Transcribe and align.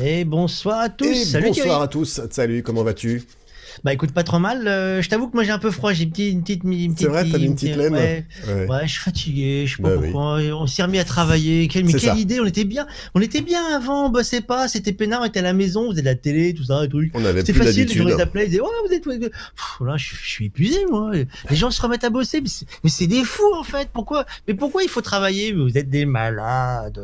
Et 0.00 0.24
bonsoir 0.24 0.80
à 0.80 0.88
tous. 0.88 1.06
Et 1.06 1.24
Salut 1.24 1.46
bonsoir 1.48 1.66
Thierry. 1.66 1.82
à 1.82 1.88
tous. 1.88 2.20
Salut, 2.30 2.62
comment 2.62 2.82
vas-tu? 2.82 3.22
Bah 3.84 3.92
écoute, 3.92 4.12
pas 4.12 4.22
trop 4.22 4.38
mal. 4.38 4.68
Euh, 4.68 5.00
je 5.00 5.08
t'avoue 5.08 5.28
que 5.28 5.34
moi 5.34 5.44
j'ai 5.44 5.50
un 5.50 5.58
peu 5.58 5.70
froid. 5.70 5.92
J'ai 5.92 6.04
une 6.04 6.10
petite, 6.10 6.32
une 6.32 6.42
petite, 6.42 6.64
une 6.64 6.90
C'est 6.90 6.94
petite, 6.94 7.08
vrai, 7.08 7.24
t'as 7.30 7.38
une 7.38 7.54
petite 7.54 7.76
laine 7.76 7.92
Ouais, 7.94 8.26
Ouais. 8.46 8.66
ouais, 8.68 8.80
je 8.86 8.92
suis 8.92 9.00
fatigué. 9.00 9.64
Je 9.66 9.76
sais 9.76 9.82
pas 9.82 9.88
Bah 9.90 9.96
oui. 9.98 10.10
pourquoi. 10.10 10.34
On 10.60 10.66
s'est 10.66 10.82
remis 10.82 10.98
à 10.98 11.04
travailler. 11.04 11.68
Quelle, 11.68 11.84
mais 11.86 11.92
C'est 11.92 11.98
quelle 12.00 12.10
ça. 12.10 12.16
idée 12.16 12.38
On 12.40 12.44
était 12.46 12.64
bien. 12.64 12.86
On 13.14 13.20
était 13.20 13.40
bien 13.40 13.64
avant. 13.74 14.06
On 14.06 14.10
bossait 14.10 14.42
pas. 14.42 14.68
C'était 14.68 14.92
peinard. 14.92 15.22
On 15.22 15.24
était 15.24 15.38
à 15.40 15.42
la 15.42 15.52
maison. 15.54 15.86
On 15.88 15.90
faisait 15.90 16.02
de 16.02 16.06
la 16.06 16.14
télé, 16.14 16.52
tout 16.54 16.64
ça, 16.64 16.84
et 16.84 16.88
truc. 16.88 17.12
On 17.14 17.20
n'avait 17.20 17.40
C'était 17.40 17.54
plus 17.54 17.64
facile, 17.64 17.88
les 17.88 17.94
gens 17.94 18.04
les 18.04 18.20
appelaient, 18.20 18.44
ils 18.44 18.50
disaient, 18.50 18.60
ouais, 18.60 18.68
vous 18.86 18.92
êtes, 18.92 19.04
Pff, 19.04 19.30
là, 19.80 19.96
je, 19.96 20.14
je 20.22 20.28
suis 20.28 20.46
épuisé, 20.46 20.84
moi. 20.90 21.12
Les 21.50 21.56
gens 21.56 21.70
se 21.70 21.80
remettent 21.80 22.04
à 22.04 22.10
bosser, 22.10 22.40
mais 22.42 22.48
c'est, 22.48 22.66
mais 22.84 22.90
c'est 22.90 23.06
des 23.06 23.24
fous, 23.24 23.54
en 23.54 23.62
fait. 23.64 23.88
Pourquoi, 23.92 24.26
mais 24.48 24.54
pourquoi 24.54 24.82
il 24.82 24.88
faut 24.90 25.00
travailler? 25.02 25.52
Vous 25.52 25.76
êtes 25.78 25.88
des 25.90 26.04
malades. 26.04 27.00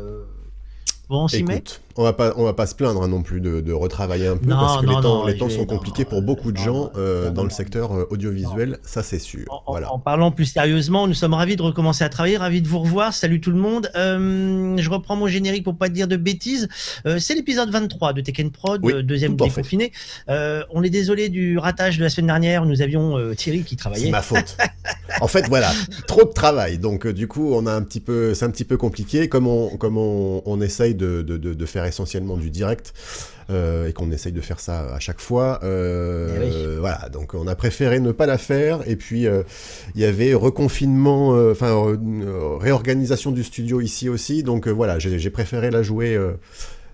Bon, 1.09 1.23
on 1.23 1.27
s'y 1.27 1.43
met? 1.43 1.63
On 1.99 2.03
va 2.03 2.13
pas, 2.13 2.33
on 2.37 2.45
va 2.45 2.53
pas 2.53 2.65
se 2.65 2.75
plaindre 2.75 3.03
hein, 3.03 3.09
non 3.09 3.21
plus 3.23 3.41
de, 3.41 3.59
de 3.59 3.73
retravailler 3.73 4.27
un 4.27 4.37
peu 4.37 4.45
Non, 4.47 4.55
parce 4.55 4.79
que 4.79 4.85
non, 4.85 4.95
les 4.95 5.01
temps, 5.03 5.19
non, 5.19 5.25
les 5.25 5.37
temps 5.37 5.49
sont 5.49 5.65
compliqués 5.65 6.05
pour 6.05 6.21
beaucoup 6.21 6.53
de 6.53 6.57
gens 6.57 6.91
euh, 6.95 7.29
dans 7.29 7.43
le 7.43 7.49
secteur 7.49 7.91
euh, 7.93 8.07
audiovisuel, 8.09 8.77
ça 8.83 9.03
c'est 9.03 9.19
sûr. 9.19 9.43
En, 9.49 9.55
en- 9.55 9.71
Voilà. 9.73 9.91
en 9.91 9.99
parlant 9.99 10.31
plus 10.31 10.45
sérieusement, 10.45 11.07
nous 11.07 11.13
sommes 11.13 11.33
ravis 11.33 11.57
de 11.57 11.61
recommencer 11.61 12.05
à 12.05 12.09
travailler, 12.09 12.37
ravis 12.37 12.61
de 12.61 12.69
vous 12.69 12.79
revoir. 12.79 13.13
Salut 13.13 13.41
tout 13.41 13.51
le 13.51 13.57
monde. 13.57 13.91
Euh, 13.97 14.77
je 14.77 14.89
reprends 14.89 15.17
mon 15.17 15.27
générique 15.27 15.65
pour 15.65 15.75
pas 15.77 15.89
dire 15.89 16.07
de 16.07 16.15
bêtises. 16.15 16.69
Euh, 17.05 17.19
c'est 17.19 17.35
l'épisode 17.35 17.69
23 17.69 18.13
de 18.13 18.21
Tekken 18.21 18.49
Prod, 18.51 18.79
Oui, 18.81 19.03
deuxième 19.03 19.35
déconfiné. 19.35 19.91
On 20.29 20.83
est 20.83 20.89
désolé 20.89 21.27
du 21.27 21.57
ratage 21.57 21.97
de 21.97 22.03
la 22.03 22.09
semaine 22.09 22.27
dernière. 22.27 22.65
Nous 22.65 22.81
avions 22.81 23.17
Thierry 23.35 23.63
qui 23.63 23.71
C'est 23.71 23.75
travaillait. 23.75 24.09
ma 24.09 24.21
faute. 24.21 24.55
en 25.19 25.27
fait, 25.27 25.45
voilà, 25.49 25.69
trop 26.07 26.23
de 26.23 26.31
travail. 26.31 26.77
Donc, 26.77 27.07
du 27.07 27.27
coup, 27.27 27.53
on 27.53 27.65
a 27.65 27.73
un 27.73 27.81
petit 27.81 27.99
peu, 27.99 28.33
c'est 28.33 28.45
un 28.45 28.51
petit 28.51 28.63
peu 28.63 28.77
compliqué. 28.77 29.27
Comme 29.27 29.47
on, 29.47 29.75
comme 29.75 29.97
on, 29.97 30.41
on 30.45 30.61
essaye 30.61 30.95
de, 30.95 31.21
de, 31.23 31.35
de, 31.37 31.53
de 31.53 31.65
faire 31.65 31.83
essentiellement 31.89 32.37
du 32.37 32.49
direct 32.49 32.93
euh, 33.49 33.87
et 33.89 33.93
qu'on 33.93 34.09
essaye 34.11 34.31
de 34.31 34.39
faire 34.41 34.59
ça 34.61 34.93
à 34.95 34.99
chaque 34.99 35.19
fois, 35.19 35.59
euh, 35.63 36.29
Eh 36.37 36.39
oui. 36.45 36.51
euh, 36.55 36.77
voilà. 36.79 37.09
Donc, 37.11 37.33
on 37.33 37.47
a 37.47 37.55
préféré 37.55 37.99
ne 37.99 38.11
pas 38.13 38.25
la 38.27 38.37
faire. 38.37 38.87
Et 38.87 38.95
puis, 38.95 39.27
euh, 39.27 39.43
il 39.95 40.01
y 40.01 40.05
avait 40.05 40.33
reconfinement, 40.33 41.29
enfin, 41.51 41.73
réorganisation 42.59 43.31
du 43.31 43.43
studio 43.43 43.81
ici 43.81 44.07
aussi. 44.09 44.43
Donc, 44.43 44.67
voilà, 44.67 44.99
j'ai 44.99 45.29
préféré 45.29 45.71
la 45.71 45.83
jouer 45.83 46.17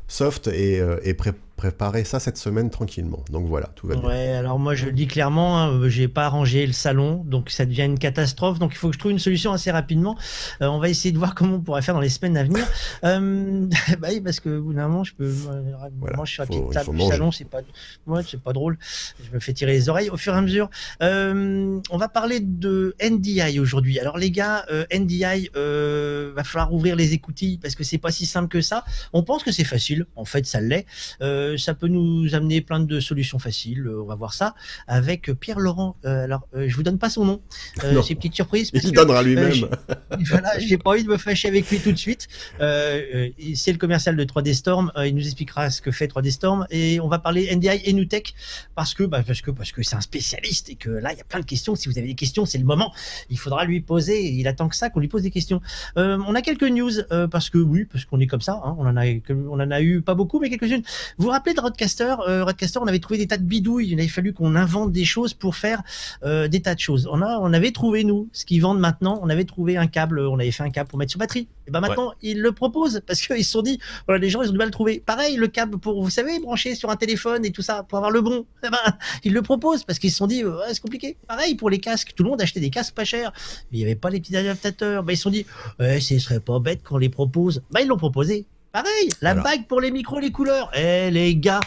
soft 0.08 0.48
et, 0.48 0.82
et 1.04 1.14
pré- 1.14 1.34
préparer 1.56 2.04
ça 2.04 2.20
cette 2.20 2.38
semaine 2.38 2.70
tranquillement. 2.70 3.24
Donc, 3.30 3.48
voilà, 3.48 3.68
tout 3.76 3.88
va 3.88 3.96
bien. 3.96 4.08
Ouais, 4.08 4.32
alors 4.34 4.60
moi 4.60 4.76
je 4.76 4.86
le 4.88 4.92
dis 4.92 5.08
clairement, 5.08 5.62
hein, 5.62 5.90
j'ai 5.90 6.08
pas 6.08 6.26
arrangé 6.26 6.66
le 6.68 6.74
salon, 6.74 7.24
donc 7.26 7.50
ça 7.50 7.66
devient 7.66 7.84
une 7.84 7.98
catastrophe. 7.98 8.60
Donc 8.60 8.74
il 8.74 8.78
faut 8.78 8.90
que 8.90 8.94
je 8.94 9.00
trouve 9.00 9.12
une 9.12 9.20
solution 9.20 9.54
assez 9.54 9.72
rapidement. 9.72 10.18
Euh, 10.62 10.68
on 10.68 10.80
va 10.80 10.90
essayer 10.90 11.12
de 11.12 11.18
voir 11.18 11.34
comment 11.36 11.56
on 11.56 11.62
pourrait 11.62 11.82
faire 11.82 11.94
dans 11.96 12.02
les 12.02 12.10
semaines 12.10 12.38
à 12.38 12.44
venir. 12.44 12.66
Euh, 13.04 13.68
bah 14.00 14.10
oui, 14.12 14.22
parce 14.22 14.40
que 14.40 14.60
bout 14.60 14.74
d'un 14.74 14.88
moment, 14.88 15.04
je 15.04 15.14
peux, 15.14 15.26
euh, 15.26 15.62
Voilà, 16.00 16.16
moi 16.18 16.26
je 16.26 16.32
suis 16.34 16.42
à 16.42 16.46
faut- 16.46 16.70
table 16.74 16.96
du 16.98 17.06
salon, 17.08 17.32
c'est 17.32 17.46
pas, 17.46 17.60
moi 18.06 18.22
c'est 18.24 18.42
pas 18.42 18.54
drôle. 18.54 18.78
Je 19.24 19.34
me 19.34 19.40
fais 19.40 19.54
tirer 19.54 19.72
les 19.74 19.88
oreilles 19.90 20.10
au 20.10 20.18
fur 20.18 20.34
et 20.34 20.38
à 20.38 20.42
mesure. 20.42 20.70
Euh, 21.02 21.80
on 21.90 21.98
va 21.98 22.10
parler 22.10 22.40
de 22.42 22.96
NDI 23.02 23.60
aujourd'hui. 23.60 24.00
Alors 24.00 24.18
les 24.18 24.32
gars, 24.32 24.66
NDI, 24.94 25.50
va 25.54 26.44
falloir 26.44 26.74
ouvrir 26.74 26.96
les 26.96 27.14
écoutilles 27.14 27.58
parce 27.60 27.76
que 27.76 27.84
c'est 27.84 27.98
pas 27.98 28.12
si 28.12 28.26
simple 28.26 28.50
que 28.50 28.62
ça. 28.62 28.84
On 29.14 29.24
pense 29.24 29.44
que 29.44 29.52
c'est 29.52 29.64
facile, 29.64 30.06
en 30.16 30.26
fait 30.26 30.46
ça 30.46 30.60
l'est. 30.60 30.86
Euh, 31.22 31.45
ça 31.58 31.74
peut 31.74 31.88
nous 31.88 32.34
amener 32.36 32.62
plein 32.62 32.80
de 32.80 33.00
solutions 33.00 33.40
faciles. 33.40 33.86
Euh, 33.88 34.02
on 34.02 34.06
va 34.06 34.16
voir 34.16 34.34
ça 34.34 34.56
avec 34.88 35.32
Pierre 35.40 35.60
Laurent. 35.60 35.96
Euh, 36.06 36.24
alors, 36.26 36.48
euh, 36.56 36.66
je 36.68 36.76
vous 36.76 36.84
donne 36.84 36.98
pas 37.00 37.10
son 37.10 37.26
nom. 37.26 37.42
Euh, 37.84 38.02
c'est 38.02 38.12
une 38.14 38.18
petite 38.18 38.36
surprise. 38.36 38.72
parce 38.72 38.84
Il 38.84 38.92
que, 38.92 38.96
donnera 38.96 39.20
euh, 39.20 39.24
lui-même. 39.24 39.70
voilà, 40.30 40.58
j'ai 40.60 40.78
pas 40.78 40.92
envie 40.92 41.04
de 41.04 41.10
me 41.10 41.18
fâcher 41.18 41.48
avec 41.48 41.70
lui 41.70 41.80
tout 41.80 41.92
de 41.92 41.98
suite. 41.98 42.28
Euh, 42.62 43.02
euh, 43.16 43.30
c'est 43.56 43.72
le 43.72 43.78
commercial 43.78 44.16
de 44.16 44.24
3D 44.24 44.54
Storm. 44.54 44.92
Euh, 44.98 45.08
il 45.08 45.16
nous 45.16 45.26
expliquera 45.26 45.70
ce 45.70 45.82
que 45.82 45.92
fait 45.92 46.08
3D 46.08 46.32
Storm 46.32 46.66
et 46.70 47.00
on 47.00 47.08
va 47.08 47.20
parler 47.20 47.54
NDI 47.56 47.82
et 47.86 47.94
Nutech 47.94 48.34
parce 48.76 48.94
que 48.94 49.04
bah, 49.04 49.24
parce 49.26 49.42
que 49.42 49.52
parce 49.52 49.72
que 49.72 49.84
c'est 49.84 49.96
un 49.96 50.02
spécialiste 50.02 50.70
et 50.70 50.76
que 50.76 50.90
là 50.90 51.12
il 51.14 51.18
y 51.18 51.22
a 51.22 51.26
plein 51.26 51.40
de 51.40 51.46
questions. 51.46 51.76
Si 51.76 51.90
vous 51.90 51.98
avez 51.98 52.08
des 52.08 52.16
questions, 52.16 52.46
c'est 52.46 52.58
le 52.58 52.66
moment. 52.66 52.94
Il 53.30 53.38
faudra 53.40 53.66
lui 53.66 53.82
poser. 53.82 54.24
Il 54.32 54.48
attend 54.48 54.68
que 54.70 54.76
ça 54.76 54.90
qu'on 54.90 55.00
lui 55.00 55.08
pose 55.08 55.24
des 55.24 55.32
questions. 55.32 55.62
Euh, 55.98 56.18
on 56.28 56.36
a 56.36 56.42
quelques 56.42 56.64
news 56.64 56.92
euh, 57.12 57.28
parce 57.28 57.50
que 57.50 57.58
oui, 57.58 57.86
parce 57.86 58.06
qu'on 58.06 58.20
est 58.20 58.28
comme 58.28 58.42
ça. 58.42 58.62
hein, 58.64 58.76
on 58.78 58.86
en 58.86 58.98
a 58.98 59.06
on 59.30 59.60
en 59.60 59.72
a 59.72 59.82
eu 59.82 60.02
pas 60.02 60.16
beaucoup, 60.16 60.40
mais 60.40 60.50
quelques-unes. 60.50 60.84
Vous 61.18 61.28
rappelez 61.36 61.54
de 61.54 61.62
Rodecaster 61.62 62.16
euh, 62.28 62.44
Rodecaster, 62.44 62.80
on 62.82 62.88
avait 62.88 63.00
trouvé 63.00 63.18
des 63.18 63.28
tas 63.28 63.38
de 63.38 63.44
bidouilles. 63.44 63.92
Il 63.92 64.00
avait 64.00 64.08
fallu 64.08 64.34
qu'on 64.34 64.56
invente 64.56 64.92
des 64.92 65.06
choses 65.06 65.34
pour 65.34 65.56
faire 65.56 65.84
euh, 66.24 66.48
des 66.48 66.62
tas 66.62 66.76
de 66.76 66.80
choses. 66.80 67.08
On 67.12 67.22
a, 67.22 67.38
on 67.40 67.54
avait 67.54 67.72
trouvé 67.72 68.04
nous 68.04 68.30
ce 68.32 68.46
qu'ils 68.46 68.62
vendent 68.62 68.80
maintenant. 68.80 69.20
On 69.22 69.30
avait 69.30 69.44
trouvé 69.46 69.78
un 69.78 69.88
câble. 69.88 70.20
On 70.20 70.40
avait 70.40 70.52
fait 70.52 70.64
un 70.64 70.70
câble 70.70 70.90
pour 70.90 71.00
mettre 71.00 71.12
sur 71.12 71.20
batterie. 71.20 71.48
Et 71.68 71.72
ben 71.72 71.80
maintenant 71.80 72.14
ils 72.22 72.42
le 72.42 72.52
proposent 72.52 73.02
parce 73.06 73.22
qu'ils 73.22 73.44
se 73.44 73.52
sont 73.52 73.62
dit, 73.62 73.80
voilà, 74.08 74.20
les 74.20 74.30
gens 74.30 74.42
ils 74.42 74.50
ont 74.50 74.52
du 74.52 74.58
mal 74.58 74.66
à 74.66 74.68
le 74.68 74.72
trouver. 74.72 75.02
Pareil, 75.06 75.36
le 75.36 75.48
câble 75.48 75.78
pour, 75.78 76.02
vous 76.02 76.10
savez, 76.10 76.40
brancher 76.40 76.76
sur 76.76 76.90
un 76.90 76.96
téléphone 76.96 77.46
et 77.46 77.52
tout 77.52 77.62
ça 77.62 77.84
pour 77.84 77.98
avoir 77.98 78.12
le 78.12 78.22
bon. 78.22 78.46
Eh 78.64 78.70
ben, 78.70 78.78
ils 79.24 79.34
le 79.34 79.42
proposent 79.42 79.84
parce 79.84 80.00
qu'ils 80.00 80.12
se 80.12 80.18
sont 80.18 80.28
dit, 80.28 80.44
ouais, 80.44 80.54
c'est 80.70 80.82
compliqué. 80.82 81.18
Pareil 81.28 81.56
pour 81.56 81.70
les 81.70 81.80
casques. 81.80 82.14
Tout 82.16 82.24
le 82.24 82.30
monde 82.30 82.42
achetait 82.42 82.60
des 82.60 82.70
casques 82.70 82.96
pas 82.96 83.06
chers. 83.06 83.32
Mais 83.72 83.78
il 83.78 83.80
n'y 83.80 83.86
avait 83.86 83.96
pas 83.96 84.10
les 84.10 84.20
petits 84.20 84.36
adaptateurs. 84.36 85.04
Ben, 85.04 85.14
ils 85.14 85.18
se 85.18 85.24
sont 85.24 85.30
dit, 85.30 85.46
ouais, 85.80 86.00
ce 86.00 86.18
serait 86.18 86.40
pas 86.40 86.60
bête 86.60 86.84
qu'on 86.84 86.98
les 86.98 87.10
propose. 87.10 87.62
Ben, 87.72 87.82
ils 87.82 87.88
l'ont 87.88 87.98
proposé. 87.98 88.46
Pareil, 88.76 89.08
la 89.22 89.34
Voilà. 89.36 89.42
bague 89.52 89.68
pour 89.68 89.80
les 89.80 89.90
micros, 89.90 90.20
les 90.20 90.32
couleurs. 90.34 90.70
Eh, 90.76 91.10
les 91.10 91.34
gars, 91.38 91.62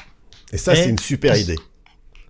Et 0.52 0.58
ça, 0.58 0.74
Eh, 0.74 0.76
c'est 0.76 0.90
une 0.90 0.98
super 0.98 1.34
eh, 1.36 1.40
idée. 1.40 1.56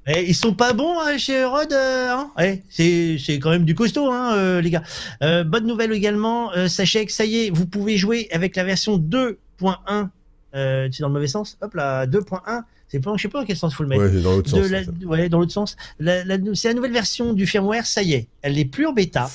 eh, 0.07 0.25
ils 0.29 0.37
sont 0.37 0.55
pas 0.55 0.73
bons 0.73 1.01
hein, 1.01 1.19
chez 1.19 1.45
Rod, 1.45 1.73
euh, 1.73 2.11
hein 2.13 2.31
Eh, 2.41 2.63
c'est 2.71 3.41
quand 3.41 3.51
même 3.51 3.65
du 3.65 3.75
costaud, 3.75 4.09
hein, 4.13 4.35
euh, 4.37 4.61
les 4.61 4.71
gars. 4.71 4.85
Euh, 5.25 5.43
bonne 5.43 5.67
nouvelle 5.67 5.91
également, 5.93 6.53
sachez 6.69 7.05
que 7.07 7.11
ça 7.13 7.25
y 7.25 7.47
est, 7.47 7.51
vous 7.51 7.67
pouvez 7.67 7.97
jouer 7.97 8.29
avec 8.31 8.55
la 8.55 8.63
version 8.63 8.99
2.1. 8.99 10.11
Euh, 10.55 10.89
c'est 10.93 11.01
dans 11.01 11.09
le 11.09 11.15
mauvais 11.15 11.27
sens. 11.27 11.59
Hop 11.61 11.75
là, 11.75 12.07
2.1. 12.07 12.63
C'est 12.87 13.01
pas, 13.01 13.13
je 13.17 13.23
sais 13.23 13.29
pas 13.29 13.41
dans 13.41 13.47
quel 13.47 13.57
sens 13.57 13.75
faut 13.75 13.83
le 13.83 13.89
mettre. 13.89 14.03
Ouais, 14.05 14.11
c'est 14.13 14.23
dans 14.23 14.33
l'autre 14.37 14.49
sens. 14.49 14.61
la- 14.71 14.85
ça. 14.85 14.91
ouais, 15.07 15.29
dans 15.29 15.41
l'autre 15.41 15.53
sens. 15.53 15.77
La- 15.99 16.25
la- 16.25 16.37
c'est 16.55 16.69
la 16.69 16.75
nouvelle 16.75 16.93
version 16.93 17.33
du 17.35 17.47
firmware, 17.49 17.85
ça 17.85 18.03
y 18.03 18.15
est, 18.15 18.29
elle 18.43 18.57
est 18.61 18.65
plus 18.65 18.87
en 18.87 18.93
bêta. 18.93 19.29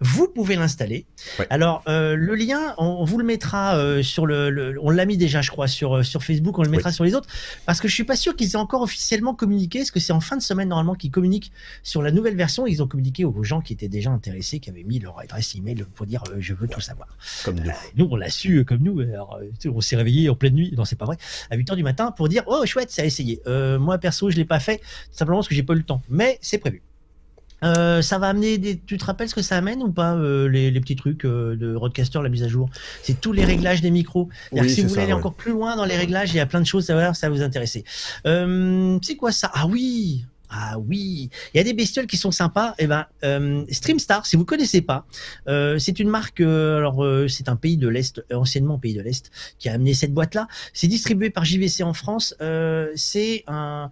Vous 0.00 0.28
pouvez 0.28 0.56
l'installer. 0.56 1.06
Ouais. 1.38 1.46
Alors 1.50 1.82
euh, 1.88 2.16
le 2.16 2.34
lien, 2.34 2.74
on, 2.78 3.04
vous 3.04 3.16
le 3.16 3.24
mettra 3.24 3.76
euh, 3.76 4.02
sur 4.02 4.26
le, 4.26 4.50
le- 4.50 4.76
on 4.82 4.90
l'a 4.90 5.04
mis 5.06 5.16
déjà, 5.16 5.40
je 5.40 5.50
crois, 5.50 5.68
sur 5.68 5.96
euh, 5.96 6.02
sur 6.02 6.22
Facebook. 6.24 6.58
On 6.58 6.62
le 6.62 6.68
mettra 6.68 6.90
sur 6.92 7.04
les 7.04 7.14
autres 7.14 7.28
parce 7.64 7.80
que 7.80 7.88
je 7.88 7.94
suis 7.94 8.04
pas 8.04 8.16
sûr 8.16 8.34
qu'ils 8.36 8.52
aient 8.52 8.56
encore 8.56 8.82
officiellement 8.82 9.34
communiqué. 9.34 9.78
Parce 9.78 9.90
que 9.92 10.00
c'est 10.00 10.12
en 10.12 10.20
fin 10.20 10.36
de 10.36 10.42
semaine 10.42 10.68
normalement 10.68 10.94
qu'ils 10.94 11.10
communiquent 11.12 11.52
sur 11.82 12.02
la 12.02 12.10
nouvelle 12.10 12.36
version. 12.36 12.66
Ils 12.66 12.82
ont 12.82 12.88
communiqué 12.88 13.24
aux 13.24 13.42
gens 13.44 13.60
qui 13.60 13.72
étaient 13.72 13.88
déjà 13.88 14.10
intéressés, 14.10 14.58
qui 14.58 14.68
avaient 14.68 14.82
mis 14.82 14.98
leur 14.98 15.18
adresse 15.20 15.54
email 15.54 15.84
pour 15.94 16.06
dire 16.06 16.22
euh, 16.30 16.36
je 16.40 16.54
veux 16.54 16.66
tout 16.68 16.80
savoir. 16.80 17.08
Comme 17.44 17.60
nous. 17.60 17.70
Nous, 17.96 18.08
on 18.10 18.16
l'a 18.16 18.30
su 18.30 18.56
euh, 18.58 18.64
comme 18.64 18.82
nous. 18.82 19.00
Alors, 19.00 19.38
euh, 19.40 19.70
on 19.70 19.80
s'est 19.80 19.96
réveillé 19.96 20.28
en 20.28 20.34
pleine 20.34 20.54
nuit. 20.54 20.74
Non, 20.76 20.84
c'est 20.84 20.96
pas 20.96 21.06
vrai. 21.06 21.16
À 21.50 21.56
8 21.56 21.70
heures 21.70 21.76
du 21.76 21.82
matin 21.84 22.10
pour 22.10 22.28
dire 22.28 22.42
oh 22.46 22.66
chouette, 22.66 22.90
ça 22.90 23.02
a 23.02 23.04
essayé. 23.04 23.40
Euh, 23.46 23.78
moi 23.78 23.96
perso, 23.98 24.28
je 24.28 24.36
l'ai 24.36 24.44
pas 24.44 24.60
fait 24.60 24.80
simplement 25.12 25.38
parce 25.38 25.48
que 25.48 25.54
j'ai 25.54 25.62
pas 25.62 25.74
eu 25.74 25.78
le 25.78 25.82
temps. 25.84 26.02
Mais 26.08 26.38
c'est 26.42 26.58
prévu. 26.58 26.82
Euh, 27.64 28.02
ça 28.02 28.18
va 28.18 28.28
amener 28.28 28.58
des. 28.58 28.78
Tu 28.78 28.98
te 28.98 29.04
rappelles 29.04 29.28
ce 29.28 29.34
que 29.34 29.42
ça 29.42 29.56
amène 29.56 29.82
ou 29.82 29.90
pas 29.90 30.14
euh, 30.14 30.48
les, 30.48 30.70
les 30.70 30.80
petits 30.80 30.96
trucs 30.96 31.24
euh, 31.24 31.56
de 31.56 31.74
Roadcaster, 31.74 32.20
la 32.22 32.28
mise 32.28 32.42
à 32.42 32.48
jour? 32.48 32.68
C'est 33.02 33.20
tous 33.20 33.32
les 33.32 33.44
réglages 33.44 33.80
des 33.80 33.90
micros. 33.90 34.28
Oui, 34.52 34.68
si 34.68 34.82
vous 34.82 34.88
voulez 34.88 35.00
ça, 35.00 35.02
aller 35.02 35.12
ouais. 35.12 35.18
encore 35.18 35.34
plus 35.34 35.52
loin 35.52 35.76
dans 35.76 35.84
les 35.84 35.96
réglages, 35.96 36.32
il 36.32 36.36
y 36.36 36.40
a 36.40 36.46
plein 36.46 36.60
de 36.60 36.66
choses, 36.66 36.86
ça 36.86 36.94
va, 36.94 37.14
ça 37.14 37.28
va 37.28 37.34
vous 37.34 37.42
intéresser. 37.42 37.84
Euh, 38.26 38.98
c'est 39.02 39.16
quoi 39.16 39.32
ça? 39.32 39.50
Ah 39.54 39.66
oui 39.66 40.24
ah 40.56 40.78
oui, 40.78 41.30
il 41.52 41.56
y 41.56 41.60
a 41.60 41.64
des 41.64 41.72
bestioles 41.72 42.06
qui 42.06 42.16
sont 42.16 42.30
sympas. 42.30 42.74
Et 42.78 42.86
ben, 42.86 43.06
euh, 43.24 43.64
StreamStar, 43.70 44.24
si 44.24 44.36
vous 44.36 44.44
connaissez 44.44 44.82
pas, 44.82 45.04
euh, 45.48 45.78
c'est 45.78 45.98
une 45.98 46.08
marque. 46.08 46.40
euh, 46.40 46.78
alors, 46.78 47.04
euh, 47.04 47.26
c'est 47.26 47.48
un 47.48 47.56
pays 47.56 47.76
de 47.76 47.88
l'est, 47.88 48.22
anciennement 48.32 48.78
pays 48.78 48.94
de 48.94 49.00
l'est, 49.00 49.32
qui 49.58 49.68
a 49.68 49.72
amené 49.72 49.94
cette 49.94 50.14
boîte-là. 50.14 50.46
C'est 50.72 50.86
distribué 50.86 51.30
par 51.30 51.44
JVC 51.44 51.82
en 51.82 51.92
France. 51.92 52.36
Euh, 52.40 52.92
c'est 52.94 53.42
un 53.48 53.90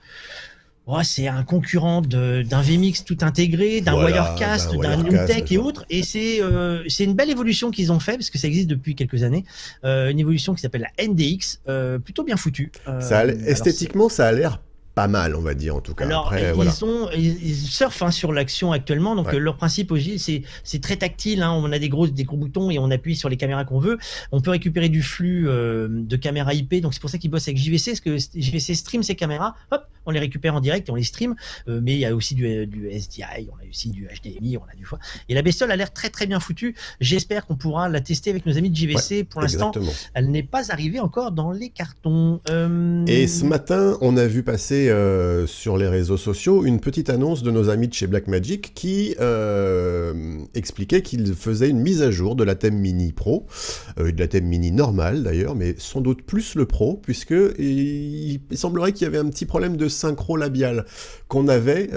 Ouais, 0.86 1.04
c'est 1.04 1.28
un 1.28 1.44
concurrent 1.44 2.00
de- 2.00 2.42
d'un 2.42 2.60
VMix 2.60 3.04
tout 3.04 3.18
intégré, 3.22 3.80
d'un 3.80 3.92
Voilà, 3.92 4.22
Wirecast, 4.34 4.74
d'un 4.76 4.96
Newtek 4.96 5.52
et 5.52 5.58
autres. 5.58 5.84
Et 5.90 6.02
c'est 6.02 6.42
euh, 6.42 6.82
c'est 6.88 7.04
une 7.04 7.14
belle 7.14 7.30
évolution 7.30 7.70
qu'ils 7.70 7.92
ont 7.92 8.00
fait 8.00 8.14
parce 8.14 8.30
que 8.30 8.38
ça 8.38 8.48
existe 8.48 8.66
depuis 8.68 8.96
quelques 8.96 9.22
années. 9.22 9.44
Euh, 9.84 10.10
une 10.10 10.18
évolution 10.18 10.54
qui 10.54 10.60
s'appelle 10.60 10.88
la 10.96 11.04
NDX, 11.06 11.60
euh, 11.68 11.98
plutôt 12.00 12.24
bien 12.24 12.36
foutue. 12.36 12.72
Euh, 12.88 13.00
Ça 13.00 13.24
esthétiquement, 13.26 14.08
ça 14.08 14.26
a 14.26 14.32
l'air 14.32 14.60
pas 14.94 15.08
mal, 15.08 15.34
on 15.34 15.40
va 15.40 15.54
dire 15.54 15.74
en 15.76 15.80
tout 15.80 15.94
cas. 15.94 16.04
alors, 16.04 16.26
Après, 16.26 16.50
ils, 16.50 16.54
voilà. 16.54 16.70
sont, 16.70 17.08
ils, 17.16 17.42
ils 17.48 17.56
surfent 17.56 18.02
hein, 18.02 18.10
sur 18.10 18.32
l'action 18.32 18.72
actuellement. 18.72 19.16
Donc, 19.16 19.28
Ouais. 19.28 19.36
euh, 19.36 19.38
leur 19.38 19.56
principe 19.56 19.90
aussi, 19.90 20.18
c'est, 20.18 20.42
c'est 20.64 20.82
très 20.82 20.96
tactile. 20.96 21.42
Hein. 21.42 21.52
On 21.52 21.72
a 21.72 21.78
des 21.78 21.88
gros, 21.88 22.06
des 22.06 22.24
gros 22.24 22.36
boutons 22.36 22.70
et 22.70 22.78
on 22.78 22.90
appuie 22.90 23.16
sur 23.16 23.28
les 23.30 23.36
caméras 23.38 23.64
qu'on 23.64 23.78
veut. 23.78 23.96
On 24.32 24.40
peut 24.40 24.50
récupérer 24.50 24.88
du 24.90 25.02
flux 25.02 25.48
euh, 25.48 25.88
de 25.90 26.16
caméras 26.16 26.52
IP. 26.54 26.80
Donc, 26.82 26.92
c'est 26.94 27.00
pour 27.00 27.08
ça 27.10 27.16
qu'ils 27.18 27.30
bossent 27.30 27.48
avec 27.48 27.56
JVC, 27.58 27.92
parce 27.92 28.00
que 28.00 28.16
JVC 28.18 28.74
stream 28.74 29.02
ces 29.02 29.14
caméras. 29.14 29.54
Hop, 29.70 29.84
on 30.04 30.10
les 30.10 30.20
récupère 30.20 30.54
en 30.54 30.60
direct 30.60 30.88
et 30.88 30.92
on 30.92 30.96
les 30.96 31.04
stream. 31.04 31.34
Euh, 31.68 31.80
mais 31.82 31.92
il 31.94 31.98
y 31.98 32.04
a 32.04 32.14
aussi 32.14 32.34
du, 32.34 32.66
du 32.66 32.90
SDI, 32.90 33.48
on 33.50 33.54
a 33.64 33.68
aussi 33.68 33.90
du 33.90 34.06
HDMI, 34.08 34.58
on 34.58 34.64
a 34.64 34.74
du. 34.76 34.84
Et 35.28 35.34
la 35.34 35.42
bestiole 35.42 35.70
a 35.70 35.76
l'air 35.76 35.92
très 35.92 36.10
très 36.10 36.26
bien 36.26 36.38
foutue. 36.40 36.74
J'espère 37.00 37.46
qu'on 37.46 37.56
pourra 37.56 37.88
la 37.88 38.00
tester 38.02 38.28
avec 38.30 38.44
nos 38.46 38.58
amis 38.58 38.68
de 38.68 38.76
JVC. 38.76 39.24
Pour 39.24 39.40
l'instant, 39.40 39.72
elle 40.14 40.30
n'est 40.30 40.42
pas 40.42 40.70
arrivée 40.70 41.00
encore 41.00 41.32
dans 41.32 41.50
les 41.52 41.70
cartons. 41.70 42.40
Et 43.06 43.26
ce 43.26 43.44
matin, 43.44 43.96
on 44.00 44.16
a 44.16 44.26
vu 44.26 44.42
passer 44.42 44.81
passé 44.82 44.90
euh, 44.90 45.46
sur 45.46 45.76
les 45.76 45.88
réseaux 45.88 46.16
sociaux 46.16 46.64
une 46.64 46.80
petite 46.80 47.10
annonce 47.10 47.42
de 47.42 47.50
nos 47.50 47.68
amis 47.68 47.88
de 47.88 47.94
chez 47.94 48.06
Blackmagic 48.06 48.72
qui 48.74 49.14
euh, 49.20 50.38
expliquait 50.54 51.02
qu'ils 51.02 51.34
faisaient 51.34 51.68
une 51.68 51.80
mise 51.80 52.02
à 52.02 52.10
jour 52.10 52.36
de 52.36 52.44
la 52.44 52.54
thème 52.54 52.78
Mini 52.78 53.12
Pro, 53.12 53.46
euh, 53.98 54.12
de 54.12 54.20
la 54.20 54.28
thème 54.28 54.46
Mini 54.46 54.72
normale 54.72 55.22
d'ailleurs, 55.22 55.54
mais 55.54 55.74
sans 55.78 56.00
doute 56.00 56.22
plus 56.22 56.54
le 56.54 56.66
Pro, 56.66 57.00
puisque 57.02 57.34
il, 57.58 58.40
il 58.50 58.58
semblerait 58.58 58.92
qu'il 58.92 59.04
y 59.04 59.06
avait 59.06 59.18
un 59.18 59.28
petit 59.28 59.46
problème 59.46 59.76
de 59.76 59.88
synchro 59.88 60.36
labial 60.36 60.84
qu'on 61.28 61.48
avait, 61.48 61.90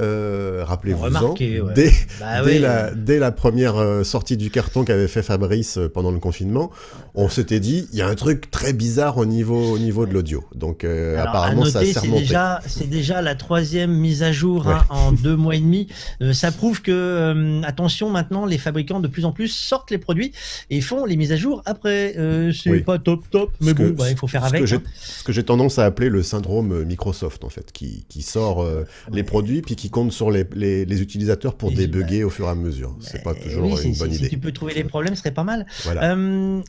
rappelez-vous-en, 0.63 1.33
ouais. 1.33 1.61
dès, 1.75 1.91
Bah 2.19 2.41
dès 2.43 2.53
oui. 2.53 2.59
la, 2.59 2.91
dès 2.91 3.19
la 3.19 3.31
première 3.31 4.05
sortie 4.05 4.37
du 4.37 4.49
carton 4.49 4.83
qu'avait 4.85 5.07
fait 5.07 5.23
Fabrice 5.23 5.79
pendant 5.93 6.11
le 6.11 6.19
confinement, 6.19 6.71
on 7.15 7.29
s'était 7.29 7.59
dit, 7.59 7.87
il 7.91 7.99
y 7.99 8.01
a 8.01 8.07
un 8.07 8.15
truc 8.15 8.49
très 8.49 8.73
bizarre 8.73 9.17
au 9.17 9.25
niveau, 9.25 9.73
au 9.73 9.79
niveau 9.79 10.05
de 10.05 10.13
l'audio. 10.13 10.43
Donc 10.55 10.85
apparemment, 10.85 11.65
ça 11.65 11.83
s'est 11.85 11.99
remonté. 11.99 12.21
déjà, 12.21 12.61
c'est 12.77 12.89
déjà 12.89 13.21
la 13.21 13.35
troisième 13.35 13.91
mise 13.93 14.23
à 14.23 14.31
jour 14.31 14.67
hein, 14.67 14.85
en 14.89 15.11
deux 15.11 15.35
mois 15.35 15.55
et 15.55 15.59
demi. 15.59 15.87
Euh, 16.21 16.33
ça 16.33 16.51
prouve 16.51 16.81
que, 16.81 16.91
euh, 16.91 17.61
attention, 17.63 18.09
maintenant, 18.09 18.45
les 18.45 18.57
fabricants 18.57 18.99
de 18.99 19.07
plus 19.07 19.25
en 19.25 19.31
plus 19.31 19.47
sortent 19.47 19.91
les 19.91 19.97
produits 19.97 20.31
et 20.69 20.81
font 20.81 21.05
les 21.05 21.15
mises 21.15 21.31
à 21.31 21.37
jour 21.37 21.61
après. 21.65 22.15
Euh, 22.17 22.51
c'est 22.51 22.69
Oui. 22.69 22.81
pas 22.81 22.99
top 22.99 23.29
top, 23.29 23.51
mais 23.61 23.69
Ce 23.69 23.73
bon, 23.73 23.89
bah, 23.91 24.09
il 24.11 24.17
faut 24.17 24.27
faire 24.27 24.43
avec. 24.43 24.63
Que 24.65 24.75
hein. 24.75 24.81
ce 24.95 25.23
que 25.23 25.31
j'ai 25.31 25.43
tendance 25.43 25.79
à 25.79 25.85
appeler 25.85 26.09
le 26.09 26.23
syndrome 26.23 26.71
euh, 26.71 26.85
Microsoft, 26.85 27.43
en 27.43 27.49
fait, 27.49 27.71
qui, 27.71 28.05
qui 28.09 28.21
sort 28.21 28.65
les 29.11 29.23
produits 29.23 29.61
puis 29.61 29.75
qui 29.75 29.89
compte 29.89 30.11
sur 30.11 30.31
les, 30.31 30.45
les, 30.55 30.85
les 30.85 31.01
utilisateurs 31.01 31.55
pour 31.55 31.71
Et- 31.71 31.75
débugger 31.75 32.23
au 32.23 32.29
fur 32.29 32.47
et 32.47 32.49
à 32.49 32.55
mesure. 32.55 32.95
C'est 32.99 33.23
pas 33.23 33.31
Euh, 33.31 33.43
toujours 33.43 33.65
oui, 33.65 33.81
une 33.83 33.95
bonne 33.97 34.13
idée. 34.13 34.25
Si 34.25 34.29
tu 34.29 34.37
peux 34.37 34.51
trouver 34.51 34.73
les 34.73 34.83
problèmes, 34.83 35.15
ce 35.15 35.21
serait 35.21 35.33
pas 35.33 35.43
mal. 35.43 35.65
Voilà. 35.83 36.15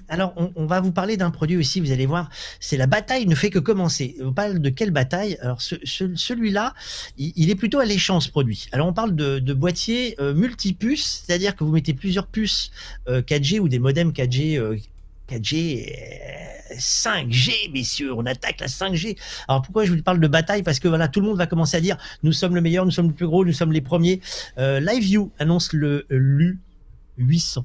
Alors, 0.08 0.32
on, 0.36 0.52
on 0.56 0.66
va 0.66 0.80
vous 0.80 0.92
parler 0.92 1.16
d'un 1.16 1.30
produit 1.30 1.56
aussi, 1.56 1.80
vous 1.80 1.92
allez 1.92 2.06
voir. 2.06 2.28
C'est 2.60 2.76
la 2.76 2.86
bataille 2.86 3.26
ne 3.26 3.34
fait 3.34 3.50
que 3.50 3.58
commencer. 3.58 4.16
On 4.22 4.32
parle 4.32 4.58
de 4.60 4.68
quelle 4.70 4.90
bataille? 4.90 5.36
Alors, 5.40 5.60
ce- 5.62 5.76
ce- 5.84 5.95
celui-là, 6.14 6.75
il, 7.16 7.50
est 7.50 7.54
plutôt 7.54 7.78
alléchant, 7.78 8.20
ce 8.20 8.31
produit. 8.31 8.66
Alors, 8.72 8.87
on 8.87 8.93
parle 8.93 9.14
de, 9.14 9.52
boîtier 9.54 10.16
euh, 10.20 10.34
multipuce, 10.34 11.25
c'est-à-dire 11.25 11.56
que 11.56 11.64
vous 11.64 11.72
mettez 11.72 11.94
plusieurs 11.94 12.26
puces 12.26 12.70
euh, 13.08 13.22
4G 13.22 13.58
ou 13.58 13.69
des 13.69 13.78
modems 13.78 14.10
4G. 14.10 14.58
euh, 14.58 14.76
4G, 15.28 15.88
euh, 15.90 16.75
5G, 16.78 17.72
messieurs, 17.72 18.12
on 18.14 18.26
attaque 18.26 18.60
la 18.60 18.66
5G. 18.66 19.16
Alors 19.48 19.62
pourquoi 19.62 19.84
je 19.84 19.93
vous 19.93 20.02
parle 20.02 20.20
de 20.20 20.28
bataille? 20.28 20.62
Parce 20.62 20.81
que 20.81 20.88
voilà, 20.88 21.08
tout 21.08 21.20
le 21.20 21.26
monde 21.26 21.38
va 21.38 21.46
commencer 21.46 21.76
à 21.76 21.81
dire 21.81 21.96
nous 22.22 22.32
sommes 22.32 22.54
le 22.54 22.60
meilleur, 22.60 22.84
nous 22.84 22.90
sommes 22.90 23.08
le 23.08 23.14
plus 23.14 23.26
gros, 23.26 23.44
nous 23.44 23.52
sommes 23.52 23.72
les 23.72 23.81
premiers. 23.81 24.20
Euh, 24.58 24.81
LiveView 24.81 25.31
annonce 25.38 25.72
le 25.72 26.06
LU 26.10 26.58
800. 27.19 27.64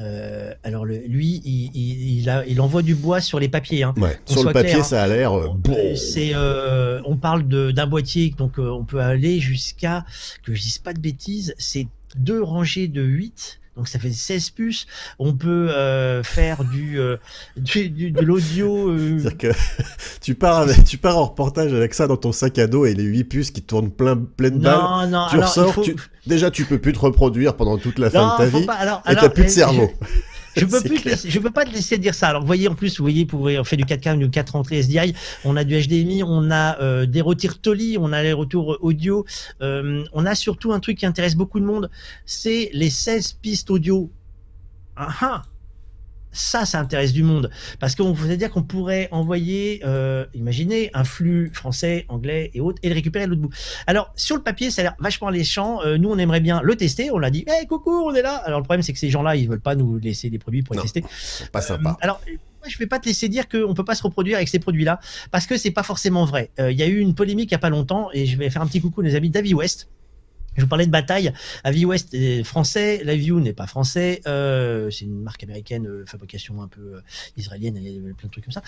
Euh, 0.00 0.54
alors 0.64 0.84
le, 0.84 0.96
lui, 0.96 1.42
il, 1.44 1.70
il, 1.74 2.20
il 2.20 2.30
a, 2.30 2.46
il 2.46 2.60
envoie 2.60 2.82
du 2.82 2.94
bois 2.94 3.20
sur 3.20 3.38
les 3.38 3.48
papiers. 3.48 3.82
Hein. 3.82 3.94
Ouais. 3.98 4.18
Sur 4.24 4.44
le 4.44 4.52
papier, 4.52 4.70
clair, 4.70 4.80
hein. 4.80 4.84
ça 4.84 5.02
a 5.02 5.06
l'air 5.06 5.32
euh, 5.32 5.48
bon. 5.54 5.74
Euh, 5.76 5.94
C'est, 5.94 6.30
euh, 6.34 7.00
on 7.04 7.16
parle 7.16 7.42
d'un 7.44 7.86
boîtier, 7.86 8.34
donc 8.36 8.58
euh, 8.58 8.70
on 8.70 8.84
peut 8.84 9.00
aller 9.00 9.40
jusqu'à, 9.40 10.04
que 10.42 10.54
je 10.54 10.60
dise 10.60 10.78
pas 10.78 10.94
de 10.94 11.00
bêtises, 11.00 11.54
c'est 11.58 11.86
deux 12.16 12.42
rangées 12.42 12.88
de 12.88 13.02
8. 13.02 13.59
Donc 13.76 13.88
ça 13.88 13.98
fait 13.98 14.10
16 14.10 14.50
puces. 14.50 14.86
On 15.18 15.32
peut 15.32 15.68
euh, 15.70 16.22
faire 16.22 16.64
du, 16.64 16.98
euh, 16.98 17.16
du- 17.56 17.88
du- 17.88 18.10
de 18.10 18.20
l'audio. 18.20 18.90
euh, 18.90 19.18
C'est-à-dire 19.20 19.38
que 19.38 19.46
tu 20.20 20.34
pars, 20.34 20.58
avec, 20.58 20.84
tu 20.84 20.98
pars 20.98 21.16
en 21.16 21.26
reportage 21.26 21.72
avec 21.72 21.94
ça 21.94 22.06
dans 22.06 22.16
ton 22.16 22.32
sac 22.32 22.58
à 22.58 22.66
dos 22.66 22.84
et 22.84 22.94
les 22.94 23.04
8 23.04 23.24
puces 23.24 23.50
qui 23.50 23.62
tournent 23.62 23.90
plein, 23.90 24.16
pleines 24.16 24.58
balles. 24.58 24.78
non, 24.78 25.06
non. 25.08 25.26
Tu 25.30 25.36
alors, 25.36 25.48
il 25.56 25.60
ressors, 25.60 25.74
faut- 25.74 25.82
tu- 25.84 25.96
déjà 26.26 26.50
tu 26.50 26.64
peux 26.64 26.78
plus 26.78 26.92
te 26.92 26.98
reproduire 26.98 27.56
pendant 27.56 27.78
toute 27.78 27.98
la 27.98 28.10
fin 28.10 28.32
de 28.32 28.36
ta 28.38 28.58
vie 28.58 28.66
pas- 28.66 28.74
alors- 28.74 29.02
et 29.08 29.14
t'as 29.14 29.28
plus 29.28 29.44
de 29.44 29.48
cerveau. 29.48 29.90
Je 30.00 30.06
peux 30.66 30.80
C'est 30.80 30.88
plus 30.88 31.04
laisser- 31.04 31.30
je 31.30 31.38
peux 31.38 31.50
pas 31.50 31.64
te 31.64 31.70
laisser 31.70 31.98
dire 31.98 32.14
ça. 32.14 32.28
Alors, 32.28 32.40
vous 32.40 32.46
voyez, 32.46 32.68
en 32.68 32.74
plus, 32.74 32.98
vous 32.98 33.04
voyez, 33.04 33.26
pour, 33.26 33.42
on 33.42 33.64
fait 33.64 33.76
du 33.76 33.84
4K, 33.84 34.18
du 34.18 34.30
4 34.30 34.56
entrées 34.56 34.78
SDI, 34.78 35.14
on 35.44 35.56
a 35.56 35.64
du 35.64 35.74
HDMI, 35.80 36.22
on 36.24 36.50
a 36.50 36.80
euh, 36.80 37.06
des 37.06 37.20
retirs 37.20 37.60
Tolly, 37.60 37.96
on 37.98 38.12
a 38.12 38.22
les 38.22 38.32
retours 38.32 38.78
audio, 38.80 39.24
euh, 39.62 40.04
on 40.12 40.26
a 40.26 40.34
surtout 40.34 40.72
un 40.72 40.80
truc 40.80 40.98
qui 40.98 41.06
intéresse 41.06 41.36
beaucoup 41.36 41.60
de 41.60 41.64
monde, 41.64 41.90
c'est 42.26 42.70
les 42.72 42.90
16 42.90 43.34
pistes 43.34 43.70
audio. 43.70 44.10
Ah 44.96 45.08
ah 45.20 45.42
ça, 46.32 46.64
ça 46.64 46.78
intéresse 46.80 47.12
du 47.12 47.22
monde. 47.22 47.50
Parce 47.78 47.94
qu'on 47.94 48.12
veut 48.12 48.36
dire 48.36 48.50
qu'on 48.50 48.62
pourrait 48.62 49.08
envoyer, 49.10 49.80
euh, 49.84 50.26
imaginez, 50.34 50.90
un 50.94 51.04
flux 51.04 51.50
français, 51.52 52.06
anglais 52.08 52.50
et 52.54 52.60
autres, 52.60 52.78
et 52.82 52.88
le 52.88 52.94
récupérer 52.94 53.24
à 53.24 53.26
l'autre 53.26 53.40
bout. 53.42 53.50
Alors, 53.86 54.12
sur 54.16 54.36
le 54.36 54.42
papier, 54.42 54.70
ça 54.70 54.82
a 54.82 54.84
l'air 54.84 54.94
vachement 54.98 55.28
alléchant. 55.28 55.80
Euh, 55.82 55.98
nous, 55.98 56.10
on 56.10 56.18
aimerait 56.18 56.40
bien 56.40 56.60
le 56.62 56.76
tester. 56.76 57.10
On 57.10 57.18
l'a 57.18 57.30
dit, 57.30 57.44
hey, 57.46 57.66
coucou, 57.66 57.90
on 57.90 58.14
est 58.14 58.22
là. 58.22 58.36
Alors, 58.36 58.60
le 58.60 58.64
problème, 58.64 58.82
c'est 58.82 58.92
que 58.92 58.98
ces 58.98 59.10
gens-là, 59.10 59.36
ils 59.36 59.48
veulent 59.48 59.60
pas 59.60 59.74
nous 59.74 59.98
laisser 59.98 60.30
des 60.30 60.38
produits 60.38 60.62
pour 60.62 60.74
les 60.74 60.78
Non. 60.78 60.82
tester. 60.82 61.04
Pas 61.52 61.60
sympa. 61.62 61.90
Euh, 61.90 61.94
alors, 62.00 62.20
je 62.68 62.76
vais 62.78 62.86
pas 62.86 62.98
te 62.98 63.06
laisser 63.06 63.28
dire 63.28 63.48
qu'on 63.48 63.74
peut 63.74 63.84
pas 63.84 63.94
se 63.94 64.02
reproduire 64.02 64.36
avec 64.36 64.48
ces 64.48 64.58
produits-là, 64.58 65.00
parce 65.30 65.46
que 65.46 65.56
c'est 65.56 65.70
pas 65.70 65.82
forcément 65.82 66.26
vrai. 66.26 66.50
Il 66.58 66.72
y 66.78 66.82
a 66.82 66.86
eu 66.86 66.98
une 66.98 67.14
polémique 67.14 67.50
il 67.50 67.52
y 67.52 67.54
a 67.54 67.58
pas 67.58 67.70
longtemps, 67.70 68.08
et 68.12 68.26
je 68.26 68.36
vais 68.36 68.50
faire 68.50 68.60
un 68.60 68.66
petit 68.66 68.82
coucou 68.82 69.00
à 69.00 69.04
nos 69.04 69.14
amis 69.16 69.30
d'Avi 69.30 69.54
West. 69.54 69.88
Je 70.56 70.62
vous 70.62 70.68
parlais 70.68 70.86
de 70.86 70.90
bataille. 70.90 71.32
Avi 71.62 71.84
West 71.84 72.12
est 72.12 72.42
français, 72.42 73.02
LiveView 73.04 73.38
n'est 73.38 73.52
pas 73.52 73.68
français. 73.68 74.20
Euh, 74.26 74.90
c'est 74.90 75.04
une 75.04 75.22
marque 75.22 75.44
américaine, 75.44 75.86
euh, 75.86 76.04
fabrication 76.06 76.60
un 76.60 76.66
peu 76.66 76.80
euh, 76.80 77.00
israélienne, 77.36 77.76
il 77.76 77.88
y 77.88 77.98
a 77.98 78.14
plein 78.14 78.26
de 78.26 78.32
trucs 78.32 78.44
comme 78.44 78.52
ça. 78.52 78.62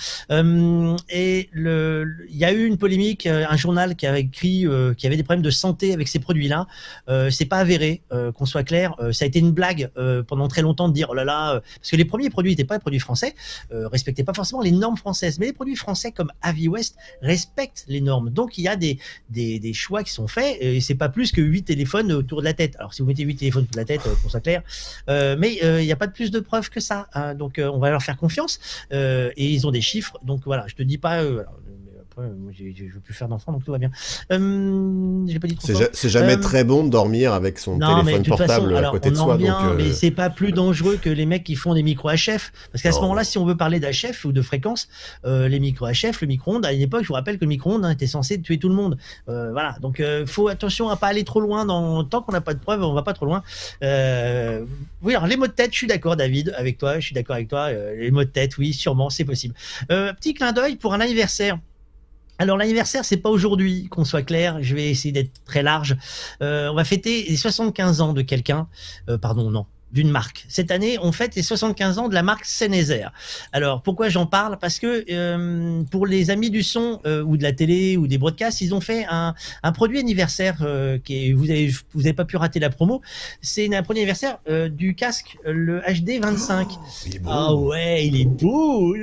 Et 1.11 1.51
il 1.53 2.37
y 2.37 2.45
a 2.45 2.53
eu 2.53 2.67
une 2.67 2.79
polémique, 2.79 3.27
un 3.27 3.57
journal 3.57 3.97
qui 3.97 4.07
avait 4.07 4.21
écrit 4.21 4.61
qu'il 4.61 5.05
y 5.05 5.07
avait 5.07 5.17
des 5.17 5.25
problèmes 5.25 5.43
de 5.43 5.51
santé 5.51 5.93
avec 5.93 6.09
ces 6.09 6.21
produits-là. 6.21 6.67
C'est 7.31 7.47
pas 7.47 7.59
avéré, 7.59 8.03
qu'on 8.11 8.47
soit 8.47 8.63
clair. 8.63 8.95
Ça 9.13 9.25
a 9.25 9.29
été 9.29 9.39
une 9.39 9.53
blague 9.53 9.91
pendant 10.29 10.49
très 10.49 10.63
longtemps 10.63 10.89
de 10.89 10.95
dire 10.95 11.09
oh 11.11 11.15
là 11.15 11.25
là, 11.25 11.61
parce 11.77 11.91
que 11.91 11.97
les 11.97 12.05
premiers 12.05 12.31
produits 12.31 12.53
n'étaient 12.53 12.65
pas 12.65 12.77
des 12.77 12.81
produits 12.81 13.01
français, 13.01 13.35
respectaient 13.71 14.25
pas 14.25 14.35
forcément 14.35 14.63
les 14.63 14.71
normes 14.71 14.97
françaises, 14.97 15.39
mais 15.39 15.47
les 15.47 15.53
produits 15.53 15.77
français 15.77 16.13
comme 16.13 16.31
Avi 16.43 16.69
West 16.69 16.97
respectent 17.21 17.85
les 17.89 18.01
normes. 18.01 18.31
Donc 18.31 18.59
il 18.59 18.65
y 18.65 18.69
a 18.69 18.77
des 18.77 19.73
choix 19.73 20.03
qui 20.03 20.13
sont 20.13 20.29
faits 20.29 20.57
et 20.61 20.81
c'est 20.81 20.95
pas 20.95 21.09
plus 21.09 21.33
que 21.33 21.41
8 21.41 21.72
téléphones 21.75 22.13
autour 22.13 22.41
de 22.41 22.45
la 22.45 22.55
tête. 22.55 22.77
Alors 22.79 22.93
si 22.93 23.03
vous 23.03 23.09
mettez 23.09 23.23
8 23.25 23.37
téléphones 23.37 23.63
autour 23.63 23.75
de 23.75 23.81
la 23.81 23.85
tête, 23.85 24.07
euh, 24.07 24.15
pour 24.21 24.31
ça 24.31 24.41
clair, 24.41 24.63
euh, 25.09 25.37
mais 25.39 25.59
euh, 25.65 25.81
il 25.81 25.87
n'y 25.87 25.93
a 25.93 25.97
pas 25.97 26.07
de 26.07 26.13
plus 26.13 26.31
de 26.31 26.41
preuves 26.41 26.69
que 26.71 26.81
ça. 26.81 27.09
hein. 27.15 27.35
donc 27.35 27.55
on 27.59 27.79
va 27.79 27.91
leur 27.91 28.03
faire 28.03 28.17
confiance 28.17 28.61
et 28.91 29.47
ils 29.55 29.67
ont 29.67 29.71
des 29.71 29.81
chiffres. 29.81 30.19
Donc 30.23 30.43
voilà, 30.45 30.65
je 30.69 30.75
te 30.75 30.83
dis 30.83 30.99
pas. 30.99 31.23
Moi, 32.17 32.53
j'ai- 32.53 32.75
je 32.77 32.93
veux 32.95 33.01
plus 33.01 33.15
faire 33.15 33.29
d'enfants, 33.29 33.53
donc 33.53 33.65
tout 33.65 33.73
va 33.73 33.79
bien. 33.79 33.91
Euh, 34.33 35.25
j'ai 35.27 35.39
pas 35.39 35.47
dit 35.47 35.57
trop 35.57 35.67
C'est 35.67 35.73
fort. 35.73 35.83
ja- 35.83 35.89
c'est 35.93 36.09
jamais 36.09 36.35
Euh, 36.37 36.41
très 36.41 36.65
bon 36.65 36.85
de 36.85 36.91
dormir 36.91 37.33
avec 37.33 37.59
son 37.59 37.77
Non, 37.79 38.03
mais 38.03 38.19
de 38.19 38.19
téléphone 38.23 38.37
façon, 38.39 38.63
portable 38.63 38.77
à 38.87 38.91
côté 38.91 39.11
de 39.11 39.15
soi. 39.17 39.35
revient, 39.35 39.47
donc, 39.47 39.71
euh, 39.73 39.75
mais 39.77 39.93
c'est 39.93 40.11
pas 40.11 40.31
plus 40.31 40.53
dangereux 40.53 40.99
que 41.01 41.09
les 41.11 41.27
mecs 41.27 41.45
qui 41.45 41.55
font 41.55 41.75
des 41.75 41.83
micro 41.83 42.11
HF. 42.11 42.53
Parce 42.73 42.83
qu'à 42.83 42.93
ce 42.93 43.01
moment-là, 43.01 43.25
si 43.25 43.39
on 43.39 43.45
veut 43.45 43.57
parler 43.57 43.81
d'HF 43.81 44.25
ou 44.25 44.33
de 44.33 44.43
fréquence, 44.43 44.89
euh, 45.25 45.49
les 45.49 45.61
micro 45.61 45.87
HF, 45.87 46.21
le 46.21 46.27
micro-ondes, 46.27 46.67
à 46.67 46.73
une 46.73 46.81
époque, 46.83 47.03
je 47.03 47.09
vous 47.09 47.15
rappelle 47.15 47.37
que 47.39 47.45
le 47.45 47.49
micro-ondes 47.49 47.85
hein, 47.85 47.91
était 47.91 48.07
censé 48.07 48.41
tuer 48.41 48.59
tout 48.59 48.69
le 48.69 48.75
monde. 48.75 48.99
Euh, 49.29 49.51
voilà. 49.53 49.77
Donc, 49.81 50.03
faut 50.27 50.49
attention 50.49 50.89
à 50.91 50.97
pas 50.97 51.09
aller 51.09 51.25
trop 51.25 51.41
loin. 51.41 51.65
Dans 51.65 52.05
tant 52.05 52.23
qu'on 52.23 52.33
n'a 52.33 52.41
pas 52.41 52.55
de 52.55 52.59
preuves, 52.61 52.83
on 52.83 52.93
va 52.95 53.03
pas 53.03 53.13
trop 53.15 53.27
loin. 53.27 53.43
Oui, 55.03 55.15
alors 55.15 55.27
les 55.27 55.37
mots 55.37 55.47
de 55.47 55.53
tête, 55.53 55.73
je 55.73 55.79
suis 55.79 55.87
d'accord, 55.87 56.17
David, 56.17 56.55
avec 56.57 56.79
toi. 56.79 56.99
Je 57.01 57.07
suis 57.07 57.15
d'accord 57.15 57.37
avec 57.37 57.49
toi. 57.49 57.73
Les 57.73 58.11
mots 58.11 58.25
de 58.25 58.29
tête, 58.29 58.59
oui, 58.59 58.73
sûrement, 58.73 59.11
c'est 59.11 59.25
possible. 59.25 59.55
Euh, 59.91 60.13
petit 60.13 60.35
clin 60.35 60.53
d'œil 60.53 60.77
pour 60.77 60.95
un 60.95 61.01
anniversaire. 61.01 61.59
Alors 62.43 62.57
l'anniversaire, 62.57 63.05
c'est 63.05 63.19
pas 63.19 63.31
aujourd'hui, 63.31 63.87
qu'on 63.89 64.05
soit 64.05 64.23
clair. 64.23 64.61
Je 64.63 64.75
vais 64.75 64.91
essayer 64.91 65.13
d'être 65.13 65.31
très 65.45 65.63
large. 65.63 65.97
Euh, 66.43 66.71
on 66.71 66.75
va 66.75 66.83
fêter 66.83 67.25
les 67.29 67.37
75 67.37 68.01
ans 68.01 68.13
de 68.13 68.23
quelqu'un. 68.23 68.67
Euh, 69.09 69.17
pardon, 69.17 69.49
non, 69.49 69.65
d'une 69.93 70.11
marque. 70.11 70.45
Cette 70.49 70.71
année, 70.71 70.99
on 71.01 71.13
fête 71.13 71.35
les 71.35 71.43
75 71.43 71.99
ans 71.99 72.09
de 72.09 72.15
la 72.15 72.23
marque 72.23 72.45
Sennheiser. 72.45 73.07
Alors 73.53 73.83
pourquoi 73.83 74.09
j'en 74.09 74.27
parle? 74.27 74.59
Parce 74.59 74.79
que 74.79 75.05
euh, 75.11 75.83
pour 75.91 76.07
les 76.07 76.31
amis 76.31 76.51
du 76.51 76.63
son 76.63 77.01
euh, 77.05 77.23
ou 77.23 77.37
de 77.37 77.43
la 77.43 77.53
télé 77.53 77.97
ou 77.97 78.07
des 78.07 78.19
broadcasts, 78.19 78.61
ils 78.61 78.75
ont 78.75 78.81
fait 78.81 79.05
un, 79.09 79.35
un 79.63 79.73
produit 79.73 79.99
anniversaire 79.99 80.59
euh, 80.63 80.99
qui 80.99 81.29
est, 81.29 81.33
vous 81.33 81.51
avez 81.51 81.73
vous 81.93 82.01
avez 82.01 82.13
pas 82.15 82.25
pu 82.25 82.37
rater 82.37 82.59
la 82.59 82.71
promo. 82.71 83.03
C'est 83.43 83.73
un 83.75 83.83
produit 83.83 84.01
anniversaire 84.01 84.39
euh, 84.49 84.69
du 84.69 84.95
casque, 84.95 85.37
le 85.45 85.81
HD 85.81 86.23
25. 86.23 86.69
il 87.07 87.17
est 87.17 87.19
beau. 87.19 87.31
Ah 87.31 87.55
ouais, 87.55 88.07
il 88.07 88.21
est 88.21 88.25
beau. 88.25 88.95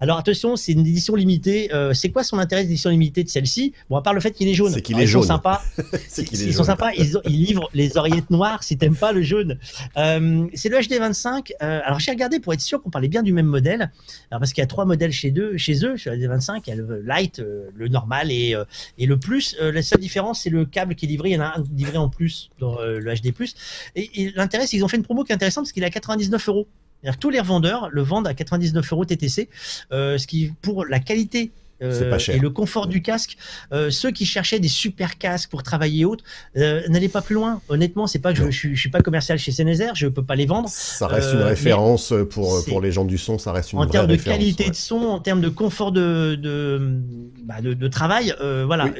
Alors 0.00 0.18
attention, 0.18 0.56
c'est 0.56 0.72
une 0.72 0.80
édition 0.80 1.14
limitée. 1.14 1.70
C'est 1.94 2.10
quoi 2.10 2.24
son 2.24 2.38
intérêt 2.38 2.64
d'édition 2.64 2.90
limitée 2.90 3.24
de 3.24 3.28
celle-ci? 3.28 3.72
Bon, 3.88 3.96
à 3.96 4.02
part 4.02 4.14
le 4.14 4.20
fait 4.20 4.32
qu'il 4.32 4.48
est 4.48 4.54
jaune. 4.54 4.72
C'est 4.72 4.82
qu'il 4.82 4.98
est 4.98 5.04
ils 5.04 5.08
sont 5.08 5.22
jaune. 5.22 5.40
c'est 6.08 6.52
sont 6.52 6.64
sympas. 6.64 6.92
Ils 6.92 7.20
livrent 7.26 7.68
les 7.72 7.96
oreillettes 7.96 8.30
noires 8.30 8.62
si 8.62 8.76
t'aimes 8.76 8.96
pas 8.96 9.12
le 9.12 9.22
jaune. 9.22 9.58
Euh, 9.96 10.46
c'est 10.54 10.68
le 10.68 10.78
HD25. 10.78 11.52
Euh, 11.62 11.80
alors 11.84 11.98
j'ai 11.98 12.10
regardé 12.10 12.40
pour 12.40 12.52
être 12.52 12.60
sûr 12.60 12.82
qu'on 12.82 12.90
parlait 12.90 13.08
bien 13.08 13.22
du 13.22 13.32
même 13.32 13.46
modèle. 13.46 13.90
Alors 14.30 14.40
parce 14.40 14.52
qu'il 14.52 14.62
y 14.62 14.64
a 14.64 14.66
trois 14.66 14.84
modèles 14.84 15.12
chez 15.12 15.32
eux. 15.36 15.56
Chez 15.56 15.84
eux, 15.84 15.96
sur 15.96 16.12
le 16.12 16.18
HD25, 16.18 16.62
il 16.66 16.70
y 16.70 16.72
a 16.72 16.76
le 16.76 17.00
light, 17.02 17.38
euh, 17.38 17.70
le 17.74 17.88
normal 17.88 18.30
et, 18.30 18.54
et 18.98 19.06
le 19.06 19.18
plus. 19.18 19.56
La 19.60 19.82
seule 19.82 20.00
différence, 20.00 20.42
c'est 20.42 20.50
le 20.50 20.64
câble 20.64 20.94
qui 20.94 21.06
est 21.06 21.08
livré. 21.08 21.30
Il 21.30 21.34
y 21.34 21.38
en 21.38 21.42
a 21.42 21.58
un 21.58 21.64
livré 21.76 21.96
en 21.96 22.08
plus 22.08 22.50
dans 22.58 22.80
le 22.80 23.14
HD+. 23.14 23.32
Et, 23.96 24.22
et 24.22 24.32
l'intérêt, 24.34 24.66
c'est 24.66 24.70
qu'ils 24.70 24.84
ont 24.84 24.88
fait 24.88 24.96
une 24.96 25.02
promo 25.02 25.24
qui 25.24 25.32
est 25.32 25.34
intéressante 25.34 25.64
parce 25.64 25.72
qu'il 25.72 25.82
est 25.82 25.86
à 25.86 25.90
99 25.90 26.48
euros. 26.48 26.66
Tous 27.20 27.28
les 27.30 27.40
revendeurs 27.40 27.90
le 27.90 28.02
vendent 28.02 28.26
à 28.26 28.34
99 28.34 28.92
euros 28.92 29.04
TTC, 29.04 29.48
ce 29.90 30.26
qui, 30.26 30.52
pour 30.62 30.84
la 30.84 31.00
qualité 31.00 31.52
euh, 31.84 32.18
et 32.28 32.38
le 32.38 32.50
confort 32.50 32.86
du 32.86 33.02
casque. 33.02 33.36
Euh, 33.72 33.90
ceux 33.90 34.10
qui 34.10 34.26
cherchaient 34.26 34.60
des 34.60 34.68
super 34.68 35.18
casques 35.18 35.50
pour 35.50 35.62
travailler 35.62 36.04
autre, 36.04 36.24
euh, 36.56 36.82
n'allez 36.88 37.08
pas 37.08 37.22
plus 37.22 37.34
loin. 37.34 37.60
Honnêtement, 37.68 38.06
c'est 38.06 38.18
pas 38.18 38.32
que 38.32 38.50
je, 38.50 38.50
je, 38.50 38.74
suis 38.74 38.90
pas 38.90 39.00
commercial 39.00 39.38
chez 39.38 39.52
Sennheiser, 39.52 39.90
je 39.94 40.06
peux 40.06 40.22
pas 40.22 40.34
les 40.34 40.46
vendre. 40.46 40.68
Ça 40.68 41.06
reste 41.06 41.32
une 41.32 41.42
référence 41.42 42.12
pour 42.30 42.64
pour 42.66 42.80
les 42.80 42.92
gens 42.92 43.04
du 43.04 43.18
son, 43.18 43.38
ça 43.38 43.52
reste 43.52 43.72
une 43.72 43.78
en 43.78 43.86
termes 43.86 44.06
de 44.06 44.16
qualité 44.16 44.70
de 44.70 44.74
son, 44.74 44.96
en 44.96 45.20
termes 45.20 45.40
de 45.40 45.48
confort 45.48 45.92
de 45.92 46.34
de, 46.34 46.80
bah, 47.44 47.56
de, 47.60 47.88
travail. 47.88 48.34
voilà, 48.66 48.90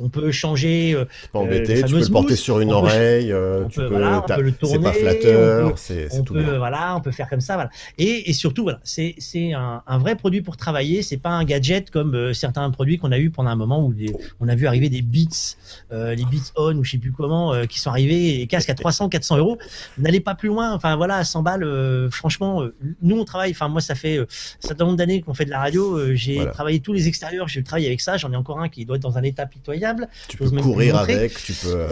on 0.00 0.08
peut 0.08 0.30
changer. 0.30 0.96
pas 1.32 1.38
embêté, 1.38 1.82
tu 1.82 1.92
peux 1.94 2.00
le 2.00 2.08
porter 2.08 2.36
sur 2.36 2.60
une 2.60 2.72
oreille, 2.72 3.32
tu 3.70 3.80
peux, 3.80 3.88
le 3.88 4.52
tourner. 4.52 4.74
C'est 4.74 4.82
pas 4.82 4.92
flatteur, 4.92 5.78
c'est 5.78 6.08
tout. 6.24 6.34
Peut, 6.34 6.56
voilà, 6.56 6.96
on 6.96 7.00
peut 7.00 7.12
faire 7.12 7.28
comme 7.28 7.40
ça, 7.40 7.54
voilà. 7.54 7.70
Et, 7.98 8.30
et 8.30 8.32
surtout, 8.32 8.62
voilà, 8.62 8.80
c'est 8.84 9.14
c'est 9.18 9.52
un, 9.52 9.82
un, 9.86 9.98
vrai 9.98 10.16
produit 10.16 10.42
pour 10.42 10.56
travailler. 10.56 11.02
C'est 11.02 11.16
pas 11.16 11.30
un 11.30 11.44
gadget 11.44 11.90
comme 11.90 12.31
certains 12.32 12.70
produits 12.70 12.98
qu'on 12.98 13.12
a 13.12 13.18
eu 13.18 13.30
pendant 13.30 13.50
un 13.50 13.56
moment 13.56 13.84
où 13.84 13.94
on 14.40 14.48
a 14.48 14.54
vu 14.54 14.66
arriver 14.66 14.88
des 14.88 15.02
Beats, 15.02 15.56
euh, 15.92 16.14
les 16.14 16.24
Beats 16.24 16.52
On 16.56 16.76
ou 16.76 16.84
je 16.84 16.92
sais 16.92 16.98
plus 16.98 17.12
comment, 17.12 17.52
euh, 17.52 17.66
qui 17.66 17.80
sont 17.80 17.90
arrivés 17.90 18.40
et 18.40 18.46
casques 18.46 18.70
à 18.70 18.74
300, 18.74 19.08
400 19.08 19.38
euros. 19.38 19.58
N'allez 19.98 20.20
pas 20.20 20.34
plus 20.34 20.48
loin. 20.48 20.72
Enfin 20.74 20.96
voilà, 20.96 21.16
à 21.16 21.24
100 21.24 21.42
balles, 21.42 21.64
euh, 21.64 22.10
franchement, 22.10 22.64
nous 23.02 23.18
on 23.18 23.24
travaille. 23.24 23.50
Enfin 23.50 23.68
moi 23.68 23.80
ça 23.80 23.94
fait 23.94 24.18
un 24.18 24.26
certain 24.60 24.84
nombre 24.84 24.96
d'années 24.96 25.22
qu'on 25.22 25.34
fait 25.34 25.44
de 25.44 25.50
la 25.50 25.60
radio. 25.60 26.14
j'ai 26.14 26.44
travaillé 26.52 26.80
tous 26.80 26.92
les 26.92 27.08
extérieurs. 27.08 27.48
J'ai 27.48 27.62
travaillé 27.62 27.86
avec 27.86 28.00
ça. 28.00 28.16
J'en 28.16 28.32
ai 28.32 28.36
encore 28.36 28.60
un 28.60 28.68
qui 28.68 28.84
doit 28.84 28.96
être 28.96 29.02
dans 29.02 29.18
un 29.18 29.22
état 29.22 29.46
pitoyable. 29.46 30.08
Tu 30.28 30.36
peux 30.36 30.50
courir 30.50 30.96
avec. 30.96 31.34
Tu 31.42 31.52
peux. 31.52 31.86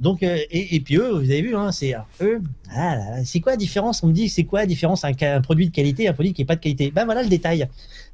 donc 0.00 0.22
et, 0.22 0.80
puis 0.80 0.96
eux, 0.96 1.10
vous 1.10 1.30
avez 1.30 1.42
vu, 1.42 1.56
hein, 1.56 1.72
c'est 1.72 1.94
eux. 2.20 2.40
Ah 2.74 2.96
c'est 3.24 3.40
quoi 3.40 3.52
la 3.52 3.58
différence? 3.58 4.02
On 4.02 4.08
me 4.08 4.12
dit 4.12 4.28
c'est 4.28 4.44
quoi 4.44 4.60
la 4.60 4.66
différence? 4.66 5.04
Un, 5.04 5.12
un 5.20 5.40
produit 5.40 5.68
de 5.68 5.74
qualité, 5.74 6.08
un 6.08 6.12
produit 6.12 6.32
qui 6.32 6.42
est 6.42 6.46
pas 6.46 6.56
de 6.56 6.60
qualité. 6.60 6.90
Ben 6.90 7.04
voilà 7.04 7.22
le 7.22 7.28
détail 7.28 7.68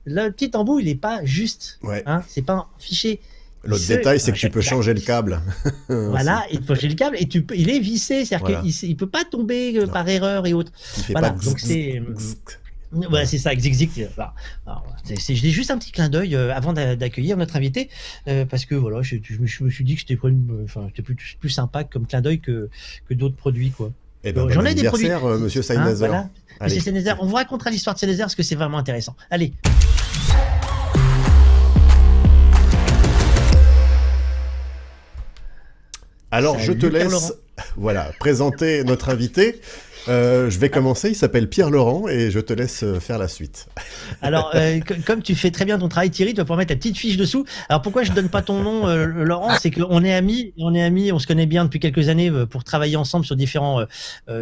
le 0.04 0.30
petit 0.30 0.50
embout, 0.54 0.80
il 0.80 0.86
n'est 0.86 0.94
pas 0.94 1.24
juste. 1.24 1.78
Ouais. 1.82 2.02
Hein, 2.06 2.22
c'est 2.28 2.42
pas 2.42 2.68
fichier. 2.78 3.20
L'autre 3.64 3.86
détail, 3.86 4.20
c'est 4.20 4.32
que 4.32 4.38
tu 4.38 4.50
peux 4.50 4.60
changer 4.60 4.94
le 4.94 5.00
câble. 5.00 5.40
voilà, 5.88 6.44
il 6.52 6.60
peut 6.62 6.74
changer 6.74 6.88
le 6.88 6.94
câble 6.94 7.16
et 7.18 7.26
tu 7.26 7.42
peux, 7.42 7.56
il 7.56 7.70
est 7.70 7.80
vissé, 7.80 8.24
c'est-à-dire 8.24 8.62
qu'il 8.62 8.90
ne 8.90 8.94
peut 8.94 9.08
pas 9.08 9.24
tomber 9.24 9.76
euh, 9.76 9.86
par 9.86 10.08
erreur 10.08 10.46
et 10.46 10.52
autres. 10.52 10.72
voilà, 11.10 11.30
donc 11.30 11.58
c'est. 11.58 12.02
Ouais, 12.92 13.26
c'est 13.26 13.36
ça, 13.36 13.54
Xixic. 13.54 13.90
C'est 15.04 15.34
juste 15.34 15.70
un 15.70 15.78
petit 15.78 15.92
clin 15.92 16.08
d'œil 16.08 16.34
euh, 16.34 16.54
avant 16.54 16.72
d'accueillir 16.72 17.36
notre 17.36 17.56
invité, 17.56 17.90
euh, 18.28 18.46
parce 18.46 18.64
que 18.64 18.74
voilà, 18.74 19.02
je, 19.02 19.16
me, 19.38 19.46
suis 19.46 19.84
dit 19.84 19.94
que 19.94 20.00
c'était 20.00 20.18
enfin, 20.64 20.88
plus, 21.04 21.36
plus 21.38 21.50
sympa 21.50 21.84
comme 21.84 22.06
clin 22.06 22.22
d'œil 22.22 22.40
que, 22.40 22.70
que 23.08 23.14
d'autres 23.14 23.36
produits, 23.36 23.70
quoi. 23.70 23.92
Eh 24.24 24.32
ben, 24.32 24.48
J'en 24.50 24.64
ai 24.64 24.74
des 24.74 24.84
produits. 24.84 25.08
Monsieur 25.08 25.62
hein, 25.70 25.94
voilà. 25.94 26.28
Monsieur 26.60 26.92
on 27.20 27.26
vous 27.26 27.36
racontera 27.36 27.70
l'histoire 27.70 27.94
de 27.94 28.00
Sénézer 28.00 28.24
parce 28.24 28.34
que 28.34 28.42
c'est 28.42 28.56
vraiment 28.56 28.78
intéressant. 28.78 29.14
Allez. 29.30 29.52
Alors, 36.30 36.58
je 36.58 36.72
te 36.72 36.86
laisse 36.86 37.32
voilà, 37.76 38.10
présenter 38.18 38.84
notre 38.84 39.08
invité. 39.08 39.60
Euh, 40.06 40.48
je 40.50 40.58
vais 40.58 40.70
commencer, 40.70 41.10
il 41.10 41.14
s'appelle 41.14 41.48
Pierre 41.48 41.70
Laurent 41.70 42.08
et 42.08 42.30
je 42.30 42.40
te 42.40 42.52
laisse 42.52 42.82
euh, 42.82 43.00
faire 43.00 43.18
la 43.18 43.28
suite. 43.28 43.66
Alors, 44.22 44.50
euh, 44.54 44.80
comme 45.06 45.22
tu 45.22 45.34
fais 45.34 45.50
très 45.50 45.64
bien 45.64 45.78
ton 45.78 45.88
travail 45.88 46.10
Thierry, 46.10 46.32
tu 46.32 46.38
vas 46.38 46.44
pouvoir 46.44 46.58
mettre 46.58 46.70
ta 46.70 46.76
petite 46.76 46.96
fiche 46.96 47.16
dessous. 47.16 47.44
Alors 47.68 47.82
pourquoi 47.82 48.02
je 48.02 48.12
donne 48.12 48.28
pas 48.28 48.42
ton 48.42 48.62
nom 48.62 48.86
Laurent? 48.86 49.56
C'est 49.60 49.70
qu'on 49.70 50.04
est 50.04 50.14
amis, 50.14 50.52
on 50.58 50.74
est 50.74 50.82
amis, 50.82 51.12
on 51.12 51.18
se 51.18 51.26
connaît 51.26 51.46
bien 51.46 51.64
depuis 51.64 51.80
quelques 51.80 52.08
années 52.08 52.30
pour 52.50 52.64
travailler 52.64 52.96
ensemble 52.96 53.24
sur 53.24 53.36
différents 53.36 53.84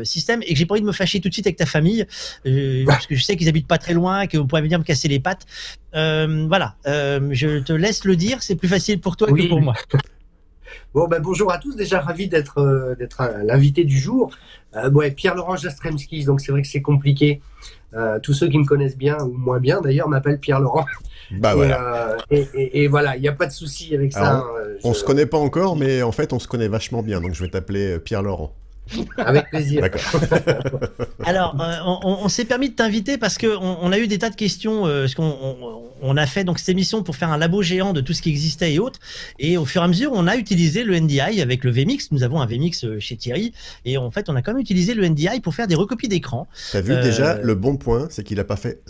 systèmes 0.03 0.43
et 0.43 0.53
que 0.53 0.59
j'ai 0.59 0.67
pas 0.67 0.75
envie 0.75 0.83
de 0.83 0.87
me 0.87 0.93
fâcher 0.93 1.21
tout 1.21 1.29
de 1.29 1.35
suite 1.35 1.47
avec 1.47 1.57
ta 1.57 1.67
famille 1.67 2.07
parce 2.87 3.07
que 3.07 3.15
je 3.15 3.23
sais 3.23 3.37
qu'ils 3.37 3.49
habitent 3.49 3.67
pas 3.67 3.79
très 3.79 3.95
loin 3.95 4.23
et 4.23 4.29
que 4.29 4.39
vous 4.39 4.47
pourrez 4.47 4.63
venir 4.63 4.79
me 4.79 4.85
casser 4.85 5.09
les 5.09 5.21
pattes. 5.21 5.47
voilà, 5.93 6.77
je 6.85 7.59
te 7.61 7.73
laisse 7.73 8.05
le 8.05 8.17
dire, 8.17 8.43
c'est 8.43 8.57
plus 8.57 8.69
facile 8.69 9.01
pour 9.01 9.17
toi 9.17 9.29
que 9.29 9.49
pour 9.49 9.61
moi. 9.61 9.75
Bon, 10.97 11.09
ben, 11.09 11.21
bonjour 11.21 11.53
à 11.53 11.59
tous. 11.59 11.77
Déjà 11.77 12.01
ravi 12.01 12.27
d'être 12.27 12.57
euh, 12.57 12.95
d'être 12.95 13.23
l'invité 13.45 13.85
du 13.85 13.99
jour. 13.99 14.31
Euh, 14.77 14.91
ouais, 14.93 15.11
Pierre-Laurent 15.11 15.55
Jastremski, 15.55 16.25
donc 16.25 16.41
c'est 16.41 16.53
vrai 16.53 16.63
que 16.63 16.69
c'est 16.69 16.81
compliqué. 16.81 17.43
Euh, 17.93 18.19
tous 18.19 18.33
ceux 18.33 18.49
qui 18.49 18.57
me 18.57 18.65
connaissent 18.65 18.97
bien 18.97 19.19
ou 19.19 19.35
moins 19.37 19.61
bien 19.61 19.83
d'ailleurs 19.83 20.09
m'appellent 20.09 20.41
Pierre-Laurent. 20.41 20.87
Bah 21.33 21.55
voilà. 21.55 22.17
et, 22.31 22.89
voilà, 22.89 23.17
il 23.17 23.21
n'y 23.21 23.29
a 23.29 23.33
pas 23.33 23.47
de 23.47 23.53
souci 23.53 23.95
avec 23.95 24.15
ça. 24.15 24.37
Hein, 24.37 24.45
on, 24.85 24.91
ne 24.91 24.95
se 24.95 25.05
connaît 25.05 25.27
pas 25.27 25.37
encore, 25.37 25.77
mais 25.77 26.03
en 26.03 26.13
fait 26.13 26.33
on 26.33 26.39
se 26.39 26.49
connaît 26.49 26.69
vachement 26.69 27.03
bien, 27.03 27.21
donc 27.21 27.35
je 27.35 27.43
vais 27.43 27.51
t'appeler 27.51 27.99
Pierre-Laurent. 27.99 28.55
Avec 29.17 29.51
plaisir. 29.51 29.89
Alors, 31.25 31.57
euh, 31.61 31.79
on, 31.85 32.29
s'est 32.29 32.45
permis 32.45 32.71
de 32.71 32.75
t'inviter 32.75 33.19
parce 33.19 33.39
qu'on 33.39 33.79
on 33.81 33.93
a 33.93 33.99
eu 33.99 34.07
des 34.07 34.19
tas 34.19 34.31
de 34.31 34.37
questions. 34.37 34.87
Euh, 34.87 35.07
qu'on 35.17 35.93
on, 36.03 36.17
a 36.17 36.27
fait 36.27 36.45
donc 36.45 36.59
cette 36.59 36.69
émission 36.69 37.03
pour 37.03 37.17
faire 37.17 37.31
un 37.31 37.39
labo 37.39 37.63
géant 37.63 37.93
de 37.93 38.01
tout 38.01 38.13
ce 38.13 38.23
qui 38.23 38.31
existait 38.31 38.75
et 38.75 38.79
autres. 38.79 39.01
Et 39.39 39.57
au 39.57 39.65
fur 39.65 39.83
et 39.83 39.85
à 39.85 39.89
mesure, 39.89 40.13
on 40.15 40.27
a 40.27 40.37
utilisé 40.37 40.85
le 40.85 40.99
NDI 40.99 41.41
avec 41.41 41.65
le 41.65 41.71
VMix. 41.71 42.13
Nous 42.13 42.23
avons 42.23 42.41
un 42.41 42.47
VMix 42.47 42.85
euh, 42.85 43.01
chez 43.01 43.17
Thierry. 43.17 43.53
Et 43.85 43.99
en 43.99 44.11
fait, 44.11 44.29
on 44.29 44.37
a 44.37 44.43
quand 44.43 44.53
même 44.53 44.61
utilisé 44.61 44.95
le 44.95 45.09
NDI 45.09 45.41
pour 45.41 45.55
faire 45.55 45.67
des 45.67 45.75
recopies 45.75 46.09
d'écran. 46.09 46.47
T'as 46.73 46.81
vu 46.81 46.95
déjà, 47.01 47.39
le 47.39 47.55
bon 47.55 47.77
point, 47.77 48.09
c'est 48.11 48.25
qu'il 48.25 48.39
a 48.41 48.45
pas 48.45 48.57
fait. 48.57 48.81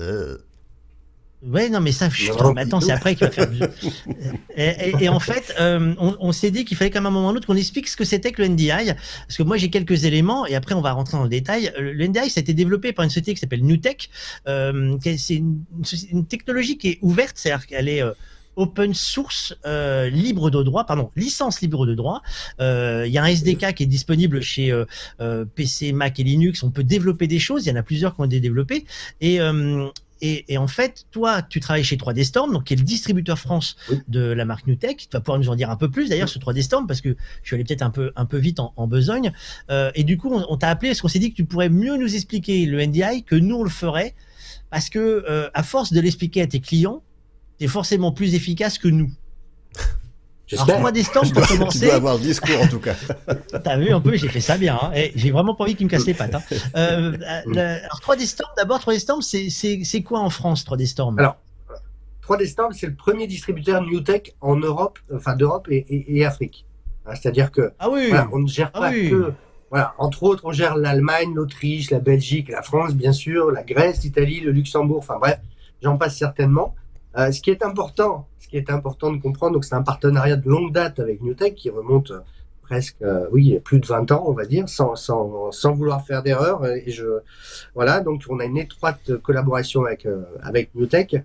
Ouais, 1.42 1.68
non, 1.68 1.80
mais 1.80 1.92
ça, 1.92 2.08
attends, 2.56 2.80
c'est 2.80 2.92
après 2.92 3.14
qu'il 3.14 3.26
va 3.26 3.32
faire. 3.32 3.48
et, 4.56 5.04
et, 5.04 5.08
en 5.08 5.20
fait, 5.20 5.54
euh, 5.60 5.94
on, 5.98 6.16
on 6.18 6.32
s'est 6.32 6.50
dit 6.50 6.64
qu'il 6.64 6.76
fallait 6.76 6.90
quand 6.90 7.00
même 7.00 7.06
un 7.06 7.10
moment 7.10 7.28
ou 7.28 7.32
l'autre 7.34 7.46
qu'on 7.46 7.56
explique 7.56 7.88
ce 7.88 7.96
que 7.96 8.04
c'était 8.04 8.32
que 8.32 8.42
le 8.42 8.48
NDI, 8.48 8.94
parce 9.26 9.36
que 9.36 9.42
moi 9.42 9.56
j'ai 9.56 9.68
quelques 9.68 10.04
éléments 10.04 10.46
et 10.46 10.54
après 10.54 10.74
on 10.74 10.80
va 10.80 10.92
rentrer 10.92 11.16
dans 11.18 11.24
le 11.24 11.28
détail. 11.28 11.72
Le 11.78 12.06
NDI, 12.06 12.30
ça 12.30 12.38
a 12.38 12.42
été 12.42 12.54
développé 12.54 12.92
par 12.92 13.04
une 13.04 13.10
société 13.10 13.34
qui 13.34 13.40
s'appelle 13.40 13.64
Newtek. 13.64 14.10
Euh, 14.48 14.96
c'est 15.02 15.34
une, 15.34 15.62
une, 16.10 16.26
technologie 16.26 16.78
qui 16.78 16.88
est 16.88 16.98
ouverte, 17.02 17.36
c'est-à-dire 17.36 17.66
qu'elle 17.66 17.88
est, 17.88 18.02
euh, 18.02 18.12
open 18.56 18.94
source 18.94 19.54
euh, 19.66 20.08
libre 20.08 20.50
de 20.50 20.62
droit, 20.62 20.84
pardon, 20.84 21.10
licence 21.14 21.60
libre 21.60 21.86
de 21.86 21.94
droit. 21.94 22.22
Euh, 22.60 23.04
il 23.06 23.12
y 23.12 23.18
a 23.18 23.22
un 23.22 23.26
SDK 23.26 23.74
qui 23.74 23.82
est 23.84 23.86
disponible 23.86 24.40
chez 24.40 24.72
euh, 24.72 25.44
PC, 25.54 25.92
Mac 25.92 26.18
et 26.18 26.24
Linux. 26.24 26.62
On 26.62 26.70
peut 26.70 26.84
développer 26.84 27.26
des 27.26 27.38
choses. 27.38 27.66
Il 27.66 27.68
y 27.68 27.72
en 27.72 27.76
a 27.76 27.82
plusieurs 27.82 28.14
qui 28.14 28.20
ont 28.22 28.24
été 28.24 28.40
développées. 28.40 28.84
Et, 29.20 29.38
et, 30.22 30.56
en 30.56 30.66
fait, 30.66 31.06
toi, 31.10 31.42
tu 31.42 31.60
travailles 31.60 31.84
chez 31.84 31.96
3D 31.96 32.24
Storm, 32.24 32.52
donc 32.52 32.64
qui 32.64 32.74
est 32.74 32.76
le 32.76 32.82
distributeur 32.82 33.38
France 33.38 33.76
de 34.08 34.20
la 34.20 34.44
marque 34.44 34.66
Newtek. 34.66 34.96
Tu 34.96 35.08
vas 35.12 35.20
pouvoir 35.20 35.38
nous 35.38 35.50
en 35.50 35.56
dire 35.56 35.70
un 35.70 35.76
peu 35.76 35.90
plus 35.90 36.08
d'ailleurs 36.08 36.28
sur 36.28 36.40
3D 36.40 36.62
Storm 36.62 36.86
parce 36.86 37.00
que 37.00 37.16
je 37.42 37.46
suis 37.46 37.54
allé 37.54 37.64
peut-être 37.64 37.82
un 37.82 37.90
peu 37.90 38.12
un 38.16 38.24
peu 38.24 38.38
vite 38.38 38.58
en, 38.60 38.86
besogne. 38.86 39.32
Euh, 39.70 39.90
et 39.94 40.04
du 40.04 40.16
coup, 40.16 40.32
on, 40.32 40.56
t'a 40.56 40.68
appelé 40.68 40.90
parce 40.90 41.00
qu'on 41.00 41.08
s'est 41.08 41.18
dit 41.18 41.30
que 41.30 41.36
tu 41.36 41.44
pourrais 41.44 41.68
mieux 41.68 41.96
nous 41.96 42.14
expliquer 42.14 42.64
le 42.66 42.84
NDI 42.84 43.24
que 43.24 43.36
nous 43.36 43.56
on 43.56 43.62
le 43.62 43.70
ferait 43.70 44.14
parce 44.70 44.88
que 44.88 45.24
euh, 45.28 45.50
à 45.54 45.62
force 45.62 45.92
de 45.92 46.00
l'expliquer 46.00 46.42
à 46.42 46.46
tes 46.46 46.60
clients, 46.60 47.02
tu 47.58 47.64
es 47.64 47.68
forcément 47.68 48.12
plus 48.12 48.34
efficace 48.34 48.78
que 48.78 48.88
nous. 48.88 49.10
Alors, 50.52 50.80
moi, 50.80 50.92
des 50.92 51.02
stands 51.02 51.22
pour 51.22 51.46
commencer. 51.46 51.80
Tu 51.80 51.84
dois 51.86 51.94
avoir 51.94 52.14
le 52.14 52.20
discours, 52.20 52.60
en 52.60 52.68
tout 52.68 52.78
cas. 52.78 52.94
T'as 53.64 53.76
vu 53.78 53.90
un 53.92 54.00
peu, 54.00 54.16
j'ai 54.16 54.28
fait 54.28 54.40
ça 54.40 54.56
bien. 54.56 54.78
Hein. 54.80 54.92
Et 54.94 55.12
j'ai 55.16 55.32
vraiment 55.32 55.54
pas 55.54 55.64
envie 55.64 55.74
qu'il 55.74 55.86
me 55.86 55.90
casse 55.90 56.06
les 56.06 56.14
pattes. 56.14 56.34
Hein. 56.34 56.42
Euh, 56.76 57.16
alors, 57.22 58.00
3D 58.00 58.26
Storm, 58.26 58.50
d'abord, 58.56 58.78
3D 58.78 58.98
Storm, 58.98 59.22
c'est 59.22 60.02
quoi 60.02 60.20
en 60.20 60.30
France, 60.30 60.64
3D 60.64 60.86
Storm 60.86 61.18
Alors, 61.18 61.36
3D 62.26 62.46
Storm, 62.46 62.72
c'est 62.72 62.86
le 62.86 62.94
premier 62.94 63.26
distributeur 63.26 63.82
Newtech 63.82 64.34
en 64.40 64.56
Europe, 64.56 64.98
enfin 65.14 65.34
d'Europe 65.36 65.68
et, 65.70 65.84
et, 65.88 66.24
Afrique. 66.24 66.66
Hein, 67.06 67.14
c'est-à-dire 67.14 67.50
que 67.50 67.72
ah 67.78 67.88
oui. 67.88 68.12
on 68.32 68.40
ne 68.40 68.48
gère 68.48 68.70
ah 68.74 68.80
pas 68.80 68.92
que. 68.92 69.32
Voilà, 69.70 69.94
entre 69.98 70.22
autres, 70.22 70.44
on 70.44 70.52
gère 70.52 70.76
l'Allemagne, 70.76 71.34
l'Autriche, 71.34 71.90
la 71.90 71.98
Belgique, 71.98 72.48
la 72.48 72.62
France, 72.62 72.94
bien 72.94 73.12
sûr, 73.12 73.50
la 73.50 73.64
Grèce, 73.64 74.02
l'Italie, 74.04 74.40
le 74.40 74.52
Luxembourg, 74.52 74.98
enfin 74.98 75.18
bref, 75.18 75.40
j'en 75.82 75.96
passe 75.96 76.16
certainement. 76.16 76.74
Euh, 77.16 77.32
ce 77.32 77.40
qui 77.40 77.50
est 77.50 77.64
important, 77.64 78.28
ce 78.46 78.50
qui 78.50 78.58
est 78.58 78.70
important 78.70 79.12
de 79.12 79.20
comprendre, 79.20 79.54
donc 79.54 79.64
c'est 79.64 79.74
un 79.74 79.82
partenariat 79.82 80.36
de 80.36 80.48
longue 80.48 80.72
date 80.72 81.00
avec 81.00 81.20
Newtek 81.20 81.56
qui 81.56 81.68
remonte 81.68 82.12
presque, 82.62 82.94
euh, 83.02 83.26
oui, 83.32 83.58
plus 83.64 83.80
de 83.80 83.86
20 83.86 84.12
ans, 84.12 84.22
on 84.28 84.32
va 84.32 84.44
dire, 84.44 84.68
sans, 84.68 84.94
sans, 84.94 85.50
sans 85.50 85.72
vouloir 85.72 86.06
faire 86.06 86.22
d'erreur. 86.22 86.64
Et 86.64 86.92
je, 86.92 87.06
voilà, 87.74 87.98
donc 88.00 88.22
on 88.28 88.38
a 88.38 88.44
une 88.44 88.56
étroite 88.56 89.16
collaboration 89.16 89.84
avec, 89.84 90.06
euh, 90.06 90.22
avec 90.42 90.72
Newtek. 90.76 91.16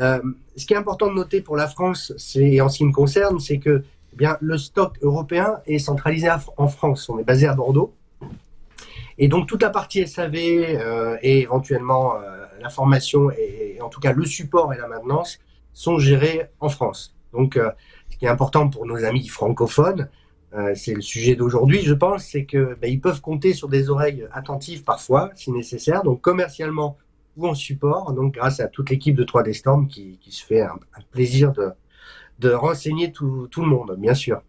Euh, 0.00 0.22
ce 0.56 0.64
qui 0.64 0.72
est 0.72 0.76
important 0.78 1.08
de 1.08 1.12
noter 1.12 1.42
pour 1.42 1.56
la 1.56 1.68
France, 1.68 2.14
c'est, 2.16 2.62
en 2.62 2.70
ce 2.70 2.78
qui 2.78 2.86
me 2.86 2.92
concerne, 2.92 3.38
c'est 3.40 3.58
que 3.58 3.84
eh 4.14 4.16
bien, 4.16 4.38
le 4.40 4.56
stock 4.56 4.96
européen 5.02 5.58
est 5.66 5.78
centralisé 5.78 6.30
en 6.56 6.68
France. 6.68 7.10
On 7.10 7.18
est 7.18 7.24
basé 7.24 7.46
à 7.46 7.52
Bordeaux. 7.52 7.92
Et 9.18 9.28
donc 9.28 9.48
toute 9.48 9.62
la 9.62 9.70
partie 9.70 10.06
SAV 10.06 10.34
euh, 10.34 11.18
et 11.20 11.42
éventuellement 11.42 12.14
l'information 12.62 13.30
et, 13.30 13.78
en 13.82 13.90
tout 13.90 14.00
cas 14.00 14.12
le 14.12 14.24
support 14.24 14.72
et 14.72 14.78
la 14.78 14.88
maintenance 14.88 15.38
sont 15.74 15.98
gérés 15.98 16.46
en 16.60 16.70
France. 16.70 17.14
Donc, 17.32 17.56
euh, 17.56 17.70
ce 18.10 18.16
qui 18.16 18.24
est 18.24 18.28
important 18.28 18.68
pour 18.70 18.86
nos 18.86 19.04
amis 19.04 19.28
francophones, 19.28 20.08
euh, 20.54 20.72
c'est 20.76 20.94
le 20.94 21.00
sujet 21.00 21.34
d'aujourd'hui, 21.34 21.82
je 21.82 21.92
pense, 21.92 22.24
c'est 22.24 22.44
que 22.44 22.76
ben, 22.80 22.90
ils 22.90 23.00
peuvent 23.00 23.20
compter 23.20 23.52
sur 23.52 23.68
des 23.68 23.90
oreilles 23.90 24.26
attentives 24.32 24.84
parfois, 24.84 25.30
si 25.34 25.50
nécessaire. 25.50 26.04
Donc, 26.04 26.20
commercialement 26.20 26.96
ou 27.36 27.48
en 27.48 27.54
support, 27.54 28.12
donc 28.12 28.34
grâce 28.34 28.60
à 28.60 28.68
toute 28.68 28.90
l'équipe 28.90 29.16
de 29.16 29.24
3D 29.24 29.52
Storm 29.52 29.88
qui, 29.88 30.18
se 30.28 30.44
fait 30.44 30.60
un, 30.60 30.78
plaisir 31.10 31.52
de, 32.38 32.50
renseigner 32.50 33.10
tout, 33.10 33.48
le 33.56 33.66
monde, 33.66 33.96
bien 33.98 34.14
sûr. 34.14 34.40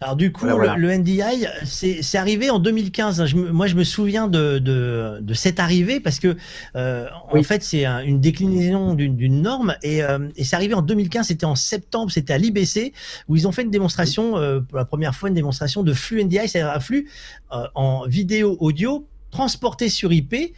Alors 0.00 0.16
du 0.16 0.32
coup, 0.32 0.46
Le, 0.46 0.96
NDI, 0.96 1.46
c'est 1.64 2.18
arrivé 2.18 2.48
en 2.50 2.58
2015. 2.58 3.26
Je, 3.26 3.36
moi, 3.36 3.66
je 3.66 3.74
me 3.74 3.84
souviens 3.84 4.28
de, 4.28 4.58
de, 4.58 5.18
de 5.20 5.34
cette 5.34 5.60
arrivée 5.60 6.00
parce 6.00 6.18
que 6.18 6.36
euh, 6.76 7.06
en 7.30 7.42
fait, 7.42 7.62
c'est 7.62 7.84
une 7.84 8.20
déclinaison 8.20 8.94
d'une 8.94 9.42
norme 9.42 9.76
et, 9.82 10.02
euh, 10.02 10.28
et 10.36 10.44
c'est 10.44 10.56
arrivé 10.56 10.74
en 10.74 10.82
2015. 10.82 11.26
C'était 11.26 11.44
en 11.44 11.54
septembre. 11.54 12.10
C'était 12.10 12.32
à 12.32 12.38
l'IBC 12.38 12.92
où 13.28 13.36
ils 13.36 13.46
ont 13.46 13.52
fait 13.52 13.62
une 13.62 13.70
démonstration 13.70 14.38
euh, 14.38 14.60
pour 14.60 14.78
la 14.78 14.84
première 14.84 15.14
fois, 15.14 15.28
une 15.28 15.34
démonstration 15.34 15.82
de 15.82 15.92
flux 15.92 16.24
NDI, 16.24 16.48
c'est-à-dire 16.48 16.72
un 16.72 16.80
flux 16.80 17.08
en 17.50 18.06
vidéo, 18.06 18.56
audio 18.60 19.06
transporté 19.30 19.88
sur 19.88 20.12
IP. 20.12 20.54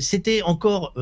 C'était 0.00 0.42
encore 0.42 0.94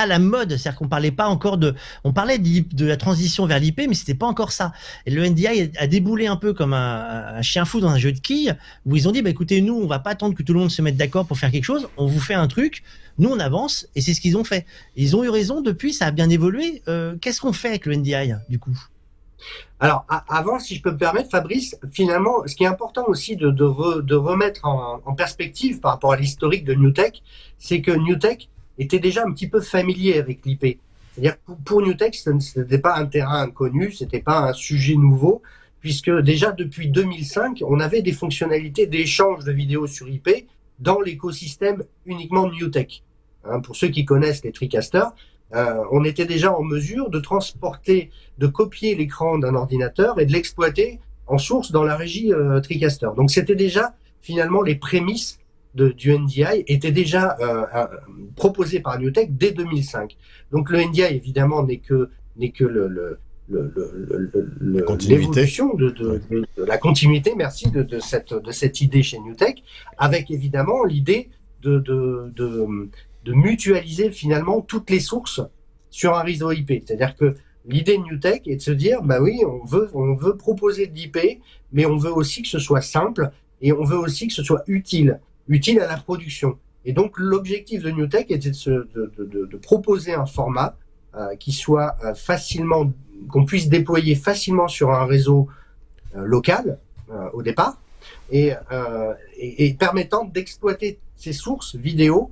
à 0.00 0.06
la 0.06 0.18
mode, 0.18 0.56
c'est-à-dire 0.56 0.78
qu'on 0.78 0.88
parlait 0.88 1.10
pas 1.10 1.26
encore 1.26 1.58
de, 1.58 1.74
on 2.04 2.12
parlait 2.12 2.38
de, 2.38 2.86
la 2.86 2.96
transition 2.96 3.46
vers 3.46 3.58
l'IP, 3.58 3.82
mais 3.88 3.94
c'était 3.94 4.14
pas 4.14 4.26
encore 4.26 4.52
ça. 4.52 4.72
Et 5.06 5.10
le 5.10 5.26
NDI 5.26 5.70
a 5.78 5.86
déboulé 5.86 6.26
un 6.26 6.36
peu 6.36 6.52
comme 6.52 6.74
un, 6.74 7.42
chien 7.42 7.64
fou 7.64 7.80
dans 7.80 7.90
un 7.90 7.98
jeu 7.98 8.12
de 8.12 8.20
quilles, 8.20 8.56
où 8.84 8.96
ils 8.96 9.08
ont 9.08 9.12
dit, 9.12 9.22
bah 9.22 9.30
écoutez, 9.30 9.60
nous, 9.60 9.74
on 9.74 9.86
va 9.86 9.98
pas 9.98 10.10
attendre 10.10 10.34
que 10.34 10.42
tout 10.42 10.52
le 10.52 10.60
monde 10.60 10.70
se 10.70 10.82
mette 10.82 10.96
d'accord 10.96 11.26
pour 11.26 11.38
faire 11.38 11.50
quelque 11.50 11.64
chose, 11.64 11.88
on 11.96 12.06
vous 12.06 12.20
fait 12.20 12.34
un 12.34 12.48
truc, 12.48 12.82
nous 13.18 13.30
on 13.30 13.38
avance, 13.38 13.88
et 13.94 14.00
c'est 14.00 14.14
ce 14.14 14.20
qu'ils 14.20 14.36
ont 14.36 14.44
fait. 14.44 14.66
ils 14.96 15.16
ont 15.16 15.24
eu 15.24 15.28
raison 15.28 15.60
depuis, 15.60 15.92
ça 15.92 16.06
a 16.06 16.10
bien 16.10 16.28
évolué. 16.28 16.82
Euh, 16.88 17.16
qu'est-ce 17.20 17.40
qu'on 17.40 17.52
fait 17.52 17.68
avec 17.68 17.86
le 17.86 17.96
NDI 17.96 18.34
du 18.48 18.58
coup? 18.58 18.78
Alors, 19.78 20.06
avant, 20.28 20.58
si 20.58 20.74
je 20.74 20.82
peux 20.82 20.90
me 20.90 20.96
permettre, 20.96 21.30
Fabrice, 21.30 21.76
finalement, 21.92 22.46
ce 22.46 22.54
qui 22.54 22.64
est 22.64 22.66
important 22.66 23.04
aussi 23.06 23.36
de, 23.36 23.46
remettre 24.14 24.64
en, 24.64 25.02
en, 25.04 25.14
perspective 25.14 25.80
par 25.80 25.92
rapport 25.92 26.12
à 26.12 26.16
l'historique 26.16 26.64
de 26.64 26.72
NewTek, 26.72 27.22
c'est 27.58 27.82
que 27.82 27.90
NewTek 27.90 28.48
était 28.78 28.98
déjà 28.98 29.24
un 29.24 29.32
petit 29.32 29.48
peu 29.48 29.60
familier 29.60 30.18
avec 30.18 30.44
l'IP. 30.44 30.78
C'est-à-dire 31.12 31.36
pour, 31.38 31.56
pour 31.58 31.82
Newtek, 31.82 32.14
ce 32.14 32.30
n'était 32.30 32.78
pas 32.78 32.96
un 32.96 33.06
terrain 33.06 33.42
inconnu, 33.42 33.92
c'était 33.92 34.20
pas 34.20 34.48
un 34.48 34.52
sujet 34.52 34.96
nouveau, 34.96 35.42
puisque 35.80 36.10
déjà 36.10 36.52
depuis 36.52 36.88
2005, 36.88 37.62
on 37.66 37.80
avait 37.80 38.02
des 38.02 38.12
fonctionnalités 38.12 38.86
d'échange 38.86 39.44
de 39.44 39.52
vidéos 39.52 39.86
sur 39.86 40.08
IP 40.08 40.28
dans 40.78 41.00
l'écosystème 41.00 41.84
uniquement 42.04 42.50
Newtek. 42.50 43.02
Hein, 43.44 43.60
pour 43.60 43.76
ceux 43.76 43.88
qui 43.88 44.04
connaissent 44.04 44.44
les 44.44 44.52
TriCasters, 44.52 45.12
euh, 45.54 45.84
on 45.92 46.04
était 46.04 46.26
déjà 46.26 46.52
en 46.52 46.62
mesure 46.62 47.08
de 47.08 47.20
transporter, 47.20 48.10
de 48.38 48.46
copier 48.46 48.94
l'écran 48.94 49.38
d'un 49.38 49.54
ordinateur 49.54 50.18
et 50.18 50.26
de 50.26 50.32
l'exploiter 50.32 51.00
en 51.26 51.38
source 51.38 51.70
dans 51.70 51.84
la 51.84 51.96
régie 51.96 52.32
euh, 52.32 52.60
TriCaster. 52.60 53.10
Donc 53.16 53.30
c'était 53.30 53.54
déjà 53.54 53.94
finalement 54.20 54.62
les 54.62 54.74
prémices 54.74 55.38
du 55.76 56.18
NDI 56.18 56.64
était 56.66 56.90
déjà 56.90 57.36
euh, 57.40 57.86
proposé 58.34 58.80
par 58.80 58.98
Newtek 58.98 59.36
dès 59.36 59.52
2005. 59.52 60.16
Donc 60.50 60.70
le 60.70 60.82
NDI 60.82 61.02
évidemment 61.02 61.62
n'est 61.62 61.78
que 61.78 62.10
n'est 62.36 62.50
que 62.50 62.64
le, 62.64 62.88
le 62.88 63.18
l'évolution 65.08 65.74
de, 65.74 65.90
de, 65.90 66.20
de, 66.30 66.64
la 66.64 66.78
continuité, 66.78 67.34
merci, 67.36 67.70
de, 67.70 67.82
de, 67.82 68.00
cette, 68.00 68.34
de 68.34 68.52
cette 68.52 68.80
idée 68.80 69.02
chez 69.02 69.18
Newtek, 69.18 69.62
avec 69.98 70.30
évidemment 70.30 70.84
l'idée 70.84 71.30
de, 71.62 71.78
de, 71.78 72.32
de, 72.34 73.32
mutualiser 73.32 74.10
finalement 74.10 74.60
toutes 74.60 74.90
les 74.90 75.00
sources 75.00 75.40
sur 75.90 76.14
un 76.14 76.22
réseau 76.22 76.52
IP. 76.52 76.82
C'est-à-dire 76.84 77.16
que 77.16 77.34
l'idée 77.66 77.98
de 77.98 78.02
Newtek 78.02 78.46
est 78.46 78.56
de 78.56 78.62
se 78.62 78.70
dire, 78.70 79.02
bah 79.02 79.20
oui, 79.20 79.40
on 79.44 79.64
veut, 79.64 79.90
on 79.94 80.14
veut 80.14 80.36
proposer 80.36 80.86
de 80.86 80.94
l'IP, 80.94 81.40
mais 81.72 81.86
on 81.86 81.98
veut 81.98 82.12
aussi 82.12 82.42
que 82.42 82.48
ce 82.48 82.58
soit 82.58 82.80
simple 82.82 83.30
et 83.60 83.72
on 83.72 83.84
veut 83.84 83.98
aussi 83.98 84.28
que 84.28 84.34
ce 84.34 84.42
soit 84.42 84.62
utile 84.66 85.20
utile 85.48 85.80
à 85.80 85.86
la 85.86 85.96
production. 85.96 86.58
Et 86.84 86.92
donc 86.92 87.18
l'objectif 87.18 87.82
de 87.82 87.90
NewTek 87.90 88.30
était 88.30 88.50
de, 88.50 88.88
de, 89.50 89.56
proposer 89.56 90.14
un 90.14 90.26
format 90.26 90.76
euh, 91.16 91.34
qui 91.36 91.52
soit 91.52 91.96
euh, 92.04 92.14
facilement, 92.14 92.92
qu'on 93.28 93.44
puisse 93.44 93.68
déployer 93.68 94.14
facilement 94.14 94.68
sur 94.68 94.92
un 94.92 95.04
réseau 95.04 95.48
euh, 96.14 96.24
local 96.24 96.78
euh, 97.10 97.28
au 97.32 97.42
départ, 97.42 97.80
et, 98.30 98.52
et, 99.36 99.66
et 99.66 99.74
permettant 99.74 100.24
d'exploiter 100.24 100.98
ces 101.16 101.32
sources 101.32 101.74
vidéo 101.74 102.30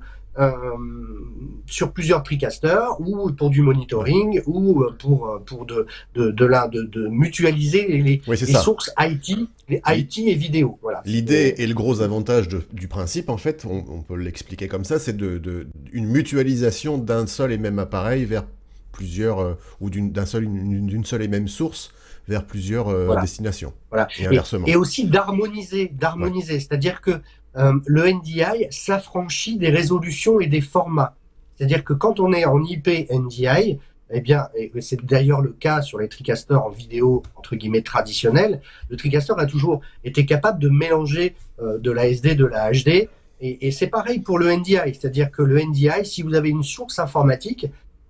sur 1.67 1.91
plusieurs 1.91 2.23
tricasters 2.23 2.99
ou 2.99 3.31
pour 3.31 3.49
du 3.49 3.61
monitoring 3.61 4.41
ou 4.45 4.83
euh, 4.83 4.95
pour 4.97 5.27
euh, 5.27 5.39
pour 5.39 5.65
de 5.65 5.87
de 6.13 6.31
de, 6.31 6.45
la, 6.45 6.67
de, 6.67 6.83
de 6.83 7.07
mutualiser 7.07 7.87
les, 7.87 8.21
les 8.27 8.53
sources 8.53 8.91
IT 8.99 9.49
les 9.69 9.81
IT 9.87 10.19
et 10.19 10.35
vidéo 10.35 10.77
voilà 10.81 11.01
l'idée 11.05 11.55
et 11.57 11.67
le 11.67 11.73
gros 11.73 12.01
avantage 12.01 12.47
de, 12.47 12.61
du 12.73 12.87
principe 12.87 13.29
en 13.29 13.37
fait 13.37 13.65
on, 13.65 13.83
on 13.89 14.01
peut 14.01 14.15
l'expliquer 14.15 14.67
comme 14.67 14.83
ça 14.83 14.99
c'est 14.99 15.15
de, 15.17 15.37
de 15.37 15.67
une 15.91 16.05
mutualisation 16.05 16.97
d'un 16.97 17.27
seul 17.27 17.51
et 17.51 17.57
même 17.57 17.79
appareil 17.79 18.25
vers 18.25 18.45
plusieurs 18.91 19.39
euh, 19.39 19.53
ou 19.81 19.89
d'un 19.89 20.25
seul 20.25 20.45
d'une 20.45 21.05
seule 21.05 21.23
et 21.23 21.27
même 21.27 21.47
source 21.47 21.91
vers 22.27 22.45
plusieurs 22.45 22.89
euh, 22.89 23.19
destinations. 23.21 23.73
Voilà. 23.91 24.07
Et, 24.17 24.25
inversement. 24.25 24.65
et, 24.65 24.75
aussi 24.75 25.05
d'harmoniser, 25.05 25.91
d'harmoniser, 25.93 26.59
c'est-à-dire 26.59 27.01
que 27.01 27.21
euh, 27.57 27.73
le 27.85 28.11
NDI 28.11 28.67
s'affranchit 28.69 29.57
des 29.57 29.69
résolutions 29.69 30.39
et 30.39 30.47
des 30.47 30.61
formats. 30.61 31.15
C'est-à-dire 31.55 31.83
que 31.83 31.93
quand 31.93 32.19
on 32.19 32.33
est 32.33 32.45
en 32.45 32.63
IP 32.63 32.89
NDI, 33.11 33.79
eh 34.11 34.21
bien, 34.21 34.49
et 34.55 34.71
c'est 34.81 35.03
d'ailleurs 35.03 35.41
le 35.41 35.51
cas 35.51 35.81
sur 35.81 35.99
les 35.99 36.07
TriCasters 36.07 36.63
en 36.63 36.69
vidéo 36.69 37.23
entre 37.35 37.55
guillemets 37.55 37.81
traditionnelle, 37.81 38.61
le 38.89 38.97
TriCaster 38.97 39.33
a 39.37 39.45
toujours 39.45 39.81
été 40.03 40.25
capable 40.25 40.59
de 40.59 40.69
mélanger 40.69 41.35
euh, 41.61 41.79
de 41.79 41.91
la 41.91 42.07
SD, 42.07 42.35
de 42.35 42.45
la 42.45 42.71
HD, 42.71 43.09
et 43.41 43.71
c'est 43.71 43.87
pareil 43.87 44.19
pour 44.19 44.39
le 44.39 44.49
NDI, 44.55 44.93
c'est-à-dire 44.93 45.29
que 45.29 45.41
le 45.41 45.61
NDI, 45.61 46.05
si 46.05 46.21
vous 46.21 46.35
avez 46.35 46.49
une 46.49 46.63
source 46.63 46.99
informatique, 46.99 47.67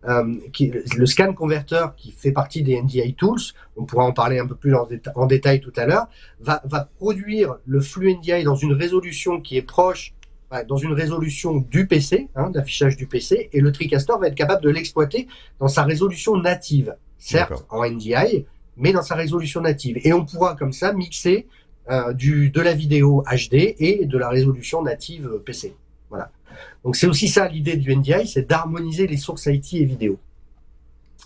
euh, 0.07 0.35
qui, 0.53 0.71
le 0.97 1.05
scan 1.05 1.33
converteur 1.33 1.95
qui 1.95 2.11
fait 2.11 2.31
partie 2.31 2.63
des 2.63 2.81
NDI 2.81 3.15
tools, 3.15 3.39
on 3.75 3.85
pourra 3.85 4.05
en 4.05 4.13
parler 4.13 4.39
un 4.39 4.47
peu 4.47 4.55
plus 4.55 4.75
en, 4.75 4.87
en 5.15 5.25
détail 5.25 5.59
tout 5.59 5.73
à 5.75 5.85
l'heure, 5.85 6.07
va, 6.39 6.61
va, 6.65 6.89
produire 6.97 7.55
le 7.65 7.81
flux 7.81 8.13
NDI 8.15 8.43
dans 8.43 8.55
une 8.55 8.73
résolution 8.73 9.41
qui 9.41 9.57
est 9.57 9.61
proche, 9.61 10.13
dans 10.67 10.77
une 10.77 10.93
résolution 10.93 11.57
du 11.57 11.87
PC, 11.87 12.29
hein, 12.35 12.49
d'affichage 12.49 12.95
du 12.95 13.07
PC, 13.07 13.49
et 13.51 13.59
le 13.59 13.71
TriCaster 13.71 14.13
va 14.19 14.27
être 14.27 14.35
capable 14.35 14.63
de 14.63 14.69
l'exploiter 14.69 15.27
dans 15.59 15.67
sa 15.67 15.83
résolution 15.83 16.37
native, 16.37 16.95
certes 17.17 17.65
en 17.69 17.83
NDI, 17.85 18.45
mais 18.77 18.93
dans 18.93 19.01
sa 19.01 19.15
résolution 19.15 19.61
native. 19.61 19.99
Et 20.03 20.13
on 20.13 20.25
pourra 20.25 20.55
comme 20.55 20.73
ça 20.73 20.93
mixer 20.93 21.47
euh, 21.89 22.13
du, 22.13 22.49
de 22.49 22.61
la 22.61 22.73
vidéo 22.73 23.23
HD 23.31 23.75
et 23.79 24.05
de 24.05 24.17
la 24.17 24.29
résolution 24.29 24.81
native 24.81 25.41
PC. 25.45 25.75
Voilà. 26.09 26.31
Donc 26.83 26.95
c'est 26.95 27.07
aussi 27.07 27.27
ça 27.27 27.47
l'idée 27.47 27.77
du 27.77 27.95
NDI, 27.95 28.27
c'est 28.27 28.47
d'harmoniser 28.47 29.07
les 29.07 29.17
sources 29.17 29.45
IT 29.47 29.73
et 29.73 29.85
vidéo. 29.85 30.19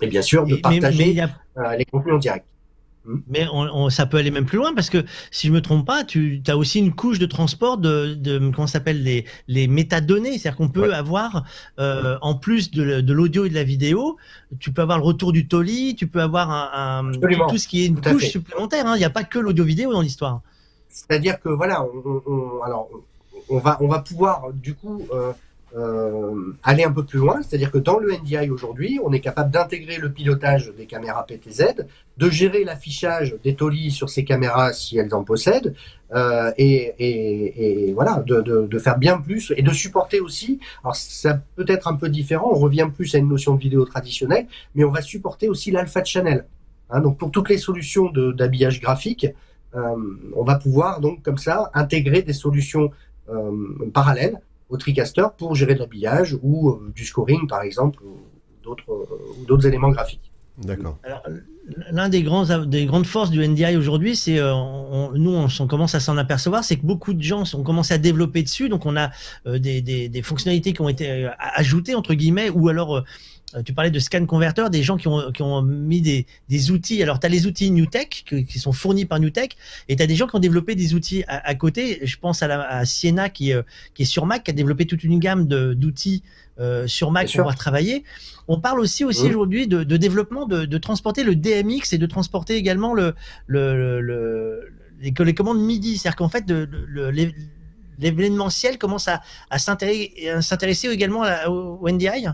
Et 0.02 0.08
bien 0.08 0.22
sûr, 0.22 0.46
de 0.46 0.56
partager 0.56 1.22
euh, 1.58 1.76
les 1.76 1.86
contenus 1.86 2.16
en 2.16 2.20
direct. 2.20 2.46
Hmm. 3.06 3.20
Mais 3.28 3.48
on, 3.52 3.90
ça 3.90 4.06
peut 4.06 4.18
aller 4.18 4.32
même 4.32 4.46
plus 4.46 4.58
loin 4.58 4.74
parce 4.74 4.90
que 4.90 5.06
si 5.32 5.48
je 5.48 5.54
me 5.54 5.62
trompe 5.62 5.86
pas, 5.86 6.04
tu 6.04 6.42
as 6.48 6.58
aussi 6.58 6.80
une 6.80 6.94
couche 6.94 7.18
de 7.18 7.26
transport 7.26 7.78
de, 7.78 8.14
de 8.14 8.52
comment 8.54 8.68
s'appelle 8.68 9.04
les, 9.04 9.26
les 9.48 9.68
métadonnées, 9.68 10.38
c'est-à-dire 10.38 10.58
qu'on 10.58 10.70
peut 10.70 10.94
avoir 10.94 11.46
euh, 11.80 12.18
en 12.22 12.36
plus 12.36 12.72
de, 12.72 13.00
de 13.00 13.14
l'audio 13.14 13.46
et 13.46 13.50
de 13.50 13.56
la 13.56 13.64
vidéo, 13.64 14.18
tu 14.60 14.74
peux 14.74 14.82
avoir 14.82 14.98
le 14.98 15.06
retour 15.06 15.32
du 15.32 15.48
Toli, 15.48 15.96
tu 15.96 16.08
peux 16.08 16.22
avoir 16.22 16.52
un, 16.52 17.12
tout 17.50 17.58
ce 17.58 17.68
qui 17.68 17.84
est 17.84 17.88
une 17.88 18.02
couche 18.02 18.28
supplémentaire. 18.28 18.86
Hein. 18.86 18.96
Il 18.96 19.00
n'y 19.00 19.06
a 19.06 19.10
pas 19.10 19.24
que 19.24 19.40
l'audio 19.40 19.64
vidéo 19.64 19.94
dans 19.94 20.02
l'histoire. 20.02 20.42
C'est-à-dire 20.90 21.40
que 21.40 21.50
voilà, 21.50 21.84
on, 21.84 22.22
on, 22.26 22.62
alors 22.64 22.90
on 23.50 23.58
va 23.58 23.78
on 23.82 23.88
va 23.88 24.00
pouvoir 24.00 24.52
du 24.54 24.76
coup 24.76 25.08
euh, 25.14 25.34
euh, 25.78 26.56
aller 26.64 26.84
un 26.84 26.92
peu 26.92 27.06
plus 27.06 27.20
loin, 27.20 27.42
c'est-à-dire 27.44 27.72
que 27.72 27.78
dans 27.78 28.00
le 28.00 28.12
NDI 28.12 28.50
aujourd'hui, 28.50 29.00
on 29.04 29.14
est 29.14 29.20
capable 29.20 29.52
d'intégrer 29.52 29.98
le 29.98 30.12
pilotage 30.12 30.74
des 30.76 30.88
caméras 30.88 31.28
PTZ, 31.28 31.86
de 32.18 32.30
gérer 32.32 32.64
l'affichage 32.64 33.36
des 33.44 33.54
TOLI 33.54 33.92
sur 33.92 34.10
ces 34.10 34.24
caméras 34.24 34.74
si 34.74 34.98
elles 34.98 35.14
en 35.14 35.24
possèdent, 35.24 35.76
euh, 36.16 36.52
et, 36.58 36.96
et, 36.98 37.94
voilà, 37.94 38.24
de, 38.26 38.42
de, 38.42 38.80
faire 38.80 38.98
bien 38.98 39.20
plus 39.20 39.54
et 39.58 39.62
de 39.62 39.72
supporter 39.72 40.20
aussi. 40.20 40.60
Alors 40.84 40.96
ça 40.96 41.40
peut 41.56 41.66
être 41.68 41.88
un 41.88 41.96
peu 41.96 42.10
différent, 42.10 42.50
on 42.52 42.58
revient 42.58 42.90
plus 42.92 43.14
à 43.14 43.20
une 43.20 43.30
notion 43.30 43.54
de 43.54 43.60
vidéo 43.60 43.86
traditionnelle, 43.86 44.48
mais 44.74 44.84
on 44.84 44.92
va 44.92 45.04
supporter 45.04 45.50
aussi 45.50 45.70
l'alpha 45.70 46.04
channel. 46.04 46.46
Hein, 46.90 47.02
donc 47.02 47.20
pour 47.20 47.30
toutes 47.30 47.50
les 47.50 47.60
solutions 47.60 48.10
d'habillage 48.10 48.82
graphique, 48.82 49.28
on 49.76 50.44
va 50.44 50.56
pouvoir 50.56 51.00
donc 51.00 51.22
comme 51.22 51.38
ça 51.38 51.70
intégrer 51.76 52.24
des 52.24 52.34
solutions 52.34 52.90
parallèles 53.94 54.40
au 54.70 54.78
TriCaster 54.78 55.26
pour 55.38 55.56
gérer 55.56 55.74
de 55.74 55.80
l'habillage 55.80 56.38
ou 56.42 56.70
euh, 56.70 56.92
du 56.96 57.06
scoring, 57.06 57.48
par 57.48 57.64
exemple, 57.64 58.02
ou 58.04 58.20
d'autres, 58.64 58.92
euh, 58.92 59.46
d'autres 59.48 59.68
éléments 59.68 59.90
graphiques. 59.90 60.32
D'accord. 60.60 60.98
L'un 61.92 62.10
des, 62.10 62.22
grands, 62.22 62.46
des 62.66 62.86
grandes 62.86 63.06
forces 63.06 63.30
du 63.30 63.48
NDI 63.48 63.78
aujourd'hui, 63.78 64.16
c'est 64.16 64.40
euh, 64.40 64.54
nous 65.14 65.32
on, 65.32 65.68
commence 65.68 65.96
à 65.96 66.02
s'en 66.02 66.18
apercevoir, 66.18 66.66
c'est 66.66 66.76
que 66.76 66.86
beaucoup 66.86 67.14
de 67.14 67.22
gens 67.22 67.44
ont 67.56 67.64
commencé 67.64 67.94
à 67.94 67.98
développer 67.98 68.44
dessus. 68.44 68.68
Donc 68.68 68.86
on 68.86 68.98
a 68.98 69.12
des, 69.46 69.82
des, 69.82 70.10
des, 70.10 70.22
fonctionnalités 70.22 70.74
qui 70.74 70.82
ont 70.82 70.90
été 70.90 71.30
ajoutées 71.40 71.96
entre 71.96 72.14
guillemets, 72.14 72.50
ou 72.50 72.68
alors 72.68 72.98
euh, 72.98 73.04
tu 73.66 73.74
parlais 73.74 73.90
de 73.90 74.00
scan 74.00 74.26
converteur, 74.26 74.70
des 74.70 74.84
gens 74.84 74.98
qui 74.98 75.08
ont, 75.08 75.32
qui 75.32 75.42
ont 75.42 75.62
mis 75.62 76.02
des, 76.02 76.28
des 76.50 76.72
outils. 76.72 77.02
Alors, 77.02 77.20
tu 77.20 77.26
as 77.26 77.30
les 77.30 77.48
outils 77.48 77.72
NewTek 77.72 78.26
qui 78.48 78.60
sont 78.60 78.72
fournis 78.72 79.06
par 79.06 79.20
NewTek 79.20 79.58
et 79.88 79.96
tu 79.96 80.04
as 80.04 80.08
des 80.08 80.16
gens 80.16 80.28
qui 80.28 80.36
ont 80.36 80.40
développé 80.40 80.76
des 80.76 80.94
outils 80.94 81.24
à, 81.28 81.56
côté. 81.56 82.00
Je 82.04 82.18
pense 82.18 82.44
à, 82.44 82.48
la, 82.48 82.62
à 82.62 82.86
Sienna 82.86 83.30
qui, 83.30 83.54
euh, 83.54 83.64
qui 83.96 84.04
est 84.04 84.06
sur 84.06 84.26
Mac, 84.26 84.44
qui 84.44 84.52
a 84.52 84.54
développé 84.54 84.86
toute 84.86 85.04
une 85.04 85.20
gamme 85.20 85.48
d'outils 85.48 86.24
euh, 86.60 86.86
sur 86.86 87.12
Mac 87.12 87.28
pour 87.28 87.38
pouvoir 87.38 87.56
travailler. 87.56 88.04
On 88.48 88.60
parle 88.60 88.80
aussi, 88.80 89.04
aussi 89.04 89.26
aujourd'hui 89.26 89.68
de, 89.68 89.84
de, 89.84 89.98
développement, 89.98 90.46
de, 90.46 90.66
de, 90.66 90.78
transporter 90.78 91.24
le 91.24 91.36
DMX 91.36 91.94
et 91.94 91.98
de 91.98 92.06
transporter 92.06 92.56
également 92.56 92.94
le, 92.94 93.16
le, 93.48 94.02
le, 94.02 94.74
les, 95.02 95.12
les, 95.18 95.34
commandes 95.34 95.60
MIDI. 95.60 95.98
C'est-à-dire 95.98 96.18
qu'en 96.18 96.30
fait, 96.30 96.46
l'événementiel 97.98 98.78
commence 98.78 99.08
à, 99.08 99.22
à 99.50 99.58
s'intéresser 99.58 100.90
également 100.90 101.24
au 101.48 101.90
NDI 101.90 102.28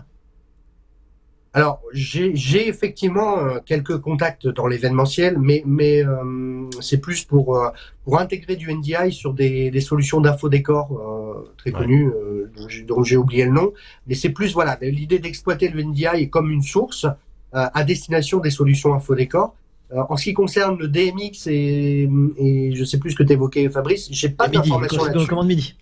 alors, 1.56 1.80
j'ai 1.90 2.68
effectivement 2.68 3.38
euh, 3.38 3.60
quelques 3.64 3.96
contacts 3.96 4.46
dans 4.46 4.66
l'événementiel, 4.66 5.38
mais, 5.38 5.62
mais 5.64 6.04
euh, 6.04 6.68
c'est 6.82 6.98
plus 6.98 7.24
pour, 7.24 7.56
euh, 7.56 7.70
pour 8.04 8.18
intégrer 8.18 8.56
du 8.56 8.70
NDI 8.70 9.10
sur 9.10 9.32
des, 9.32 9.70
des 9.70 9.80
solutions 9.80 10.20
d'infodécor 10.20 11.46
très 11.56 11.72
connues, 11.72 12.12
dont 12.86 13.02
j'ai 13.02 13.16
oublié 13.16 13.46
le 13.46 13.52
nom. 13.52 13.72
Mais 14.06 14.14
c'est 14.14 14.28
plus, 14.28 14.52
voilà, 14.52 14.76
l'idée 14.82 15.18
d'exploiter 15.18 15.68
le 15.68 15.82
NDI 15.82 16.28
comme 16.28 16.50
une 16.50 16.62
source 16.62 17.06
à 17.52 17.84
destination 17.84 18.38
des 18.40 18.50
solutions 18.50 18.92
infodécor. 18.92 19.54
en 19.90 20.16
ce 20.18 20.24
qui 20.24 20.34
concerne 20.34 20.76
le 20.78 20.88
DMX 20.88 21.46
et, 21.46 22.06
et 22.36 22.74
je 22.74 22.84
sais 22.84 22.98
plus 22.98 23.12
ce 23.12 23.16
que 23.16 23.22
tu 23.22 23.32
évoquais, 23.32 23.66
Fabrice, 23.70 24.08
j'ai 24.10 24.28
pas 24.28 24.48
d'informations 24.48 25.04
là-dessus. 25.04 25.26
Commande 25.26 25.46
midi. 25.46 25.74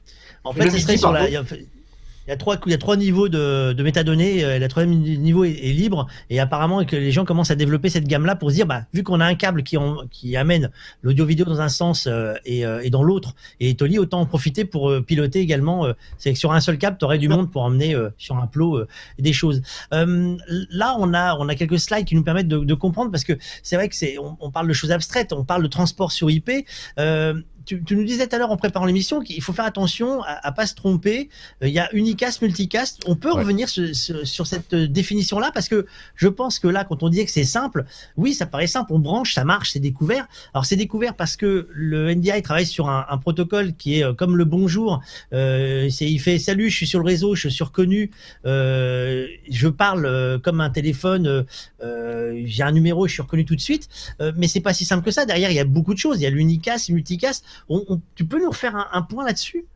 En 0.44 0.52
fait, 0.52 0.70
ce 0.70 0.78
serait 0.78 0.96
sur 0.96 1.10
la, 1.10 1.26
il 2.26 2.30
y 2.30 2.32
a 2.32 2.36
trois, 2.36 2.56
il 2.66 2.72
y 2.72 2.74
a 2.74 2.78
trois 2.78 2.96
niveaux 2.96 3.28
de, 3.28 3.72
de 3.72 3.82
métadonnées. 3.82 4.44
Euh, 4.44 4.58
le 4.58 4.68
troisième 4.68 4.98
niveau 4.98 5.44
est, 5.44 5.74
libre 5.74 6.06
et 6.30 6.40
apparemment 6.40 6.84
que 6.84 6.96
les 6.96 7.10
gens 7.10 7.24
commencent 7.24 7.50
à 7.50 7.54
développer 7.54 7.90
cette 7.90 8.06
gamme-là 8.06 8.36
pour 8.36 8.50
se 8.50 8.54
dire, 8.54 8.66
bah, 8.66 8.84
vu 8.94 9.02
qu'on 9.02 9.20
a 9.20 9.26
un 9.26 9.34
câble 9.34 9.62
qui, 9.62 9.76
qui 10.10 10.36
amène 10.36 10.70
l'audio-vidéo 11.02 11.44
dans 11.44 11.60
un 11.60 11.68
sens 11.68 12.06
euh, 12.06 12.34
et, 12.44 12.64
euh, 12.64 12.80
et, 12.82 12.90
dans 12.90 13.02
l'autre 13.02 13.34
et 13.60 13.76
lit, 13.84 13.98
autant 13.98 14.20
en 14.20 14.26
profiter 14.26 14.64
pour 14.64 14.92
piloter 15.06 15.40
également. 15.40 15.86
c'est 16.16 16.32
que 16.32 16.38
sur 16.38 16.52
un 16.52 16.60
seul 16.60 16.78
câble, 16.78 16.96
tu 16.98 17.04
aurais 17.04 17.18
du 17.18 17.28
monde 17.28 17.50
pour 17.50 17.62
emmener 17.62 17.94
sur 18.16 18.36
un 18.36 18.46
plot 18.46 18.84
des 19.18 19.32
choses. 19.32 19.60
là, 19.90 20.96
on 20.98 21.12
a, 21.12 21.36
on 21.36 21.48
a 21.48 21.54
quelques 21.54 21.78
slides 21.78 22.06
qui 22.06 22.14
nous 22.14 22.22
permettent 22.22 22.48
de, 22.48 22.58
de 22.58 22.74
comprendre 22.74 23.10
parce 23.10 23.24
que 23.24 23.34
c'est 23.62 23.76
vrai 23.76 23.88
que 23.88 23.96
c'est, 23.96 24.16
on, 24.18 24.38
on, 24.40 24.50
parle 24.50 24.68
de 24.68 24.72
choses 24.72 24.90
abstraites, 24.90 25.32
on 25.32 25.44
parle 25.44 25.62
de 25.62 25.68
transport 25.68 26.12
sur 26.12 26.30
IP 26.30 26.50
tu, 27.64 27.82
nous 27.90 28.04
disais 28.04 28.26
tout 28.26 28.36
à 28.36 28.38
l'heure 28.38 28.50
en 28.50 28.56
préparant 28.56 28.86
l'émission 28.86 29.20
qu'il 29.20 29.42
faut 29.42 29.52
faire 29.52 29.64
attention 29.64 30.22
à, 30.22 30.50
ne 30.50 30.54
pas 30.54 30.66
se 30.66 30.74
tromper. 30.74 31.28
Euh, 31.62 31.68
il 31.68 31.74
y 31.74 31.78
a 31.78 31.92
unicast, 31.94 32.42
multicast. 32.42 33.02
On 33.06 33.16
peut 33.16 33.32
revenir 33.32 33.68
sur, 33.68 34.46
cette 34.46 34.74
définition-là 34.74 35.50
parce 35.52 35.68
que 35.68 35.86
je 36.16 36.28
pense 36.28 36.58
que 36.58 36.68
là, 36.68 36.84
quand 36.84 37.02
on 37.02 37.08
dit 37.08 37.24
que 37.24 37.30
c'est 37.30 37.44
simple, 37.44 37.84
oui, 38.16 38.34
ça 38.34 38.46
paraît 38.46 38.66
simple. 38.66 38.92
On 38.92 38.98
branche, 38.98 39.34
ça 39.34 39.44
marche, 39.44 39.72
c'est 39.72 39.80
découvert. 39.80 40.26
Alors 40.52 40.64
c'est 40.66 40.76
découvert 40.76 41.14
parce 41.14 41.36
que 41.36 41.68
le 41.72 42.14
NDI 42.14 42.42
travaille 42.42 42.66
sur 42.66 42.88
un, 42.88 43.18
protocole 43.18 43.74
qui 43.74 44.00
est 44.00 44.04
euh, 44.04 44.12
comme 44.12 44.36
le 44.36 44.44
bonjour. 44.44 45.00
Euh, 45.32 45.88
il 46.00 46.18
fait 46.20 46.38
salut, 46.38 46.68
je 46.70 46.76
suis 46.76 46.86
sur 46.86 46.98
le 46.98 47.06
réseau, 47.06 47.34
je 47.34 47.48
suis 47.48 47.64
reconnu, 47.64 48.10
euh, 48.44 49.26
je 49.50 49.68
parle 49.68 50.40
comme 50.42 50.60
un 50.60 50.70
téléphone, 50.70 51.44
j'ai 51.80 52.62
un 52.62 52.72
numéro, 52.72 53.06
je 53.06 53.12
suis 53.12 53.22
reconnu 53.22 53.44
tout 53.44 53.56
de 53.56 53.60
suite. 53.60 53.88
mais 54.36 54.48
c'est 54.48 54.60
pas 54.60 54.74
si 54.74 54.84
simple 54.84 55.04
que 55.04 55.10
ça. 55.10 55.24
Derrière, 55.24 55.50
il 55.50 55.56
y 55.56 55.60
a 55.60 55.64
beaucoup 55.64 55.94
de 55.94 55.98
choses. 55.98 56.20
Il 56.20 56.24
y 56.24 56.26
a 56.26 56.30
l'unicast, 56.30 56.90
tu 58.14 58.24
peux 58.24 58.40
nous 58.40 58.50
refaire 58.50 58.88
un, 58.92 59.02
point 59.02 59.24
là-dessus? 59.24 59.66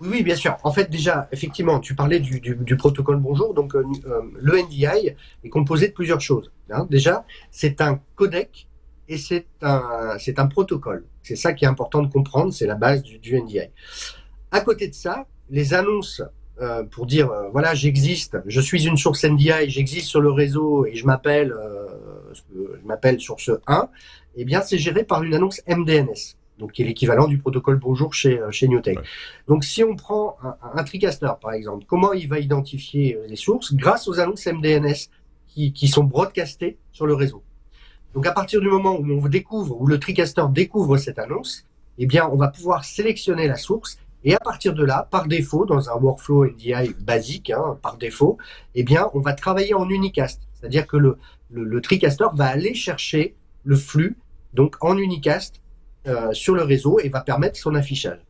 Oui, 0.00 0.08
oui, 0.10 0.22
bien 0.22 0.36
sûr. 0.36 0.56
En 0.62 0.72
fait, 0.72 0.90
déjà, 0.90 1.28
effectivement, 1.32 1.80
tu 1.80 1.94
parlais 1.94 2.20
du, 2.20 2.76
protocole 2.76 3.16
Bonjour. 3.16 3.54
Donc, 3.54 3.74
euh, 3.74 3.84
euh, 4.06 4.22
le 4.34 4.60
NDI 4.60 5.16
est 5.44 5.48
composé 5.48 5.88
de 5.88 5.92
plusieurs 5.92 6.20
choses. 6.20 6.52
Hein. 6.70 6.86
Déjà, 6.90 7.24
c'est 7.50 7.80
un 7.80 8.00
codec 8.14 8.68
et 9.08 9.16
c'est 9.16 9.46
un, 9.62 10.16
c'est 10.18 10.38
un 10.38 10.46
protocole. 10.46 11.06
C'est 11.22 11.36
ça 11.36 11.54
qui 11.54 11.64
est 11.64 11.68
important 11.68 12.02
de 12.02 12.12
comprendre. 12.12 12.52
C'est 12.52 12.66
la 12.66 12.74
base 12.74 13.02
du, 13.02 13.40
NDI. 13.40 13.70
À 14.50 14.60
côté 14.60 14.88
de 14.88 14.94
ça, 14.94 15.26
les 15.48 15.72
annonces 15.72 16.22
euh, 16.60 16.84
pour 16.84 17.06
dire 17.06 17.30
voilà, 17.52 17.74
j'existe, 17.74 18.38
je 18.46 18.60
suis 18.60 18.86
une 18.86 18.96
source 18.96 19.24
NDI, 19.24 19.68
j'existe 19.68 20.08
sur 20.08 20.20
le 20.20 20.30
réseau 20.30 20.86
et 20.86 20.94
je 20.94 21.06
m'appelle, 21.06 21.54
je 22.32 22.86
m'appelle 22.86 23.18
source 23.20 23.50
1. 23.66 23.88
Eh 24.36 24.44
bien, 24.44 24.60
c'est 24.60 24.78
géré 24.78 25.04
par 25.04 25.22
une 25.22 25.34
annonce 25.34 25.62
MDNS 25.66 26.35
donc 26.58 26.72
qui 26.72 26.82
est 26.82 26.84
l'équivalent 26.84 27.26
du 27.26 27.38
protocole 27.38 27.78
Bonjour 27.78 28.14
chez, 28.14 28.38
euh, 28.38 28.50
chez 28.50 28.68
Newtek. 28.68 28.98
Donc 29.46 29.64
si 29.64 29.84
on 29.84 29.94
prend 29.94 30.36
un, 30.42 30.56
un, 30.74 30.84
TriCaster 30.84 31.32
par 31.40 31.52
exemple, 31.52 31.84
comment 31.86 32.12
il 32.12 32.28
va 32.28 32.38
identifier 32.38 33.16
euh, 33.16 33.26
les 33.28 33.36
sources 33.36 33.74
Grâce 33.74 34.08
aux 34.08 34.20
annonces 34.20 34.46
MDNS 34.46 35.10
qui, 35.46 35.72
qui 35.72 35.88
sont 35.88 36.04
broadcastées 36.04 36.78
sur 36.92 37.06
le 37.06 37.14
réseau? 37.14 37.42
Donc 38.14 38.26
à 38.26 38.32
partir 38.32 38.60
du 38.60 38.68
moment 38.68 38.98
où 38.98 39.04
on 39.10 39.28
découvre, 39.28 39.80
où 39.80 39.86
le 39.86 39.98
TriCaster 39.98 40.44
découvre 40.50 40.96
cette 40.96 41.18
annonce, 41.18 41.64
eh 41.98 42.06
bien 42.06 42.28
on 42.32 42.36
va 42.36 42.48
pouvoir 42.48 42.84
sélectionner 42.84 43.46
la 43.46 43.56
source 43.56 43.98
et 44.24 44.34
à 44.34 44.40
partir 44.40 44.74
de 44.74 44.84
là, 44.84 45.06
par 45.10 45.28
défaut, 45.28 45.66
dans 45.66 45.88
un 45.88 45.94
workflow 45.94 46.46
NDI 46.46 46.94
basique, 46.98 47.50
hein, 47.50 47.78
par 47.80 47.96
défaut, 47.96 48.38
eh 48.74 48.82
bien 48.82 49.08
on 49.14 49.20
va 49.20 49.34
travailler 49.34 49.74
en 49.74 49.88
unicast, 49.88 50.40
c'est-à-dire 50.54 50.86
que 50.86 50.96
le, 50.96 51.18
le, 51.50 51.62
le 51.62 51.80
TriCaster 51.80 52.26
va 52.34 52.46
aller 52.46 52.74
chercher 52.74 53.36
le 53.64 53.76
flux 53.76 54.16
donc 54.54 54.76
en 54.80 54.96
unicast 54.96 55.60
sur 56.32 56.54
le 56.54 56.62
réseau 56.62 56.98
et 57.00 57.08
va 57.08 57.20
permettre 57.20 57.56
son 57.56 57.74
affichage. 57.74 58.20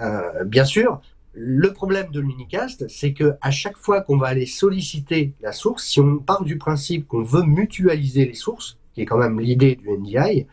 Euh, 0.00 0.44
bien 0.44 0.64
sûr, 0.64 1.00
le 1.32 1.72
problème 1.72 2.10
de 2.10 2.20
l'unicast, 2.20 2.88
c'est 2.88 3.12
que 3.12 3.34
à 3.40 3.50
chaque 3.50 3.76
fois 3.76 4.00
qu'on 4.00 4.16
va 4.16 4.28
aller 4.28 4.46
solliciter 4.46 5.32
la 5.40 5.52
source, 5.52 5.84
si 5.84 6.00
on 6.00 6.18
part 6.18 6.44
du 6.44 6.58
principe 6.58 7.06
qu'on 7.08 7.22
veut 7.22 7.42
mutualiser 7.42 8.24
les 8.24 8.34
sources, 8.34 8.78
qui 8.94 9.02
est 9.02 9.06
quand 9.06 9.18
même 9.18 9.40
l'idée 9.40 9.76
du 9.76 9.88
NDI, 9.90 10.46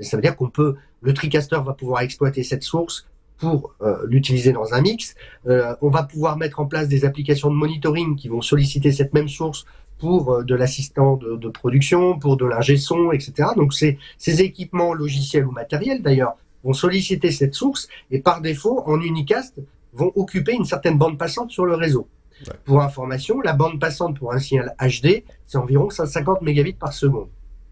ça 0.00 0.16
veut 0.16 0.22
dire 0.22 0.36
qu'on 0.36 0.50
peut, 0.50 0.76
le 1.00 1.12
TriCaster 1.12 1.58
va 1.64 1.72
pouvoir 1.74 2.02
exploiter 2.02 2.44
cette 2.44 2.62
source 2.62 3.06
pour 3.36 3.74
euh, 3.82 3.98
l'utiliser 4.06 4.52
dans 4.52 4.74
un 4.74 4.80
mix. 4.80 5.14
on 5.44 5.90
va 5.90 6.02
pouvoir 6.02 6.36
mettre 6.36 6.58
en 6.60 6.66
place 6.66 6.88
des 6.88 7.04
applications 7.04 7.50
de 7.50 7.54
monitoring 7.54 8.16
qui 8.16 8.28
vont 8.28 8.40
solliciter 8.40 8.92
cette 8.92 9.14
même 9.14 9.28
source 9.28 9.64
pour 9.98 10.32
euh, 10.32 10.44
de 10.44 10.54
l'assistant 10.54 11.16
de, 11.16 11.48
production, 11.48 12.18
pour 12.18 12.36
de 12.36 12.46
l'ingé 12.46 12.76
son, 12.76 13.12
etc. 13.12 13.50
Donc 13.56 13.74
ces, 13.74 13.98
ces 14.16 14.42
équipements 14.42 14.94
logiciels 14.94 15.46
ou 15.46 15.50
matériels 15.50 16.02
d'ailleurs 16.02 16.36
vont 16.64 16.72
solliciter 16.72 17.30
cette 17.30 17.54
source 17.54 17.88
et 18.10 18.20
par 18.20 18.40
défaut 18.40 18.82
en 18.86 19.00
unicast 19.00 19.60
vont 19.92 20.12
occuper 20.16 20.52
une 20.52 20.64
certaine 20.64 20.98
bande 20.98 21.18
passante 21.18 21.50
sur 21.50 21.64
le 21.64 21.74
réseau. 21.74 22.08
Pour 22.64 22.82
information, 22.82 23.40
la 23.40 23.52
bande 23.52 23.80
passante 23.80 24.16
pour 24.18 24.32
un 24.32 24.38
signal 24.38 24.74
HD, 24.80 25.24
c'est 25.46 25.58
environ 25.58 25.90
150 25.90 26.42
mégabits 26.42 26.72
par 26.72 26.92
seconde. 26.92 27.28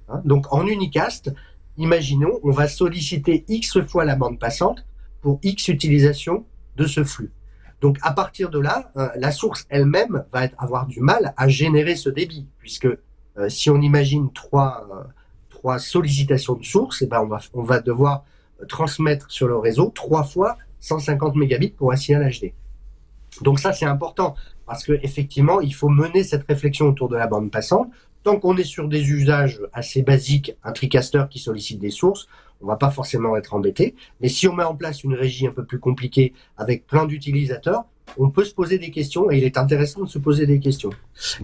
Hein. 0.08 0.20
Donc 0.24 0.52
en 0.52 0.66
unicast, 0.66 1.32
imaginons, 1.76 2.40
on 2.42 2.50
va 2.50 2.66
solliciter 2.66 3.44
X 3.48 3.80
fois 3.86 4.04
la 4.04 4.16
bande 4.16 4.38
passante 4.38 4.84
pour 5.20 5.38
X 5.42 5.68
utilisation 5.68 6.44
de 6.76 6.86
ce 6.86 7.04
flux. 7.04 7.30
Donc 7.80 7.98
à 8.02 8.12
partir 8.12 8.50
de 8.50 8.58
là, 8.58 8.90
euh, 8.96 9.08
la 9.16 9.30
source 9.30 9.66
elle-même 9.68 10.24
va 10.32 10.48
avoir 10.58 10.86
du 10.86 11.00
mal 11.00 11.34
à 11.36 11.48
générer 11.48 11.96
ce 11.96 12.08
débit, 12.08 12.46
puisque 12.58 12.86
euh, 12.86 13.48
si 13.48 13.70
on 13.70 13.80
imagine 13.80 14.32
trois, 14.32 14.86
euh, 14.92 15.78
sollicitations 15.78 16.54
de 16.54 16.64
source, 16.64 17.02
eh 17.02 17.06
ben 17.06 17.28
on, 17.52 17.62
va, 17.64 17.80
devoir 17.80 18.24
transmettre 18.68 19.28
sur 19.32 19.48
le 19.48 19.56
réseau 19.56 19.90
trois 19.92 20.22
fois 20.22 20.58
150 20.78 21.34
mégabits 21.34 21.70
pour 21.70 21.90
un 21.90 21.96
signal 21.96 22.30
HD. 22.30 22.52
Donc 23.42 23.58
ça 23.58 23.72
c'est 23.72 23.84
important 23.84 24.36
parce 24.64 24.84
que 24.84 24.92
effectivement 25.02 25.60
il 25.60 25.74
faut 25.74 25.88
mener 25.88 26.22
cette 26.22 26.46
réflexion 26.46 26.86
autour 26.86 27.08
de 27.08 27.16
la 27.16 27.26
bande 27.26 27.50
passante. 27.50 27.90
Tant 28.22 28.38
qu'on 28.38 28.56
est 28.56 28.62
sur 28.62 28.86
des 28.86 29.10
usages 29.10 29.60
assez 29.72 30.02
basiques, 30.02 30.54
un 30.62 30.70
TriCaster 30.70 31.24
qui 31.28 31.40
sollicite 31.40 31.80
des 31.80 31.90
sources, 31.90 32.28
on 32.60 32.66
va 32.66 32.76
pas 32.76 32.90
forcément 32.90 33.36
être 33.36 33.54
embêté. 33.54 33.94
Mais 34.20 34.28
si 34.28 34.48
on 34.48 34.54
met 34.54 34.64
en 34.64 34.74
place 34.74 35.04
une 35.04 35.14
régie 35.14 35.46
un 35.46 35.52
peu 35.52 35.64
plus 35.64 35.78
compliquée 35.78 36.32
avec 36.56 36.86
plein 36.86 37.06
d'utilisateurs, 37.06 37.84
on 38.18 38.30
peut 38.30 38.44
se 38.44 38.54
poser 38.54 38.78
des 38.78 38.90
questions 38.90 39.30
et 39.30 39.38
il 39.38 39.44
est 39.44 39.58
intéressant 39.58 40.02
de 40.02 40.08
se 40.08 40.18
poser 40.18 40.46
des 40.46 40.60
questions. 40.60 40.90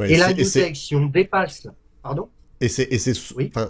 et 0.04 0.16
la 0.16 0.32
si 0.74 0.94
on 0.94 1.06
dépasse, 1.06 1.68
pardon? 2.02 2.28
Et 2.60 2.68
c'est, 2.68 2.96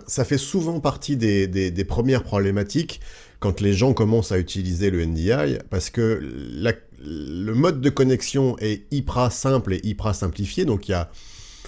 ça 0.07 0.25
fait 0.27 0.39
souvent 0.39 0.79
partie 0.79 1.17
des, 1.17 1.47
des, 1.47 1.85
premières 1.85 2.23
problématiques 2.23 3.01
quand 3.41 3.63
les 3.63 3.73
gens 3.73 3.95
commencent 3.95 4.33
à 4.33 4.39
utiliser 4.39 4.91
le 4.91 5.07
NDI, 5.07 5.59
parce 5.71 5.89
que 5.89 6.21
le 7.01 7.53
mode 7.55 7.81
de 7.81 7.89
connexion 7.89 8.55
est 8.59 8.83
hyper 8.93 9.33
simple 9.33 9.73
et 9.73 9.81
hyper 9.83 10.15
simplifié, 10.15 10.67
donc 10.67 10.89
il 10.89 10.93
y 10.93 10.95
a, 10.95 11.11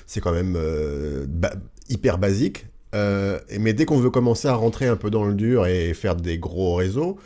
c'est 0.06 0.20
quand 0.20 0.32
même 0.32 0.54
euh, 0.58 1.24
hyper 1.88 2.18
basique. 2.18 2.66
Euh, 2.94 3.40
mais 3.58 3.72
dès 3.72 3.86
qu'on 3.86 3.98
veut 3.98 4.10
commencer 4.10 4.46
à 4.46 4.54
rentrer 4.54 4.86
un 4.86 4.96
peu 4.96 5.10
dans 5.10 5.24
le 5.24 5.34
dur 5.34 5.66
et 5.66 5.94
faire 5.94 6.14
des 6.14 6.38
gros 6.38 6.76
réseaux, 6.76 7.18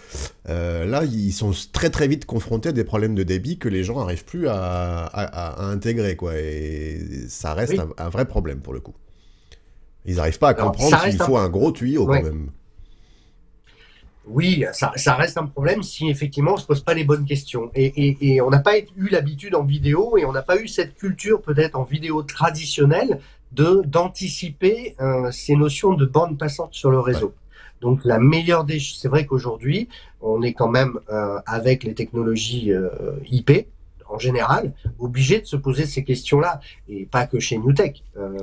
euh, 0.49 0.87
là, 0.87 1.05
ils 1.05 1.33
sont 1.33 1.53
très 1.73 1.91
très 1.91 2.09
vite 2.09 2.25
confrontés 2.25 2.71
à 2.71 2.73
des 2.73 2.85
problèmes 2.85 3.15
de 3.15 3.23
débit 3.23 3.59
que 3.59 3.69
les 3.69 3.85
gens 3.85 3.99
n'arrivent 3.99 4.25
plus 4.25 4.49
à, 4.49 5.57
intégrer. 5.59 6.17
Quoi, 6.17 6.37
et 6.37 7.01
ça 7.29 7.55
reste 7.55 7.81
un, 7.99 8.09
vrai 8.09 8.25
problème 8.25 8.61
pour 8.61 8.73
le 8.73 8.81
coup. 8.81 8.95
Ils 10.07 10.17
n'arrivent 10.17 10.39
pas 10.39 10.51
à 10.51 10.55
comprendre 10.55 11.03
qu'il 11.05 11.21
faut 11.21 11.37
un... 11.37 11.51
gros 11.51 11.71
tuyau 11.71 12.07
quand 12.07 12.23
même. 12.23 12.51
oui, 14.27 14.65
ça, 14.73 14.93
ça, 14.97 15.17
reste 15.17 15.37
un 15.37 15.45
problème 15.45 15.83
si 15.83 16.09
effectivement 16.09 16.55
on 16.55 16.57
se 16.57 16.65
pose 16.65 16.83
pas 16.83 16.95
les 16.95 17.05
bonnes 17.05 17.27
questions. 17.27 17.71
Et, 17.75 18.09
et, 18.09 18.35
et 18.35 18.41
on 18.41 18.49
n'a 18.49 18.61
pas 18.61 18.79
eu 18.79 19.09
l'habitude 19.11 19.55
en 19.55 19.65
vidéo 19.65 20.17
et 20.17 20.25
on 20.25 20.33
n'a 20.33 20.41
pas 20.41 20.59
eu 20.59 20.67
cette 20.67 20.95
culture 20.95 21.43
peut-être 21.43 21.77
en 21.77 21.85
vidéo 21.85 22.23
traditionnelle 22.23 23.21
de 23.53 23.83
d'anticiper 23.85 24.95
euh, 25.01 25.31
ces 25.31 25.57
notions 25.57 25.95
de 25.95 26.07
bande 26.07 26.39
passante 26.39 26.75
sur 26.75 26.91
le 26.91 27.01
réseau. 27.01 27.35
Donc 27.81 28.05
la 28.05 28.19
meilleure 28.19 28.65
des, 28.65 28.81
c'est 28.81 29.09
vrai 29.09 29.25
qu'aujourd'hui 29.27 29.89
on 30.21 30.43
est 30.43 30.53
quand 30.53 30.69
même 30.69 30.99
euh, 31.11 31.39
avec 31.47 31.85
les 31.85 31.95
technologies 31.95 32.73
euh, 32.73 32.91
IP 33.31 33.67
en 34.09 34.19
général, 34.19 34.73
obligé 34.99 35.41
de 35.41 35.47
se 35.47 35.57
poser 35.57 35.87
ces 35.87 36.05
questions-là, 36.05 36.61
et 36.89 37.07
pas 37.07 37.27
que 37.27 37.39
chez 37.39 37.59
NewTek, 37.59 38.03
euh, 38.17 38.39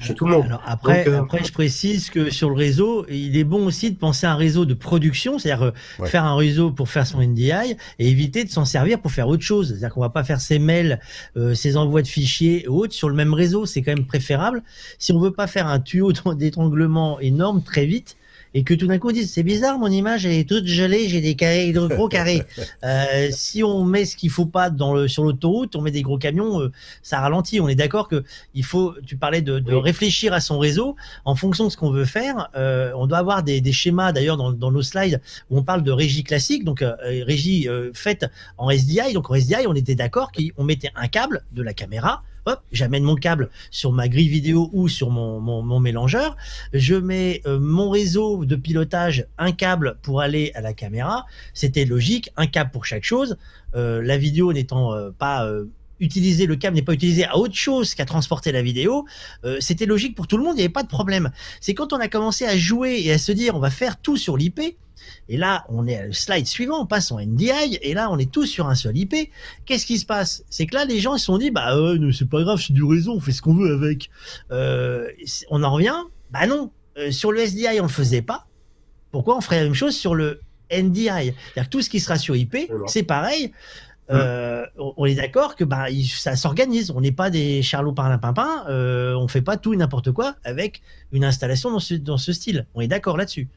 chez 0.00 0.14
tout 0.14 0.26
le 0.26 0.32
monde. 0.32 0.44
Alors 0.46 0.62
après, 0.66 1.08
euh, 1.08 1.20
après, 1.20 1.44
je 1.44 1.52
précise 1.52 2.10
que 2.10 2.30
sur 2.30 2.50
le 2.50 2.56
réseau, 2.56 3.06
il 3.08 3.36
est 3.36 3.44
bon 3.44 3.66
aussi 3.66 3.90
de 3.90 3.96
penser 3.96 4.26
à 4.26 4.32
un 4.32 4.36
réseau 4.36 4.64
de 4.64 4.74
production, 4.74 5.38
c'est-à-dire 5.38 5.72
euh, 6.00 6.06
faire 6.06 6.24
un 6.24 6.36
réseau 6.36 6.70
pour 6.70 6.88
faire 6.88 7.06
son 7.06 7.22
NDI 7.22 7.76
et 7.98 8.08
éviter 8.08 8.44
de 8.44 8.50
s'en 8.50 8.64
servir 8.64 9.00
pour 9.00 9.12
faire 9.12 9.28
autre 9.28 9.42
chose. 9.42 9.68
C'est-à-dire 9.68 9.90
qu'on 9.90 10.00
va 10.00 10.10
pas 10.10 10.24
faire 10.24 10.40
ses 10.40 10.58
mails, 10.58 11.00
euh, 11.36 11.54
ses 11.54 11.76
envois 11.76 12.02
de 12.02 12.08
fichiers 12.08 12.64
et 12.64 12.68
autres 12.68 12.92
sur 12.92 13.08
le 13.08 13.14
même 13.14 13.34
réseau, 13.34 13.66
c'est 13.66 13.82
quand 13.82 13.94
même 13.94 14.06
préférable. 14.06 14.62
Si 14.98 15.12
on 15.12 15.20
veut 15.20 15.32
pas 15.32 15.46
faire 15.46 15.66
un 15.66 15.80
tuyau 15.80 16.12
d'étranglement 16.34 17.20
énorme 17.20 17.62
très 17.62 17.86
vite, 17.86 18.16
et 18.54 18.62
que 18.62 18.72
tout 18.72 18.86
d'un 18.86 18.98
coup 18.98 19.08
on 19.08 19.12
dit 19.12 19.26
c'est 19.26 19.42
bizarre 19.42 19.78
mon 19.78 19.88
image 19.88 20.24
elle 20.24 20.32
est 20.32 20.48
toute 20.48 20.66
gelée 20.66 21.08
j'ai 21.08 21.20
des 21.20 21.34
carrés 21.34 21.72
de 21.72 21.86
gros 21.86 22.08
carrés. 22.14 22.42
Euh, 22.84 23.28
si 23.30 23.62
on 23.62 23.84
met 23.84 24.04
ce 24.04 24.16
qu'il 24.16 24.30
faut 24.30 24.46
pas 24.46 24.70
dans 24.70 24.94
le 24.94 25.08
sur 25.08 25.24
l'autoroute 25.24 25.76
on 25.76 25.82
met 25.82 25.90
des 25.90 26.02
gros 26.02 26.18
camions 26.18 26.60
euh, 26.60 26.72
ça 27.02 27.20
ralentit. 27.20 27.60
On 27.60 27.68
est 27.68 27.74
d'accord 27.74 28.08
que 28.08 28.24
il 28.54 28.64
faut 28.64 28.94
tu 29.06 29.16
parlais 29.16 29.42
de, 29.42 29.58
de 29.58 29.74
réfléchir 29.74 30.32
à 30.32 30.40
son 30.40 30.58
réseau. 30.58 30.96
En 31.24 31.34
fonction 31.34 31.66
de 31.66 31.70
ce 31.70 31.76
qu'on 31.76 31.90
veut 31.90 32.04
faire 32.04 32.48
euh, 32.56 32.92
on 32.96 33.06
doit 33.06 33.18
avoir 33.18 33.42
des, 33.42 33.60
des 33.60 33.72
schémas 33.72 34.12
d'ailleurs 34.12 34.36
dans, 34.36 34.52
dans, 34.52 34.70
nos 34.70 34.82
slides 34.82 35.20
où 35.50 35.58
on 35.58 35.62
parle 35.62 35.82
de 35.82 35.90
régie 35.90 36.24
classique 36.24 36.64
donc 36.64 36.82
euh, 36.82 36.94
régie 37.02 37.68
euh, 37.68 37.90
faite 37.94 38.26
en 38.58 38.70
SDI 38.70 39.12
donc 39.12 39.30
en 39.30 39.34
SDI 39.34 39.66
on 39.66 39.74
était 39.74 39.94
d'accord 39.94 40.30
qu'on 40.32 40.64
mettait 40.64 40.90
un 40.94 41.08
câble 41.08 41.42
de 41.52 41.62
la 41.62 41.74
caméra 41.74 42.22
hop, 42.46 42.60
j'amène 42.72 43.02
mon 43.02 43.14
câble 43.14 43.50
sur 43.70 43.92
ma 43.92 44.08
grille 44.08 44.28
vidéo 44.28 44.70
ou 44.72 44.88
sur 44.88 45.10
mon, 45.10 45.40
mon, 45.40 45.80
mélangeur, 45.80 46.36
je 46.72 46.94
mets 46.94 47.42
euh, 47.46 47.58
mon 47.58 47.90
réseau 47.90 48.44
de 48.44 48.56
pilotage, 48.56 49.26
un 49.38 49.52
câble 49.52 49.96
pour 50.02 50.20
aller 50.20 50.52
à 50.54 50.60
la 50.60 50.72
caméra, 50.72 51.26
c'était 51.52 51.84
logique, 51.84 52.30
un 52.36 52.46
câble 52.46 52.70
pour 52.70 52.84
chaque 52.84 53.04
chose, 53.04 53.36
euh, 53.74 54.02
la 54.02 54.18
vidéo 54.18 54.52
n'étant 54.52 54.94
euh, 54.94 55.10
pas 55.10 55.48
utilisé, 56.04 56.46
le 56.46 56.56
câble 56.56 56.76
n'est 56.76 56.82
pas 56.82 56.94
utilisé 56.94 57.24
à 57.24 57.36
autre 57.36 57.54
chose 57.54 57.94
qu'à 57.94 58.04
transporter 58.04 58.52
la 58.52 58.62
vidéo, 58.62 59.04
euh, 59.44 59.56
c'était 59.60 59.86
logique 59.86 60.14
pour 60.14 60.26
tout 60.26 60.36
le 60.36 60.44
monde, 60.44 60.54
il 60.54 60.58
n'y 60.58 60.62
avait 60.62 60.68
pas 60.68 60.82
de 60.82 60.88
problème. 60.88 61.30
C'est 61.60 61.74
quand 61.74 61.92
on 61.92 61.98
a 61.98 62.08
commencé 62.08 62.44
à 62.44 62.56
jouer 62.56 63.00
et 63.04 63.12
à 63.12 63.18
se 63.18 63.32
dire 63.32 63.56
on 63.56 63.60
va 63.60 63.70
faire 63.70 64.00
tout 64.00 64.16
sur 64.16 64.36
l'IP, 64.36 64.60
et 65.28 65.36
là, 65.36 65.64
on 65.68 65.86
est 65.86 65.96
à 65.96 66.06
le 66.06 66.12
slide 66.12 66.46
suivant, 66.46 66.82
on 66.82 66.86
passe 66.86 67.10
en 67.10 67.20
NDI, 67.20 67.78
et 67.82 67.94
là, 67.94 68.10
on 68.10 68.18
est 68.18 68.30
tous 68.30 68.46
sur 68.46 68.68
un 68.68 68.74
seul 68.74 68.96
IP. 68.96 69.14
Qu'est-ce 69.66 69.86
qui 69.86 69.98
se 69.98 70.06
passe? 70.06 70.44
C'est 70.50 70.66
que 70.66 70.74
là, 70.74 70.84
les 70.84 71.00
gens 71.00 71.14
ils 71.14 71.18
se 71.18 71.26
sont 71.26 71.38
dit, 71.38 71.50
bah 71.50 71.76
euh, 71.76 72.12
c'est 72.12 72.28
pas 72.28 72.42
grave, 72.42 72.60
c'est 72.64 72.72
du 72.72 72.84
réseau, 72.84 73.12
on 73.14 73.20
fait 73.20 73.32
ce 73.32 73.42
qu'on 73.42 73.54
veut 73.54 73.74
avec. 73.74 74.10
Euh, 74.50 75.08
on 75.50 75.62
en 75.62 75.72
revient 75.72 75.96
Bah 76.30 76.46
non, 76.46 76.70
euh, 76.98 77.10
sur 77.10 77.32
le 77.32 77.40
SDI, 77.40 77.80
on 77.80 77.84
le 77.84 77.88
faisait 77.88 78.22
pas. 78.22 78.46
Pourquoi 79.12 79.36
on 79.36 79.40
ferait 79.40 79.58
la 79.58 79.64
même 79.64 79.74
chose 79.74 79.96
sur 79.96 80.14
le 80.14 80.40
NDI 80.72 81.04
C'est-à-dire 81.04 81.34
que 81.64 81.68
tout 81.68 81.82
ce 81.82 81.90
qui 81.90 82.00
sera 82.00 82.18
sur 82.18 82.36
IP, 82.36 82.56
c'est 82.86 83.02
pareil. 83.02 83.52
Euh, 84.10 84.66
on 84.76 85.06
est 85.06 85.14
d'accord 85.14 85.56
que 85.56 85.64
bah, 85.64 85.86
ça 86.06 86.36
s'organise. 86.36 86.90
On 86.90 87.00
n'est 87.00 87.12
pas 87.12 87.30
des 87.30 87.62
charlots 87.62 87.92
par 87.92 88.08
la 88.08 88.18
pimpin. 88.18 88.64
Euh, 88.68 89.14
on 89.14 89.28
fait 89.28 89.42
pas 89.42 89.56
tout 89.56 89.72
et 89.72 89.76
n'importe 89.76 90.12
quoi 90.12 90.36
avec 90.44 90.82
une 91.12 91.24
installation 91.24 91.70
dans 91.70 91.78
ce, 91.78 91.94
dans 91.94 92.18
ce 92.18 92.32
style. 92.32 92.66
On 92.74 92.80
est 92.80 92.88
d'accord 92.88 93.16
là-dessus. 93.16 93.48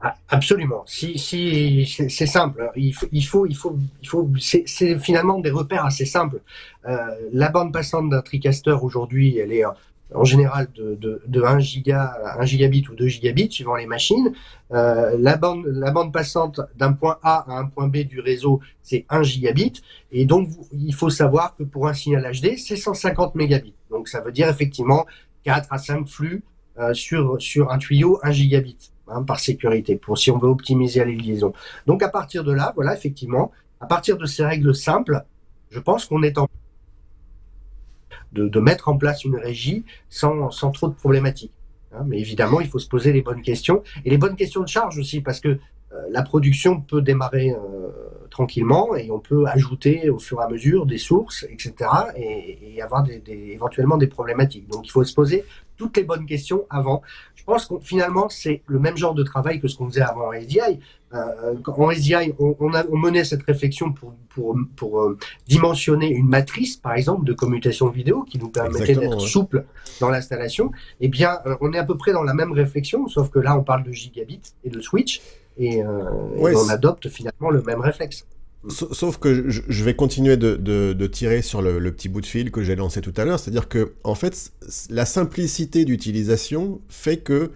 Ah, 0.00 0.14
absolument. 0.28 0.82
Si, 0.86 1.18
si, 1.18 1.86
c'est 1.86 2.26
simple. 2.26 2.70
Il 2.76 2.92
faut, 2.92 3.06
il 3.12 3.22
faut, 3.24 3.46
il 3.46 4.08
faut. 4.08 4.30
C'est 4.38 4.98
finalement 4.98 5.40
des 5.40 5.50
repères 5.50 5.86
assez 5.86 6.04
simples. 6.04 6.42
Euh, 6.86 6.96
la 7.32 7.48
bande 7.48 7.72
passante 7.72 8.10
d'un 8.10 8.20
TriCaster 8.20 8.76
aujourd'hui, 8.82 9.38
elle 9.38 9.52
est 9.52 9.64
en 10.14 10.24
général 10.24 10.68
de, 10.74 10.94
de, 10.94 11.22
de 11.26 11.42
1 11.42 11.58
giga, 11.58 12.36
1 12.38 12.44
gigabit 12.44 12.84
ou 12.90 12.94
2 12.94 13.06
gigabits 13.08 13.50
suivant 13.50 13.74
les 13.74 13.86
machines. 13.86 14.32
Euh, 14.72 15.16
la 15.18 15.36
bande, 15.36 15.64
la 15.66 15.90
bande 15.90 16.12
passante 16.12 16.60
d'un 16.76 16.92
point 16.92 17.18
A 17.22 17.44
à 17.48 17.58
un 17.58 17.66
point 17.66 17.88
B 17.88 17.98
du 17.98 18.20
réseau, 18.20 18.60
c'est 18.82 19.04
1 19.08 19.22
gigabit. 19.22 19.82
Et 20.12 20.24
donc, 20.24 20.48
il 20.72 20.94
faut 20.94 21.10
savoir 21.10 21.56
que 21.56 21.64
pour 21.64 21.88
un 21.88 21.94
signal 21.94 22.30
HD, 22.32 22.56
c'est 22.56 22.76
150 22.76 23.34
mégabits. 23.34 23.74
Donc, 23.90 24.08
ça 24.08 24.20
veut 24.20 24.32
dire 24.32 24.48
effectivement 24.48 25.06
4 25.44 25.72
à 25.72 25.78
5 25.78 26.06
flux 26.06 26.42
euh, 26.78 26.94
sur, 26.94 27.40
sur 27.40 27.70
un 27.70 27.78
tuyau 27.78 28.18
1 28.22 28.30
gigabit. 28.30 28.92
Hein, 29.08 29.22
par 29.22 29.38
sécurité, 29.38 29.94
pour 29.94 30.18
si 30.18 30.32
on 30.32 30.38
veut 30.38 30.48
optimiser 30.48 31.04
les 31.04 31.14
liaisons. 31.14 31.52
Donc 31.86 32.02
à 32.02 32.08
partir 32.08 32.42
de 32.42 32.50
là, 32.50 32.72
voilà, 32.74 32.92
effectivement, 32.92 33.52
à 33.80 33.86
partir 33.86 34.18
de 34.18 34.26
ces 34.26 34.44
règles 34.44 34.74
simples, 34.74 35.22
je 35.70 35.78
pense 35.78 36.06
qu'on 36.06 36.24
est 36.24 36.38
en 36.38 36.48
de, 38.32 38.60
mettre 38.60 38.88
en 38.88 38.96
place 38.96 39.24
une 39.24 39.36
régie 39.36 39.84
sans, 40.10 40.50
sans 40.50 40.70
trop 40.70 40.88
de 40.88 40.94
problématiques. 40.94 41.52
Hein, 41.92 42.04
mais 42.06 42.18
évidemment, 42.18 42.60
il 42.60 42.68
faut 42.68 42.78
se 42.78 42.88
poser 42.88 43.12
les 43.12 43.22
bonnes 43.22 43.42
questions 43.42 43.82
et 44.04 44.10
les 44.10 44.18
bonnes 44.18 44.36
questions 44.36 44.62
de 44.62 44.68
charge 44.68 44.98
aussi, 44.98 45.20
parce 45.20 45.40
que 45.40 45.48
euh, 45.48 46.02
la 46.10 46.22
production 46.22 46.80
peut 46.80 47.00
démarrer 47.00 47.50
euh, 47.50 47.88
tranquillement 48.30 48.96
et 48.96 49.10
on 49.10 49.20
peut 49.20 49.46
ajouter 49.46 50.10
au 50.10 50.18
fur 50.18 50.40
et 50.40 50.44
à 50.44 50.48
mesure 50.48 50.84
des 50.84 50.98
sources, 50.98 51.46
etc. 51.48 51.74
et, 52.16 52.82
avoir 52.82 53.04
éventuellement 53.26 53.96
des 53.96 54.06
problématiques. 54.06 54.68
Donc 54.68 54.86
il 54.86 54.90
faut 54.90 55.04
se 55.04 55.14
poser 55.14 55.44
toutes 55.76 55.96
les 55.96 56.04
bonnes 56.04 56.26
questions 56.26 56.66
avant. 56.70 57.02
Je 57.46 57.52
pense 57.52 57.66
que 57.66 57.74
finalement, 57.80 58.28
c'est 58.28 58.62
le 58.66 58.80
même 58.80 58.96
genre 58.96 59.14
de 59.14 59.22
travail 59.22 59.60
que 59.60 59.68
ce 59.68 59.76
qu'on 59.76 59.88
faisait 59.88 60.00
avant 60.00 60.28
en 60.28 60.32
SDI. 60.32 60.80
Euh, 61.14 61.54
en 61.64 61.90
SDI, 61.92 62.32
on, 62.40 62.56
on, 62.58 62.74
a, 62.74 62.84
on, 62.90 62.96
menait 62.96 63.22
cette 63.22 63.44
réflexion 63.44 63.92
pour, 63.92 64.14
pour, 64.30 64.58
pour 64.74 65.00
euh, 65.00 65.16
dimensionner 65.46 66.08
une 66.08 66.26
matrice, 66.28 66.76
par 66.76 66.94
exemple, 66.94 67.24
de 67.24 67.32
commutation 67.32 67.88
vidéo 67.88 68.24
qui 68.24 68.38
nous 68.38 68.48
permettait 68.48 68.96
d'être 68.96 69.20
ouais. 69.20 69.28
souple 69.28 69.64
dans 70.00 70.08
l'installation. 70.08 70.72
Eh 71.00 71.06
bien, 71.06 71.38
euh, 71.46 71.54
on 71.60 71.72
est 71.72 71.78
à 71.78 71.84
peu 71.84 71.96
près 71.96 72.12
dans 72.12 72.24
la 72.24 72.34
même 72.34 72.50
réflexion, 72.50 73.06
sauf 73.06 73.30
que 73.30 73.38
là, 73.38 73.56
on 73.56 73.62
parle 73.62 73.84
de 73.84 73.92
gigabits 73.92 74.52
et 74.64 74.70
de 74.70 74.80
switch, 74.80 75.22
et, 75.56 75.84
euh, 75.84 76.02
ouais, 76.38 76.52
et 76.52 76.56
on 76.56 76.68
adopte 76.68 77.08
finalement 77.08 77.50
le 77.50 77.62
même 77.62 77.80
réflexe. 77.80 78.26
Sauf 78.68 79.18
que 79.18 79.48
je 79.48 79.84
vais 79.84 79.94
continuer 79.94 80.36
de, 80.36 80.56
de, 80.56 80.92
de 80.92 81.06
tirer 81.06 81.42
sur 81.42 81.62
le, 81.62 81.78
le, 81.78 81.92
petit 81.92 82.08
bout 82.08 82.20
de 82.20 82.26
fil 82.26 82.50
que 82.50 82.62
j'ai 82.62 82.74
lancé 82.74 83.00
tout 83.00 83.14
à 83.16 83.24
l'heure, 83.24 83.38
c'est-à-dire 83.38 83.68
que 83.68 83.92
en 84.02 84.14
fait, 84.14 84.52
la 84.90 85.06
simplicité 85.06 85.84
d'utilisation 85.84 86.80
fait 86.88 87.18
que 87.18 87.50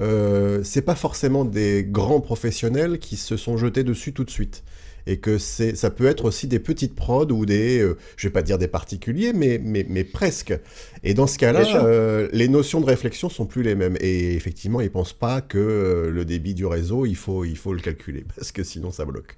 euh, 0.00 0.62
c'est 0.64 0.82
pas 0.82 0.94
forcément 0.94 1.44
des 1.44 1.84
grands 1.84 2.20
professionnels 2.20 2.98
qui 2.98 3.16
se 3.16 3.36
sont 3.36 3.56
jetés 3.56 3.84
dessus 3.84 4.12
tout 4.12 4.24
de 4.24 4.30
suite. 4.30 4.64
Et 5.06 5.18
que 5.18 5.36
c'est, 5.36 5.76
ça 5.76 5.90
peut 5.90 6.06
être 6.06 6.24
aussi 6.24 6.46
des 6.46 6.58
petites 6.58 6.94
prods 6.94 7.26
ou 7.30 7.44
des, 7.44 7.78
euh, 7.80 7.98
je 8.16 8.26
vais 8.26 8.32
pas 8.32 8.40
dire 8.40 8.56
des 8.56 8.68
particuliers, 8.68 9.34
mais, 9.34 9.60
mais, 9.62 9.84
mais 9.86 10.02
presque. 10.02 10.58
Et 11.02 11.12
dans 11.12 11.26
ce 11.26 11.36
cas-là, 11.36 11.84
euh, 11.84 12.26
les 12.32 12.48
notions 12.48 12.80
de 12.80 12.86
réflexion 12.86 13.28
sont 13.28 13.44
plus 13.44 13.62
les 13.62 13.74
mêmes. 13.74 13.98
Et 14.00 14.34
effectivement, 14.34 14.80
ils 14.80 14.90
pensent 14.90 15.12
pas 15.12 15.42
que 15.42 15.58
euh, 15.58 16.10
le 16.10 16.24
débit 16.24 16.54
du 16.54 16.64
réseau, 16.64 17.04
il 17.04 17.16
faut, 17.16 17.44
il 17.44 17.58
faut 17.58 17.74
le 17.74 17.80
calculer, 17.80 18.24
parce 18.36 18.50
que 18.50 18.64
sinon 18.64 18.90
ça 18.90 19.04
bloque. 19.04 19.36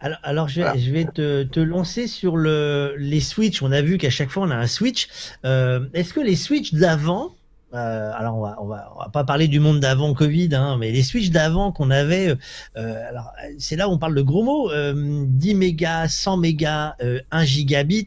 Alors, 0.00 0.18
alors 0.22 0.48
je, 0.48 0.62
vais, 0.62 0.78
je 0.78 0.90
vais 0.90 1.04
te, 1.04 1.42
te, 1.42 1.60
lancer 1.60 2.06
sur 2.06 2.36
le, 2.36 2.94
les 2.98 3.20
switches. 3.20 3.62
On 3.62 3.70
a 3.70 3.82
vu 3.82 3.98
qu'à 3.98 4.10
chaque 4.10 4.30
fois 4.30 4.44
on 4.44 4.50
a 4.50 4.56
un 4.56 4.66
switch. 4.66 5.08
Euh, 5.44 5.86
Est-ce 5.92 6.14
que 6.14 6.20
les 6.20 6.36
switches 6.36 6.72
d'avant, 6.72 7.34
euh, 7.74 8.10
alors 8.16 8.36
on 8.36 8.40
va, 8.40 8.56
on 8.60 8.66
va, 8.66 8.92
on 8.96 8.98
va 8.98 9.08
pas 9.10 9.24
parler 9.24 9.46
du 9.46 9.60
monde 9.60 9.78
d'avant 9.78 10.12
Covid, 10.14 10.48
hein, 10.54 10.76
mais 10.78 10.90
les 10.90 11.02
switches 11.02 11.30
d'avant 11.30 11.70
qu'on 11.70 11.90
avait, 11.90 12.34
euh, 12.76 13.08
alors 13.08 13.32
c'est 13.58 13.76
là 13.76 13.88
où 13.88 13.92
on 13.92 13.98
parle 13.98 14.14
de 14.14 14.22
gros 14.22 14.42
mots, 14.42 14.70
euh, 14.72 15.24
10 15.26 15.54
mégas, 15.54 16.08
100 16.08 16.38
mégas, 16.38 16.96
1 17.30 17.44
gigabit. 17.44 18.06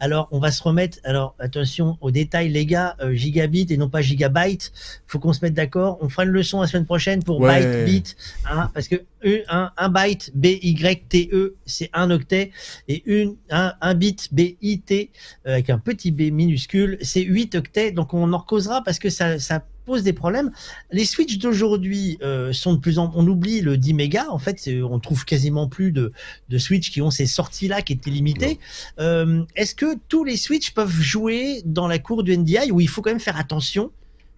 Alors 0.00 0.28
on 0.30 0.38
va 0.38 0.52
se 0.52 0.62
remettre, 0.62 0.98
alors 1.04 1.34
attention 1.40 1.98
aux 2.00 2.10
détails 2.10 2.50
les 2.50 2.66
gars, 2.66 2.96
euh, 3.00 3.14
gigabit 3.14 3.66
et 3.70 3.76
non 3.76 3.88
pas 3.88 4.00
gigabyte. 4.00 4.72
Faut 5.08 5.18
qu'on 5.18 5.32
se 5.32 5.40
mette 5.42 5.54
d'accord. 5.54 5.98
On 6.00 6.08
fera 6.08 6.24
une 6.24 6.30
leçon 6.30 6.60
la 6.60 6.68
semaine 6.68 6.86
prochaine 6.86 7.22
pour 7.22 7.40
ouais. 7.40 7.84
byte, 7.84 7.84
bit, 7.84 8.16
hein, 8.48 8.70
parce 8.72 8.86
que 8.86 9.02
un, 9.48 9.70
un 9.76 9.88
byte 9.88 10.30
B 10.34 10.46
Y 10.62 11.08
T 11.08 11.30
E 11.32 11.56
c'est 11.66 11.90
un 11.92 12.10
octet 12.10 12.50
et 12.88 13.02
une 13.06 13.36
un, 13.50 13.74
un 13.80 13.94
bit 13.94 14.28
B 14.32 14.56
I 14.60 14.80
T 14.80 15.10
euh, 15.46 15.52
avec 15.52 15.70
un 15.70 15.78
petit 15.78 16.10
b 16.10 16.32
minuscule 16.32 16.98
c'est 17.02 17.22
8 17.22 17.54
octets. 17.54 17.92
Donc 17.92 18.14
on 18.14 18.32
en 18.32 18.40
causera 18.40 18.82
parce 18.82 18.98
que 18.98 19.10
ça, 19.10 19.38
ça 19.38 19.64
pose 19.84 20.02
des 20.02 20.12
problèmes. 20.12 20.52
Les 20.90 21.04
switches 21.04 21.38
d'aujourd'hui 21.38 22.18
euh, 22.22 22.52
sont 22.52 22.74
de 22.74 22.78
plus 22.78 22.98
en 22.98 23.12
on 23.14 23.26
oublie 23.26 23.60
le 23.60 23.76
10 23.76 23.94
mégas 23.94 24.28
en 24.28 24.38
fait, 24.38 24.68
on 24.82 24.98
trouve 25.00 25.24
quasiment 25.24 25.68
plus 25.68 25.92
de 25.92 26.12
de 26.48 26.58
switches 26.58 26.90
qui 26.90 27.02
ont 27.02 27.10
ces 27.10 27.26
sorties 27.26 27.68
là 27.68 27.82
qui 27.82 27.92
étaient 27.94 28.10
limitées. 28.10 28.58
Euh, 28.98 29.44
est-ce 29.56 29.74
que 29.74 29.96
tous 30.08 30.24
les 30.24 30.36
switches 30.36 30.72
peuvent 30.72 30.90
jouer 30.90 31.62
dans 31.64 31.88
la 31.88 31.98
cour 31.98 32.22
du 32.22 32.36
NDI 32.36 32.70
où 32.70 32.80
il 32.80 32.88
faut 32.88 33.02
quand 33.02 33.10
même 33.10 33.20
faire 33.20 33.38
attention 33.38 33.90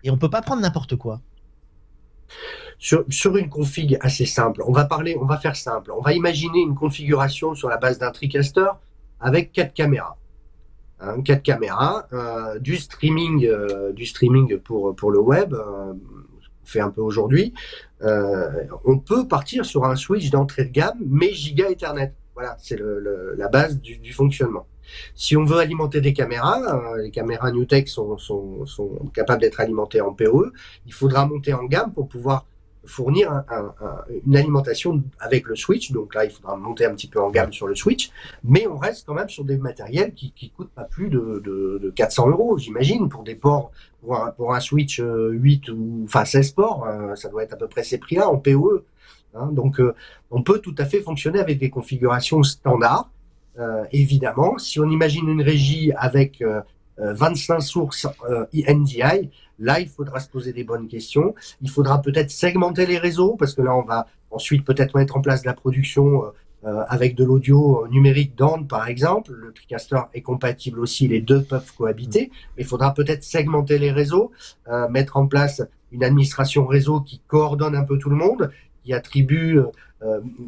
et 0.03 0.11
on 0.11 0.19
peut 0.19 0.31
pas 0.31 0.43
prendre 0.43 0.63
n'importe 0.63 0.97
quoi? 0.97 1.21
Sur, 2.79 3.37
une 3.37 3.49
config 3.49 3.97
assez 4.01 4.27
simple. 4.27 4.63
On 4.67 4.73
va 4.73 4.85
parler, 4.85 5.17
on 5.21 5.25
va 5.25 5.39
faire 5.39 5.57
simple. 5.57 5.93
On 5.93 6.01
va 6.01 6.13
imaginer 6.13 6.61
une 6.61 6.75
configuration 6.75 7.55
sur 7.55 7.69
la 7.69 7.77
base 7.77 7.99
d'un 7.99 8.11
TriCaster 8.11 8.69
avec 9.21 9.53
quatre 9.53 9.75
caméras. 9.75 10.17
Hein, 11.01 11.23
quatre 11.23 11.43
caméras, 11.43 12.07
euh, 12.13 12.59
du 12.59 12.77
streaming, 12.77 13.47
euh, 13.47 13.93
du 13.93 14.07
streaming 14.07 14.59
pour 14.59 14.95
pour 14.95 15.11
le 15.11 15.19
web, 15.19 15.53
euh, 15.53 15.93
fait 16.63 16.81
un 16.81 16.91
peu 16.91 17.01
aujourd'hui, 17.03 17.53
on 18.01 18.99
peut 18.99 19.27
partir 19.29 19.65
sur 19.67 19.85
un 19.85 19.97
switch 19.97 20.31
d'entrée 20.31 20.65
de 20.65 20.71
gamme, 20.71 20.99
mais 21.07 21.33
giga 21.33 21.71
Ethernet. 21.71 22.15
Voilà, 22.35 22.57
c'est 22.59 22.79
la 23.37 23.49
base 23.49 23.81
du, 23.81 24.13
fonctionnement. 24.13 24.67
Si 25.15 25.37
on 25.37 25.45
veut 25.45 25.59
alimenter 25.59 26.01
des 26.01 26.13
caméras, 26.13 26.97
les 26.99 27.11
caméras 27.11 27.53
NewTek 27.53 27.87
sont, 27.89 28.19
sont, 28.19 28.67
sont 28.67 28.91
capables 29.15 29.43
d'être 29.43 29.61
alimentées 29.61 30.01
en 30.01 30.13
PoE, 30.13 30.53
il 30.87 30.93
faudra 30.93 31.27
monter 31.27 31.53
en 31.55 31.65
gamme 31.65 31.93
pour 31.93 32.09
pouvoir 32.09 32.47
fournir 32.87 33.45
une 34.27 34.37
alimentation 34.37 35.03
avec 35.19 35.47
le 35.47 35.57
switch. 35.57 35.93
Donc 35.93 36.15
là, 36.15 36.25
il 36.25 36.31
faudra 36.31 36.57
monter 36.57 36.85
un 36.85 36.95
petit 36.95 37.09
peu 37.09 37.21
en 37.21 37.31
gamme 37.31 37.53
sur 37.53 37.67
le 37.67 37.75
switch, 37.75 38.11
mais 38.43 38.67
on 38.67 38.77
reste 38.77 39.07
quand 39.07 39.15
même 39.15 39.29
sur 39.29 39.45
des 39.45 39.57
matériels 39.57 40.13
qui, 40.15 40.33
qui 40.33 40.51
coûtent 40.51 40.73
pas 40.73 40.85
plus 40.85 41.09
de, 41.09 41.43
de, 41.45 41.91
400 41.95 42.31
euros, 42.31 42.59
j'imagine, 42.59 43.09
pour 43.09 43.23
des 43.23 43.35
ports, 43.35 43.71
pour 44.37 44.55
un, 44.55 44.61
switch 44.61 45.01
8 45.01 45.69
euh, 45.69 45.73
ou 45.73 46.05
enfin 46.05 46.25
16 46.25 46.53
ports, 46.53 46.87
euh, 46.87 47.15
ça 47.15 47.29
doit 47.29 47.43
être 47.43 47.55
à 47.55 47.57
peu 47.57 47.69
près 47.69 47.83
ces 47.83 47.99
prix-là 47.99 48.29
en 48.29 48.37
PoE. 48.37 48.85
Hein. 49.35 49.49
donc, 49.53 49.81
euh, 49.81 49.95
on 50.31 50.43
peut 50.43 50.61
tout 50.61 50.75
à 50.79 50.85
fait 50.85 51.01
fonctionner 51.01 51.41
avec 51.41 51.59
des 51.59 51.71
configurations 51.71 52.43
standards. 52.43 53.11
évidemment, 53.93 54.59
si 54.59 54.81
on 54.81 54.89
imagine 54.91 55.29
une 55.29 55.43
régie 55.43 55.93
avec 55.97 56.43
25 56.99 57.61
sources 57.61 58.07
NDI, 58.53 59.31
Là, 59.59 59.81
il 59.81 59.89
faudra 59.89 60.21
se 60.21 60.29
poser 60.29 60.53
des 60.53 60.65
bonnes 60.65 60.89
questions. 60.89 61.35
Il 61.63 61.71
faudra 61.71 62.03
peut-être 62.03 62.31
segmenter 62.31 62.87
les 62.87 62.99
réseaux 62.99 63.37
parce 63.37 63.55
que 63.55 63.63
là, 63.63 63.75
on 63.75 63.83
va 63.83 64.07
ensuite 64.31 64.65
peut-être 64.65 64.97
mettre 64.97 65.17
en 65.17 65.21
place 65.21 65.43
de 65.43 65.47
la 65.47 65.55
production 65.55 66.25
euh, 66.25 66.29
euh, 66.67 66.83
avec 66.89 67.15
de 67.15 67.25
l'audio 67.25 67.87
numérique 67.89 68.37
d'onde, 68.37 68.67
par 68.69 68.89
exemple. 68.89 69.33
Le 69.33 69.53
TriCaster 69.53 70.01
est 70.15 70.23
compatible 70.23 70.81
aussi, 70.81 71.07
les 71.07 71.21
deux 71.21 71.43
peuvent 71.43 71.71
cohabiter. 71.77 72.31
Mais 72.57 72.63
il 72.63 72.67
faudra 72.67 72.95
peut-être 72.95 73.23
segmenter 73.23 73.77
les 73.79 73.93
réseaux, 73.93 74.33
euh, 74.69 74.89
mettre 74.89 75.19
en 75.19 75.27
place 75.27 75.63
une 75.93 76.03
administration 76.03 76.65
réseau 76.67 77.01
qui 77.01 77.21
coordonne 77.27 77.77
un 77.77 77.85
peu 77.85 77.99
tout 77.99 78.09
le 78.09 78.17
monde, 78.17 78.51
qui 78.83 78.95
attribue 78.95 79.59
euh, 79.59 79.67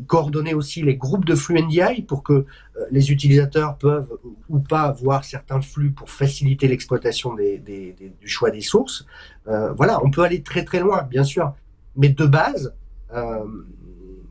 coordonner 0.06 0.54
aussi 0.54 0.82
les 0.82 0.96
groupes 0.96 1.24
de 1.24 1.34
flux 1.34 1.60
NDI 1.60 2.02
pour 2.02 2.22
que 2.22 2.32
euh, 2.32 2.44
les 2.90 3.10
utilisateurs 3.10 3.76
peuvent 3.76 4.10
ou 4.48 4.58
pas 4.58 4.92
voir 4.92 5.24
certains 5.24 5.60
flux 5.60 5.90
pour 5.90 6.10
faciliter 6.10 6.68
l'exploitation 6.68 7.34
du 7.34 8.28
choix 8.28 8.50
des 8.50 8.60
sources. 8.60 9.06
Euh, 9.48 9.72
voilà, 9.72 10.04
on 10.04 10.10
peut 10.10 10.22
aller 10.22 10.42
très 10.42 10.64
très 10.64 10.80
loin, 10.80 11.02
bien 11.02 11.24
sûr, 11.24 11.54
mais 11.96 12.08
de 12.08 12.26
base, 12.26 12.74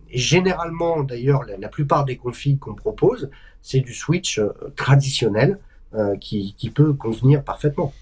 et 0.10 0.18
généralement 0.20 1.02
d'ailleurs 1.02 1.44
la, 1.58 1.70
plupart 1.70 2.06
des 2.06 2.18
configs 2.18 2.60
qu'on 2.60 2.76
propose, 2.76 3.32
c'est 3.62 3.80
du 3.80 3.94
switch 3.94 4.40
traditionnel 4.76 5.60
qui, 6.20 6.54
qui 6.56 6.70
peut 6.70 6.94
convenir 6.94 7.44
parfaitement. 7.44 7.94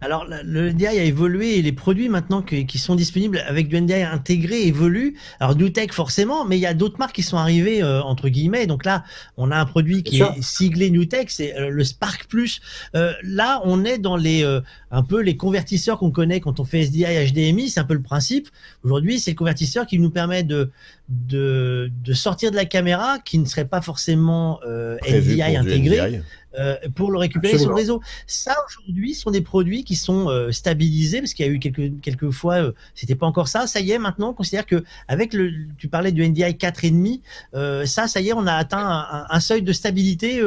Alors, 0.00 0.26
le 0.26 0.72
NDI 0.72 0.86
a 0.86 1.04
évolué 1.04 1.58
et 1.58 1.62
les 1.62 1.72
produits 1.72 2.08
maintenant 2.08 2.42
qui 2.42 2.78
sont 2.78 2.94
disponibles 2.94 3.42
avec 3.46 3.68
du 3.68 3.80
NDI 3.80 4.02
intégré 4.02 4.66
évoluent. 4.66 5.16
Alors, 5.40 5.56
NewTek 5.56 5.92
forcément, 5.92 6.44
mais 6.44 6.56
il 6.56 6.60
y 6.60 6.66
a 6.66 6.74
d'autres 6.74 6.98
marques 6.98 7.14
qui 7.14 7.22
sont 7.22 7.36
arrivées 7.36 7.82
euh, 7.82 8.02
entre 8.02 8.28
guillemets. 8.28 8.66
Donc 8.66 8.84
là, 8.84 9.04
on 9.36 9.50
a 9.50 9.56
un 9.56 9.66
produit 9.66 10.02
qui 10.02 10.20
est 10.20 10.42
siglé 10.42 10.90
NewTek, 10.90 11.30
c'est 11.30 11.56
euh, 11.56 11.70
le 11.70 11.84
Spark 11.84 12.26
Plus. 12.26 12.60
Euh, 12.94 13.12
là, 13.22 13.60
on 13.64 13.84
est 13.84 13.98
dans 13.98 14.16
les 14.16 14.44
un 14.90 15.02
peu 15.02 15.20
les 15.20 15.36
convertisseurs 15.36 15.98
qu'on 15.98 16.10
connaît 16.10 16.40
quand 16.40 16.60
on 16.60 16.64
fait 16.64 16.82
SDI 16.82 17.04
HDMI. 17.32 17.70
C'est 17.70 17.80
un 17.80 17.84
peu 17.84 17.94
le 17.94 18.02
principe. 18.02 18.48
Aujourd'hui, 18.84 19.18
c'est 19.18 19.32
le 19.32 19.36
convertisseur 19.36 19.86
qui 19.86 19.98
nous 19.98 20.10
permet 20.10 20.42
de 20.42 20.70
de, 21.08 21.90
sortir 22.12 22.50
de 22.50 22.56
la 22.56 22.64
caméra 22.64 23.18
qui 23.20 23.38
ne 23.38 23.44
serait 23.44 23.66
pas 23.66 23.80
forcément 23.80 24.60
NDI 25.08 25.56
intégré. 25.56 26.20
Euh, 26.58 26.76
pour 26.94 27.10
le 27.10 27.18
récupérer 27.18 27.58
sur 27.58 27.68
le 27.68 27.74
réseau. 27.74 28.00
Ça 28.26 28.54
aujourd'hui 28.66 29.14
sont 29.14 29.30
des 29.30 29.42
produits 29.42 29.84
qui 29.84 29.94
sont 29.94 30.30
euh, 30.30 30.52
stabilisés 30.52 31.20
parce 31.20 31.34
qu'il 31.34 31.44
y 31.44 31.48
a 31.48 31.52
eu 31.52 31.58
quelques 31.58 32.00
quelques 32.00 32.30
fois 32.30 32.54
euh, 32.54 32.72
c'était 32.94 33.14
pas 33.14 33.26
encore 33.26 33.48
ça. 33.48 33.66
Ça 33.66 33.80
y 33.80 33.90
est 33.90 33.98
maintenant 33.98 34.30
on 34.30 34.32
considère 34.32 34.64
que 34.64 34.82
avec 35.06 35.34
le 35.34 35.52
tu 35.76 35.88
parlais 35.88 36.12
du 36.12 36.26
NDI 36.26 36.54
4,5 36.54 37.20
euh, 37.54 37.84
ça 37.84 38.06
ça 38.06 38.20
y 38.20 38.30
est 38.30 38.32
on 38.32 38.46
a 38.46 38.54
atteint 38.54 39.26
un, 39.28 39.40
seuil 39.40 39.60
de 39.60 39.72
stabilité 39.72 40.42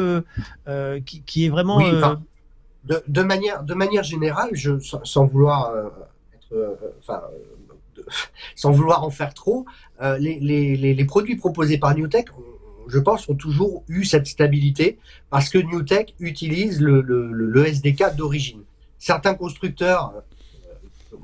qui, 1.06 1.22
qui, 1.22 1.46
est 1.46 1.50
vraiment 1.50 1.80
de, 2.86 3.04
de, 3.08 3.22
manière 3.22 3.64
de 3.64 3.74
manière 3.76 4.04
générale 4.04 4.50
je 4.54 4.80
sans, 4.80 5.26
vouloir 5.28 5.72
être 6.34 6.78
enfin 7.00 7.22
sans 8.56 8.72
vouloir 8.72 9.04
en 9.04 9.12
faire 9.12 9.34
trop, 9.36 9.66
les, 10.02 10.40
les, 10.40 10.76
les, 10.76 11.06
produits 11.06 11.36
proposés 11.36 11.78
par 11.78 11.96
NewTek 11.96 12.30
je 12.88 13.00
pense, 13.00 13.28
ont 13.30 13.36
toujours 13.36 13.84
eu 13.88 14.04
cette 14.04 14.28
stabilité 14.28 14.98
parce 15.30 15.50
que 15.50 15.58
NewTek 15.58 16.16
utilise 16.20 16.82
le, 16.82 17.66
SDK 17.66 18.16
d'origine. 18.16 18.62
Certains 18.98 19.36
constructeurs 19.36 20.14
euh, 21.14 21.18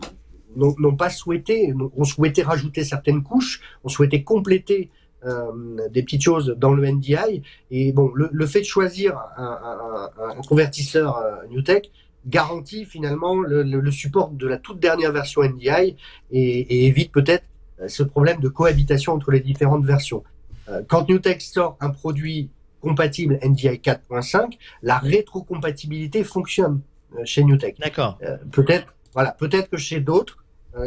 n'ont 0.56 0.96
pas 0.96 1.10
souhaité, 1.10 1.74
ont 1.96 2.04
souhaité 2.04 2.42
rajouter 2.44 2.84
certaines 2.84 3.24
couches, 3.24 3.62
ont 3.84 3.90
souhaité 3.90 4.24
compléter 4.24 4.90
euh, 5.26 5.90
des 5.90 6.04
petites 6.04 6.22
choses 6.22 6.56
dans 6.58 6.74
le 6.74 6.88
NDI. 6.90 7.42
Et 7.72 7.92
bon, 7.92 8.12
le, 8.14 8.46
fait 8.46 8.62
de 8.62 8.66
choisir 8.66 9.20
un, 9.38 10.10
convertisseur 10.48 11.18
euh, 11.18 11.36
NewTek 11.50 11.92
garantit 12.28 12.86
finalement 12.86 13.40
le, 13.40 13.92
support 13.92 14.30
de 14.32 14.48
la 14.48 14.58
toute 14.58 14.80
dernière 14.80 15.12
version 15.12 15.44
NDI 15.44 15.96
et 16.32 16.88
évite 16.88 17.12
peut-être 17.12 17.44
ce 17.88 18.04
problème 18.04 18.40
de 18.40 18.48
cohabitation 18.48 19.14
entre 19.14 19.32
les 19.32 19.42
différentes 19.42 19.86
versions. 19.86 20.24
Euh, 20.70 20.82
quand 20.88 21.10
NewTek 21.10 21.42
sort 21.42 21.78
un 21.80 21.90
produit 21.90 22.50
compatible 22.82 23.40
NDI 23.44 23.80
4.5, 23.80 24.58
la 24.84 24.98
rétrocompatibilité 24.98 26.24
fonctionne 26.24 26.82
euh, 27.18 27.22
chez 27.26 27.44
NewTek. 27.44 27.80
D'accord. 27.80 28.18
Euh, 28.24 28.38
peut-être, 28.52 28.94
voilà, 29.14 29.32
peut-être 29.32 29.70
que 29.70 29.78
chez 29.78 30.00
d'autres, 30.00 30.38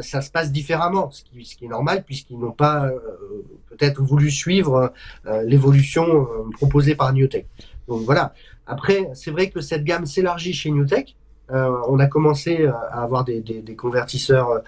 ça 0.02 0.20
se 0.20 0.30
passe 0.30 0.52
différemment, 0.52 1.10
ce 1.10 1.22
qui, 1.24 1.46
ce 1.46 1.56
qui 1.56 1.64
est 1.64 1.68
normal 1.68 2.04
puisqu'ils 2.04 2.38
n'ont 2.38 2.52
pas 2.52 2.90
peut-être 3.70 4.02
voulu 4.02 4.30
suivre 4.30 4.92
l'évolution 5.44 6.28
proposée 6.52 6.94
par 6.94 7.10
NewTek. 7.14 7.46
Donc 7.86 8.02
voilà. 8.02 8.34
Après, 8.66 9.08
c'est 9.14 9.30
vrai 9.30 9.48
que 9.48 9.62
cette 9.62 9.84
gamme 9.84 10.04
s'élargit 10.04 10.52
chez 10.52 10.70
NewTek. 10.70 11.16
On 11.50 11.98
a 11.98 12.06
commencé 12.06 12.66
à 12.66 13.02
avoir 13.02 13.24
des, 13.24 13.42
convertisseurs 13.76 14.62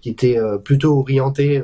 qui 0.00 0.10
étaient 0.10 0.38
plutôt 0.64 0.98
orientés 0.98 1.62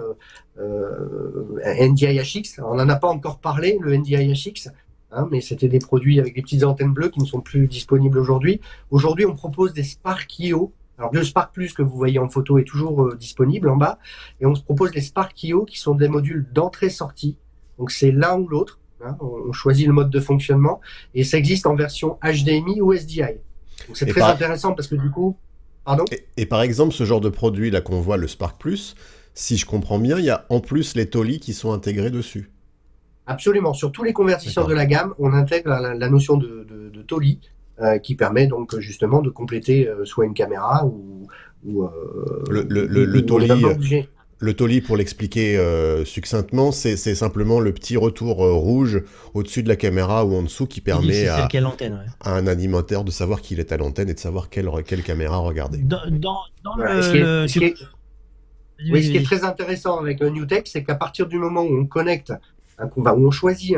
euh, 0.59 1.59
NDI 1.81 2.20
HX. 2.20 2.61
On 2.64 2.77
n'en 2.77 2.88
a 2.88 2.96
pas 2.96 3.09
encore 3.09 3.38
parlé, 3.38 3.77
le 3.81 3.96
NDI 3.96 4.33
HX, 4.33 4.70
hein, 5.11 5.27
mais 5.31 5.40
c'était 5.40 5.68
des 5.68 5.81
produits 5.81 6.20
avec 6.20 6.35
des 6.35 6.42
petites 6.42 6.62
antennes 6.62 6.92
bleues 6.92 7.09
qui 7.09 7.20
ne 7.20 7.24
sont 7.24 7.40
plus 7.40 7.66
disponibles 7.66 8.18
aujourd'hui. 8.18 8.61
Aujourd'hui, 8.90 9.27
on 9.27 9.35
propose 9.35 9.72
des 9.72 9.83
Spark 9.83 10.38
IO. 10.38 10.72
Alors 10.96 11.12
le 11.12 11.24
Spark 11.24 11.53
Plus 11.53 11.72
que 11.72 11.83
vous 11.83 11.96
voyez 11.96 12.20
en 12.20 12.29
photo 12.29 12.59
est 12.59 12.64
toujours 12.64 13.03
euh, 13.03 13.16
disponible 13.16 13.68
en 13.68 13.77
bas, 13.77 13.98
et 14.40 14.46
on 14.46 14.55
se 14.55 14.62
propose 14.62 14.94
les 14.94 15.00
Spark 15.00 15.42
IO 15.42 15.64
qui 15.64 15.81
sont 15.81 15.96
des 15.96 16.07
modules 16.07 16.46
d'entrée-sortie. 16.53 17.37
Donc 17.79 17.90
c'est 17.90 18.12
l'un 18.12 18.38
ou 18.38 18.46
l'autre. 18.46 18.79
Hein. 19.05 19.16
on, 19.20 19.53
choisit 19.53 19.88
le 19.88 19.92
mode 19.92 20.09
de 20.09 20.20
fonctionnement, 20.20 20.81
et 21.14 21.24
ça 21.24 21.37
existe 21.37 21.66
en 21.66 21.74
version 21.74 22.16
HDMI 22.22 22.81
ou 22.81 22.92
SDI. 22.92 23.40
C'est 23.92 24.07
très 24.07 24.23
intéressant 24.23 24.73
parce 24.73 24.88
que 24.88 24.94
du 24.94 25.11
coup, 25.11 25.37
pardon. 25.85 26.05
Et, 26.11 26.27
et, 26.37 26.47
par 26.47 26.62
exemple, 26.62 26.94
ce 26.94 27.05
genre 27.05 27.20
de 27.20 27.29
produit 27.29 27.70
là 27.70 27.81
qu'on 27.81 28.01
voit, 28.01 28.16
le 28.16 28.29
Spark 28.29 28.59
Plus, 28.59 28.94
si 29.35 29.57
je 29.57 29.66
comprends 29.66 29.99
bien, 29.99 30.18
il 30.18 30.25
y 30.25 30.31
a 30.31 30.47
en 30.49 30.61
plus 30.61 30.94
les 30.94 31.07
Toli 31.07 31.40
qui 31.40 31.53
sont 31.53 31.73
intégrés 31.73 32.11
dessus. 32.11 32.51
Absolument. 33.27 33.73
Sur 33.73 33.90
tous 33.90 34.05
les 34.05 34.12
convertisseurs 34.12 34.66
de 34.66 34.75
la 34.75 34.87
gamme, 34.87 35.14
on 35.18 35.33
intègre 35.33 35.70
la, 35.70 36.09
notion 36.09 36.37
de, 36.37 36.66
de, 36.92 37.03
Toli 37.03 37.40
euh, 37.81 37.99
qui 37.99 38.14
permet 38.14 38.47
donc 38.47 38.79
justement 38.79 39.20
de 39.20 39.31
compléter 39.31 39.88
euh, 39.88 40.05
soit 40.05 40.27
une 40.27 40.35
caméra 40.35 40.87
ou, 40.87 41.29
euh, 41.83 41.88
le, 42.51 42.62
le, 42.68 43.05
le, 43.05 43.27
Toli. 43.27 43.49
Le 44.38 44.55
Toli, 44.55 44.81
pour 44.81 44.97
l'expliquer 44.97 45.59
succinctement, 46.05 46.73
c'est 46.73 46.97
simplement 46.97 47.61
le 47.61 47.73
petit 47.73 47.97
retour 47.97 48.37
rouge 48.37 49.03
au-dessus 49.33 49.62
de 49.62 49.68
la 49.68 49.77
caméra 49.77 50.25
ou 50.25 50.35
en 50.35 50.42
dessous 50.42 50.66
qui 50.66 50.81
permet 50.81 51.29
à, 51.29 51.49
un 52.25 52.47
animateur 52.47 53.05
de 53.05 53.11
savoir 53.11 53.40
qu'il 53.40 53.61
est 53.61 53.73
à 53.73 53.77
l'antenne 53.77 54.09
et 54.09 54.14
de 54.14 54.18
savoir 54.18 54.51
quelle, 54.51 54.68
quelle 54.87 55.03
caméra 55.03 55.38
regarder. 55.38 55.79
Dans, 55.79 56.01
dans, 56.11 56.77
le, 56.77 57.47
oui, 58.90 59.05
ce 59.05 59.11
qui 59.11 59.16
est 59.16 59.25
très 59.25 59.44
intéressant 59.44 59.99
avec 59.99 60.20
le 60.20 60.31
NewTek, 60.31 60.66
c'est 60.66 60.85
qu'à 60.85 60.94
partir 60.94 61.27
du 61.27 61.38
moment 61.38 61.62
où 61.62 61.79
on 61.79 61.87
connecte, 61.87 62.33
un, 62.79 62.88
où 62.97 63.27
on 63.27 63.31
choisit 63.31 63.77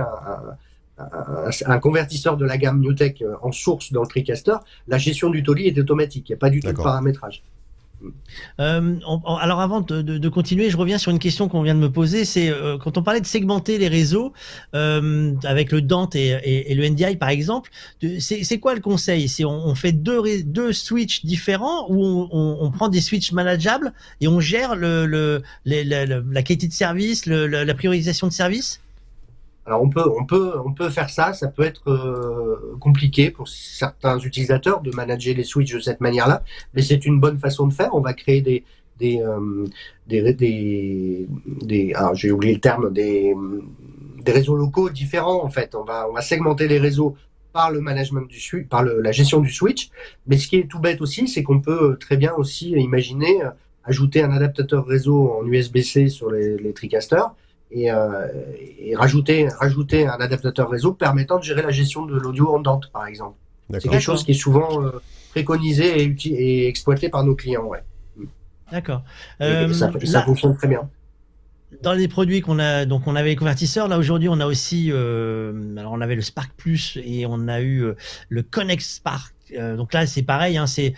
un, 0.98 1.78
convertisseur 1.78 2.36
de 2.36 2.46
la 2.46 2.56
gamme 2.56 2.80
NewTek 2.80 3.22
euh, 3.22 3.34
en 3.42 3.52
source 3.52 3.92
dans 3.92 4.02
le 4.02 4.08
TriCaster, 4.08 4.56
la 4.88 4.98
gestion 4.98 5.28
du 5.28 5.42
Toli 5.42 5.66
est 5.66 5.78
automatique. 5.78 6.28
Il 6.28 6.32
n'y 6.32 6.36
a 6.36 6.38
pas 6.38 6.50
du 6.50 6.60
tout 6.60 6.68
de 6.68 6.72
paramétrage. 6.72 7.42
Euh, 8.60 8.98
alors 9.40 9.60
avant 9.60 9.80
de, 9.80 10.28
continuer, 10.28 10.70
je 10.70 10.76
reviens 10.76 10.98
sur 10.98 11.10
une 11.10 11.18
question 11.18 11.48
qu'on 11.48 11.62
vient 11.62 11.74
de 11.74 11.80
me 11.80 11.90
poser. 11.90 12.24
C'est 12.24 12.50
euh, 12.50 12.78
quand 12.78 12.98
on 12.98 13.02
parlait 13.02 13.20
de 13.20 13.26
segmenter 13.26 13.78
les 13.78 13.88
réseaux 13.88 14.32
euh, 14.74 15.34
avec 15.44 15.72
le 15.72 15.82
Dante 15.82 16.14
et, 16.14 16.74
le 16.74 16.88
NDI 16.88 17.16
par 17.16 17.30
exemple, 17.30 17.70
c'est 18.18 18.58
quoi 18.58 18.74
le 18.74 18.80
conseil? 18.80 19.28
C'est 19.28 19.44
on, 19.44 19.74
fait 19.74 19.92
deux, 19.92 20.72
switches 20.72 21.24
différents 21.24 21.86
ou 21.88 22.28
on, 22.30 22.70
prend 22.70 22.88
des 22.88 23.00
switches 23.00 23.32
manageables 23.32 23.92
et 24.20 24.28
on 24.28 24.40
gère 24.40 24.74
la 24.76 26.42
qualité 26.42 26.68
de 26.68 26.72
service, 26.72 27.26
la 27.26 27.74
priorisation 27.74 28.26
de 28.26 28.32
service? 28.32 28.80
Alors 29.66 29.82
on 29.82 29.88
peut, 29.88 30.04
on 30.16 30.24
peut, 30.24 30.52
on 30.64 30.72
peut 30.72 30.90
faire 30.90 31.10
ça. 31.10 31.32
Ça 31.32 31.48
peut 31.48 31.64
être 31.64 31.90
euh, 31.90 32.76
compliqué 32.80 33.30
pour 33.30 33.48
certains 33.48 34.18
utilisateurs 34.18 34.80
de 34.80 34.90
manager 34.92 35.34
les 35.34 35.44
switches 35.44 35.74
de 35.74 35.80
cette 35.80 36.00
manière-là, 36.00 36.44
mais 36.74 36.82
c'est 36.82 37.04
une 37.04 37.18
bonne 37.18 37.38
façon 37.38 37.66
de 37.66 37.72
faire. 37.72 37.94
On 37.94 38.00
va 38.00 38.14
créer 38.14 38.42
des, 38.42 38.64
des, 39.00 39.20
euh, 39.20 39.66
des, 40.06 40.32
des, 40.34 41.26
des 41.46 41.94
j'ai 42.14 42.30
oublié 42.30 42.54
le 42.54 42.60
terme, 42.60 42.92
des, 42.92 43.34
des 44.22 44.32
réseaux 44.32 44.54
locaux 44.54 44.88
différents 44.88 45.42
en 45.44 45.48
fait. 45.48 45.74
On 45.74 45.82
va, 45.82 46.08
on 46.08 46.12
va 46.12 46.22
segmenter 46.22 46.68
les 46.68 46.78
réseaux 46.78 47.16
par 47.52 47.72
le 47.72 47.80
management 47.80 48.28
du 48.28 48.38
switch, 48.38 48.68
par 48.68 48.84
le, 48.84 49.00
la 49.00 49.10
gestion 49.10 49.40
du 49.40 49.50
switch. 49.50 49.90
Mais 50.28 50.38
ce 50.38 50.46
qui 50.46 50.56
est 50.56 50.68
tout 50.68 50.78
bête 50.78 51.00
aussi, 51.00 51.26
c'est 51.26 51.42
qu'on 51.42 51.60
peut 51.60 51.96
très 51.98 52.16
bien 52.16 52.34
aussi 52.34 52.70
imaginer 52.70 53.42
euh, 53.42 53.50
ajouter 53.84 54.22
un 54.22 54.30
adaptateur 54.30 54.86
réseau 54.86 55.32
en 55.32 55.44
USB-C 55.44 56.08
sur 56.08 56.30
les, 56.30 56.56
les 56.56 56.72
TriCasters 56.72 57.34
et, 57.70 57.90
euh, 57.90 58.28
et, 58.78 58.94
rajouter, 58.96 59.48
rajouter 59.48 60.06
un 60.06 60.18
adaptateur 60.20 60.70
réseau 60.70 60.92
permettant 60.92 61.38
de 61.38 61.44
gérer 61.44 61.62
la 61.62 61.70
gestion 61.70 62.06
de 62.06 62.16
l'audio 62.16 62.54
en 62.54 62.60
dente, 62.60 62.90
par 62.92 63.06
exemple. 63.06 63.36
C'est 63.72 63.88
quelque 63.88 64.00
chose 64.00 64.24
qui 64.24 64.30
est 64.30 64.34
souvent 64.34 64.82
euh, 64.82 65.02
préconisé 65.30 66.02
et, 66.02 66.16
et, 66.26 66.68
exploité 66.68 67.08
par 67.08 67.24
nos 67.24 67.34
clients. 67.34 67.64
Ouais. 67.64 67.82
D'accord. 68.70 69.02
Euh, 69.40 69.72
ça, 69.72 69.90
ça 70.04 70.22
fonctionne 70.22 70.56
très 70.56 70.68
bien 70.68 70.88
dans 71.82 71.92
les 71.92 72.08
produits 72.08 72.40
qu'on 72.40 72.58
a, 72.58 72.84
donc 72.84 73.06
on 73.06 73.16
avait 73.16 73.30
les 73.30 73.36
convertisseurs. 73.36 73.88
Là 73.88 73.98
aujourd'hui, 73.98 74.28
on 74.28 74.40
a 74.40 74.46
aussi, 74.46 74.90
euh, 74.90 75.76
alors 75.76 75.92
on 75.92 76.00
avait 76.00 76.14
le 76.14 76.22
Spark 76.22 76.52
Plus 76.56 76.98
et 77.04 77.26
on 77.26 77.48
a 77.48 77.60
eu 77.60 77.82
euh, 77.82 77.96
le 78.28 78.42
Connect 78.42 78.82
Spark. 78.82 79.34
Euh, 79.54 79.76
donc 79.76 79.92
là, 79.92 80.06
c'est 80.06 80.22
pareil, 80.22 80.56
hein, 80.56 80.66
c'est 80.66 80.94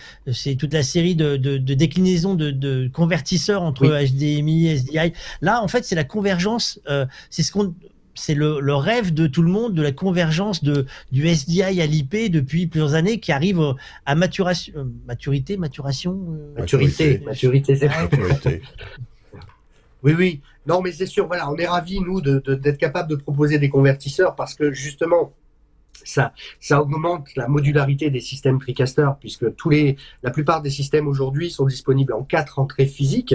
toute 0.57 0.73
la 0.73 0.83
série 0.83 1.15
de, 1.15 1.37
de, 1.37 1.59
de 1.59 1.75
déclinaisons 1.75 2.35
de, 2.35 2.51
de, 2.51 2.89
convertisseurs 2.93 3.63
entre 3.63 3.87
HDMI, 3.87 4.69
SDI. 4.69 5.13
Là, 5.41 5.63
en 5.63 5.69
fait, 5.69 5.85
c'est 5.85 5.95
la 5.95 6.05
convergence. 6.05 6.81
Euh, 6.89 7.07
c'est 7.31 7.43
ce 7.43 7.53
qu'on 7.53 7.75
c'est 8.15 8.35
le, 8.35 8.59
le, 8.59 8.75
rêve 8.75 9.15
de 9.15 9.29
tout 9.29 9.43
le 9.43 9.51
monde 9.51 9.75
de 9.75 9.83
la 9.83 9.93
convergence 9.93 10.65
de, 10.65 10.87
du 11.13 11.29
SDI 11.29 11.63
à 11.63 11.87
l'IP 11.87 12.33
depuis 12.33 12.67
plusieurs 12.67 12.95
années 12.95 13.21
qui 13.21 13.31
arrive 13.31 13.61
à 14.07 14.17
maturation, 14.17 14.73
euh, 14.77 14.85
maturité, 15.07 15.57
maturation, 15.57 16.19
maturité, 16.57 17.23
maturité, 17.25 17.77
c'est 17.77 17.87
maturité. 17.87 18.63
Oui, 20.03 20.15
oui. 20.17 20.41
Non, 20.67 20.81
mais 20.83 20.93
c'est 20.93 21.07
sûr, 21.07 21.27
voilà, 21.27 21.51
on 21.51 21.57
est 21.57 21.67
ravis, 21.67 22.01
nous, 22.01 22.21
d'être 22.21 22.51
de, 22.51 22.71
capables 22.73 23.09
de 23.09 23.17
proposer 23.17 23.59
des 23.59 23.69
convertisseurs 23.69 24.35
parce 24.35 24.55
que 24.55 24.73
justement, 24.73 25.33
ça, 26.05 26.33
ça 26.61 26.81
augmente 26.81 27.35
la 27.37 27.49
modularité 27.49 28.11
des 28.11 28.21
systèmes 28.21 28.59
TriCaster 28.59 29.09
puisque 29.21 29.55
tous 29.57 29.71
les, 29.71 29.97
la 30.23 30.31
plupart 30.31 30.63
des 30.63 30.71
systèmes 30.71 31.07
aujourd'hui 31.09 31.51
sont 31.51 31.67
disponibles 31.67 32.13
en 32.13 32.23
quatre 32.23 32.59
entrées 32.59 32.87
physiques. 32.87 33.35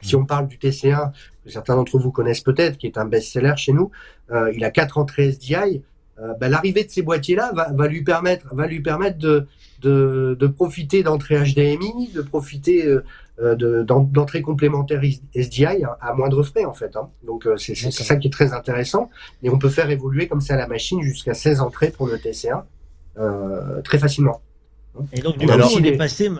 Si 0.00 0.14
on 0.14 0.24
parle 0.24 0.46
du 0.46 0.58
TC1, 0.58 1.12
que 1.44 1.50
certains 1.50 1.74
d'entre 1.74 1.98
vous 1.98 2.12
connaissent 2.12 2.40
peut-être, 2.40 2.78
qui 2.78 2.86
est 2.86 2.98
un 2.98 3.04
best-seller 3.04 3.54
chez 3.56 3.72
nous, 3.72 3.90
euh, 4.30 4.52
il 4.54 4.64
a 4.64 4.70
quatre 4.70 4.98
entrées 4.98 5.32
SDI. 5.32 5.82
Euh, 6.20 6.34
ben, 6.40 6.48
L'arrivée 6.48 6.84
de 6.84 6.90
ces 6.90 7.02
boîtiers-là 7.02 7.52
va, 7.52 7.72
va, 7.72 7.88
lui 7.88 8.02
permettre, 8.04 8.54
va 8.54 8.66
lui 8.66 8.80
permettre 8.80 9.18
de, 9.18 9.46
de, 9.82 10.36
de 10.38 10.46
profiter 10.46 11.02
d'entrées 11.02 11.38
HDMI, 11.38 12.10
de 12.14 12.22
profiter 12.22 12.86
euh, 13.40 13.84
d'entrée 13.84 14.42
complémentaire 14.42 15.00
SDI 15.34 15.84
à 16.00 16.12
moindre 16.14 16.42
frais 16.42 16.64
en 16.64 16.74
fait. 16.74 16.96
Hein. 16.96 17.08
Donc 17.24 17.46
euh, 17.46 17.56
c'est 17.56 17.74
ça 17.74 18.16
qui 18.16 18.26
est 18.26 18.32
très 18.32 18.52
intéressant 18.52 19.10
et 19.44 19.50
on 19.50 19.58
peut 19.58 19.68
faire 19.68 19.90
évoluer 19.90 20.26
comme 20.26 20.40
ça 20.40 20.56
la 20.56 20.66
machine 20.66 21.02
jusqu'à 21.02 21.34
16 21.34 21.60
entrées 21.60 21.90
pour 21.90 22.08
le 22.08 22.16
TC1 22.16 22.62
euh, 23.18 23.80
très 23.82 23.98
facilement. 23.98 24.40
Et 25.12 25.20
donc 25.20 25.38
du 25.38 25.46
coup 25.46 25.52
on 25.52 25.84
est 25.84 25.96
passé 25.96 26.30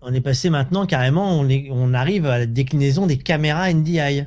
on 0.00 0.14
est 0.14 0.20
passé 0.20 0.48
maintenant 0.50 0.86
carrément 0.86 1.36
on, 1.36 1.48
est, 1.48 1.68
on 1.72 1.92
arrive 1.92 2.26
à 2.26 2.38
la 2.38 2.46
déclinaison 2.46 3.06
des 3.06 3.18
caméras 3.18 3.72
NDI. 3.72 4.26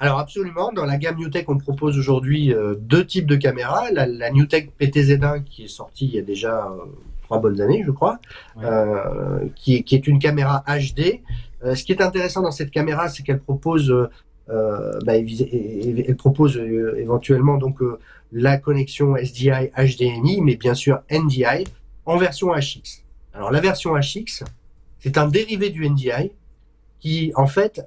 Alors 0.00 0.18
absolument, 0.18 0.70
dans 0.70 0.84
la 0.84 0.96
gamme 0.96 1.18
NewTek, 1.18 1.48
on 1.48 1.58
propose 1.58 1.98
aujourd'hui 1.98 2.52
euh, 2.52 2.74
deux 2.78 3.04
types 3.04 3.26
de 3.26 3.34
caméras. 3.34 3.90
La, 3.90 4.06
la 4.06 4.30
NewTek 4.30 4.70
PTZ1 4.78 5.42
qui 5.44 5.64
est 5.64 5.68
sortie 5.68 6.06
il 6.06 6.14
y 6.14 6.18
a 6.18 6.22
déjà 6.22 6.70
trois 7.28 7.40
bonnes 7.40 7.60
années, 7.60 7.82
je 7.84 7.90
crois, 7.90 8.18
euh, 8.62 9.46
qui, 9.54 9.76
est, 9.76 9.82
qui, 9.82 9.94
est 9.94 10.06
une 10.06 10.18
caméra 10.18 10.64
HD. 10.66 11.20
Euh, 11.62 11.74
ce 11.74 11.84
qui 11.84 11.92
est 11.92 12.00
intéressant 12.00 12.40
dans 12.40 12.50
cette 12.50 12.70
caméra, 12.70 13.10
c'est 13.10 13.22
qu'elle 13.22 13.40
propose, 13.40 13.90
euh, 14.48 14.98
bah, 15.04 15.16
elle 15.16 16.16
propose 16.16 16.56
éventuellement 16.56 17.58
donc 17.58 17.80
la 18.32 18.56
connexion 18.56 19.14
SDI 19.16 19.70
HDMI, 19.76 20.40
mais 20.40 20.56
bien 20.56 20.72
sûr 20.72 21.02
NDI 21.10 21.64
en 22.06 22.16
version 22.16 22.48
HX. 22.54 23.04
Alors 23.34 23.50
la 23.50 23.60
version 23.60 23.94
HX, 23.94 24.44
c'est 24.98 25.18
un 25.18 25.28
dérivé 25.28 25.68
du 25.68 25.86
NDI 25.88 26.32
qui 26.98 27.32
en 27.36 27.46
fait 27.46 27.86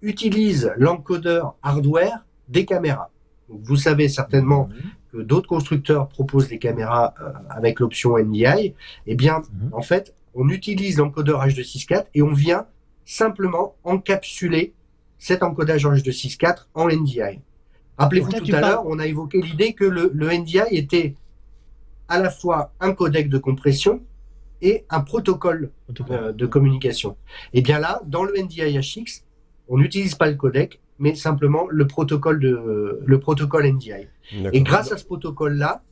utilise 0.00 0.72
l'encodeur 0.78 1.56
hardware 1.62 2.24
des 2.48 2.64
caméras. 2.64 3.10
vous 3.48 3.76
savez 3.76 4.08
certainement 4.08 4.70
que 5.12 5.18
d'autres 5.18 5.48
constructeurs 5.48 6.08
proposent 6.08 6.48
des 6.48 6.58
caméras 6.58 7.14
euh, 7.20 7.32
avec 7.50 7.80
l'option 7.80 8.18
NDI, 8.18 8.74
eh 9.06 9.14
bien, 9.14 9.38
mhm. 9.38 9.70
en 9.72 9.82
fait, 9.82 10.14
on 10.34 10.48
utilise 10.48 10.98
l'encodeur 10.98 11.44
H264 11.46 12.06
et 12.14 12.22
on 12.22 12.32
vient 12.32 12.66
simplement 13.04 13.74
encapsuler 13.84 14.74
cet 15.18 15.42
encodage 15.42 15.86
H264 15.86 16.66
en 16.74 16.88
NDI. 16.88 17.40
Rappelez-vous 17.96 18.30
tout 18.30 18.54
à 18.54 18.60
l'heure, 18.60 18.84
on 18.86 18.98
a 18.98 19.06
évoqué 19.06 19.40
l'idée 19.40 19.72
que 19.72 19.84
le, 19.84 20.10
le, 20.14 20.30
NDI 20.30 20.60
était 20.70 21.14
à 22.06 22.20
la 22.20 22.30
fois 22.30 22.72
un 22.78 22.92
codec 22.92 23.28
de 23.28 23.38
compression 23.38 24.02
et 24.62 24.84
un 24.90 25.00
protocole, 25.00 25.70
euh, 26.10 26.32
de 26.32 26.46
communication. 26.46 27.16
Et 27.52 27.58
eh 27.58 27.62
bien 27.62 27.78
là, 27.78 28.00
dans 28.06 28.24
le 28.24 28.34
NDI 28.40 28.78
HX, 28.78 29.24
on 29.68 29.78
n'utilise 29.78 30.14
pas 30.14 30.28
le 30.28 30.34
codec, 30.34 30.80
mais 30.98 31.14
simplement 31.14 31.66
le 31.68 31.86
protocole 31.86 32.40
de 32.40 33.00
le 33.04 33.20
protocole 33.20 33.66
NDI. 33.66 34.08
Et 34.52 34.62
grâce 34.62 34.92
à 34.92 34.96
ce 34.96 35.04
protocole-là, 35.04 35.82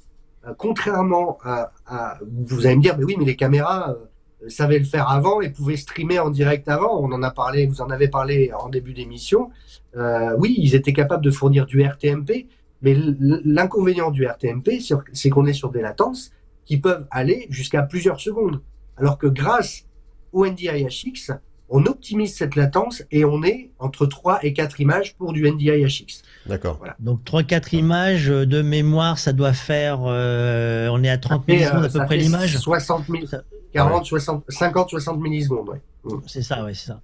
euh, 0.47 0.53
contrairement 0.57 1.39
à, 1.43 1.71
à, 1.87 2.19
vous 2.47 2.67
allez 2.67 2.77
me 2.77 2.83
dire, 2.83 2.97
mais 2.99 3.05
oui, 3.05 3.17
mais 3.19 3.25
les 3.25 3.37
caméras 3.37 3.91
euh, 3.91 4.49
savaient 4.49 4.79
le 4.79 4.85
faire 4.85 5.11
avant 5.11 5.41
et 5.41 5.51
pouvaient 5.51 5.77
streamer 5.77 6.19
en 6.19 6.31
direct 6.31 6.69
avant. 6.69 7.01
On 7.01 7.13
en 7.13 7.23
a 7.23 7.31
parlé, 7.31 7.67
vous 7.67 7.81
en 7.81 7.91
avez 7.91 8.09
parlé 8.09 8.53
en 8.59 8.69
début 8.69 8.93
d'émission. 8.93 9.51
Euh, 9.97 10.35
oui, 10.39 10.55
ils 10.59 10.75
étaient 10.75 10.93
capables 10.93 11.25
de 11.25 11.31
fournir 11.31 11.67
du 11.67 11.83
RTMP, 11.83 12.47
mais 12.83 12.97
l'inconvénient 13.19 14.11
du 14.11 14.27
RTMP, 14.27 14.81
c'est 15.13 15.31
qu'on 15.31 15.47
est 15.47 15.55
sur 15.55 15.71
des 15.71 15.81
latences 15.81 16.31
qui 16.65 16.79
peuvent 16.79 17.07
aller 17.11 17.47
jusqu'à 17.51 17.83
plusieurs 17.83 18.21
secondes. 18.21 18.61
Alors 18.97 19.19
que 19.19 19.27
grâce 19.27 19.87
au 20.33 20.47
NDI 20.47 20.85
HX, 20.85 21.33
on 21.69 21.85
optimise 21.87 22.35
cette 22.35 22.55
latence 22.55 23.03
et 23.11 23.25
on 23.25 23.43
est 23.43 23.71
entre 23.79 24.07
3 24.07 24.41
et 24.45 24.53
4 24.53 24.81
images 24.81 25.15
pour 25.17 25.33
du 25.33 25.51
NDI 25.51 25.85
HX. 25.85 26.23
D'accord. 26.47 26.77
Voilà. 26.79 26.97
Donc 27.01 27.21
3-4 27.25 27.75
images 27.77 28.29
de 28.29 28.63
mémoire, 28.63 29.19
ça 29.19 29.33
doit 29.33 29.53
faire, 29.53 30.01
euh, 30.07 30.89
on 30.93 31.03
est 31.03 31.11
à 31.11 31.19
30 31.19 31.47
millisecondes 31.49 31.85
à 31.85 31.89
peu 31.89 32.05
près 32.05 32.17
l'image 32.17 32.57
60 32.57 33.07
000, 33.09 33.25
40, 33.73 34.07
60, 34.07 34.45
50, 34.49 34.91
60 34.91 35.21
millisecondes, 35.21 35.69
ouais. 35.69 35.81
Mm. 36.05 36.21
C'est 36.27 36.43
ça, 36.43 36.65
ouais, 36.65 36.75
c'est 36.75 36.87
ça. 36.87 37.01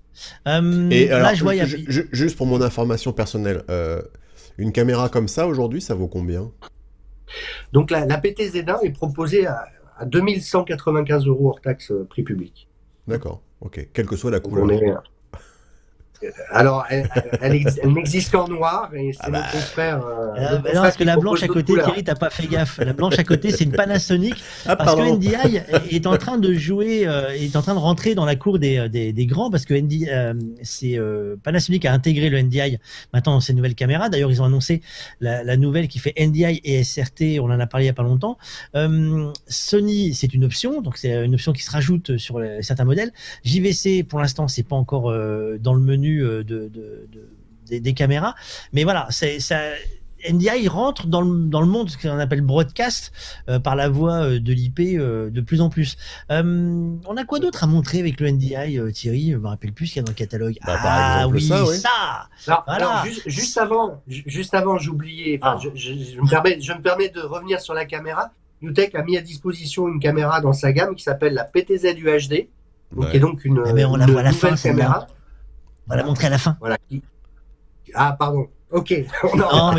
Euh, 0.46 0.90
et 0.90 1.08
là, 1.08 1.34
je 1.34 1.42
vois, 1.42 1.54
juste 2.12 2.36
pour 2.36 2.46
mon 2.46 2.60
information 2.62 3.12
personnelle, 3.12 3.64
euh, 3.70 4.02
une 4.58 4.72
caméra 4.72 5.08
comme 5.08 5.28
ça 5.28 5.46
aujourd'hui, 5.46 5.80
ça 5.80 5.94
vaut 5.94 6.08
combien? 6.08 6.50
Donc 7.72 7.90
la, 7.90 8.04
la 8.06 8.18
PTZ1 8.18 8.84
est 8.84 8.90
proposée 8.90 9.46
à, 9.46 9.64
à 9.98 10.04
2195 10.04 11.26
euros 11.26 11.48
hors 11.48 11.60
taxe 11.60 11.90
euh, 11.90 12.06
prix 12.08 12.22
public. 12.22 12.68
D'accord. 13.08 13.40
Ok, 13.62 13.90
quelle 13.92 14.06
que 14.06 14.16
soit 14.16 14.32
la 14.32 14.40
couleur. 14.40 14.66
Alors, 16.50 16.84
elle, 16.90 17.08
n'existe 17.84 18.32
qu'en 18.32 18.48
noir 18.48 18.90
et 18.94 19.12
c'est 19.12 19.20
ah 19.22 19.30
bah... 19.30 19.42
frère. 19.42 20.04
Euh, 20.04 20.34
ah 20.36 20.56
bah 20.56 20.70
non, 20.74 20.82
parce 20.82 20.96
que 20.96 21.04
la 21.04 21.16
blanche 21.16 21.42
à 21.42 21.48
côté, 21.48 21.74
Thierry, 21.74 22.04
t'as 22.04 22.14
pas 22.14 22.30
fait 22.30 22.46
gaffe. 22.46 22.78
La 22.78 22.92
blanche 22.92 23.18
à 23.18 23.24
côté, 23.24 23.50
c'est 23.50 23.64
une 23.64 23.72
Panasonic. 23.72 24.34
Ah, 24.64 24.76
parce 24.76 24.94
que 24.94 25.16
NDI 25.16 25.60
est 25.90 26.06
en 26.06 26.16
train 26.16 26.38
de 26.38 26.54
jouer, 26.54 27.06
euh, 27.06 27.30
est 27.30 27.56
en 27.56 27.62
train 27.62 27.74
de 27.74 27.80
rentrer 27.80 28.14
dans 28.14 28.24
la 28.24 28.36
cour 28.36 28.58
des, 28.58 28.88
des, 28.88 29.12
des 29.12 29.26
grands 29.26 29.50
parce 29.50 29.64
que 29.64 29.74
NDI, 29.74 30.08
euh, 30.08 30.34
c'est 30.62 30.98
euh, 30.98 31.36
Panasonic 31.42 31.84
a 31.84 31.92
intégré 31.92 32.30
le 32.30 32.40
NDI 32.40 32.78
maintenant 33.12 33.34
dans 33.34 33.40
ses 33.40 33.54
nouvelles 33.54 33.74
caméras. 33.74 34.08
D'ailleurs, 34.08 34.30
ils 34.30 34.40
ont 34.40 34.44
annoncé 34.44 34.82
la, 35.20 35.42
la, 35.42 35.56
nouvelle 35.56 35.88
qui 35.88 35.98
fait 35.98 36.14
NDI 36.18 36.60
et 36.64 36.84
SRT. 36.84 37.40
On 37.40 37.46
en 37.46 37.60
a 37.60 37.66
parlé 37.66 37.86
il 37.86 37.88
y 37.88 37.90
a 37.90 37.94
pas 37.94 38.02
longtemps. 38.02 38.38
Euh, 38.74 39.30
Sony, 39.46 40.14
c'est 40.14 40.32
une 40.34 40.44
option, 40.44 40.80
donc 40.80 40.96
c'est 40.96 41.24
une 41.24 41.34
option 41.34 41.52
qui 41.52 41.62
se 41.62 41.70
rajoute 41.70 42.16
sur 42.18 42.38
les, 42.38 42.62
certains 42.62 42.84
modèles. 42.84 43.12
JVC, 43.44 44.04
pour 44.04 44.20
l'instant, 44.20 44.48
c'est 44.48 44.62
pas 44.62 44.76
encore 44.76 45.10
euh, 45.10 45.58
dans 45.60 45.74
le 45.74 45.80
menu 45.80 46.11
euh, 46.20 46.44
de, 46.44 46.70
des, 47.66 47.94
caméras. 47.94 48.34
Mais 48.72 48.84
voilà, 48.84 49.06
c'est 49.10 49.40
ça. 49.40 49.58
NDI 50.30 50.68
rentre 50.68 51.08
dans 51.08 51.20
le, 51.20 51.46
dans 51.46 51.60
le 51.60 51.66
monde 51.66 51.90
ce 51.90 51.98
qu'on 51.98 52.16
appelle 52.20 52.42
broadcast 52.42 53.10
euh, 53.48 53.58
par 53.58 53.74
la 53.74 53.88
voie 53.88 54.22
euh, 54.22 54.38
de 54.38 54.52
l'IP 54.52 54.78
de 54.78 55.40
plus 55.40 55.60
en 55.60 55.68
plus. 55.68 55.96
on 56.30 57.16
a 57.16 57.24
quoi 57.24 57.40
d'autre 57.40 57.64
à 57.64 57.66
montrer 57.66 57.98
avec 57.98 58.20
le 58.20 58.30
NDI, 58.30 58.78
Thierry? 58.92 59.32
Je 59.32 59.36
me 59.36 59.48
rappelle 59.48 59.72
plus 59.72 59.88
ce 59.88 59.94
qu'il 59.94 60.00
y 60.00 60.04
a 60.04 60.06
dans 60.06 60.12
le 60.12 60.16
catalogue. 60.16 60.58
Bah, 60.64 60.78
ah 60.80 61.28
oui, 61.28 61.42
ça, 61.42 62.28
Alors, 62.68 63.04
juste, 63.26 63.58
avant, 63.58 64.00
juste 64.06 64.54
avant, 64.54 64.78
j'oubliais. 64.78 65.40
Ah. 65.42 65.58
Je, 65.60 65.70
je, 65.74 66.20
me 66.20 66.28
permets, 66.28 66.60
je 66.60 66.72
me 66.72 66.80
permets 66.80 67.08
de 67.08 67.20
revenir 67.20 67.60
sur 67.60 67.74
la 67.74 67.84
caméra. 67.84 68.30
Newtek 68.62 68.94
a 68.94 69.02
mis 69.02 69.16
à 69.16 69.20
disposition 69.20 69.88
une 69.88 69.98
caméra 69.98 70.40
dans 70.40 70.52
sa 70.52 70.72
gamme 70.72 70.94
qui 70.94 71.02
s'appelle 71.02 71.34
la 71.34 71.44
PTZ 71.44 71.96
UHD, 71.98 72.48
donc, 72.92 73.10
qui 73.10 73.16
est 73.16 73.20
donc 73.20 73.44
une, 73.44 73.62
eh 73.66 73.72
ben, 73.72 73.86
on 73.86 73.96
la 73.96 74.06
voit 74.06 74.22
la 74.22 74.32
fin, 74.32 74.54
caméra. 74.54 75.08
On 75.93 75.97
va 75.97 76.03
la 76.03 76.07
montrer 76.09 76.28
à 76.28 76.30
la 76.30 76.38
fin. 76.38 76.57
Voilà. 76.61 76.78
Ah, 77.95 78.16
pardon. 78.18 78.49
Ok. 78.70 78.95
non, 79.36 79.72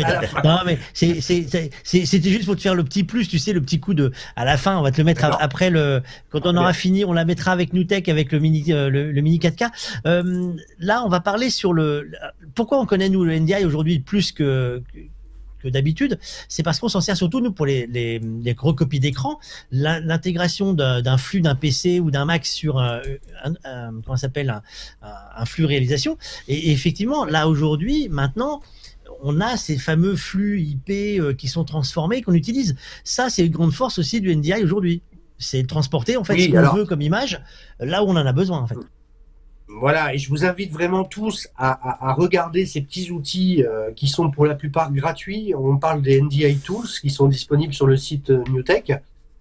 mais, 0.64 0.78
c'était 0.92 2.30
juste 2.30 2.44
pour 2.44 2.54
te 2.54 2.60
faire 2.60 2.76
le 2.76 2.84
petit 2.84 3.02
plus, 3.02 3.28
tu 3.28 3.40
sais, 3.40 3.52
le 3.52 3.60
petit 3.60 3.80
coup 3.80 3.92
de. 3.92 4.12
À 4.36 4.44
la 4.44 4.56
fin, 4.56 4.78
on 4.78 4.82
va 4.82 4.92
te 4.92 4.98
le 4.98 5.04
mettre 5.04 5.24
après 5.40 5.68
le. 5.70 6.00
Quand 6.30 6.46
on 6.46 6.56
aura 6.56 6.72
fini, 6.72 7.04
on 7.04 7.12
la 7.12 7.24
mettra 7.24 7.50
avec 7.50 7.72
Newtek, 7.72 8.08
avec 8.08 8.30
le 8.30 8.38
mini, 8.38 8.72
euh, 8.72 8.88
le, 8.90 9.20
mini 9.20 9.38
4K. 9.38 9.70
Euh, 10.06 10.52
là, 10.78 11.02
on 11.04 11.08
va 11.08 11.18
parler 11.18 11.50
sur 11.50 11.72
le. 11.72 12.12
Pourquoi 12.54 12.78
on 12.78 12.86
connaît 12.86 13.08
nous 13.08 13.24
le 13.24 13.36
NDI 13.36 13.64
aujourd'hui 13.64 13.98
plus 13.98 14.30
que, 14.30 14.80
que 15.64 15.68
d'habitude, 15.68 16.18
c'est 16.48 16.62
parce 16.62 16.78
qu'on 16.78 16.88
s'en 16.88 17.00
sert 17.00 17.16
surtout 17.16 17.40
nous 17.40 17.52
pour 17.52 17.66
les, 17.66 17.86
les, 17.86 18.18
les 18.18 18.56
recopies 18.56 19.00
d'écran, 19.00 19.38
l'intégration 19.70 20.72
d'un 20.74 21.18
flux 21.18 21.40
d'un 21.40 21.54
PC 21.54 22.00
ou 22.00 22.10
d'un 22.10 22.24
Mac 22.24 22.46
sur 22.46 22.78
un, 22.78 23.00
un, 23.64 24.00
comment 24.04 24.16
s'appelle 24.16 24.50
un, 24.50 24.62
un, 25.36 25.44
flux 25.44 25.64
réalisation. 25.64 26.18
Et, 26.48 26.70
effectivement, 26.72 27.24
là 27.24 27.48
aujourd'hui, 27.48 28.08
maintenant, 28.08 28.60
on 29.22 29.40
a 29.40 29.56
ces 29.56 29.78
fameux 29.78 30.16
flux 30.16 30.60
IP 30.60 30.90
euh, 30.90 31.34
qui 31.34 31.48
sont 31.48 31.64
transformés 31.64 32.22
qu'on 32.22 32.34
utilise. 32.34 32.76
Ça, 33.04 33.30
c'est 33.30 33.46
une 33.46 33.52
grande 33.52 33.72
force 33.72 33.98
aussi 33.98 34.20
du 34.20 34.34
NDI 34.34 34.62
aujourd'hui. 34.62 35.02
C'est 35.38 35.66
transporter 35.66 36.16
en 36.16 36.24
fait 36.24 36.38
ce 36.38 36.50
qu'on 36.50 36.76
veut 36.76 36.84
comme 36.84 37.02
image 37.02 37.42
là 37.80 38.04
où 38.04 38.06
on 38.06 38.16
en 38.16 38.26
a 38.26 38.32
besoin 38.32 38.60
en 38.60 38.66
fait. 38.66 38.76
Voilà, 39.80 40.14
et 40.14 40.18
je 40.18 40.28
vous 40.28 40.44
invite 40.44 40.72
vraiment 40.72 41.04
tous 41.04 41.48
à, 41.56 42.14
regarder 42.14 42.64
ces 42.66 42.80
petits 42.80 43.10
outils 43.10 43.64
euh, 43.64 43.90
qui 43.92 44.08
sont 44.08 44.30
pour 44.30 44.46
la 44.46 44.54
plupart 44.54 44.92
gratuits. 44.92 45.52
On 45.56 45.76
parle 45.78 46.02
des 46.02 46.20
NDI 46.20 46.58
Tools 46.58 46.86
qui 47.00 47.10
sont 47.10 47.26
disponibles 47.26 47.74
sur 47.74 47.86
le 47.86 47.96
site 47.96 48.30
euh, 48.30 48.44
NewTek 48.50 48.92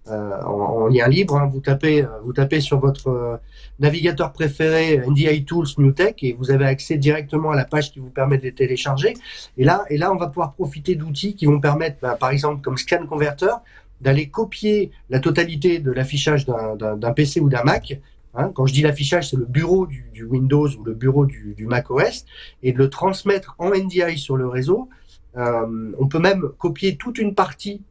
euh, 0.08 0.42
en, 0.44 0.88
lien 0.88 1.08
libre. 1.08 1.38
Hein. 1.38 1.50
Vous, 1.52 1.60
tapez, 1.60 2.06
vous 2.24 2.34
tapez 2.34 2.62
sur 2.62 2.80
votre 2.80 3.40
navigateur 3.80 4.34
préféré 4.34 5.02
NDI 5.08 5.46
Tools 5.46 5.68
NewTek 5.78 6.24
et 6.24 6.34
vous 6.34 6.52
avez 6.52 6.66
accès 6.66 6.98
directement 6.98 7.52
à 7.52 7.56
la 7.56 7.66
page 7.66 7.92
qui 7.92 8.00
vous 8.00 8.10
permet 8.10 8.38
de 8.38 8.44
les 8.44 8.54
télécharger. 8.54 9.14
Et 9.58 9.64
là, 9.64 9.86
on 10.12 10.16
va 10.16 10.28
pouvoir 10.28 10.54
profiter 10.54 10.96
d'outils 10.96 11.36
qui 11.36 11.46
vont 11.46 11.60
permettre, 11.60 11.98
bah, 12.02 12.18
par 12.20 12.32
exemple, 12.32 12.62
comme 12.62 12.78
Scan 12.78 13.06
Converter, 13.08 13.54
d'aller 14.02 14.28
copier 14.28 14.92
la 15.10 15.20
totalité 15.20 15.80
de 15.80 15.92
l'affichage 15.92 16.46
d'un 16.46 17.14
PC 17.14 17.40
ou 17.40 17.50
d'un 17.50 17.64
Mac 17.64 17.98
Hein, 18.36 18.52
quand 18.54 18.66
je 18.66 18.74
dis 18.74 18.82
l'affichage, 18.82 19.30
c'est 19.30 19.38
le 19.38 19.46
bureau 19.46 19.86
du, 19.86 20.24
Windows 20.24 20.68
ou 20.68 20.84
le 20.84 20.94
bureau 20.94 21.26
du, 21.26 21.66
Mac 21.68 21.92
OS, 21.92 22.26
et 22.64 22.72
de 22.72 22.78
le 22.78 22.90
transmettre 22.90 23.56
en 23.60 23.70
NDI 23.72 24.18
sur 24.18 24.38
le 24.38 24.48
réseau. 24.48 24.90
Euh, 25.36 25.92
on 26.00 26.08
peut 26.08 26.20
même 26.20 26.50
copier 26.58 26.96
toute 26.96 27.18
une 27.18 27.36
partie, 27.36 27.82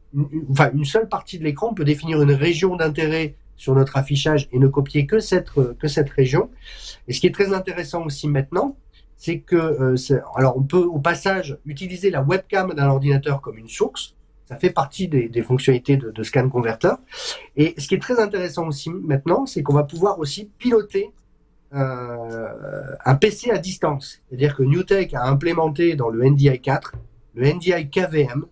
enfin 0.49 0.71
une 0.73 0.85
seule 0.85 1.07
partie 1.07 1.37
de 1.37 1.43
l'écran. 1.43 1.69
On 1.71 1.73
peut 1.73 1.85
définir 1.85 2.21
une 2.21 2.31
région 2.31 2.75
d'intérêt 2.75 3.35
sur 3.57 3.75
notre 3.75 3.97
affichage 3.97 4.49
et 4.51 4.59
ne 4.59 4.67
copier 4.67 5.05
que 5.05 5.19
cette 5.19 5.51
que 5.79 5.87
cette 5.87 6.09
région. 6.09 6.49
Et 7.07 7.13
ce 7.13 7.19
qui 7.19 7.27
est 7.27 7.33
très 7.33 7.53
intéressant 7.53 8.05
aussi 8.05 8.27
maintenant, 8.27 8.77
c'est 9.17 9.39
que 9.39 9.55
euh, 9.55 10.21
alors 10.35 10.57
on 10.57 10.63
peut 10.63 10.83
au 10.83 10.99
passage 10.99 11.57
utiliser 11.65 12.09
la 12.09 12.21
webcam 12.21 12.73
d'un 12.73 12.87
ordinateur 12.87 13.41
comme 13.41 13.57
une 13.57 13.69
source. 13.69 14.15
Ça 14.45 14.57
fait 14.57 14.71
partie 14.71 15.07
des, 15.07 15.29
des 15.29 15.41
fonctionnalités 15.41 15.97
de, 15.97 16.11
de, 16.11 16.23
scan 16.23 16.49
converter. 16.49 16.93
Et 17.55 17.73
ce 17.77 17.87
qui 17.87 17.95
est 17.95 18.01
très 18.01 18.19
intéressant 18.19 18.67
aussi 18.67 18.89
maintenant, 18.89 19.45
c'est 19.45 19.63
qu'on 19.63 19.73
va 19.73 19.83
pouvoir 19.83 20.19
aussi 20.19 20.49
piloter 20.57 21.11
euh, 21.73 22.95
un 23.05 23.15
PC 23.15 23.51
à 23.51 23.57
distance. 23.57 24.19
C'est-à-dire 24.27 24.55
que 24.55 24.63
NewTek 24.63 25.13
a 25.13 25.25
implémenté 25.25 25.95
dans 25.95 26.09
le 26.09 26.23
NDI 26.29 26.59
4 26.59 26.93
le 27.35 27.51
NDI 27.51 27.89
KVM. 27.89 28.45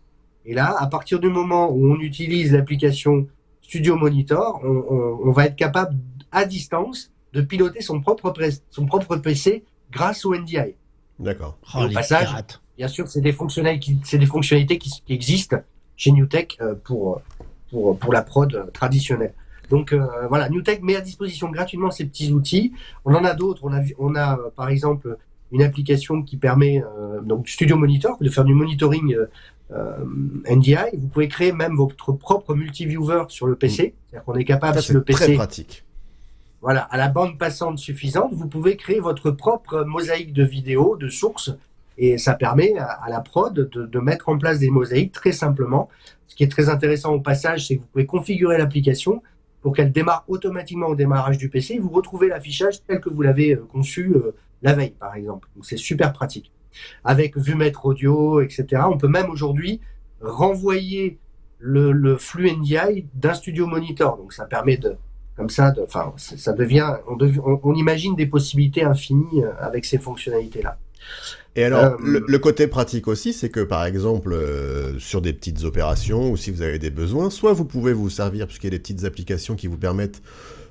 Et 0.46 0.54
là, 0.54 0.76
à 0.80 0.88
partir 0.88 1.20
du 1.20 1.30
moment 1.30 1.70
où 1.70 1.92
on 1.92 2.00
utilise 2.00 2.52
l'application 2.52 3.28
Studio 3.62 3.96
Monitor, 3.96 4.60
on, 4.64 4.70
on, 4.70 5.20
on, 5.28 5.32
va 5.32 5.46
être 5.46 5.56
capable 5.56 5.96
à 6.32 6.46
distance 6.46 7.12
de 7.34 7.42
piloter 7.42 7.82
son 7.82 8.02
propre, 8.02 8.34
son 8.70 8.86
propre 8.86 9.18
PC 9.18 9.64
grâce 9.92 10.26
au 10.26 10.36
NDI. 10.36 10.76
D'accord. 11.20 11.60
au 11.76 11.84
oh, 11.84 11.94
passage, 11.94 12.34
bien 12.76 12.88
sûr, 12.88 13.08
c'est 13.08 13.22
des 13.22 13.32
fonctionnalités, 13.32 13.98
c'est 14.04 14.18
des 14.18 14.26
fonctionnalités 14.26 14.80
qui, 14.80 14.90
qui, 15.06 15.14
existent 15.14 15.58
chez 16.02 16.12
NewTek 16.12 16.58
euh, 16.62 16.74
pour, 16.84 17.22
pour, 17.70 17.98
pour 17.98 18.12
la 18.12 18.24
prod 18.24 18.72
traditionnelle. 18.74 19.34
Donc 19.70 19.94
euh, 19.94 20.04
voilà, 20.30 20.50
NewTek 20.50 20.82
met 20.82 20.96
à 20.96 21.02
disposition 21.02 21.50
gratuitement 21.52 21.92
ces 21.92 22.06
petits 22.06 22.32
outils. 22.32 22.74
On 23.06 23.14
en 23.14 23.24
a 23.24 23.36
d'autres. 23.36 23.62
On 23.64 23.72
a, 23.72 23.82
on 24.00 24.16
a 24.16 24.38
euh, 24.38 24.50
par 24.56 24.70
exemple 24.70 25.16
une 25.52 25.62
application 25.62 26.24
qui 26.24 26.38
permet 26.38 26.82
donc 27.24 27.50
Studio 27.50 27.76
Monitor 27.76 28.18
de 28.22 28.30
faire 28.30 28.46
du 28.46 28.54
monitoring 28.54 29.18
NDI. 30.50 30.96
Vous 30.98 31.08
pouvez 31.10 31.28
créer 31.28 31.52
même 31.52 31.76
votre 31.76 32.14
propre 32.14 32.56
multiviewer 32.56 33.24
sur 33.28 33.48
le 33.48 33.58
PC. 33.58 33.94
C'est-à-dire 34.08 34.24
qu'on 34.24 34.36
est 34.36 34.46
capable 34.46 34.82
sur 34.82 34.94
le 34.94 35.04
PC. 35.04 35.26
Très 35.26 35.34
pratique. 35.34 35.84
Voilà, 36.62 36.84
à 36.84 36.96
la 36.96 37.10
bande 37.10 37.38
passante 37.38 37.80
suffisante, 37.80 38.34
vous 38.34 38.48
pouvez 38.48 38.78
créer 38.78 39.02
votre 39.02 39.30
propre 39.30 39.84
mosaïque 39.84 40.32
de 40.32 40.44
vidéos, 40.46 40.96
de 40.96 41.10
sources 41.10 41.52
et 41.98 42.18
ça 42.18 42.34
permet 42.34 42.74
à, 42.78 43.08
la 43.10 43.20
prod 43.20 43.54
de, 43.54 44.00
mettre 44.00 44.30
en 44.30 44.38
place 44.38 44.60
des 44.60 44.70
mosaïques 44.70 45.12
très 45.12 45.32
simplement. 45.32 45.90
Ce 46.28 46.36
qui 46.36 46.44
est 46.44 46.52
très 46.52 46.70
intéressant 46.70 47.14
au 47.14 47.20
passage, 47.20 47.68
c'est 47.68 47.78
que 47.78 47.82
vous 47.82 47.88
pouvez 47.88 48.06
configurer 48.06 48.58
l'application 48.58 49.22
pour 49.62 49.76
qu'elle 49.76 49.92
démarre 49.92 50.24
automatiquement 50.28 50.88
au 50.88 50.96
démarrage 50.96 51.38
du 51.38 51.50
PC. 51.50 51.78
vous 51.78 51.90
retrouvez 51.90 52.28
l'affichage 52.28 52.84
tel 52.88 53.00
que 53.00 53.10
vous 53.10 53.22
l'avez 53.22 53.54
euh, 53.54 53.68
conçu 53.72 54.14
euh, 54.16 54.34
la 54.62 54.74
veille, 54.74 54.96
par 55.00 55.16
exemple. 55.16 55.48
Donc 55.56 55.66
c'est 55.66 55.78
super 55.78 56.14
pratique. 56.14 56.52
Avec 57.04 57.38
VuMètre 57.38 57.86
audio, 57.86 58.42
etc. 58.42 58.84
On 58.92 58.98
peut 58.98 59.08
même 59.08 59.30
aujourd'hui 59.30 59.82
renvoyer 60.22 61.20
le, 61.60 62.18
flux 62.18 62.50
NDI 62.52 63.06
d'un 63.14 63.34
studio 63.34 63.68
monitor. 63.68 64.18
Donc 64.18 64.34
ça 64.34 64.46
permet 64.46 64.78
de, 64.78 64.96
comme 65.36 65.50
ça, 65.50 65.74
enfin, 65.84 66.14
ça 66.18 66.54
devient, 66.54 66.96
on, 67.08 67.18
on 67.64 67.76
imagine 67.76 68.16
des 68.16 68.26
possibilités 68.26 68.84
infinies 68.84 69.44
euh, 69.44 69.52
avec 69.60 69.86
ces 69.86 70.00
fonctionnalités-là. 70.00 70.78
Et 71.56 71.66
alors, 71.66 71.98
euh, 72.00 72.22
le, 72.26 72.40
côté 72.40 72.68
pratique 72.68 73.08
aussi, 73.08 73.34
c'est 73.34 73.50
que 73.50 73.60
par 73.60 73.86
exemple, 73.86 74.32
euh, 74.32 74.98
sur 75.00 75.22
des 75.22 75.34
petites 75.34 75.64
opérations 75.64 76.32
ou 76.32 76.38
si 76.38 76.50
vous 76.50 76.62
avez 76.62 76.80
des 76.80 76.92
besoins, 76.92 77.30
soit 77.30 77.52
vous 77.52 77.66
pouvez 77.66 77.92
vous 77.92 78.10
servir, 78.10 78.48
puisqu'il 78.48 78.68
y 78.68 78.70
a 78.70 78.72
des 78.72 78.80
petites 78.80 79.04
applications 79.04 79.56
qui 79.56 79.68
vous 79.68 79.78
permettent, 79.78 80.22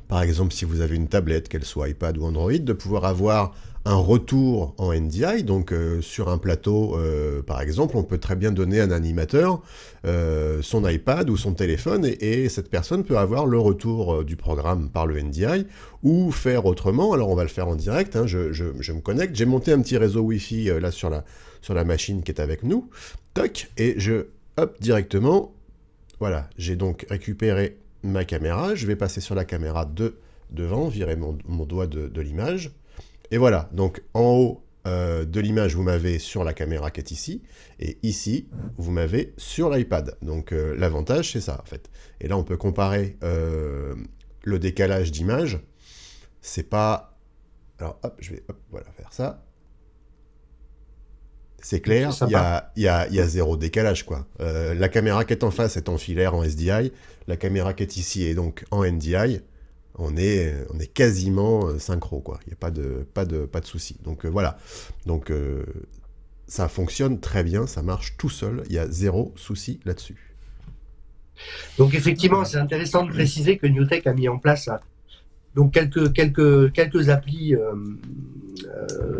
par 0.08 0.22
exemple, 0.22 0.54
si 0.54 0.64
vous 0.64 0.80
avez 0.80 0.96
une 0.96 1.08
tablette, 1.08 1.48
qu'elle 1.48 1.64
soit 1.64 1.90
iPad 1.90 2.16
ou 2.16 2.24
Android, 2.24 2.58
de 2.58 2.72
pouvoir 2.72 3.04
avoir 3.04 3.54
un 3.84 3.96
retour 3.96 4.74
en 4.78 4.92
NDI. 4.92 5.42
Donc 5.44 5.72
euh, 5.72 6.00
sur 6.00 6.28
un 6.28 6.38
plateau, 6.38 6.96
euh, 6.96 7.42
par 7.42 7.60
exemple, 7.60 7.96
on 7.96 8.02
peut 8.02 8.18
très 8.18 8.36
bien 8.36 8.52
donner 8.52 8.80
à 8.80 8.84
un 8.84 8.90
animateur 8.90 9.62
euh, 10.04 10.60
son 10.62 10.86
iPad 10.88 11.30
ou 11.30 11.36
son 11.36 11.54
téléphone 11.54 12.04
et, 12.04 12.48
cette 12.48 12.70
personne 12.70 13.04
peut 13.04 13.18
avoir 13.18 13.46
le 13.46 13.58
retour 13.58 14.24
du 14.24 14.36
programme 14.36 14.90
par 14.90 15.06
le 15.06 15.20
NDI 15.20 15.66
ou 16.02 16.30
faire 16.30 16.66
autrement. 16.66 17.12
Alors 17.12 17.28
on 17.28 17.34
va 17.34 17.42
le 17.42 17.48
faire 17.48 17.68
en 17.68 17.76
direct. 17.76 18.16
Hein. 18.16 18.26
je, 18.26 18.92
me 18.92 19.00
connecte. 19.00 19.36
J'ai 19.36 19.46
monté 19.46 19.72
un 19.72 19.80
petit 19.80 19.96
réseau 19.96 20.22
Wi-Fi 20.22 20.70
là 20.80 20.90
sur 20.90 21.10
la, 21.10 21.24
sur 21.62 21.74
la 21.74 21.84
machine 21.84 22.22
qui 22.22 22.32
est 22.32 22.40
avec 22.40 22.62
nous. 22.62 22.90
Toc 23.34 23.70
et 23.76 23.94
je 23.98 24.26
hop 24.56 24.76
directement. 24.80 25.54
Voilà, 26.18 26.50
j'ai 26.58 26.76
donc 26.76 27.06
récupéré 27.08 27.78
ma 28.02 28.24
caméra. 28.24 28.74
Je 28.74 28.86
vais 28.86 28.96
passer 28.96 29.20
sur 29.20 29.34
la 29.34 29.44
caméra 29.44 29.84
de 29.84 30.16
devant, 30.50 30.88
virer 30.88 31.16
mon, 31.16 31.64
doigt 31.64 31.86
de 31.86 32.20
l'image. 32.20 32.72
Et 33.30 33.38
voilà, 33.38 33.68
donc 33.72 34.02
en 34.14 34.22
haut 34.22 34.64
euh, 34.86 35.24
de 35.24 35.40
l'image, 35.40 35.74
vous 35.74 35.82
m'avez 35.82 36.18
sur 36.18 36.42
la 36.42 36.54
caméra 36.54 36.90
qui 36.90 37.00
est 37.00 37.10
ici, 37.10 37.42
et 37.80 37.98
ici, 38.02 38.48
vous 38.78 38.90
m'avez 38.90 39.34
sur 39.36 39.70
l'iPad. 39.70 40.16
Donc 40.22 40.52
euh, 40.52 40.74
l'avantage, 40.76 41.32
c'est 41.32 41.40
ça, 41.40 41.60
en 41.62 41.66
fait. 41.66 41.90
Et 42.20 42.28
là, 42.28 42.36
on 42.36 42.44
peut 42.44 42.56
comparer 42.56 43.16
euh, 43.22 43.94
le 44.42 44.58
décalage 44.58 45.12
d'image. 45.12 45.60
C'est 46.40 46.68
pas... 46.68 47.18
Alors, 47.78 47.98
hop, 48.02 48.16
je 48.20 48.30
vais 48.30 48.42
voilà, 48.70 48.90
faire 48.92 49.12
ça. 49.12 49.44
C'est 51.62 51.80
clair, 51.80 52.10
il 52.22 52.30
y 52.30 52.34
a, 52.34 52.72
y, 52.74 52.88
a, 52.88 53.06
y 53.10 53.20
a, 53.20 53.26
zéro 53.26 53.58
décalage, 53.58 54.06
quoi. 54.06 54.26
la 54.38 54.88
caméra 54.88 55.26
qui 55.26 55.34
est 55.34 55.44
en 55.44 55.50
face 55.50 55.76
est 55.76 55.90
en 55.90 55.98
filaire, 55.98 56.34
en 56.34 56.42
SDI. 56.42 56.90
La 57.26 57.36
caméra 57.36 57.74
qui 57.74 57.82
est 57.82 57.98
ici 57.98 58.24
est 58.24 58.34
donc 58.34 58.64
en 58.70 58.82
NDI 58.82 59.40
on 59.98 60.16
est, 60.16 60.92
quasiment 60.94 61.66
euh, 61.66 61.78
synchro, 61.78 62.20
quoi. 62.20 62.40
Il 62.46 62.50
n'y 62.50 62.54
a 62.54 62.56
pas 62.56 62.70
de, 62.70 63.06
pas 63.14 63.24
de, 63.24 63.44
pas 63.46 63.60
de 63.60 63.66
souci. 63.66 63.96
Donc 64.02 64.24
euh, 64.24 64.28
voilà. 64.28 64.58
Donc 65.06 65.30
euh, 65.30 65.64
ça 66.46 66.68
fonctionne 66.68 67.20
très 67.20 67.44
bien, 67.44 67.66
ça 67.66 67.82
marche 67.82 68.16
tout 68.16 68.30
seul. 68.30 68.62
Il 68.66 68.72
y 68.72 68.78
a 68.78 68.88
zéro 68.88 69.32
souci 69.36 69.80
là-dessus. 69.84 70.34
Donc 71.78 71.94
effectivement, 71.94 72.44
c'est 72.44 72.58
intéressant 72.58 73.04
de 73.04 73.10
préciser 73.10 73.56
que 73.56 73.66
NewTek 73.66 74.06
a 74.06 74.12
mis 74.12 74.28
en 74.28 74.38
place 74.38 74.68
donc 75.56 75.72
quelques 75.72 76.12
quelques 76.12 77.08
applis 77.08 77.56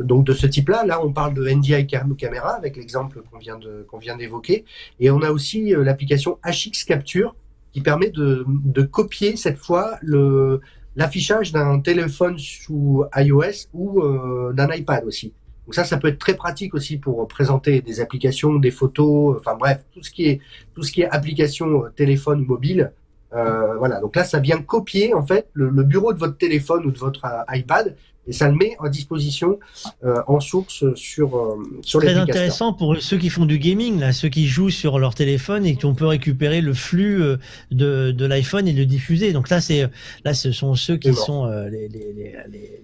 donc 0.03 0.27
de 0.27 0.33
ce 0.33 0.47
type-là. 0.47 0.85
Là, 0.85 1.05
on 1.05 1.13
parle 1.13 1.35
de 1.35 1.49
NDI 1.49 1.87
Camera 1.87 2.51
avec 2.51 2.77
l'exemple 2.77 3.23
qu'on 3.23 3.39
vient 3.39 3.59
de 3.59 3.85
qu'on 3.89 3.99
vient 3.99 4.17
d'évoquer, 4.17 4.65
et 5.01 5.11
on 5.11 5.23
a 5.23 5.31
aussi 5.31 5.71
l'application 5.71 6.39
HX 6.45 6.85
Capture 6.87 7.35
qui 7.73 7.81
permet 7.81 8.11
de, 8.11 8.45
de 8.49 8.83
copier 8.83 9.37
cette 9.37 9.59
fois 9.59 9.97
le 10.03 10.61
l'affichage 10.97 11.53
d'un 11.53 11.81
téléphone 11.81 12.37
sous 12.39 13.05
iOS 13.17 13.69
ou 13.73 14.03
euh, 14.03 14.53
d'un 14.53 14.73
iPad 14.73 15.05
aussi. 15.05 15.33
Donc 15.67 15.75
ça, 15.75 15.85
ça 15.85 15.99
peut 15.99 16.09
être 16.09 16.19
très 16.19 16.35
pratique 16.35 16.75
aussi 16.75 16.99
pour 16.99 17.27
présenter 17.29 17.81
des 17.81 18.01
applications, 18.01 18.57
des 18.57 18.73
photos, 18.73 19.37
enfin 19.39 19.55
bref, 19.55 19.85
tout 19.93 20.03
ce 20.03 20.11
qui 20.11 20.27
est 20.27 20.41
tout 20.75 20.83
ce 20.83 20.91
qui 20.91 21.03
est 21.03 21.09
application 21.09 21.85
euh, 21.85 21.91
téléphone 21.95 22.45
mobile. 22.45 22.93
voilà, 23.33 24.01
donc 24.01 24.17
là, 24.17 24.25
ça 24.25 24.41
vient 24.41 24.61
copier 24.61 25.15
en 25.15 25.25
fait 25.25 25.49
le, 25.53 25.71
bureau 25.85 26.13
de 26.13 26.19
votre 26.19 26.37
téléphone 26.37 26.85
ou 26.85 26.91
de 26.91 26.99
votre 26.99 27.23
iPad 27.49 27.97
et 28.27 28.33
ça 28.33 28.49
le 28.49 28.55
met 28.55 28.77
à 28.81 28.89
disposition 28.89 29.59
euh, 30.05 30.23
en 30.27 30.41
source 30.41 30.85
sur 30.95 31.37
euh, 31.37 31.57
sur 31.83 32.01
Très 32.01 32.15
intéressant 32.15 32.73
pour 32.73 32.97
ceux 32.99 33.17
qui 33.17 33.31
font 33.31 33.47
du 33.47 33.59
gaming, 33.59 33.99
là, 33.99 34.13
ceux 34.13 34.29
qui 34.29 34.47
jouent 34.47 34.71
sur 34.71 34.99
leur 34.99 35.15
téléphone 35.15 35.65
et 35.65 35.75
qu'on 35.75 35.95
peut 35.95 36.07
récupérer 36.07 36.61
le 36.61 36.75
flux 36.75 37.23
euh, 37.23 37.39
de, 37.71 38.11
de 38.13 38.27
l'iPhone 38.27 38.69
et 38.69 38.73
le 38.73 38.85
diffuser. 38.85 39.33
Donc 39.33 39.49
là, 39.49 39.61
c'est 39.61 39.91
là, 40.25 40.35
ce 40.35 40.53
sont 40.53 40.75
ceux 40.75 40.97
qui 40.97 41.15
sont 41.15 41.47
les, 41.47 41.89
les, 41.89 42.13
les, 42.13 42.35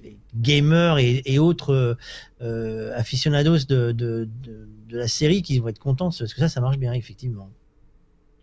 les, 0.03 0.16
gamers 0.34 0.99
et, 0.99 1.22
et 1.24 1.39
autres 1.39 1.97
aficionados 2.95 3.64
de, 3.68 3.93
de, 3.93 4.28
de, 4.43 4.68
de, 4.89 4.99
la 4.99 5.09
série 5.09 5.43
qui 5.43 5.59
vont 5.59 5.68
être 5.68 5.78
contents 5.78 6.11
parce 6.18 6.34
que 6.34 6.41
ça, 6.41 6.49
ça 6.49 6.61
marche 6.61 6.78
bien 6.78 6.93
effectivement. 6.93 7.49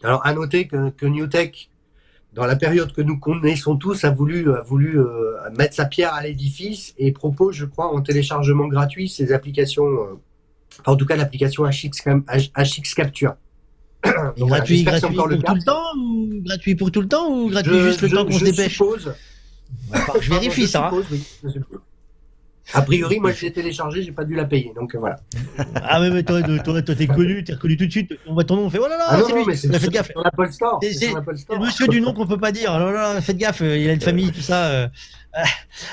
Alors 0.04 0.26
à 0.26 0.34
noter 0.34 0.68
que, 0.68 0.90
que 0.90 1.06
NewTek 1.06 1.70
dans 2.36 2.46
la 2.46 2.56
période 2.56 2.92
que 2.94 3.02
nous 3.02 3.18
connaissons 3.18 3.76
tous, 3.76 4.04
a 4.04 4.12
voulu, 4.12 4.52
a 4.54 4.62
voulu 4.62 5.00
euh, 5.00 5.36
mettre 5.58 5.76
sa 5.76 5.86
pierre 5.86 6.14
à 6.14 6.24
l'édifice 6.24 6.94
et 6.98 7.12
propose, 7.12 7.56
je 7.56 7.66
crois, 7.66 7.94
en 7.94 8.02
téléchargement 8.02 8.68
gratuit 8.68 9.08
ces 9.08 9.32
applications, 9.32 9.86
euh, 9.86 10.20
en 10.86 10.96
tout 10.96 11.06
cas 11.06 11.16
l'application 11.16 11.64
HX, 11.66 11.92
HX 12.58 12.94
Capture. 12.96 13.36
gratuit, 14.38 14.84
gratuit 14.84 15.16
pour 15.16 15.28
tout 15.30 15.56
le 15.56 15.64
temps 15.64 15.96
ou 15.98 16.42
gratuit 16.44 16.76
pour 16.76 16.92
tout 16.92 17.02
le 17.02 17.08
temps 17.08 17.32
ou 17.32 17.50
gratuit 17.50 17.80
juste 17.80 18.02
le 18.02 18.10
temps 18.10 18.26
qu'on 18.26 18.32
se 18.32 18.44
dépêche? 18.44 18.74
suppose... 18.74 19.14
Je 20.22 20.30
vérifie 20.30 20.68
ça. 20.68 20.92
Hein. 20.94 21.02
A 22.74 22.82
priori, 22.82 23.20
moi, 23.20 23.32
je 23.32 23.42
l'ai 23.42 23.52
téléchargé, 23.52 24.04
j'ai 24.04 24.12
pas 24.12 24.24
dû 24.24 24.36
la 24.36 24.46
payer, 24.46 24.74
donc 24.76 24.96
euh, 24.96 25.00
voilà. 25.00 25.18
Ah 25.76 26.00
mais, 26.00 26.10
mais 26.10 26.24
toi, 26.24 26.42
toi, 26.42 26.82
t'es 26.82 27.08
connu, 27.08 27.44
t'es 27.44 27.54
reconnu 27.54 27.78
tout 27.78 27.86
de 27.86 27.92
suite. 27.92 28.14
On 28.28 28.34
voit 28.34 28.44
ton 28.44 28.56
nom, 28.56 28.66
on 28.66 28.70
fait 28.70 28.80
oh 28.80 28.88
là 28.88 28.98
là, 28.98 29.06
ah 29.08 29.18
non, 29.18 29.30
non, 29.30 29.46
mais 29.46 29.56
c'est 29.56 29.72
faites 29.78 29.90
gaffe. 29.92 30.12
Sur 30.12 30.24
l'Apple 30.24 30.52
Store. 30.52 30.80
C'est 30.82 31.60
monsieur 31.60 31.88
du 31.88 32.02
nom 32.02 32.14
qu'on 32.14 32.28
peut 32.28 32.38
pas 32.38 32.52
dire. 32.52 32.72
Oh 32.76 32.80
là 32.80 32.92
là, 32.92 33.22
faites 33.22 33.38
gaffe, 33.38 33.62
euh, 33.62 33.78
il 33.78 33.90
a 33.90 33.94
une 33.94 34.02
famille, 34.02 34.32
tout 34.32 34.42
ça. 34.42 34.66
Euh. 34.66 34.88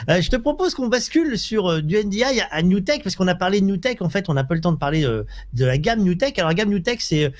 je 0.09 0.28
te 0.28 0.37
propose 0.37 0.74
qu'on 0.74 0.89
bascule 0.89 1.39
sur 1.39 1.83
du 1.83 1.97
NDI 1.97 2.24
à 2.51 2.62
NewTek 2.62 3.03
parce 3.03 3.16
qu'on 3.16 3.28
a 3.28 3.35
parlé 3.35 3.61
de 3.61 3.66
NewTek. 3.66 4.03
En 4.03 4.11
fait, 4.11 4.28
on 4.28 4.35
n'a 4.35 4.45
pas 4.45 4.55
le 4.55 4.61
temps 4.61 4.72
de 4.72 4.78
parler 4.78 5.03
de 5.03 5.64
la 5.64 5.78
gamme 5.78 6.03
NewTek. 6.03 6.39
Alors 6.39 6.51
la 6.51 6.55
gamme 6.55 6.70
NewTek, 6.70 7.01
c'est 7.01 7.33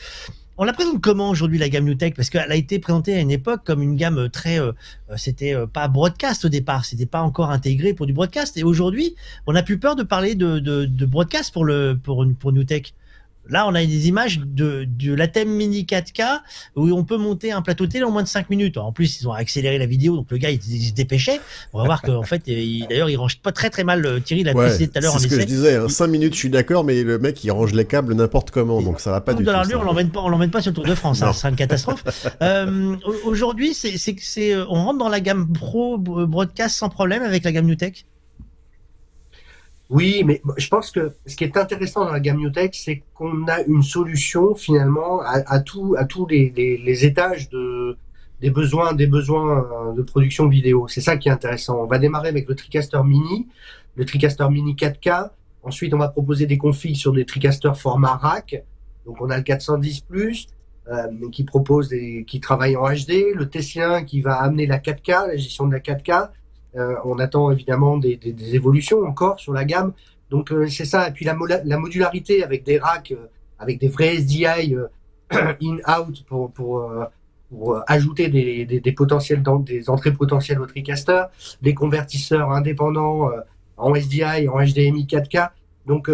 on 0.61 0.65
la 0.65 0.75
présente 0.75 1.01
comment 1.01 1.31
aujourd'hui 1.31 1.57
la 1.57 1.71
gamme 1.71 1.87
NewTek? 1.87 2.15
Parce 2.15 2.29
qu'elle 2.29 2.53
a 2.53 2.55
été 2.55 2.79
présentée 2.79 3.15
à 3.15 3.21
une 3.21 3.31
époque 3.31 3.63
comme 3.65 3.81
une 3.81 3.97
gamme 3.97 4.29
très, 4.29 4.61
euh, 4.61 4.73
euh, 5.11 5.17
c'était 5.17 5.55
euh, 5.55 5.67
pas 5.67 5.89
broadcast 5.89 6.45
au 6.45 6.51
départ, 6.51 6.85
c'était 6.85 7.07
pas 7.07 7.23
encore 7.23 7.51
intégré 7.51 7.95
pour 7.95 8.05
du 8.05 8.13
broadcast. 8.13 8.59
Et 8.59 8.63
aujourd'hui, 8.63 9.17
on 9.47 9.55
n'a 9.55 9.63
plus 9.63 9.79
peur 9.79 9.97
de 9.97 10.03
parler 10.03 10.35
de 10.35 11.07
broadcast 11.07 11.55
pour 11.55 11.65
le 11.65 11.99
pour 12.01 12.27
pour 12.39 12.53
NewTek. 12.53 12.93
Là, 13.51 13.67
on 13.67 13.75
a 13.75 13.85
des 13.85 14.09
images 14.09 14.39
de, 14.39 14.87
de 14.87 15.15
la 15.15 15.29
thème 15.29 15.51
Mini 15.51 15.85
4K 15.85 16.41
où 16.77 16.91
on 16.93 17.05
peut 17.05 17.17
monter 17.17 17.53
un 17.53 17.63
plateau 17.63 17.87
télé 17.87 18.05
en 18.05 18.11
moins 18.11 18.23
de 18.23 18.29
5 18.29 18.51
minutes. 18.51 18.79
En 18.79 18.93
plus, 18.93 19.21
ils 19.21 19.29
ont 19.29 19.33
accéléré 19.33 19.79
la 19.79 19.87
vidéo, 19.87 20.17
donc 20.17 20.27
le 20.31 20.39
gars, 20.39 20.51
il, 20.51 20.61
se 20.63 20.93
dépêchait. 20.93 21.41
On 21.73 21.79
va 21.79 21.85
voir 21.85 22.03
qu'en 22.03 22.23
fait, 22.23 22.43
d'ailleurs, 22.47 23.11
il 23.11 23.17
range 23.17 23.39
pas 23.39 23.53
très 23.53 23.71
très 23.71 23.85
mal. 23.85 24.05
Euh, 24.07 24.21
Thierry 24.21 24.45
l'a 24.45 24.55
précisé 24.55 24.89
tout 24.89 24.99
à 24.99 25.01
l'heure 25.01 25.13
C'est 25.13 25.29
ce 25.29 25.35
que 25.35 25.41
je 25.41 25.47
disais, 25.47 25.89
5 25.89 26.05
hein. 26.05 26.07
minutes, 26.09 26.35
je 26.35 26.39
suis 26.39 26.51
d'accord, 26.51 26.85
mais 26.85 27.03
le 27.03 27.19
mec, 27.19 27.43
il 27.45 27.51
range 27.51 27.73
les 27.73 27.85
câbles 27.85 28.15
n'importe 28.15 28.51
comment, 28.51 28.83
donc 28.83 29.01
ça 29.01 29.11
va 29.11 29.21
pas 29.21 29.35
du 29.35 29.45
tout. 29.45 29.51
on 29.51 29.83
l'emmène 29.83 30.11
pas, 30.11 30.21
on 30.21 30.29
l'emmène 30.29 30.51
pas 30.51 30.61
sur 30.61 30.71
le 30.71 30.75
Tour 30.75 30.85
de 30.85 30.95
France, 30.95 31.23
hein, 31.23 31.33
c'est 31.33 31.49
une 31.49 31.57
catastrophe. 31.57 32.05
euh, 32.43 32.97
Aujourd'hui, 33.25 33.75
c'est, 33.75 34.55
euh, 34.55 34.65
on 34.69 34.85
rentre 34.85 34.99
dans 34.99 35.09
la 35.09 35.21
gamme 35.21 35.53
pro 35.53 35.99
broadcast 35.99 36.77
sans 36.77 36.89
problème 36.89 37.23
avec 37.23 37.45
la 37.45 37.53
gamme 37.53 37.67
NewTek? 37.67 38.07
Oui, 39.91 40.23
mais 40.25 40.41
je 40.57 40.69
pense 40.69 40.93
que 40.93 41.15
ce 41.27 41.35
qui 41.35 41.43
est 41.43 41.57
intéressant 41.57 42.05
dans 42.05 42.13
la 42.13 42.21
gamme 42.21 42.41
c'est 42.73 43.03
qu'on 43.13 43.49
a 43.49 43.61
une 43.63 43.83
solution 43.83 44.55
finalement 44.55 45.21
à, 45.21 45.43
à, 45.47 45.59
tout, 45.59 45.97
à 45.99 46.05
tous 46.05 46.29
les, 46.29 46.53
les, 46.57 46.79
les, 46.79 47.05
étages 47.05 47.49
de, 47.49 47.97
des 48.41 48.51
besoins, 48.51 48.93
des 48.93 49.09
besoins 49.09 49.59
euh, 49.59 49.93
de 49.93 50.03
production 50.03 50.47
vidéo. 50.47 50.87
C'est 50.87 51.01
ça 51.01 51.17
qui 51.17 51.29
est 51.29 51.33
intéressant. 51.33 51.83
On 51.83 51.87
va 51.87 51.99
démarrer 51.99 52.29
avec 52.29 52.49
le 52.49 52.55
TriCaster 52.55 53.01
Mini, 53.05 53.49
le 53.97 54.05
TriCaster 54.05 54.47
Mini 54.49 54.75
4K. 54.75 55.31
Ensuite, 55.65 55.93
on 55.93 55.99
va 55.99 56.09
proposer 56.09 56.47
des 56.47 56.57
configs 56.57 56.95
sur 56.95 57.13
des 57.13 57.25
TriCaster 57.25 57.73
format 57.75 58.17
rack. 58.17 58.63
Donc, 59.07 59.21
on 59.21 59.29
a 59.29 59.37
le 59.37 59.43
410 59.43 60.03
Plus 60.03 60.47
euh, 60.89 61.09
qui 61.33 61.43
propose 61.43 61.89
des, 61.89 62.25
qui 62.29 62.39
travaille 62.39 62.77
en 62.77 62.89
HD, 62.89 63.35
le 63.35 63.45
TC1 63.45 64.05
qui 64.05 64.21
va 64.21 64.37
amener 64.37 64.67
la 64.67 64.79
4K, 64.79 65.27
la 65.27 65.37
gestion 65.37 65.67
de 65.67 65.73
la 65.73 65.81
4K. 65.81 66.31
Euh, 66.77 66.95
on 67.05 67.19
attend 67.19 67.51
évidemment 67.51 67.97
des, 67.97 68.19
évolutions 68.55 69.03
encore 69.03 69.39
sur 69.41 69.53
la 69.53 69.65
gamme. 69.65 69.93
Donc 70.31 70.53
euh, 70.53 70.69
c'est 70.69 70.85
ça. 70.85 71.09
Et 71.09 71.13
puis 71.13 71.25
la, 71.25 71.37
la, 71.65 71.79
modularité 71.79 72.45
avec 72.45 72.65
des 72.65 72.79
racks, 72.79 73.13
euh, 73.13 73.27
avec 73.59 73.79
des 73.79 73.89
vrais 73.89 74.17
SDI 74.17 74.77
in-out 75.63 76.25
pour, 76.27 76.53
pour, 76.53 76.93
pour, 77.51 77.83
ajouter 77.87 78.29
des, 78.29 78.65
des, 78.65 78.93
potentiels, 78.93 79.43
des 79.61 79.91
entrées 79.91 80.13
potentielles 80.13 80.61
au 80.61 80.67
TriCaster, 80.67 81.25
des 81.63 81.75
convertisseurs 81.75 82.51
indépendants 82.51 83.31
en 83.77 83.95
SDI, 83.95 84.49
en 84.49 84.59
HDMI 84.59 85.07
4K. 85.07 85.51
Donc 85.87 86.11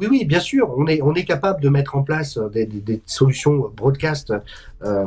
oui, 0.00 0.08
oui, 0.10 0.24
bien 0.24 0.40
sûr, 0.40 0.74
on 0.76 0.86
est, 0.86 1.24
capable 1.24 1.60
de 1.60 1.68
mettre 1.68 1.96
en 1.96 2.02
place 2.02 2.36
euh, 2.36 2.48
des, 2.48 3.00
solutions 3.06 3.70
broadcast, 3.76 4.32
euh, 4.82 5.04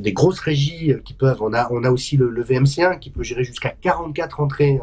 des 0.00 0.12
grosses 0.12 0.40
régies 0.40 0.94
qui 1.04 1.12
peuvent. 1.12 1.42
On 1.42 1.52
a, 1.52 1.90
aussi 1.90 2.16
le, 2.16 2.30
le 2.30 2.42
VMC1 2.42 2.98
qui 2.98 3.10
peut 3.10 3.22
gérer 3.22 3.44
jusqu'à 3.44 3.74
44 3.82 4.40
entrées 4.40 4.80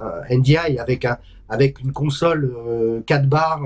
euh, 0.00 0.20
NDI 0.30 0.78
avec 0.78 1.04
un, 1.06 1.16
avec 1.48 1.80
une 1.80 1.92
console 1.92 2.52
euh, 2.54 3.00
4 3.06 3.26
barres 3.26 3.62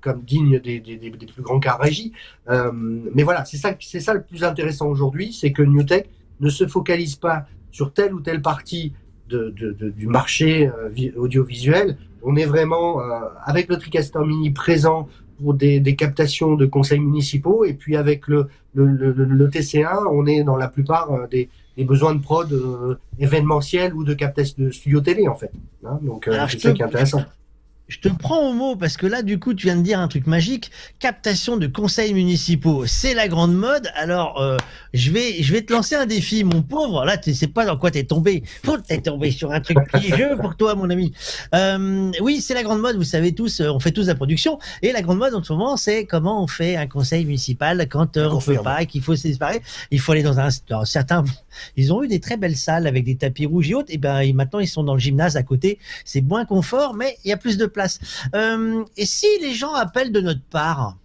comme 0.00 0.22
digne 0.22 0.58
des, 0.58 0.80
plus 0.80 1.42
grands 1.42 1.60
cas 1.60 1.76
régie. 1.76 2.12
mais 2.48 3.22
voilà, 3.22 3.44
c'est 3.44 3.56
ça, 3.56 3.74
c'est 3.80 4.00
ça 4.00 4.14
le 4.14 4.22
plus 4.22 4.42
intéressant 4.42 4.88
aujourd'hui, 4.88 5.32
c'est 5.32 5.52
que 5.52 5.62
NewTek 5.62 6.10
ne 6.40 6.48
se 6.48 6.66
focalise 6.66 7.16
pas 7.16 7.46
sur 7.70 7.92
telle 7.92 8.14
ou 8.14 8.20
telle 8.20 8.42
partie 8.42 8.94
du 9.28 10.06
marché 10.08 10.70
audiovisuel, 11.16 11.96
on 12.22 12.36
est 12.36 12.44
vraiment 12.44 13.00
euh, 13.00 13.04
avec 13.44 13.68
le 13.68 13.76
TriCaster 13.76 14.20
Mini 14.26 14.50
présent 14.50 15.08
pour 15.40 15.54
des, 15.54 15.82
captations 15.96 16.54
de 16.54 16.66
conseils 16.66 16.98
municipaux 17.00 17.64
et 17.64 17.72
puis 17.72 17.96
avec 17.96 18.28
le, 18.28 18.48
le, 18.74 19.48
TC1, 19.48 20.06
on 20.10 20.26
est 20.26 20.42
dans 20.44 20.56
la 20.56 20.68
plupart 20.68 21.10
euh, 21.12 21.26
des, 21.26 21.48
besoins 21.78 22.14
de 22.14 22.20
prod 22.20 22.52
euh, 22.52 22.96
événementiels 23.18 23.94
ou 23.94 24.04
de 24.04 24.12
captation 24.12 24.62
de 24.62 24.70
studio 24.70 25.00
télé 25.00 25.28
en 25.28 25.34
fait. 25.34 25.50
Hein. 25.86 25.98
donc 26.02 26.28
c'est 26.50 26.58
ça 26.58 26.72
qui 26.72 26.82
est 26.82 26.84
intéressant 26.84 27.22
je 27.90 27.98
te 27.98 28.08
prends 28.08 28.48
au 28.48 28.52
mot 28.52 28.76
parce 28.76 28.96
que 28.96 29.06
là, 29.06 29.22
du 29.22 29.40
coup, 29.40 29.52
tu 29.52 29.66
viens 29.66 29.76
de 29.76 29.82
dire 29.82 29.98
un 29.98 30.06
truc 30.06 30.28
magique. 30.28 30.70
Captation 31.00 31.56
de 31.56 31.66
conseils 31.66 32.14
municipaux, 32.14 32.86
c'est 32.86 33.14
la 33.14 33.26
grande 33.26 33.52
mode. 33.52 33.90
Alors, 33.96 34.40
euh, 34.40 34.56
je 34.94 35.10
vais, 35.10 35.42
je 35.42 35.52
vais 35.52 35.62
te 35.62 35.72
lancer 35.72 35.96
un 35.96 36.06
défi, 36.06 36.44
mon 36.44 36.62
pauvre. 36.62 37.04
Là, 37.04 37.18
tu 37.18 37.34
sais 37.34 37.48
pas 37.48 37.66
dans 37.66 37.76
quoi 37.76 37.90
t'es 37.90 38.04
tombé. 38.04 38.44
Faut 38.64 38.78
t'es 38.78 39.00
tombé 39.00 39.32
sur 39.32 39.50
un 39.50 39.60
truc 39.60 39.78
piégeux 39.92 40.36
pour 40.40 40.56
toi, 40.56 40.76
mon 40.76 40.88
ami. 40.88 41.12
Euh, 41.52 42.12
oui, 42.20 42.40
c'est 42.40 42.54
la 42.54 42.62
grande 42.62 42.80
mode. 42.80 42.96
Vous 42.96 43.02
savez 43.02 43.34
tous, 43.34 43.60
euh, 43.60 43.70
on 43.70 43.80
fait 43.80 43.90
tous 43.90 44.06
la 44.06 44.14
production. 44.14 44.60
Et 44.82 44.92
la 44.92 45.02
grande 45.02 45.18
mode 45.18 45.34
en 45.34 45.42
ce 45.42 45.52
moment, 45.52 45.76
c'est 45.76 46.04
comment 46.04 46.44
on 46.44 46.46
fait 46.46 46.76
un 46.76 46.86
conseil 46.86 47.24
municipal 47.24 47.88
quand 47.88 48.16
on 48.16 48.36
ne 48.36 48.40
peut 48.40 48.62
pas, 48.62 48.84
qu'il 48.84 49.02
faut 49.02 49.16
se 49.16 49.22
séparer. 49.32 49.62
Il 49.90 49.98
faut 49.98 50.12
aller 50.12 50.22
dans 50.22 50.38
un, 50.38 50.48
dans 50.68 50.84
certains. 50.84 51.24
Ils 51.76 51.92
ont 51.92 52.04
eu 52.04 52.08
des 52.08 52.20
très 52.20 52.36
belles 52.36 52.56
salles 52.56 52.86
avec 52.86 53.04
des 53.04 53.16
tapis 53.16 53.46
rouges 53.46 53.68
et 53.68 53.74
autres. 53.74 53.92
Et 53.92 53.98
ben, 53.98 54.32
maintenant, 54.32 54.60
ils 54.60 54.68
sont 54.68 54.84
dans 54.84 54.94
le 54.94 55.00
gymnase 55.00 55.36
à 55.36 55.42
côté. 55.42 55.80
C'est 56.04 56.20
moins 56.20 56.44
confort, 56.44 56.94
mais 56.94 57.16
il 57.24 57.30
y 57.30 57.32
a 57.32 57.36
plus 57.36 57.56
de 57.56 57.66
place 57.80 57.98
euh, 58.34 58.84
et 58.96 59.06
si 59.06 59.26
les 59.40 59.54
gens 59.54 59.72
appellent 59.72 60.12
de 60.12 60.20
notre 60.20 60.44
part 60.50 60.96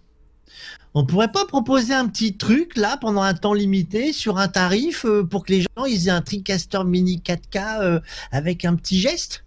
on 0.94 1.04
pourrait 1.04 1.32
pas 1.32 1.44
proposer 1.44 1.94
un 1.94 2.06
petit 2.08 2.36
truc 2.36 2.76
là 2.76 2.96
pendant 2.98 3.22
un 3.22 3.34
temps 3.34 3.52
limité 3.54 4.12
sur 4.12 4.38
un 4.38 4.48
tarif 4.48 5.04
euh, 5.04 5.24
pour 5.24 5.44
que 5.44 5.52
les 5.52 5.62
gens 5.62 5.84
ils 5.86 6.08
aient 6.08 6.10
un 6.10 6.22
TriCaster 6.22 6.84
Mini 6.84 7.22
4K 7.24 7.82
euh, 7.82 8.00
avec 8.32 8.64
un 8.64 8.76
petit 8.76 8.98
geste? 8.98 9.44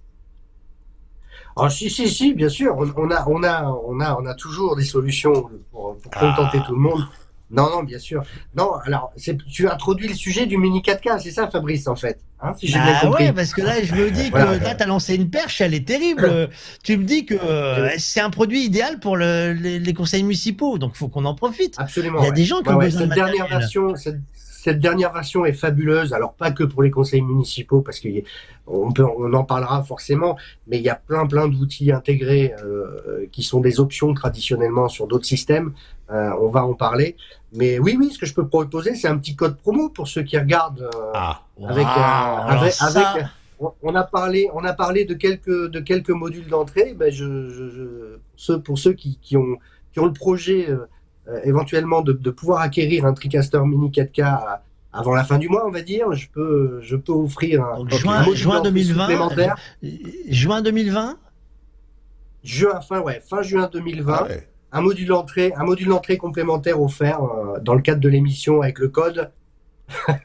Ah, 1.61 1.69
si, 1.69 1.89
si, 1.89 2.07
si, 2.07 2.33
bien 2.33 2.47
sûr. 2.47 2.77
On, 2.77 3.11
a, 3.11 3.27
on, 3.27 3.43
a, 3.43 3.65
on, 3.85 3.99
a, 3.99 4.15
on 4.15 4.25
a 4.25 4.33
toujours 4.33 4.77
des 4.77 4.85
solutions 4.85 5.49
pour, 5.71 5.97
contenter 6.17 6.59
ah. 6.61 6.65
tout 6.65 6.73
le 6.73 6.79
monde. 6.79 7.03
Non, 7.51 7.69
non, 7.69 7.83
bien 7.83 7.99
sûr. 7.99 8.23
Non, 8.55 8.73
alors, 8.85 9.11
tu 9.51 9.67
as 9.67 9.73
introduit 9.73 10.07
le 10.07 10.13
sujet 10.13 10.45
du 10.45 10.57
Mini 10.57 10.81
4K, 10.81 11.19
c'est 11.19 11.31
ça, 11.31 11.47
Fabrice, 11.47 11.87
en 11.87 11.95
fait 11.95 12.19
hein, 12.41 12.53
si 12.57 12.71
bah 12.73 13.09
ouais, 13.09 13.33
parce 13.33 13.53
que 13.53 13.61
là, 13.61 13.83
je 13.83 13.93
me 13.93 14.11
dis 14.11 14.31
que 14.31 14.37
là, 14.37 14.75
tu 14.75 14.83
as 14.83 14.85
lancé 14.85 15.15
une 15.15 15.29
perche, 15.29 15.61
elle 15.61 15.73
est 15.73 15.87
terrible. 15.87 16.49
tu 16.83 16.97
me 16.97 17.03
dis 17.03 17.25
que 17.25 17.35
euh, 17.35 17.89
c'est 17.97 18.21
un 18.21 18.29
produit 18.29 18.63
idéal 18.63 18.99
pour 18.99 19.17
le, 19.17 19.53
les, 19.53 19.93
conseils 19.93 20.23
municipaux, 20.23 20.77
donc 20.77 20.95
faut 20.95 21.07
qu'on 21.07 21.25
en 21.25 21.35
profite. 21.35 21.75
Absolument. 21.77 22.21
Il 22.21 22.25
y 22.25 22.29
a 22.29 22.31
des 22.31 22.45
gens 22.45 22.61
qui 22.61 22.69
ont 22.69 22.77
besoin 22.77 23.01
cette 23.01 23.09
dernière 23.09 23.47
version, 23.47 23.95
cette 23.95 24.79
dernière 24.79 25.13
version 25.13 25.45
est 25.45 25.53
fabuleuse. 25.53 26.13
Alors 26.13 26.33
pas 26.33 26.51
que 26.51 26.63
pour 26.63 26.83
les 26.83 26.91
conseils 26.91 27.21
municipaux, 27.21 27.81
parce 27.81 27.99
qu'on 27.99 28.93
on 28.97 29.33
en 29.33 29.43
parlera 29.43 29.83
forcément, 29.83 30.37
mais 30.67 30.77
il 30.77 30.83
y 30.83 30.89
a 30.89 30.95
plein 30.95 31.25
plein 31.25 31.47
d'outils 31.47 31.91
intégrés 31.91 32.53
euh, 32.63 33.25
qui 33.31 33.43
sont 33.43 33.61
des 33.61 33.79
options 33.79 34.13
traditionnellement 34.13 34.87
sur 34.87 35.07
d'autres 35.07 35.25
systèmes. 35.25 35.73
Euh, 36.11 36.31
on 36.41 36.49
va 36.49 36.65
en 36.65 36.73
parler. 36.73 37.15
Mais 37.53 37.79
oui, 37.79 37.95
oui, 37.99 38.11
ce 38.11 38.19
que 38.19 38.25
je 38.25 38.33
peux 38.33 38.47
proposer, 38.47 38.95
c'est 38.95 39.07
un 39.07 39.17
petit 39.17 39.35
code 39.35 39.57
promo 39.57 39.89
pour 39.89 40.07
ceux 40.07 40.23
qui 40.23 40.37
regardent. 40.37 40.89
Euh, 40.93 41.11
ah, 41.13 41.41
avec, 41.67 41.87
avec, 42.79 43.25
on 43.81 43.95
a 43.95 44.03
parlé, 44.03 44.49
on 44.53 44.63
a 44.63 44.73
parlé 44.73 45.05
de 45.05 45.13
quelques 45.13 45.69
de 45.69 45.79
quelques 45.79 46.11
modules 46.11 46.47
d'entrée. 46.47 46.93
Ben 46.93 47.11
je, 47.11 48.19
je, 48.37 48.53
pour 48.53 48.77
ceux 48.77 48.93
qui, 48.93 49.17
qui 49.21 49.35
ont 49.35 49.57
qui 49.91 49.99
ont 49.99 50.05
le 50.05 50.13
projet 50.13 50.69
euh, 50.69 51.39
éventuellement 51.43 52.01
de, 52.01 52.13
pouvoir 52.29 52.61
acquérir 52.61 53.05
un 53.05 53.13
TriCaster 53.13 53.59
Mini 53.65 53.89
4K 53.89 54.59
avant 54.91 55.13
la 55.13 55.23
fin 55.23 55.37
du 55.37 55.49
mois, 55.49 55.67
on 55.67 55.71
va 55.71 55.81
dire, 55.81 56.11
je 56.13 56.27
peux, 56.29 56.79
je 56.81 56.95
peux 56.95 57.11
offrir 57.11 57.63
un, 57.63 57.77
Donc, 57.77 57.93
juin, 57.93 58.19
module 58.19 58.35
juin 58.35 58.55
d'entrée 58.55 58.71
2020. 58.71 59.01
supplémentaire. 59.03 59.55
Juin 60.29 60.61
2020 60.61 61.17
Juin, 62.43 62.81
fin, 62.81 63.01
ouais, 63.01 63.21
fin 63.23 63.41
juin 63.41 63.69
2020. 63.71 64.13
Ah 64.17 64.23
ouais. 64.23 64.47
Un 64.71 64.81
module 64.81 65.07
d'entrée, 65.07 65.53
un 65.55 65.63
module 65.63 65.87
d'entrée 65.87 66.17
complémentaire 66.17 66.81
offert 66.81 67.23
euh, 67.23 67.59
dans 67.59 67.73
le 67.73 67.81
cadre 67.81 68.01
de 68.01 68.09
l'émission 68.09 68.61
avec 68.61 68.79
le 68.79 68.89
code. 68.89 69.31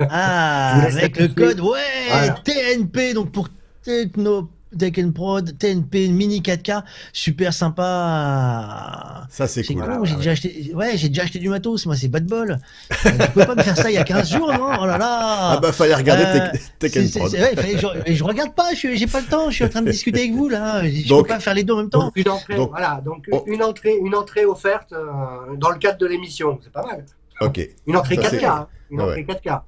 Ah, 0.01 0.83
avec 0.83 1.19
le 1.19 1.29
code, 1.29 1.61
ouais, 1.61 1.81
Voilà. 2.09 2.35
TNP, 2.45 3.15
donc 3.15 3.33
pour 3.33 3.49
Techno, 3.83 4.49
And 4.83 5.13
Prod, 5.13 5.57
TNP, 5.59 6.09
Mini 6.09 6.41
4K, 6.41 6.83
super 7.13 7.53
sympa. 7.53 9.27
Ça, 9.31 9.47
c'est 9.47 9.65
cool. 9.65 9.77
con, 9.77 9.83
Voilà, 9.85 10.01
j'ai 10.05 10.11
ouais. 10.13 10.17
déjà 10.19 10.31
acheté, 10.33 10.73
ouais, 10.75 10.97
j'ai 10.97 11.09
déjà 11.09 11.23
acheté 11.23 11.39
du 11.39 11.49
matos, 11.49 11.87
moi, 11.87 11.97
c'est 11.97 12.09
bas 12.09 12.21
de 12.21 12.29
bol. 12.29 12.59
Tu 13.03 13.09
peux 13.35 13.45
pas 13.45 13.55
me 13.55 13.63
faire 13.63 13.77
ça 13.77 13.91
il 13.91 13.95
y 13.95 13.99
a 13.99 14.05
15 14.05 14.31
jours, 14.31 14.53
non? 14.53 14.71
Oh 14.81 14.87
là 14.87 14.99
là! 14.99 15.09
Ah 15.53 15.59
bah, 15.63 15.73
fallait 15.73 15.95
regarder 15.95 16.25
Euh, 16.25 16.59
c'est- 16.81 17.19
Prod. 17.19 17.31
c'est- 17.31 17.41
ouais, 17.43 17.51
il 17.53 17.59
fallait 17.61 17.75
que 17.75 18.13
je, 18.15 18.25
regarde 18.25 18.55
pas, 18.55 18.75
je- 18.75 18.95
j'ai 18.95 19.07
pas 19.07 19.21
le 19.21 19.27
temps, 19.27 19.51
je 19.51 19.55
suis 19.57 19.65
en 19.65 19.69
train 19.69 19.83
de 19.83 19.91
discuter 19.91 20.21
avec 20.21 20.33
vous 20.33 20.49
là, 20.49 20.83
je 20.89 21.09
Donc- 21.09 21.23
peux 21.29 21.35
pas 21.35 21.41
faire 21.41 21.55
les 21.55 21.65
deux 21.65 21.75
en 21.75 21.79
même 21.79 21.91
temps. 21.91 22.05
Donc 22.05 22.13
une 22.17 22.29
entrée, 22.29 22.57
Donc- 22.57 22.71
voilà, 22.71 23.01
donc 23.05 23.27
une 23.47 23.63
entrée, 23.63 23.97
une 24.05 24.15
entrée 24.15 24.45
offerte 24.45 24.93
euh, 24.93 25.57
dans 25.57 25.71
le 25.71 25.79
cadre 25.79 25.99
de 25.99 26.07
l'émission, 26.07 26.59
c'est 26.63 26.73
pas 26.73 26.85
mal. 26.85 27.05
Ok. 27.41 27.61
Une 27.87 27.97
entrée 27.97 28.17
Ça, 28.17 28.23
4K, 28.23 28.39
c'est- 28.41 28.45
hein, 28.45 28.69
une 28.91 29.01
Ouais, 29.01 29.07
entrée 29.07 29.25
4K. 29.25 29.63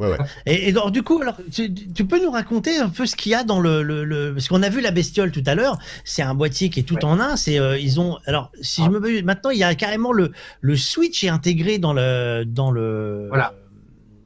Ouais, 0.00 0.08
ouais. 0.12 0.16
Et, 0.46 0.68
et 0.68 0.72
donc, 0.72 0.92
du 0.92 1.02
coup, 1.02 1.20
alors, 1.20 1.36
tu, 1.52 1.72
tu 1.72 2.04
peux 2.06 2.20
nous 2.22 2.30
raconter 2.30 2.76
un 2.78 2.88
peu 2.88 3.06
ce 3.06 3.14
qu'il 3.16 3.30
y 3.32 3.34
a 3.34 3.44
dans 3.44 3.60
le, 3.60 3.82
le, 3.82 4.04
le- 4.04 4.32
parce 4.34 4.48
qu'on 4.48 4.62
a 4.62 4.68
vu 4.68 4.80
la 4.80 4.90
bestiole 4.90 5.30
tout 5.30 5.42
à 5.46 5.54
l'heure. 5.54 5.78
C'est 6.04 6.22
un 6.22 6.34
boîtier 6.34 6.70
qui 6.70 6.80
est 6.80 6.84
tout 6.84 6.94
Ouais. 6.96 7.04
en 7.04 7.20
un. 7.20 7.36
C'est 7.36 7.58
euh, 7.60 7.78
ils 7.78 8.00
ont 8.00 8.18
alors 8.26 8.50
si 8.62 8.80
Ah. 8.82 8.86
je 8.86 8.90
me 8.98 9.22
maintenant 9.22 9.50
il 9.50 9.58
y 9.58 9.64
a 9.64 9.74
carrément 9.74 10.12
le 10.12 10.32
le 10.60 10.76
switch 10.76 11.22
est 11.24 11.28
intégré 11.28 11.78
dans 11.78 11.92
le 11.92 12.44
dans 12.46 12.70
le 12.70 13.26
Voilà. 13.28 13.54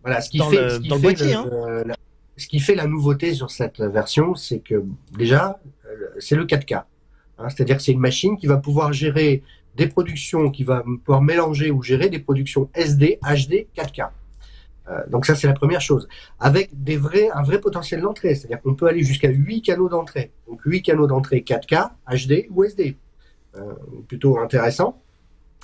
Voilà, 0.05 0.21
ce 0.21 0.31
qui 0.31 0.39
Dans 0.39 0.51
fait, 0.51 0.61
le- 0.63 0.71
ce 0.71 0.79
qui 0.81 0.89
dans 0.89 0.97
le 0.97 1.01
boîtier, 1.03 1.35
hein. 1.35 1.47
la, 1.87 1.95
ce 2.37 2.47
qui 2.47 2.61
fait 2.61 2.75
la 2.75 2.87
nouveauté 2.87 3.33
sur 3.35 3.51
cette 3.51 3.81
version, 3.81 4.35
c'est 4.35 4.59
que 4.59 4.85
déjà, 5.17 5.59
euh, 5.87 5.89
c'est 6.21 6.37
le 6.37 6.45
4K. 6.45 6.85
Hein, 7.39 7.49
C'est-à-dire 7.49 7.77
que 7.79 7.83
c'est 7.83 7.93
une 7.93 8.01
machine 8.01 8.37
qui 8.37 8.47
va 8.47 8.59
pouvoir 8.59 8.93
gérer 8.93 9.43
des 9.77 9.87
productions, 9.89 10.51
qui 10.51 10.63
va 10.63 10.85
pouvoir 11.05 11.23
mélanger 11.23 11.71
ou 11.71 11.83
gérer 11.83 12.09
des 12.11 12.19
productions 12.21 12.69
SD, 12.75 13.19
HD, 13.23 13.67
4K. 13.77 14.11
Euh, 14.89 15.01
donc 15.09 15.27
ça, 15.27 15.35
c'est 15.35 15.47
la 15.47 15.55
première 15.55 15.81
chose. 15.81 16.09
Avec 16.39 16.71
des 16.83 16.97
vrais, 16.97 17.31
un 17.31 17.43
vrai 17.43 17.61
potentiel 17.61 18.01
d'entrée. 18.01 18.35
C'est-à-dire 18.35 18.61
qu'on 18.61 18.75
peut 18.75 18.87
aller 18.87 19.03
jusqu'à 19.03 19.29
8 19.29 19.63
canaux 19.63 19.89
d'entrée. 19.89 20.33
Donc 20.49 20.61
8 20.65 20.83
canaux 20.83 21.07
d'entrée 21.07 21.41
4K, 21.47 21.91
HD 22.11 22.47
ou 22.51 22.65
SD. 22.65 22.97
Euh, 23.57 23.73
plutôt 24.09 24.39
intéressant. 24.39 25.01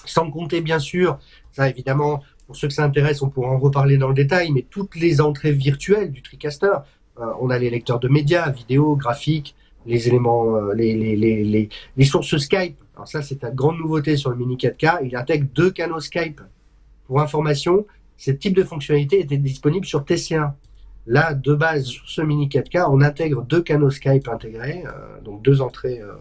Sans 0.06 0.30
compter, 0.30 0.60
bien 0.62 0.78
sûr, 0.78 1.18
ça 1.52 1.68
évidemment, 1.68 2.22
pour 2.46 2.56
ceux 2.56 2.68
que 2.68 2.74
ça 2.74 2.84
intéresse, 2.84 3.20
on 3.20 3.28
pourra 3.28 3.50
en 3.50 3.58
reparler 3.58 3.98
dans 3.98 4.08
le 4.08 4.14
détail, 4.14 4.50
mais 4.52 4.64
toutes 4.70 4.96
les 4.96 5.20
entrées 5.20 5.52
virtuelles 5.52 6.10
du 6.10 6.22
TriCaster. 6.22 6.72
Euh, 7.18 7.26
on 7.40 7.50
a 7.50 7.58
les 7.58 7.68
lecteurs 7.68 8.00
de 8.00 8.08
médias, 8.08 8.48
vidéo, 8.50 8.96
graphiques, 8.96 9.54
les 9.84 10.08
éléments, 10.08 10.60
les, 10.72 10.94
les, 10.94 11.16
les, 11.16 11.68
les, 11.96 12.04
sources 12.04 12.36
Skype. 12.36 12.78
Alors 12.94 13.08
ça, 13.08 13.22
c'est 13.22 13.42
la 13.42 13.50
grande 13.50 13.78
nouveauté 13.78 14.16
sur 14.16 14.30
le 14.30 14.36
Mini 14.36 14.56
4K. 14.56 15.00
Il 15.04 15.16
intègre 15.16 15.48
deux 15.54 15.70
canaux 15.70 16.00
Skype. 16.00 16.40
Pour 17.06 17.20
information, 17.20 17.86
ce 18.20 18.30
type 18.32 18.54
de 18.54 18.64
fonctionnalité 18.64 19.18
était 19.20 19.38
disponible 19.38 19.86
sur 19.86 20.02
TC1. 20.02 20.52
Là, 21.06 21.32
de 21.32 21.54
base, 21.54 21.86
sur 21.86 22.06
ce 22.06 22.20
Mini 22.20 22.48
4K, 22.48 22.86
on 22.90 23.00
intègre 23.00 23.42
deux 23.42 23.62
canaux 23.62 23.90
Skype 23.90 24.28
intégrés, 24.28 24.84
euh, 24.86 25.20
donc 25.22 25.40
deux 25.42 25.62
entrées 25.62 26.00
euh, 26.00 26.12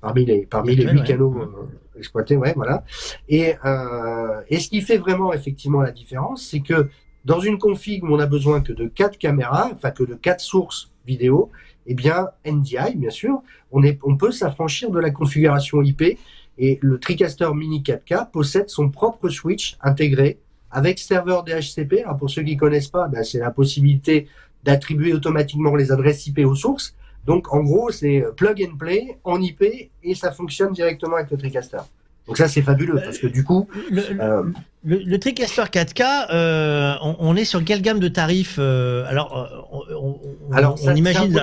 parmi 0.00 0.24
les 0.24 0.44
parmi 0.44 0.74
les 0.74 0.84
huit 0.84 0.98
ouais. 0.98 1.06
canaux 1.06 1.36
euh, 1.38 1.98
exploités, 1.98 2.36
ouais, 2.36 2.52
voilà. 2.56 2.84
Et 3.28 3.54
euh, 3.64 4.40
et 4.48 4.58
ce 4.58 4.68
qui 4.68 4.80
fait 4.82 4.98
vraiment 4.98 5.32
effectivement 5.32 5.82
la 5.82 5.92
différence, 5.92 6.48
c'est 6.50 6.60
que 6.60 6.88
dans 7.24 7.38
une 7.38 7.58
config 7.58 8.02
où 8.02 8.08
on 8.08 8.18
a 8.18 8.26
besoin 8.26 8.60
que 8.60 8.72
de 8.72 8.88
quatre 8.88 9.16
caméras, 9.16 9.70
enfin 9.72 9.92
que 9.92 10.02
de 10.02 10.14
quatre 10.14 10.40
sources 10.40 10.90
vidéo, 11.06 11.52
eh 11.86 11.94
bien 11.94 12.26
NDI, 12.44 12.96
bien 12.96 13.10
sûr, 13.10 13.40
on 13.70 13.84
est 13.84 14.00
on 14.02 14.16
peut 14.16 14.32
s'affranchir 14.32 14.90
de 14.90 14.98
la 14.98 15.10
configuration 15.10 15.80
IP 15.80 16.18
et 16.58 16.78
le 16.82 16.98
TriCaster 16.98 17.50
Mini 17.54 17.82
4K 17.82 18.32
possède 18.32 18.68
son 18.68 18.90
propre 18.90 19.28
switch 19.28 19.76
intégré 19.80 20.40
avec 20.76 20.98
serveur 20.98 21.42
DHCP. 21.42 22.02
Alors 22.04 22.18
pour 22.18 22.28
ceux 22.28 22.42
qui 22.42 22.56
connaissent 22.58 22.88
pas, 22.88 23.08
ben, 23.08 23.24
c'est 23.24 23.38
la 23.38 23.50
possibilité 23.50 24.28
d'attribuer 24.62 25.14
automatiquement 25.14 25.74
les 25.74 25.90
adresses 25.90 26.26
IP 26.26 26.40
aux 26.40 26.54
sources. 26.54 26.94
Donc 27.24 27.52
en 27.54 27.60
gros, 27.62 27.90
c'est 27.90 28.22
plug 28.36 28.62
and 28.62 28.76
play 28.76 29.16
en 29.24 29.40
IP 29.40 29.62
et 30.02 30.14
ça 30.14 30.32
fonctionne 30.32 30.72
directement 30.74 31.16
avec 31.16 31.30
le 31.30 31.38
TriCaster. 31.38 31.78
Donc 32.26 32.36
ça 32.36 32.46
c'est 32.46 32.60
fabuleux 32.60 33.00
parce 33.02 33.16
que 33.18 33.26
du 33.26 33.42
coup, 33.42 33.68
le, 33.90 34.02
euh, 34.20 34.42
le, 34.84 34.98
le 34.98 35.18
TriCaster 35.18 35.62
4K, 35.62 36.26
euh, 36.34 36.94
on, 37.02 37.16
on 37.20 37.36
est 37.36 37.46
sur 37.46 37.64
quelle 37.64 37.80
gamme 37.80 37.98
de 38.00 38.08
tarifs 38.08 38.56
euh, 38.58 39.06
Alors, 39.08 39.66
on, 39.72 40.52
Alors, 40.52 40.78
ça- 40.78 40.92
imagine 40.92 41.32
le, 41.32 41.40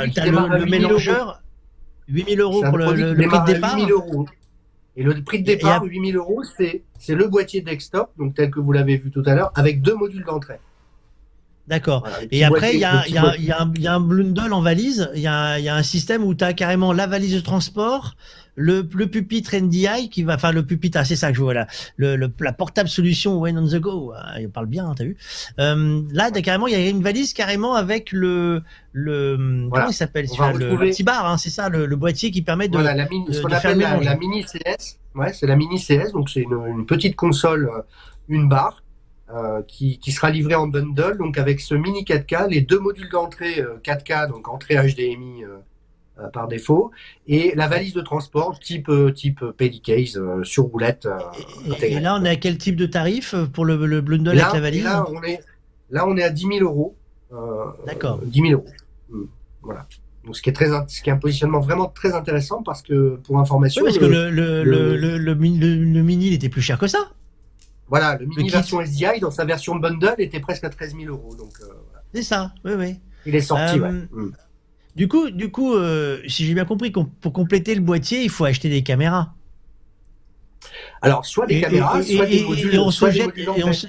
le 0.59 0.65
8000 0.65 0.69
mélangeur, 0.69 1.41
8000 2.07 2.39
euros 2.39 2.63
pour 2.69 2.77
le, 2.77 2.85
prix 2.85 3.03
de 3.03 3.45
départ. 3.53 3.75
8000 3.77 3.91
euros. 3.91 4.27
Et 4.95 5.03
le 5.03 5.21
prix 5.23 5.39
de 5.39 5.45
départ, 5.45 5.81
à- 5.81 5.85
8000 5.85 6.15
euros, 6.15 6.43
c'est 6.57 6.83
c'est 6.99 7.15
le 7.15 7.27
boîtier 7.27 7.61
desktop, 7.61 8.11
donc 8.17 8.35
tel 8.35 8.51
que 8.51 8.59
vous 8.59 8.71
l'avez 8.71 8.97
vu 8.97 9.09
tout 9.11 9.23
à 9.25 9.33
l'heure, 9.35 9.51
avec 9.55 9.81
deux 9.81 9.95
modules 9.95 10.23
d'entrée. 10.23 10.59
D'accord. 11.67 12.01
Voilà, 12.01 12.17
Et 12.31 12.43
après, 12.43 12.73
il 12.73 12.79
y, 12.81 12.83
a, 12.85 12.91
le 12.93 12.97
il 12.99 13.03
petit 13.03 13.13
y, 13.13 13.17
a, 13.17 13.21
boîtier. 13.21 13.41
il 13.41 13.47
y, 13.47 13.51
a 13.51 13.61
un- 13.61 13.71
il 13.75 13.81
y 13.81 13.87
a 13.87 13.93
un 13.95 13.99
bundle 14.01 14.51
en 14.53 14.61
valise. 14.61 15.09
Il 15.15 15.21
y 15.21 15.27
a, 15.27 15.33
un- 15.33 15.57
il 15.57 15.63
y 15.63 15.69
a 15.69 15.75
un 15.75 15.83
système 15.83 16.23
où 16.23 16.35
tu 16.35 16.43
as 16.43 16.53
carrément 16.53 16.91
la 16.91 17.07
valise 17.07 17.33
de 17.33 17.39
transport, 17.39 18.15
le, 18.55 18.87
le 18.93 19.07
pupitre 19.07 19.55
NDI 19.55 20.09
qui 20.09 20.23
va, 20.23 20.35
enfin 20.35 20.51
le 20.51 20.65
pupitre, 20.65 20.97
ah, 20.99 21.05
c'est 21.05 21.15
ça 21.15 21.29
que 21.31 21.37
je 21.37 21.41
vois 21.41 21.53
là, 21.53 21.67
le, 21.97 22.15
le- 22.15 22.31
la 22.39 22.53
portable 22.53 22.87
solution 22.89 23.39
when 23.39 23.57
on 23.57 23.67
the 23.67 23.75
go. 23.79 24.13
Ah, 24.15 24.39
il 24.39 24.49
parle 24.49 24.67
bien, 24.67 24.93
t'as 24.95 25.05
vu. 25.05 25.17
Euh, 25.59 26.01
là, 26.11 26.29
carrément, 26.31 26.67
il 26.67 26.73
y 26.73 26.75
a 26.75 26.89
une 26.89 27.01
valise 27.01 27.33
carrément 27.33 27.73
avec 27.75 28.11
le, 28.11 28.61
le 28.91 29.35
Voilà. 29.69 29.69
comment 29.85 29.87
il 29.91 29.93
s'appelle 29.95 30.25
le, 30.27 30.77
petit 30.77 31.03
bar, 31.03 31.25
hein, 31.25 31.37
c'est 31.37 31.49
ça, 31.49 31.69
le, 31.69 31.85
le 31.85 31.95
boîtier 31.95 32.29
qui 32.31 32.41
permet 32.41 32.67
de. 32.67 32.73
Voilà, 32.73 32.93
la 32.93 33.07
mini, 33.07 33.25
de- 33.25 33.31
ce 33.33 33.41
qu'on 33.41 33.51
appelle 33.51 33.77
le 33.77 34.03
la, 34.03 34.15
mini 34.17 34.43
CS. 34.43 34.97
Ouais, 35.15 35.31
c'est 35.33 35.47
la 35.47 35.55
mini 35.55 35.79
CS, 35.79 36.11
donc 36.11 36.29
c'est 36.29 36.41
une, 36.41 36.53
une 36.67 36.85
petite 36.85 37.15
console, 37.15 37.69
euh, 37.75 37.81
une 38.29 38.49
barre, 38.49 38.83
euh, 39.33 39.61
qui, 39.67 39.97
qui 39.99 40.11
sera 40.11 40.29
livrée 40.29 40.55
en 40.55 40.67
bundle, 40.67 41.17
donc 41.17 41.37
avec 41.39 41.59
ce 41.59 41.73
mini 41.73 42.03
4K, 42.03 42.49
les 42.49 42.61
deux 42.61 42.79
modules 42.79 43.09
d'entrée 43.09 43.59
euh, 43.61 43.77
4K, 43.83 44.29
donc 44.29 44.47
entrée 44.47 44.75
HDMI 44.75 45.43
par 46.31 46.47
défaut, 46.47 46.91
et 47.27 47.53
la 47.55 47.67
valise 47.67 47.93
de 47.93 48.01
transport 48.01 48.59
type 48.59 48.87
euh, 48.89 49.11
type 49.11 49.43
Pedicase 49.57 50.17
euh, 50.17 50.43
sur 50.43 50.65
roulette. 50.65 51.05
euh, 51.07 51.17
Et, 51.81 51.99
là, 51.99 52.17
on 52.19 52.23
est 52.25 52.29
à 52.29 52.35
quel 52.35 52.57
type 52.57 52.75
de 52.75 52.85
tarif 52.85 53.33
pour 53.53 53.65
le, 53.65 53.85
le 53.85 54.01
bundle 54.01 54.33
Et 54.33 54.35
là, 54.35 54.49
avec 54.49 54.53
la 54.53 54.61
valise 54.61 54.83
là, 54.83 55.05
on 55.09 55.23
est, 55.23 55.39
là, 55.89 56.07
on 56.07 56.15
est 56.17 56.23
à 56.23 56.29
10 56.29 56.47
000 56.59 56.59
euros. 56.63 56.95
Euh, 57.31 57.37
D'accord. 57.87 58.19
euh, 58.21 58.25
10 58.27 58.41
000 58.41 58.51
euros. 58.53 58.65
Mm. 59.09 59.23
Voilà. 59.63 59.87
Donc, 60.23 60.37
ce 60.37 60.41
qui 60.41 60.49
est 60.49 60.53
très, 60.53 60.67
ce 60.87 61.01
qui 61.01 61.09
est 61.09 61.13
un 61.13 61.17
positionnement 61.17 61.59
vraiment 61.59 61.87
très 61.87 62.13
intéressant 62.13 62.61
parce 62.63 62.81
que, 62.83 63.15
pour 63.25 63.39
information, 63.39 63.81
Oui, 63.81 63.87
parce 63.89 63.97
que 63.97 64.05
le- 64.05 64.29
le, 64.29 64.63
le, 64.63 64.95
le- 64.95 64.97
le, 64.97 65.17
le, 65.17 65.35
mini- 65.35 65.59
le- 65.59 65.83
le 65.83 66.03
mini, 66.03 66.27
il 66.27 66.33
était 66.33 66.47
plus 66.49 66.61
cher 66.61 66.77
que 66.77 66.87
ça. 66.87 67.09
voilà, 67.87 68.17
le 68.17 68.25
mini 68.27 68.49
version 68.49 68.79
SDI 68.81 69.19
dans 69.19 69.31
sa 69.31 69.45
version 69.45 69.75
bundle 69.75 70.15
était 70.19 70.39
presque 70.39 70.63
à 70.63 70.69
13 70.69 70.95
000 70.95 71.05
euros. 71.13 71.35
Donc, 71.35 71.53
euh, 71.61 71.65
voilà. 71.89 72.03
C'est 72.13 72.21
ça, 72.23 72.53
oui, 72.63 72.71
oui. 72.77 72.99
il 73.25 73.35
est 73.35 73.41
sorti. 73.41 73.79
Euh, 73.79 74.01
ouais. 74.11 74.29
Du 74.95 75.07
coup, 75.07 75.31
du 75.31 75.49
coup, 75.49 75.73
euh, 75.73 76.19
si 76.27 76.45
j'ai 76.45 76.53
bien 76.53 76.65
compris, 76.65 76.91
pour 76.91 77.33
compléter 77.33 77.73
le 77.75 77.81
boîtier, 77.81 78.23
il 78.23 78.29
faut 78.29 78.45
acheter 78.45 78.69
des 78.69 78.83
caméras. 78.83 79.33
Alors, 81.01 81.25
soit 81.25 81.45
des 81.47 81.55
Et- 81.55 81.61
caméras, 81.61 81.99
et- 81.99 82.03
soit 82.15 82.27
et- 82.29 82.37
des 82.39 82.43
modules, 82.43 82.75
et 82.75 82.79
on 82.79 82.91
se 82.91 82.99
soit 82.99 83.09
jette, 83.11 83.25
modules 83.25 83.43
et 83.43 83.47
on 83.49 83.53
d'entrée. 83.67 83.73
se, 83.73 83.87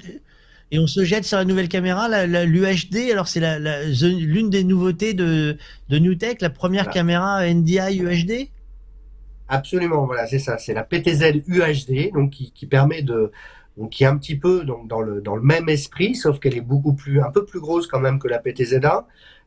et 0.71 0.79
on 0.79 0.87
se 0.87 1.03
jette 1.05 1.23
sur 1.25 1.37
la 1.37 1.45
nouvelle 1.45 1.69
caméra, 1.69 2.25
l'UHD. 2.25 3.11
Alors 3.11 3.27
c'est 3.27 3.39
la- 3.39 3.59
la- 3.59 3.85
the- 3.85 4.17
l'une 4.19 4.49
des 4.49 4.63
nouveautés 4.63 5.13
de, 5.13 5.57
de 5.89 5.97
NewTek, 5.99 6.41
la 6.41 6.49
première 6.49 6.83
Voilà. 6.85 6.93
caméra 6.93 7.45
NDI 7.47 7.97
UHD. 7.99 8.49
Absolument, 9.47 10.05
voilà, 10.07 10.25
c'est 10.25 10.39
ça. 10.39 10.57
C'est 10.57 10.73
la 10.73 10.83
PTZ 10.83 11.43
UHD, 11.47 12.11
donc 12.13 12.31
qui, 12.31 12.51
qui 12.51 12.65
permet 12.65 13.03
de, 13.03 13.31
donc 13.77 13.91
qui 13.91 14.03
est 14.03 14.07
un 14.07 14.17
petit 14.17 14.35
peu 14.37 14.63
donc 14.65 14.87
dans 14.87 15.01
le 15.01 15.21
dans 15.21 15.35
le 15.35 15.43
même 15.43 15.69
esprit, 15.69 16.15
sauf 16.15 16.39
qu'elle 16.39 16.57
est 16.57 16.61
beaucoup 16.61 16.93
plus, 16.93 17.21
un 17.21 17.29
peu 17.31 17.45
plus 17.45 17.59
grosse 17.61 17.85
quand 17.87 17.99
même 17.99 18.17
que 18.19 18.27
la 18.27 18.39
PTZ1. 18.39 19.05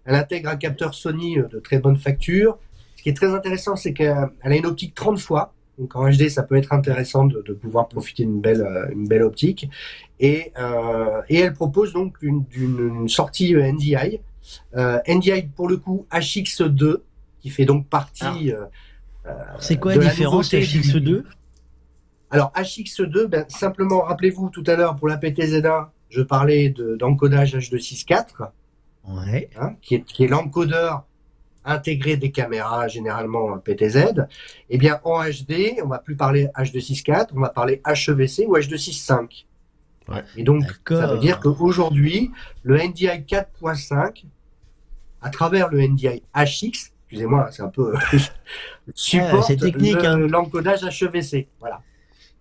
Elle 0.09 0.14
intègre 0.14 0.48
un 0.48 0.56
capteur 0.56 0.94
Sony 0.94 1.38
euh, 1.38 1.46
de 1.48 1.59
très 1.61 1.78
bonne 1.78 1.98
facture. 1.98 2.59
Ce 2.96 3.02
qui 3.02 3.11
est 3.11 3.14
très 3.14 3.32
intéressant, 3.32 3.76
c'est 3.76 3.92
qu'elle 3.92 4.28
a 4.42 4.56
une 4.56 4.66
optique 4.66 4.94
30 4.94 5.18
fois. 5.20 5.52
Donc 5.78 5.94
en 5.94 6.09
HD, 6.11 6.28
ça 6.30 6.42
peut 6.42 6.56
être 6.56 6.72
intéressant 6.72 7.26
de, 7.26 7.42
de 7.46 7.52
pouvoir 7.52 7.88
profiter 7.88 8.24
d'une 8.24 8.40
belle 8.40 8.62
euh, 8.62 8.90
une 8.90 9.06
belle 9.06 9.22
optique. 9.22 9.68
Et 10.18 10.50
euh, 10.59 11.20
et 11.28 11.38
elle 11.40 11.52
propose 11.52 11.92
donc 11.92 12.16
une, 12.22 13.09
sortie 13.09 13.54
NDI, 13.54 14.18
euh, 14.76 14.98
NDI 15.06 15.42
pour 15.54 15.68
le 15.68 15.76
coup 15.76 16.06
HX2, 16.11 16.96
qui 17.40 17.50
fait 17.50 17.66
donc 17.66 17.86
partie 17.86 18.52
euh, 18.52 18.64
C'est 19.61 19.76
quoi 19.76 19.92
de 19.94 19.98
la 20.00 20.06
la 20.06 20.11
différence 20.11 20.48
de 20.50 20.59
HX2 20.59 21.24
alors 22.30 22.52
HX2, 22.54 23.24
ben, 23.26 23.46
simplement 23.48 24.02
rappelez-vous 24.02 24.50
tout 24.50 24.64
à 24.66 24.76
l'heure 24.76 24.96
pour 24.96 25.09
la 25.09 25.16
PTZ1, 25.16 25.86
je 26.11 26.20
parlais 26.20 26.68
de- 26.68 26.94
d'encodage 26.96 27.56
H264, 27.56 28.50
Ouais. 29.07 29.49
hein, 29.59 29.74
qui 29.80 29.96
est, 29.96 30.03
qui 30.03 30.24
est 30.24 30.28
l'encodeur 30.28 31.05
intégré 31.64 32.16
des 32.16 32.30
caméras 32.30 32.88
généralement 32.88 33.59
PTZ. 33.59 34.26
Eh 34.70 34.78
bien 34.78 35.01
en 35.05 35.22
HD, 35.22 35.80
on 35.84 35.88
va 35.88 35.99
plus 35.99 36.16
parler 36.16 36.49
H264, 36.57 37.28
on 37.34 37.40
va 37.40 37.51
parler 37.51 37.82
HEVC 37.86 38.46
ou 38.46 38.57
H265. 38.57 39.44
Et 40.36 40.42
donc, 40.42 40.64
ça 40.88 41.07
veut 41.07 41.18
dire 41.18 41.38
qu'aujourd'hui, 41.38 42.30
le 42.62 42.78
NDI 42.78 43.07
4.5, 43.26 44.24
à 45.20 45.28
travers 45.28 45.68
le 45.68 45.86
NDI 45.86 46.22
HX, 46.34 46.92
excusez-moi, 47.05 47.49
c'est 47.51 47.62
un 47.62 47.68
peu 47.68 47.92
supporte 48.94 49.55
technique, 49.59 50.03
hein. 50.03 50.16
l'encodage 50.16 50.82
HEVC. 50.84 51.49
Voilà. 51.61 51.82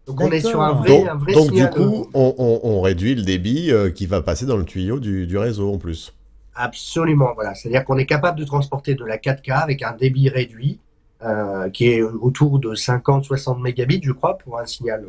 Donc 0.06 0.22
on 0.22 0.32
est 0.32 0.40
sur 0.40 0.62
un 0.62 0.72
vrai, 0.72 0.88
donc, 1.00 1.10
un 1.10 1.16
vrai 1.16 1.34
donc 1.34 1.52
du 1.52 1.70
coup, 1.70 2.10
on, 2.14 2.60
on, 2.64 2.80
réduit 2.80 3.14
le 3.14 3.24
débit 3.24 3.72
euh, 3.72 3.92
qui 3.92 4.06
va 4.06 4.22
passer 4.22 4.46
dans 4.46 4.56
le 4.56 4.64
tuyau 4.64 5.02
du, 5.02 5.28
du 5.28 5.38
réseau 5.38 5.74
en 5.74 5.78
plus. 5.78 6.14
Absolument, 6.58 7.34
voilà. 7.36 7.54
C'est-à-dire 7.54 7.86
qu'on 7.86 7.98
est 7.98 8.08
capable 8.08 8.40
de 8.40 8.44
transporter 8.44 8.96
de 8.96 9.06
la 9.06 9.18
4K 9.18 9.62
avec 9.62 9.84
un 9.84 9.94
débit 9.94 10.28
réduit 10.28 10.80
euh, 11.24 11.70
qui 11.70 11.90
est 11.90 12.02
autour 12.02 12.60
de 12.60 12.76
50-60 12.76 13.62
mégabits, 13.62 14.02
je 14.04 14.12
crois, 14.12 14.38
pour 14.38 14.60
un 14.60 14.66
signal, 14.66 15.04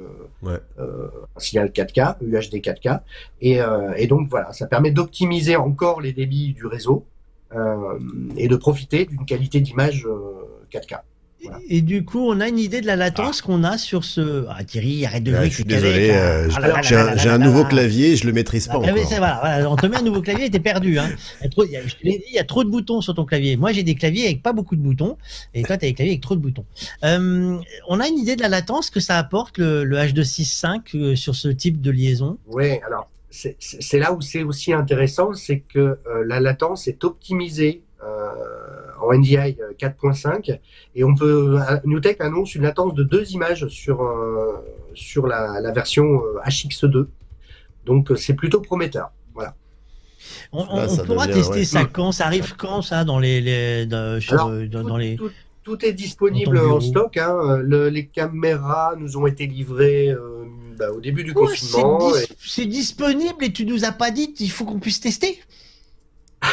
euh, 0.47 0.59
euh 0.79 1.09
un 1.37 1.41
signal 1.41 1.69
4K, 1.69 2.17
UHD 2.23 2.63
4K. 2.63 3.01
Et, 3.41 3.63
euh, 3.63 3.93
et 3.97 4.07
donc 4.07 4.29
voilà, 4.29 4.53
ça 4.53 4.67
permet 4.67 4.91
d'optimiser 4.91 5.57
encore 5.57 6.01
les 6.03 6.13
débits 6.13 6.53
du 6.53 6.67
réseau 6.67 7.05
et 8.37 8.47
de 8.47 8.57
profiter 8.57 9.07
d'une 9.07 9.25
qualité 9.25 9.61
d'image 9.61 10.07
4K. 10.71 11.01
Et 11.69 11.83
du 11.83 12.05
coup, 12.05 12.21
on 12.21 12.41
a 12.41 12.49
une 12.49 12.59
idée 12.59 12.81
de 12.81 12.87
la 12.87 12.97
latence 12.97 13.41
ah. 13.43 13.47
qu'on 13.47 13.65
a 13.65 13.79
sur 13.79 14.05
ce. 14.05 14.45
Ah, 14.49 14.65
Thierry, 14.65 15.05
arrête 15.07 15.23
de 15.23 15.35
jouer. 15.35 15.49
je 15.49 15.55
suis 15.55 15.65
désolé, 15.65 16.11
euh, 16.13 16.49
ah 16.57 16.83
j'ai 16.83 16.97
un, 17.29 17.39
nouveau 17.39 17.65
clavier, 17.65 18.17
je 18.17 18.27
le 18.27 18.33
maîtrise 18.33 18.67
pas 18.67 18.79
encore. 18.79 18.91
Voilà, 18.91 19.71
on 19.71 19.77
te 19.77 19.87
met 19.87 19.97
un 19.97 20.03
nouveau 20.03 20.21
clavier, 20.21 20.51
t'es 20.51 20.59
perdu. 20.59 20.99
Hein. 20.99 21.11
Il 21.43 21.71
y 21.71 21.77
a 21.77 21.87
je 21.87 21.95
te 21.95 22.03
l'ai 22.03 22.19
dit, 22.19 22.25
il 22.29 22.35
y 22.35 22.39
a 22.39 22.45
trop 22.45 22.65
de 22.65 22.71
boutons 22.71 23.01
sur 23.01 23.15
ton 23.15 23.25
clavier. 23.25 23.57
Moi, 23.57 23.73
j'ai 23.73 23.83
des 23.83 23.95
claviers 23.95 24.27
avec 24.27 24.43
pas 24.43 24.53
beaucoup 24.53 24.77
de 24.77 24.81
boutons, 24.81 25.17
et 25.55 25.63
toi, 25.63 25.77
tu 25.77 25.85
as 25.85 25.89
des 25.89 25.95
claviers 25.95 26.15
avec 26.15 26.23
trop 26.23 26.35
de 26.35 26.41
boutons. 26.41 26.65
Euh, 27.05 27.59
on 27.89 28.01
a 28.01 28.09
une 28.09 28.19
idée 28.19 28.37
de 28.37 28.43
la 28.43 28.49
latence 28.49 28.91
que 28.91 29.01
ça 29.01 29.17
apporte 29.17 29.59
le, 29.59 29.85
le 29.85 29.97
H265 29.97 30.97
euh, 30.97 31.17
sur 31.17 31.35
ce 31.35 31.49
type 31.49 31.81
de 31.81 31.91
liaison? 31.91 32.39
Oui, 32.49 32.79
alors 32.87 33.09
c'est 33.31 33.99
là 33.99 34.13
où 34.13 34.21
c'est 34.23 34.43
aussi 34.43 34.73
intéressant, 34.73 35.35
c'est 35.35 35.61
que 35.61 35.99
la 36.25 36.41
latence 36.41 36.89
est 36.89 37.05
optimisée 37.05 37.83
en 39.01 39.13
NDI 39.13 39.57
4.5 39.79 40.51
euh, 40.51 40.57
et 40.95 41.05
on 41.05 41.15
peut 41.15 41.59
euh, 41.59 41.79
Newtek 41.85 42.21
annonce 42.21 42.55
une 42.55 42.63
latence 42.63 42.95
de 42.95 43.03
deux 43.03 43.31
images 43.33 43.67
sur 43.69 44.03
euh, 44.03 44.65
sur 44.95 45.27
la, 45.27 45.61
la 45.61 45.73
version 45.73 46.23
HX2 46.47 47.07
donc 47.87 48.13
c'est 48.17 48.35
plutôt 48.35 48.61
prometteur. 48.61 49.11
Voilà. 49.35 49.55
On, 50.53 50.65
pourra 51.07 51.27
tester 51.27 51.65
ça 51.65 51.85
quand? 51.85 52.13
Ça 52.13 52.27
arrive 52.27 52.55
quand 52.57 52.83
ça 52.83 53.05
dans 53.05 53.19
les, 53.19 53.41
les 53.41 53.87
dans, 53.87 54.21
tout, 54.21 54.97
les 54.97 55.19
tout, 55.63 55.85
est 55.85 55.93
disponible 55.93 56.59
en 56.59 56.81
stock 56.81 57.17
hein. 57.17 57.63
les 57.63 58.07
caméras 58.07 58.95
nous 58.99 59.17
ont 59.17 59.27
été 59.27 59.47
livrées 59.47 60.15
bah, 60.77 60.91
au 60.91 61.01
début 61.01 61.25
du 61.25 61.35
confinement 61.35 62.11
c'est 62.39 62.67
disponible 62.67 63.43
et 63.43 63.53
tu 63.53 63.65
nous 63.65 63.85
as 63.85 63.93
pas 63.93 64.11
dit 64.11 64.35
il 64.41 64.51
faut 64.51 64.65
qu'on 64.65 64.81
puisse 64.81 65.01
tester? 65.01 65.41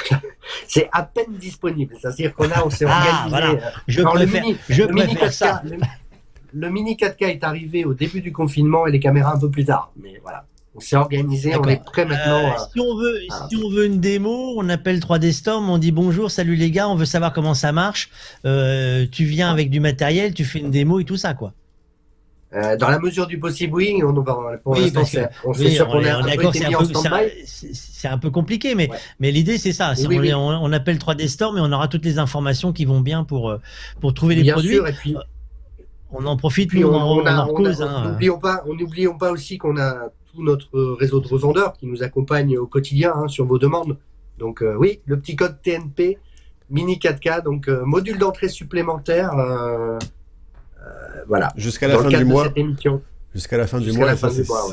c'est 0.67 0.89
à 0.91 1.03
peine 1.03 1.33
disponible. 1.39 1.95
C'est-à-dire 1.99 2.33
qu'on 2.33 2.49
a, 2.49 2.65
on 2.65 2.69
s'est 2.69 2.85
ah, 2.87 3.25
organisé. 3.25 3.63
Euh, 3.63 3.69
je 3.87 4.01
préfère, 4.01 4.41
le 4.41 4.47
mini, 4.47 4.57
je 4.69 4.83
le 4.83 4.93
mini 4.93 5.13
4K, 5.15 5.31
ça. 5.31 5.61
Le, 6.53 6.69
mini 6.69 6.95
4K 6.95 7.25
est 7.25 7.43
arrivé 7.43 7.85
au 7.85 7.93
début 7.93 8.21
du 8.21 8.31
confinement 8.31 8.87
et 8.87 8.91
les 8.91 8.99
caméras 8.99 9.35
un 9.35 9.39
peu 9.39 9.49
plus 9.49 9.65
tard. 9.65 9.91
Mais 10.01 10.19
voilà. 10.21 10.45
On 10.77 10.81
s'est 10.81 10.97
organisé, 10.97 11.55
on 11.55 11.63
est 11.63 11.81
prêt 11.85 12.05
maintenant. 12.05 12.49
Euh, 12.49 12.57
si, 12.73 12.79
on 12.81 12.97
veut, 12.97 13.19
si 13.49 13.55
on 13.55 13.69
veut 13.69 13.85
une 13.85 14.01
démo, 14.01 14.55
on 14.57 14.67
appelle 14.67 14.99
3D 14.99 15.31
Storm, 15.31 15.69
on 15.69 15.77
dit 15.77 15.93
bonjour, 15.93 16.29
salut 16.29 16.55
les 16.55 16.69
gars, 16.69 16.89
on 16.89 16.95
veut 16.95 17.05
savoir 17.05 17.31
comment 17.31 17.53
ça 17.53 17.71
marche. 17.71 18.09
Euh, 18.45 19.05
tu 19.09 19.23
viens 19.23 19.49
avec 19.49 19.69
du 19.69 19.79
matériel, 19.79 20.33
tu 20.33 20.43
fais 20.43 20.59
une 20.59 20.71
démo 20.71 20.99
et 20.99 21.05
tout 21.05 21.15
ça, 21.15 21.33
quoi. 21.33 21.53
Euh, 22.55 22.77
dans 22.77 22.89
la 22.89 22.99
mesure 22.99 23.27
du 23.27 23.37
possible, 23.37 23.73
oui. 23.73 24.01
On, 24.03 24.13
pour 24.13 24.23
qu'on 24.23 24.43
un 24.45 24.57
peu 24.57 24.75
C'est 27.43 28.07
un 28.07 28.17
peu 28.17 28.29
compliqué, 28.29 28.75
mais, 28.75 28.89
mais 29.19 29.31
l'idée, 29.31 29.57
c'est 29.57 29.73
ça. 29.73 29.93
on, 29.97 30.71
appelle 30.71 30.97
3D 30.97 31.27
Store, 31.27 31.51
mais 31.53 31.61
on 31.61 31.71
aura 31.71 31.87
toutes 31.87 32.05
les 32.05 32.17
informations 32.17 32.71
qui 32.71 32.85
vont 32.85 33.01
bien 33.01 33.23
pour, 33.23 33.49
euh, 33.49 33.57
pour 33.99 34.13
trouver 34.13 34.35
les 34.35 34.51
produits. 34.51 34.77
et 34.77 34.93
puis, 34.93 35.15
on 36.11 36.25
en 36.25 36.37
profite, 36.37 36.69
puis 36.69 36.85
on, 36.85 36.93
on, 36.93 37.25
en 37.25 37.47
cause. 37.47 37.81
Hein. 37.81 38.11
N'oublions 38.11 39.17
pas, 39.17 39.31
aussi 39.31 39.57
qu'on 39.57 39.77
a 39.77 40.09
tout 40.33 40.43
notre 40.43 40.95
réseau 40.97 41.19
de 41.19 41.27
revendeurs 41.27 41.73
qui 41.73 41.87
nous 41.87 42.03
accompagne 42.03 42.57
au 42.57 42.67
quotidien 42.67 43.13
hein, 43.15 43.27
sur 43.27 43.45
vos 43.45 43.57
demandes. 43.57 43.97
Donc, 44.37 44.61
euh, 44.61 44.75
oui, 44.77 45.01
le 45.05 45.19
petit 45.19 45.35
code 45.35 45.61
TNP, 45.61 46.19
mini 46.69 46.99
4K, 46.99 47.43
donc 47.43 47.67
module 47.67 48.17
d'entrée 48.17 48.47
supplémentaire 48.47 49.33
voilà. 51.27 51.49
Jusqu'à 51.55 51.87
la 51.87 51.97
fin 51.97 52.09
du 52.09 52.25
mois. 52.25 52.51
Jusqu'à 53.35 53.57
la 53.57 53.67
fin 53.67 53.81
du 53.81 53.91
mois, 53.91 54.15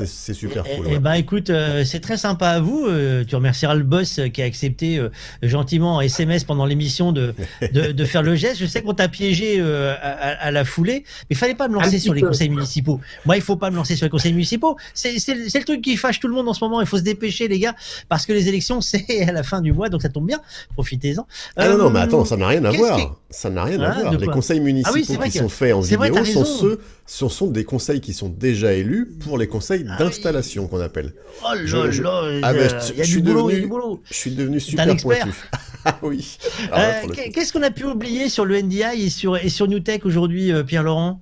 c'est 0.05 0.33
super 0.33 0.63
cool. 0.63 0.87
Eh, 0.89 0.97
ben 0.97 1.13
écoute, 1.15 1.49
euh, 1.49 1.83
c'est 1.83 1.99
très 1.99 2.15
sympa 2.15 2.47
à 2.47 2.61
vous. 2.61 2.85
Euh, 2.87 3.25
tu 3.27 3.35
remercieras 3.35 3.75
le 3.75 3.83
boss 3.83 4.21
qui 4.33 4.41
a 4.41 4.45
accepté 4.45 4.97
euh, 4.99 5.09
gentiment 5.41 5.97
en 5.97 6.01
SMS 6.01 6.45
pendant 6.45 6.65
l'émission 6.65 7.11
de, 7.11 7.35
de, 7.73 8.05
faire 8.05 8.23
le 8.23 8.35
geste. 8.35 8.61
Je 8.61 8.65
sais 8.65 8.81
qu'on 8.81 8.93
t'a 8.93 9.09
piégé 9.09 9.59
à, 9.61 10.49
la 10.49 10.63
foulée, 10.63 11.03
mais 11.03 11.31
il 11.31 11.35
fallait 11.35 11.55
pas 11.55 11.67
me 11.67 11.73
lancer 11.73 11.99
sur 11.99 12.13
les 12.13 12.21
conseils 12.21 12.47
municipaux. 12.47 13.01
Moi, 13.25 13.35
il 13.35 13.41
faut 13.41 13.57
pas 13.57 13.69
me 13.69 13.75
lancer 13.75 13.97
sur 13.97 14.05
les 14.05 14.09
conseils 14.09 14.31
municipaux. 14.31 14.77
C'est 14.93 15.11
le 15.11 15.65
truc 15.65 15.81
qui 15.81 15.97
fâche 15.97 16.21
tout 16.21 16.29
le 16.29 16.33
monde 16.33 16.47
en 16.47 16.53
ce 16.53 16.63
moment. 16.63 16.79
Il 16.79 16.87
faut 16.87 16.97
se 16.97 17.03
dépêcher, 17.03 17.49
les 17.49 17.59
gars, 17.59 17.75
parce 18.07 18.25
que 18.25 18.31
les 18.31 18.47
élections, 18.47 18.79
c'est 18.81 19.27
à 19.27 19.33
la 19.33 19.43
fin 19.43 19.59
du 19.59 19.73
mois, 19.73 19.89
donc 19.89 20.01
ça 20.01 20.09
tombe 20.09 20.27
bien. 20.27 20.39
Profitez-en. 20.75 21.27
Ah 21.57 21.67
non, 21.67 21.77
non, 21.77 21.89
mais 21.89 21.99
attends, 21.99 22.23
ça 22.23 22.37
n'a 22.37 22.47
rien 22.47 22.63
à 22.63 22.71
voir. 22.71 22.97
Ça 23.33 23.49
n'a 23.49 23.65
rien 23.65 23.81
à 23.81 23.89
ah, 23.89 24.01
voir. 24.01 24.17
Les 24.17 24.27
conseils 24.27 24.59
ah 24.59 24.63
municipaux 24.63 25.23
qui 25.23 25.31
sont 25.37 25.49
faits 25.49 25.73
en 25.73 25.81
vidéo 25.81 26.23
sont 26.23 26.45
ceux, 26.45 26.79
ce 27.05 27.27
sont 27.27 27.47
des 27.47 27.65
conseils 27.65 27.99
qui 27.99 28.13
sont 28.13 28.29
déjà 28.29 28.53
déjà 28.53 28.73
élu 28.73 29.07
pour 29.23 29.37
les 29.37 29.47
conseils 29.47 29.85
ah 29.89 29.97
d'installation 29.97 30.67
qu'on 30.67 30.79
appelle. 30.79 31.13
Oh 31.43 31.53
là 31.53 31.65
je, 31.65 32.01
là, 32.03 32.39
ah 32.43 32.53
ben, 32.53 32.69
je, 32.69 33.03
je, 33.03 33.03
suis 33.03 33.21
devenu, 33.21 33.69
je 34.09 34.13
suis 34.13 34.31
devenu 34.31 34.59
super 34.59 34.95
pointu. 34.97 35.29
ah 35.85 35.97
oui. 36.01 36.37
Euh, 36.71 37.07
qu'est-ce 37.33 37.51
qu'on 37.51 37.63
a 37.63 37.71
pu 37.71 37.85
oublier 37.85 38.29
sur 38.29 38.45
le 38.45 38.61
NDI 38.61 39.05
et 39.05 39.09
sur, 39.09 39.37
et 39.37 39.49
sur 39.49 39.67
NewTek 39.67 40.05
aujourd'hui, 40.05 40.51
euh, 40.51 40.63
Pierre-Laurent 40.63 41.19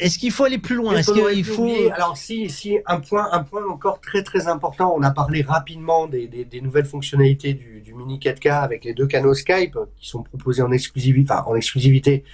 est-ce 0.00 0.18
qu'il 0.18 0.30
faut 0.30 0.44
aller 0.44 0.58
plus 0.58 0.76
loin? 0.76 0.96
Est-ce 0.96 1.12
qu'il 1.12 1.44
faut 1.44 1.70
Alors 1.92 2.16
si, 2.16 2.50
si 2.50 2.78
un 2.86 3.00
point, 3.00 3.28
un 3.32 3.42
point 3.42 3.64
encore 3.66 4.00
très 4.00 4.22
très 4.22 4.48
important. 4.48 4.94
On 4.96 5.02
a 5.02 5.10
parlé 5.10 5.42
rapidement 5.42 6.06
des, 6.06 6.26
des, 6.26 6.44
des 6.44 6.60
nouvelles 6.60 6.86
fonctionnalités 6.86 7.54
du, 7.54 7.80
du, 7.80 7.94
Mini 7.94 8.18
4K 8.18 8.62
avec 8.62 8.84
les 8.84 8.94
deux 8.94 9.06
canaux 9.06 9.34
Skype 9.34 9.76
qui 9.96 10.08
sont 10.08 10.22
proposés 10.22 10.62
en 10.62 10.72
exclusivité, 10.72 11.32
enfin 11.32 11.44
en 11.46 11.54
exclusivité 11.54 12.24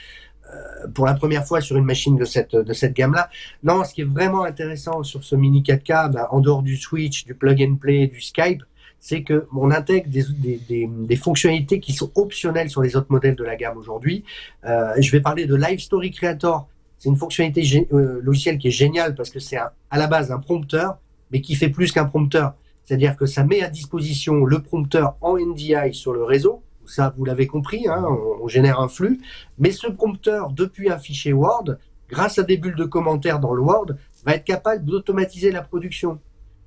euh, 0.52 0.88
pour 0.94 1.06
la 1.06 1.14
première 1.14 1.46
fois 1.46 1.61
sur 1.61 1.76
une 1.76 1.84
machine 1.84 2.16
de 2.16 2.24
cette, 2.24 2.56
de 2.56 2.72
cette 2.72 2.94
gamme-là. 2.94 3.28
Non, 3.62 3.84
ce 3.84 3.94
qui 3.94 4.00
est 4.00 4.11
vraiment 4.11 4.44
intéressant 4.44 5.02
sur 5.02 5.22
ce 5.22 5.36
Mini 5.36 5.62
4K, 5.62 6.12
bah, 6.12 6.28
en 6.30 6.40
dehors 6.40 6.62
du 6.62 6.76
Switch, 6.76 7.24
du 7.24 7.34
plug 7.34 7.62
and 7.62 7.76
play, 7.76 8.06
du 8.06 8.20
Skype, 8.20 8.62
c'est 8.98 9.22
que 9.22 9.46
on 9.56 9.70
intègre 9.70 10.08
des, 10.08 10.24
des, 10.68 10.88
des, 10.88 11.16
fonctionnalités 11.16 11.80
qui 11.80 11.92
sont 11.92 12.11
optionnelles 12.14 12.68
sur 12.68 12.82
les 12.82 12.96
autres 12.96 13.11
modèles 13.11 13.34
de 13.34 13.44
la 13.44 13.56
gamme 13.56 13.78
aujourd'hui. 13.78 14.24
Euh, 14.64 14.92
je 14.98 15.11
vais 15.11 15.20
parler 15.20 15.46
de 15.46 15.54
Live 15.54 15.80
Story 15.80 16.11
Creator. 16.11 16.68
C'est 17.01 17.09
une 17.09 17.16
fonctionnalité 17.16 17.88
euh, 17.92 18.20
logicielle 18.22 18.59
qui 18.59 18.68
est 18.68 18.72
géniale 18.72 19.14
parce 19.14 19.30
que 19.30 19.40
c'est 19.40 19.57
à 19.57 19.72
la 19.92 20.07
base 20.07 20.30
un 20.30 20.38
prompteur, 20.38 20.98
mais 21.32 21.40
qui 21.40 21.55
fait 21.55 21.70
plus 21.70 21.92
qu'un 21.92 22.05
prompteur. 22.05 22.55
C'est-à-dire 22.84 23.16
que 23.16 23.24
ça 23.24 23.42
met 23.42 23.62
à 23.62 23.70
disposition 23.70 24.44
le 24.44 24.61
prompteur 24.61 25.16
en 25.22 25.38
NDI 25.38 25.92
sur 25.94 26.12
le 26.12 26.22
réseau, 26.24 26.62
ça 26.84 27.14
vous 27.16 27.24
l'avez 27.24 27.46
compris, 27.46 27.88
hein, 27.88 28.05
on, 28.42 28.48
génère 28.48 28.80
un 28.80 28.88
flux, 28.88 29.18
mais 29.59 29.70
ce 29.70 29.86
prompteur, 29.86 30.51
depuis 30.51 30.90
un 30.90 30.98
fichier 30.98 31.32
Word, 31.32 31.76
grâce 32.11 32.38
à 32.38 32.42
des 32.42 32.59
bulles 32.59 32.76
de 32.76 32.84
commentaires 32.84 33.40
dans 33.40 33.55
le 33.55 33.62
Word, 33.62 33.92
va 34.26 34.34
être 34.34 34.44
capable 34.44 34.84
d'automatiser 34.84 35.53
la 35.53 35.62
production. 35.62 36.18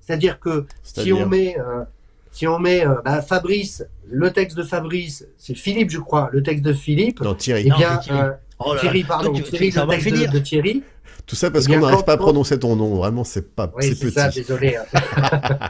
C'est-à-dire 0.02 0.40
que 0.40 0.66
si 0.82 1.14
on 1.14 1.28
met, 1.28 1.60
euh, 1.60 1.84
si 2.32 2.48
on 2.48 2.58
met 2.58 2.88
euh, 2.88 2.96
bah, 3.06 3.22
Fabrice, 3.22 3.86
le 4.10 4.32
texte 4.32 4.58
de 4.58 4.64
Fabrice, 4.64 5.28
c'est 5.38 5.56
Philippe, 5.56 5.92
je 5.92 6.00
crois, 6.00 6.30
le 6.32 6.42
texte 6.42 6.64
de 6.64 6.74
Philippe. 6.74 7.22
Non, 7.22 7.36
Thierry. 7.36 7.68
Eh 7.68 7.78
bien, 7.78 8.00
euh, 8.10 8.32
oh 8.66 8.76
Thierry, 8.80 9.04
pardon, 9.04 9.34
Thierry, 9.34 9.72
le 9.72 9.88
texte 9.88 10.10
de, 10.10 10.32
de, 10.32 10.40
Thierry. 10.40 10.84
Tout 11.26 11.36
ça 11.36 11.50
parce 11.52 11.66
eh 11.68 11.74
qu'on 11.74 11.80
n'arrive 11.80 12.04
pas 12.04 12.14
à 12.14 12.18
prononcer 12.18 12.60
ton 12.60 12.76
nom. 12.76 12.96
Vraiment, 12.96 13.24
c'est 13.24 13.56
pas. 13.56 13.72
Oui, 13.76 13.96
c'est 13.96 14.10
ça. 14.12 14.30
Désolé. 14.30 14.76
Hein. 14.76 15.70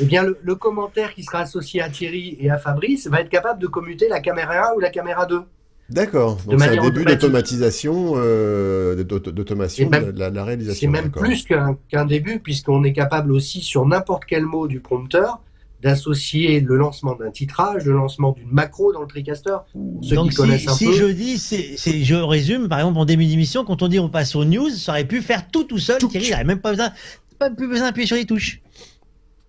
eh 0.00 0.04
bien, 0.04 0.24
le, 0.40 0.54
commentaire 0.54 1.14
qui 1.14 1.24
sera 1.24 1.40
associé 1.40 1.82
à 1.82 1.88
Thierry 1.88 2.36
et 2.40 2.50
à 2.50 2.58
Fabrice 2.58 3.06
va 3.08 3.20
être 3.20 3.28
capable 3.28 3.60
de 3.60 3.66
commuter 3.66 4.08
la 4.08 4.20
caméra 4.20 4.70
1 4.70 4.74
ou 4.76 4.80
la 4.80 4.90
caméra 4.90 5.26
2. 5.26 5.42
D'accord. 5.90 6.38
Donc 6.46 6.60
c'est 6.60 6.78
un 6.78 6.82
début 6.82 7.04
d'automatisation, 7.04 8.14
euh, 8.16 9.02
d'automation 9.04 9.90
de 9.90 10.12
la, 10.16 10.44
réalisation. 10.44 10.80
C'est 10.80 11.02
même 11.02 11.10
plus 11.10 11.44
qu'un 11.44 12.04
début, 12.04 12.38
puisqu'on 12.38 12.84
est 12.84 12.92
capable 12.92 13.32
aussi, 13.32 13.60
sur 13.60 13.84
n'importe 13.84 14.24
quel 14.26 14.44
mot 14.44 14.68
du 14.68 14.80
prompteur, 14.80 15.40
d'associer 15.82 16.60
le 16.60 16.76
lancement 16.76 17.14
d'un 17.16 17.30
titrage, 17.30 17.84
le 17.84 17.92
lancement 17.92 18.32
d'une 18.32 18.50
macro 18.50 18.92
dans 18.92 19.00
le 19.00 19.08
TriCaster. 19.08 19.56
Ceux 20.00 20.14
Donc 20.14 20.26
qui 20.26 20.30
si, 20.30 20.36
connaissent 20.36 20.68
un 20.68 20.74
si 20.74 20.92
je 20.94 21.06
dis, 21.06 21.38
c'est, 21.38 21.76
je 21.76 22.14
résume, 22.14 22.68
par 22.68 22.78
exemple 22.78 22.98
en 22.98 23.04
début 23.04 23.26
d'émission, 23.26 23.64
quand 23.64 23.82
on 23.82 23.88
dit 23.88 23.98
on 23.98 24.08
passe 24.08 24.36
aux 24.36 24.44
news, 24.44 24.70
ça 24.70 24.92
aurait 24.92 25.06
pu 25.06 25.20
faire 25.20 25.48
tout 25.48 25.64
tout 25.64 25.78
seul. 25.78 25.98
Thierry, 25.98 26.26
il 26.26 26.30
n'aurait 26.30 26.44
même 26.44 26.60
pas 26.60 26.70
besoin, 26.70 26.92
pas 27.38 27.50
plus 27.50 27.68
besoin 27.68 27.88
d'appuyer 27.88 28.06
sur 28.06 28.16
les 28.16 28.26
touches. 28.26 28.60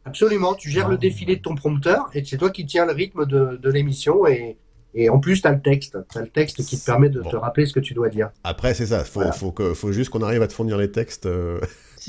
Absolument, 0.05 0.55
tu 0.55 0.69
gères 0.69 0.89
le 0.89 0.97
défilé 0.97 1.38
de 1.38 1.41
ton 1.41 1.55
prompteur 1.55 2.09
et 2.13 2.23
c'est 2.25 2.38
toi 2.38 2.49
qui 2.49 2.65
tiens 2.65 2.86
le 2.86 2.91
rythme 2.91 3.25
de, 3.25 3.69
l'émission 3.69 4.27
et, 4.27 4.57
Et 4.95 5.09
en 5.09 5.19
plus, 5.19 5.41
tu 5.41 5.47
as 5.47 5.51
le 5.51 5.61
texte. 5.61 5.97
Tu 6.11 6.17
as 6.17 6.21
le 6.21 6.27
texte 6.27 6.65
qui 6.65 6.77
te 6.77 6.86
permet 6.86 7.09
de 7.09 7.21
te 7.21 7.36
rappeler 7.36 7.65
ce 7.65 7.73
que 7.73 7.79
tu 7.79 7.93
dois 7.93 8.09
dire. 8.09 8.31
Après, 8.43 8.73
c'est 8.73 8.88
ça. 8.88 9.05
Faut, 9.05 9.31
faut, 9.31 9.51
que, 9.51 9.73
faut 9.73 9.91
juste 9.91 10.09
qu'on 10.09 10.21
arrive 10.21 10.41
à 10.41 10.47
te 10.47 10.53
fournir 10.53 10.77
les 10.77 10.91
textes. 10.91 11.25
Euh, 11.25 11.61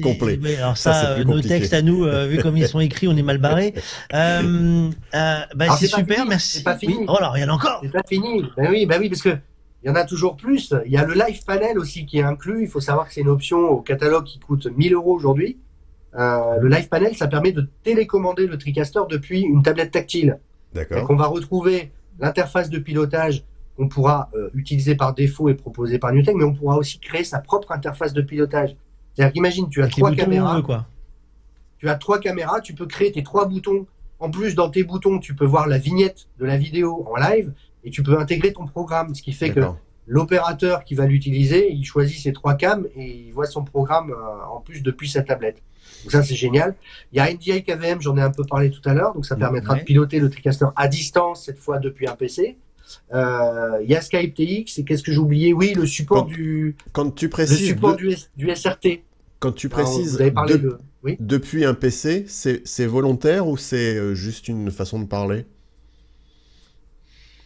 complets. 0.02 0.38
Mais 0.40 0.56
alors 0.56 0.76
ça, 0.76 1.22
nos 1.24 1.40
textes 1.40 1.72
à 1.72 1.82
nous, 1.82 2.04
euh, 2.04 2.26
vu 2.26 2.38
comme 2.38 2.56
ils 2.56 2.68
sont 2.68 2.80
écrits, 2.80 3.08
on 3.08 3.16
est 3.16 3.22
mal 3.22 3.38
barrés. 3.38 3.74
Euh, 4.12 4.90
bah, 5.12 5.76
c'est 5.78 5.86
super, 5.86 6.26
merci. 6.26 6.62
Pas 6.62 6.76
fini. 6.76 7.04
Oh 7.08 7.16
là, 7.20 7.32
il 7.36 7.42
y 7.42 7.44
en 7.44 7.48
a 7.48 7.52
encore. 7.52 7.80
C'est 7.82 7.92
pas 7.92 8.02
fini. 8.08 8.44
Ben 8.56 8.68
oui, 8.70 8.86
ben 8.86 9.00
oui, 9.00 9.08
parce 9.08 9.22
que 9.22 9.36
il 9.84 9.88
y 9.88 9.90
en 9.90 9.96
a 9.96 10.04
toujours 10.04 10.36
plus. 10.36 10.74
Il 10.86 10.92
y 10.92 10.96
a 10.96 11.04
le 11.04 11.12
live 11.12 11.44
panel 11.44 11.78
aussi 11.78 12.06
qui 12.06 12.18
est 12.18 12.22
inclus. 12.22 12.62
Il 12.62 12.68
faut 12.68 12.80
savoir 12.80 13.06
que 13.06 13.12
c'est 13.12 13.20
une 13.20 13.28
option 13.28 13.58
au 13.68 13.82
catalogue 13.82 14.24
qui 14.24 14.38
coûte 14.38 14.66
1000 14.66 14.94
euros 14.94 15.14
aujourd'hui. 15.14 15.58
Euh, 16.16 16.58
le 16.58 16.68
live 16.68 16.88
panel, 16.88 17.14
ça 17.14 17.26
permet 17.26 17.52
de 17.52 17.68
télécommander 17.82 18.46
le 18.46 18.56
TriCaster 18.56 19.00
depuis 19.10 19.42
une 19.42 19.62
tablette 19.62 19.90
tactile. 19.90 20.38
D'accord. 20.72 21.06
On 21.10 21.16
va 21.16 21.26
retrouver 21.26 21.92
l'interface 22.18 22.70
de 22.70 22.78
pilotage 22.78 23.44
qu'on 23.76 23.88
pourra 23.88 24.30
euh, 24.34 24.48
utiliser 24.54 24.94
par 24.94 25.12
défaut 25.12 25.48
et 25.48 25.54
proposer 25.54 25.98
par 25.98 26.12
Newtek, 26.12 26.34
mais 26.36 26.44
on 26.44 26.54
pourra 26.54 26.78
aussi 26.78 26.98
créer 26.98 27.24
sa 27.24 27.40
propre 27.40 27.72
interface 27.72 28.12
de 28.12 28.22
pilotage. 28.22 28.76
C'est-à-dire 29.14 29.32
qu'imagine, 29.32 29.68
tu 29.68 29.82
as 29.82 29.88
trois 29.88 30.10
caméras. 30.14 30.62
quoi. 30.62 30.86
Tu 31.78 31.88
as 31.88 31.94
trois 31.96 32.18
caméras, 32.18 32.60
tu 32.60 32.74
peux 32.74 32.86
créer 32.86 33.12
tes 33.12 33.22
trois 33.22 33.46
boutons. 33.46 33.86
En 34.18 34.30
plus, 34.30 34.54
dans 34.54 34.70
tes 34.70 34.84
boutons, 34.84 35.18
tu 35.18 35.34
peux 35.34 35.44
voir 35.44 35.66
la 35.66 35.78
vignette 35.78 36.26
de 36.38 36.46
la 36.46 36.56
vidéo 36.56 37.06
en 37.10 37.16
live 37.16 37.52
et 37.84 37.90
tu 37.90 38.02
peux 38.02 38.18
intégrer 38.18 38.52
ton 38.52 38.66
programme, 38.66 39.14
ce 39.14 39.22
qui 39.22 39.32
fait 39.32 39.50
que 39.50 39.60
l'opérateur 40.06 40.84
qui 40.84 40.94
va 40.94 41.06
l'utiliser, 41.06 41.70
il 41.72 41.84
choisit 41.84 42.18
ses 42.22 42.32
trois 42.32 42.54
cams 42.54 42.86
et 42.96 43.24
il 43.26 43.32
voit 43.32 43.46
son 43.46 43.64
programme 43.64 44.10
euh, 44.10 44.44
en 44.54 44.60
plus 44.60 44.82
depuis 44.82 45.08
sa 45.08 45.22
tablette. 45.22 45.62
Donc 46.04 46.12
ça 46.12 46.22
c'est 46.22 46.34
génial. 46.34 46.74
Il 47.12 47.16
y 47.16 47.20
a 47.20 47.32
NDI 47.32 47.62
KVM, 47.62 48.00
j'en 48.00 48.16
ai 48.16 48.20
un 48.22 48.30
peu 48.30 48.44
parlé 48.44 48.70
tout 48.70 48.86
à 48.88 48.94
l'heure, 48.94 49.14
donc 49.14 49.26
ça 49.26 49.36
permettra 49.36 49.74
de 49.74 49.84
piloter 49.84 50.18
le 50.20 50.30
TriCaster 50.30 50.66
à 50.76 50.88
distance 50.88 51.44
cette 51.44 51.58
fois 51.58 51.78
depuis 51.78 52.06
un 52.06 52.14
PC. 52.16 52.56
Euh, 53.12 53.78
il 53.82 53.90
y 53.90 53.94
a 53.94 54.00
Skype 54.00 54.34
TX 54.34 54.78
et 54.78 54.84
qu'est-ce 54.84 55.02
que 55.02 55.12
j'ai 55.12 55.18
oublié? 55.18 55.52
Oui, 55.52 55.74
le 55.74 55.86
support 55.86 56.26
du 56.26 56.76
quand 56.92 57.14
tu 57.14 57.28
précises 57.28 57.60
le 57.60 57.74
support 57.74 57.96
du, 57.96 58.54
SRT. 58.54 59.02
Quand 59.38 59.52
tu 59.52 59.68
précises 59.68 60.18
depuis 61.20 61.64
un 61.64 61.74
PC, 61.74 62.24
c'est 62.26 62.86
volontaire 62.86 63.46
ou 63.46 63.56
c'est 63.56 63.96
euh, 63.96 64.14
juste 64.14 64.48
une 64.48 64.70
façon 64.70 64.98
de 64.98 65.06
parler? 65.06 65.44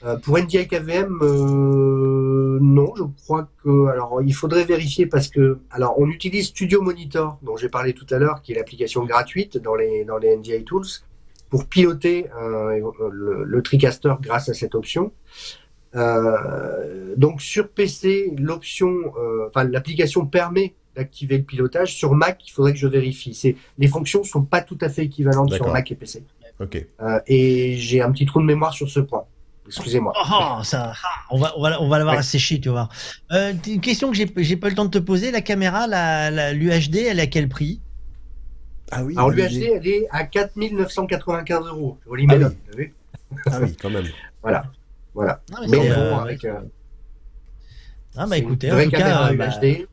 Euh, 0.05 0.17
pour 0.17 0.39
NDI 0.39 0.69
KVM, 0.69 1.19
euh, 1.23 2.59
non, 2.61 2.95
je 2.97 3.03
crois 3.25 3.49
que. 3.65 3.87
Alors, 3.87 4.23
il 4.23 4.33
faudrait 4.33 4.65
vérifier 4.65 5.07
parce 5.07 5.27
que. 5.27 5.59
Alors, 5.71 5.99
on 5.99 6.09
utilise 6.09 6.47
Studio 6.47 6.83
Monitor, 6.83 7.39
dont 7.43 7.57
j'ai 7.57 7.69
parlé 7.69 7.95
tout 7.95 8.07
à 8.11 8.19
l'heure, 8.19 8.41
qui 8.43 8.53
est 8.53 8.55
l'application 8.55 9.05
gratuite 9.05 9.59
dans 9.59 9.75
les, 9.75 10.05
dans 10.05 10.19
les 10.19 10.37
NDI 10.37 10.63
Tools, 10.63 10.87
pour 11.51 11.67
piloter 11.67 12.27
euh, 12.41 12.81
le, 13.11 13.45
le, 13.45 13.63
TriCaster 13.63 14.15
grâce 14.21 14.49
à 14.49 14.55
cette 14.55 14.75
option. 14.75 15.13
donc, 15.95 17.41
sur 17.41 17.69
PC, 17.69 18.33
l'option. 18.39 18.91
Enfin, 19.49 19.65
l'application 19.65 20.27
permet 20.27 20.75
d'activer 20.95 21.39
le 21.39 21.45
pilotage. 21.45 21.95
Sur 21.95 22.15
Mac, 22.15 22.47
il 22.47 22.51
faudrait 22.51 22.73
que 22.73 22.79
je 22.79 22.89
vérifie. 22.89 23.35
C'est, 23.35 23.57
les 23.79 23.89
fonctions 23.89 24.25
sont 24.25 24.43
pas 24.43 24.61
tout 24.61 24.79
à 24.81 24.89
fait 24.89 25.05
équivalentes 25.05 25.53
sur 25.53 25.69
Mac 25.69 25.91
et 25.91 25.95
PC. 25.95 26.25
Ok. 26.61 26.85
et 27.29 27.77
j'ai 27.77 28.03
un 28.03 28.11
petit 28.11 28.27
trou 28.27 28.41
de 28.41 28.47
mémoire 28.47 28.73
sur 28.73 28.89
ce 28.89 29.01
point. 29.01 29.25
Excusez-moi. 29.69 30.13
Oh, 30.17 30.63
ça, 30.63 30.95
on 31.31 31.39
va, 31.39 31.53
on 31.57 31.63
va, 31.63 31.83
on 31.83 31.89
va 31.89 31.99
l'avoir 31.99 32.17
asséché, 32.17 32.59
tu 32.59 32.71
vois. 32.71 32.89
Euh, 33.33 33.53
une 33.67 33.81
question 33.81 34.11
que 34.11 34.17
j'ai, 34.17 34.27
j'ai 34.39 34.57
pas 34.57 34.69
eu 34.69 34.71
le 34.71 34.77
temps 34.77 34.87
de 34.87 34.91
te 34.91 34.99
poser. 34.99 35.31
La 35.31 35.43
caméra, 35.43 35.87
la, 35.87 36.53
l'UHD, 36.53 36.97
elle 36.97 37.19
est 37.19 37.23
à 37.23 37.27
quel 37.27 37.49
prix? 37.49 37.81
Ah 38.91 39.05
oui. 39.05 39.15
Alors 39.17 39.31
l'UHD, 39.31 39.63
elle 39.75 39.87
est 39.87 40.07
à 40.11 40.25
4995 40.25 41.67
euros. 41.67 41.99
ah, 42.07 42.11
oui. 42.77 42.93
ah 43.47 43.59
oui, 43.63 43.77
quand 43.81 43.91
même. 43.91 44.07
voilà, 44.43 44.65
voilà. 45.15 45.41
mais, 45.69 45.77
bon, 45.77 45.85
euh, 45.85 46.17
avec. 46.17 46.45
Euh, 46.45 46.61
ah 48.17 48.27
bah 48.27 48.39
écoutez, 48.39 48.73
en 48.73 48.83
tout 48.85 48.91
cas, 48.91 49.33
UHD. 49.33 49.87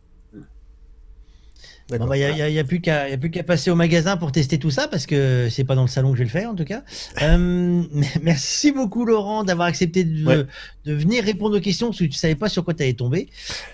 Il 1.92 2.00
n'y 2.00 2.24
a, 2.24 2.50
y 2.50 2.58
a, 2.58 2.64
plus 2.64 2.82
qu'à 2.82 3.44
passer 3.44 3.70
au 3.70 3.76
magasin 3.76 4.18
pour 4.18 4.32
tester 4.32 4.58
tout 4.58 4.72
ça 4.72 4.88
parce 4.88 5.06
que 5.06 5.50
c'est 5.52 5.64
pas 5.64 5.76
dans 5.76 5.84
le 5.84 5.88
salon 5.88 6.12
que 6.12 6.18
je 6.18 6.24
vais 6.24 6.26
le 6.26 6.32
faire 6.32 6.50
en 6.50 6.56
tout 6.56 6.66
cas. 6.66 6.82
Euh, 7.22 7.84
merci 8.22 8.72
beaucoup 8.72 9.06
Laurent 9.06 9.44
d'avoir 9.44 9.68
accepté 9.68 10.04
de, 10.04 10.48
de, 10.86 10.94
venir 10.94 11.24
répondre 11.24 11.58
aux 11.58 11.62
questions 11.62 11.88
parce 11.88 12.00
que 12.00 12.04
tu 12.06 12.12
savais 12.12 12.36
pas 12.36 12.50
sur 12.50 12.64
quoi 12.64 12.74
tu 12.74 12.84
allais 12.84 12.94
tomber. 12.94 13.30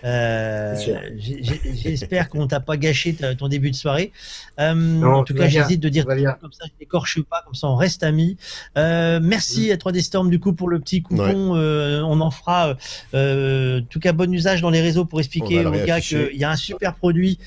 Euh, 0.05 0.75
J'espère 1.17 2.29
qu'on 2.29 2.47
t'a 2.47 2.59
pas 2.59 2.77
gâché 2.77 3.15
ton 3.37 3.47
début 3.47 3.71
de 3.71 3.75
soirée. 3.75 4.11
Euh, 4.59 5.03
en 5.03 5.23
tout 5.23 5.33
cas, 5.33 5.47
j'hésite 5.47 5.79
de 5.79 5.89
dire 5.89 6.05
comme 6.05 6.51
ça, 6.53 6.65
je 6.65 6.71
n'écorche 6.79 7.21
pas, 7.23 7.41
comme 7.43 7.55
ça 7.55 7.67
on 7.67 7.75
reste 7.75 8.03
amis. 8.03 8.37
Euh, 8.77 9.19
merci 9.21 9.69
mm. 9.69 9.71
à 9.71 9.75
3D 9.75 10.01
Storm 10.01 10.29
du 10.29 10.39
coup 10.39 10.53
pour 10.53 10.69
le 10.69 10.79
petit 10.79 11.01
coupon. 11.01 11.55
On 11.55 12.21
en 12.21 12.31
fera 12.31 12.75
en 13.13 13.81
tout 13.89 13.99
cas 13.99 14.13
bon 14.13 14.31
usage 14.31 14.61
dans 14.61 14.69
les 14.69 14.81
réseaux 14.81 15.05
pour 15.05 15.19
expliquer 15.19 15.65
aux 15.65 15.71
gars 15.71 15.99
qu'il 15.99 16.37
y 16.37 16.43
a 16.43 16.51
un 16.51 16.55
super 16.55 16.93
produit. 16.93 17.39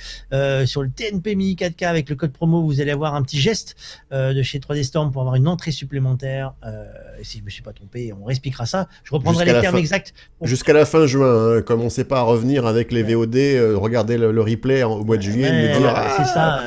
Euh, 0.54 0.54
euh, 0.55 0.67
sur 0.67 0.83
le 0.83 0.91
TNP 0.91 1.35
Mini 1.35 1.55
4K 1.55 1.87
avec 1.87 2.09
le 2.09 2.17
code 2.17 2.33
promo, 2.33 2.63
vous 2.63 2.81
allez 2.81 2.91
avoir 2.91 3.15
un 3.15 3.23
petit 3.23 3.41
geste 3.41 3.77
euh, 4.13 4.33
de 4.33 4.43
chez 4.43 4.59
3D 4.59 4.83
Storm 4.85 5.11
pour 5.11 5.23
avoir 5.23 5.37
une 5.37 5.49
entrée 5.49 5.71
supplémentaire. 5.71 6.55
Euh, 6.65 6.85
si 7.23 7.39
je 7.39 7.45
me 7.45 7.51
suis 7.51 7.63
pas 7.63 7.73
trompé, 7.73 8.13
on 8.13 8.25
réexpliquera 8.25 8.67
ça. 8.67 8.89
Je 9.05 9.13
reprendrai 9.13 9.45
les 9.45 9.61
termes 9.61 9.77
exacts. 9.77 10.15
Jusqu'à 10.43 10.73
la 10.73 10.85
fin 10.85 11.07
juin, 11.07 11.59
hein, 11.59 11.63
commencez 11.63 12.05
pas 12.05 12.21
à 12.21 12.23
revenir 12.23 12.67
avec 12.67 12.93
les 12.93 13.03
VOD, 13.03 13.37
regardez 13.75 14.17
le, 14.17 14.41
replay 14.41 14.83
au 14.83 15.05
mois 15.05 15.17
de 15.17 15.23
juillet, 15.23 15.51
me 15.51 15.79
dire. 15.79 15.95
c'est 16.17 16.25
ça. 16.25 16.61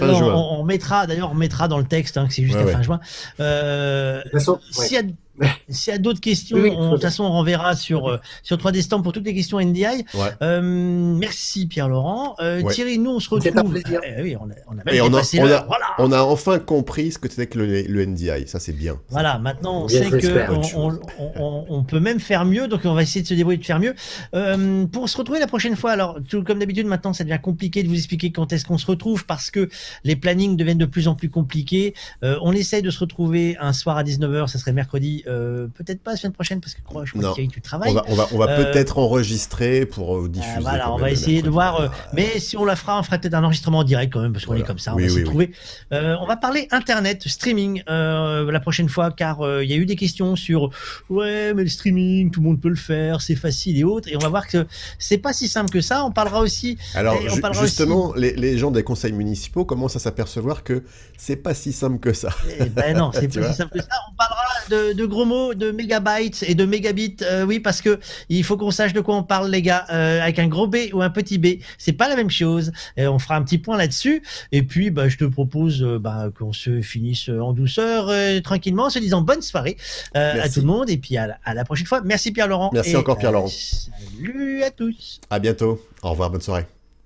Ah, 0.00 0.16
on, 0.34 0.64
mettra, 0.64 1.06
d'ailleurs, 1.06 1.32
on 1.32 1.34
mettra 1.34 1.68
dans 1.68 1.78
le 1.78 1.84
texte 1.84 2.16
hein, 2.16 2.26
que 2.26 2.34
c'est 2.34 2.44
jusqu'à 2.44 2.66
fin 2.66 2.82
juin. 2.82 3.00
de 3.38 4.22
toute 4.22 4.32
façon, 4.32 4.58
s'il 4.70 4.92
y 4.92 4.98
a 4.98 5.02
s'il 5.68 5.92
y 5.92 5.96
a 5.96 5.98
d'autres 5.98 6.20
questions, 6.20 6.56
de 6.58 6.90
toute 6.90 7.02
façon, 7.02 7.24
on 7.24 7.30
renverra 7.30 7.76
sur, 7.76 8.08
euh, 8.08 8.18
sur 8.42 8.56
3D 8.56 8.82
Stamp 8.82 9.02
pour 9.02 9.12
toutes 9.12 9.26
les 9.26 9.34
questions 9.34 9.60
NDI. 9.60 10.04
Euh, 10.42 10.60
merci 10.62 11.66
Pierre-Laurent. 11.66 12.36
Euh, 12.40 12.62
Thierry, 12.70 12.98
nous, 12.98 13.10
on 13.10 13.20
se 13.20 13.28
retrouve. 13.28 13.82
Eh 14.04 14.22
oui, 14.22 14.36
on 14.40 14.50
a, 14.50 14.54
on 14.68 14.78
a, 14.78 14.82
on, 15.02 15.14
a, 15.14 15.66
on, 15.98 16.12
a, 16.12 16.22
enfin 16.22 16.58
compris 16.58 17.12
ce 17.12 17.18
que 17.18 17.28
c'était 17.28 17.46
que 17.46 17.58
le, 17.58 17.82
le, 17.82 18.06
NDI. 18.06 18.46
Ça, 18.46 18.60
c'est 18.60 18.72
bien. 18.72 18.98
Voilà, 19.10 19.38
maintenant, 19.38 19.84
on 19.84 19.88
sait 19.88 20.08
qu'on 20.10 20.98
on, 21.68 21.84
peut 21.84 22.00
même 22.00 22.20
faire 22.20 22.44
mieux. 22.44 22.68
Donc, 22.68 22.80
on 22.84 22.94
va 22.94 23.02
essayer 23.02 23.22
de 23.22 23.26
se 23.26 23.34
débrouiller 23.34 23.58
de 23.58 23.64
faire 23.64 23.80
mieux. 23.80 23.94
pour 24.92 25.08
se 25.08 25.16
retrouver 25.16 25.40
la 25.40 25.46
prochaine 25.46 25.76
fois, 25.76 25.92
alors, 25.92 26.18
tout, 26.28 26.42
comme 26.42 26.58
d'habitude, 26.58 26.86
maintenant, 26.86 27.12
ça 27.12 27.24
devient 27.24 27.40
compliqué 27.42 27.82
de 27.82 27.88
vous 27.88 27.96
expliquer 27.96 28.32
quand 28.32 28.52
est-ce 28.52 28.64
qu'on 28.64 28.78
se 28.78 28.86
retrouve 28.86 29.26
parce 29.26 29.50
que 29.50 29.68
les 30.04 30.16
plannings 30.16 30.56
deviennent 30.56 30.78
de 30.78 30.86
plus 30.86 31.08
en 31.08 31.14
plus 31.14 31.30
compliqués. 31.30 31.94
on 32.22 32.52
essaye 32.52 32.82
de 32.82 32.90
se 32.90 33.00
retrouver 33.00 33.56
un 33.60 33.72
soir 33.72 33.96
à 33.98 34.04
19h, 34.04 34.46
ça 34.46 34.58
serait 34.58 34.72
mercredi 34.72 35.24
euh, 35.26 35.66
peut-être 35.68 36.02
pas 36.02 36.12
la 36.12 36.16
semaine 36.16 36.32
prochaine 36.32 36.60
parce 36.60 36.74
que 36.74 36.80
je 36.80 36.84
crois, 36.84 37.04
que 37.04 37.46
tu 37.46 37.60
travailles. 37.60 37.90
On 38.08 38.14
va, 38.14 38.28
on 38.32 38.38
va, 38.38 38.50
euh, 38.50 38.64
peut-être 38.64 38.98
enregistrer 38.98 39.86
pour 39.86 40.18
euh, 40.18 40.28
diffuser. 40.28 40.60
voilà, 40.60 40.92
on 40.92 40.96
va 40.96 41.10
essayer 41.10 41.42
de 41.42 41.50
voir. 41.50 41.92
mais 42.12 42.38
si 42.38 42.56
on 42.56 42.64
la 42.64 42.76
fera, 42.76 42.98
on 42.98 43.02
fera 43.02 43.18
peut-être 43.18 43.34
un 43.34 43.44
enregistrement 43.44 43.78
en 43.78 43.84
direct 43.84 44.12
quand 44.12 44.20
même 44.20 44.32
parce 44.32 44.46
qu'on 44.46 44.54
est 44.54 44.62
comme 44.62 44.78
ça. 44.78 44.94
On 44.94 44.96
va 44.96 45.02
essayer 45.02 45.22
de 45.22 45.26
trouver. 45.26 45.52
on 45.90 46.26
va 46.26 46.36
parler 46.36 46.68
internet, 46.70 47.26
streaming 47.26 47.82
la 47.86 48.60
prochaine 48.60 48.88
fois 48.88 49.10
car 49.10 49.40
il 49.62 49.68
y 49.68 49.72
a 49.72 49.76
eu 49.76 49.86
des 49.86 49.96
questions 49.96 50.36
sur 50.36 50.70
ouais 51.10 51.54
mais 51.54 51.62
le 51.62 51.68
streaming, 51.68 52.30
tout 52.30 52.40
le 52.40 52.46
monde 52.46 52.60
peut 52.60 52.68
le 52.68 52.76
faire, 52.76 53.20
c'est 53.20 53.36
facile 53.36 53.78
et 53.78 53.84
autres. 53.84 54.08
Et 54.08 54.16
on 54.16 54.20
va 54.20 54.28
voir 54.28 54.46
que 54.46 54.66
c'est 54.98 55.18
pas 55.18 55.32
si 55.32 55.48
simple 55.48 55.70
que 55.70 55.80
ça. 55.80 56.04
On 56.04 56.12
parlera 56.12 56.40
aussi. 56.40 56.78
Alors 56.94 57.20
justement, 57.52 58.14
les, 58.14 58.34
les, 58.34 58.58
gens 58.58 58.70
des 58.70 58.82
conseils 58.82 59.12
municipaux 59.12 59.64
commencent 59.64 59.96
à 59.96 59.98
s'apercevoir 59.98 60.62
que 60.62 60.82
c'est 61.16 61.36
pas 61.36 61.54
si 61.54 61.72
simple 61.72 61.98
que 61.98 62.12
ça. 62.12 62.30
Eh 62.60 62.66
ben 62.66 62.96
non, 62.96 63.10
c'est 63.12 63.28
pas 63.40 63.50
si 63.50 63.56
simple 63.56 63.72
que 63.72 63.82
ça. 63.82 63.88
On 64.10 64.16
parlera 64.16 64.46
de, 64.70 64.92
de 64.92 65.06
gros 65.16 65.24
mots 65.24 65.54
de 65.54 65.70
mégabytes 65.70 66.44
et 66.46 66.54
de 66.54 66.66
mégabits. 66.66 67.16
Euh, 67.22 67.46
oui, 67.46 67.58
parce 67.58 67.80
que 67.80 67.98
il 68.28 68.44
faut 68.44 68.58
qu'on 68.58 68.70
sache 68.70 68.92
de 68.92 69.00
quoi 69.00 69.16
on 69.16 69.22
parle, 69.22 69.50
les 69.50 69.62
gars. 69.62 69.86
Euh, 69.90 70.20
avec 70.20 70.38
un 70.38 70.46
gros 70.46 70.66
B 70.66 70.76
ou 70.92 71.00
un 71.00 71.08
petit 71.08 71.38
B, 71.38 71.60
c'est 71.78 71.94
pas 71.94 72.06
la 72.08 72.16
même 72.16 72.28
chose. 72.28 72.70
Et 72.98 73.06
on 73.06 73.18
fera 73.18 73.36
un 73.36 73.42
petit 73.42 73.56
point 73.56 73.78
là-dessus. 73.78 74.22
Et 74.52 74.62
puis, 74.62 74.90
bah, 74.90 75.08
je 75.08 75.16
te 75.16 75.24
propose 75.24 75.82
euh, 75.82 75.98
bah, 75.98 76.28
qu'on 76.38 76.52
se 76.52 76.82
finisse 76.82 77.30
en 77.30 77.54
douceur, 77.54 78.12
tranquillement, 78.42 78.84
en 78.84 78.90
se 78.90 78.98
disant 78.98 79.22
bonne 79.22 79.40
soirée 79.40 79.78
à 80.14 80.48
tout 80.50 80.60
le 80.60 80.66
monde. 80.66 80.90
Et 80.90 80.98
puis 80.98 81.16
à 81.16 81.38
la, 81.46 81.64
prochaine 81.64 81.86
fois. 81.86 82.02
Merci 82.04 82.32
Pierre-Laurent. 82.32 82.70
Merci 82.74 82.94
encore 82.96 83.16
Pierre-Laurent. 83.16 83.48
salut 83.48 84.62
à 84.62 84.70
tous. 84.70 85.20
À 85.30 85.38
bientôt. 85.38 85.80
Au 86.02 86.10
revoir. 86.10 86.30
Bonne 86.30 86.42
soirée. 86.42 86.66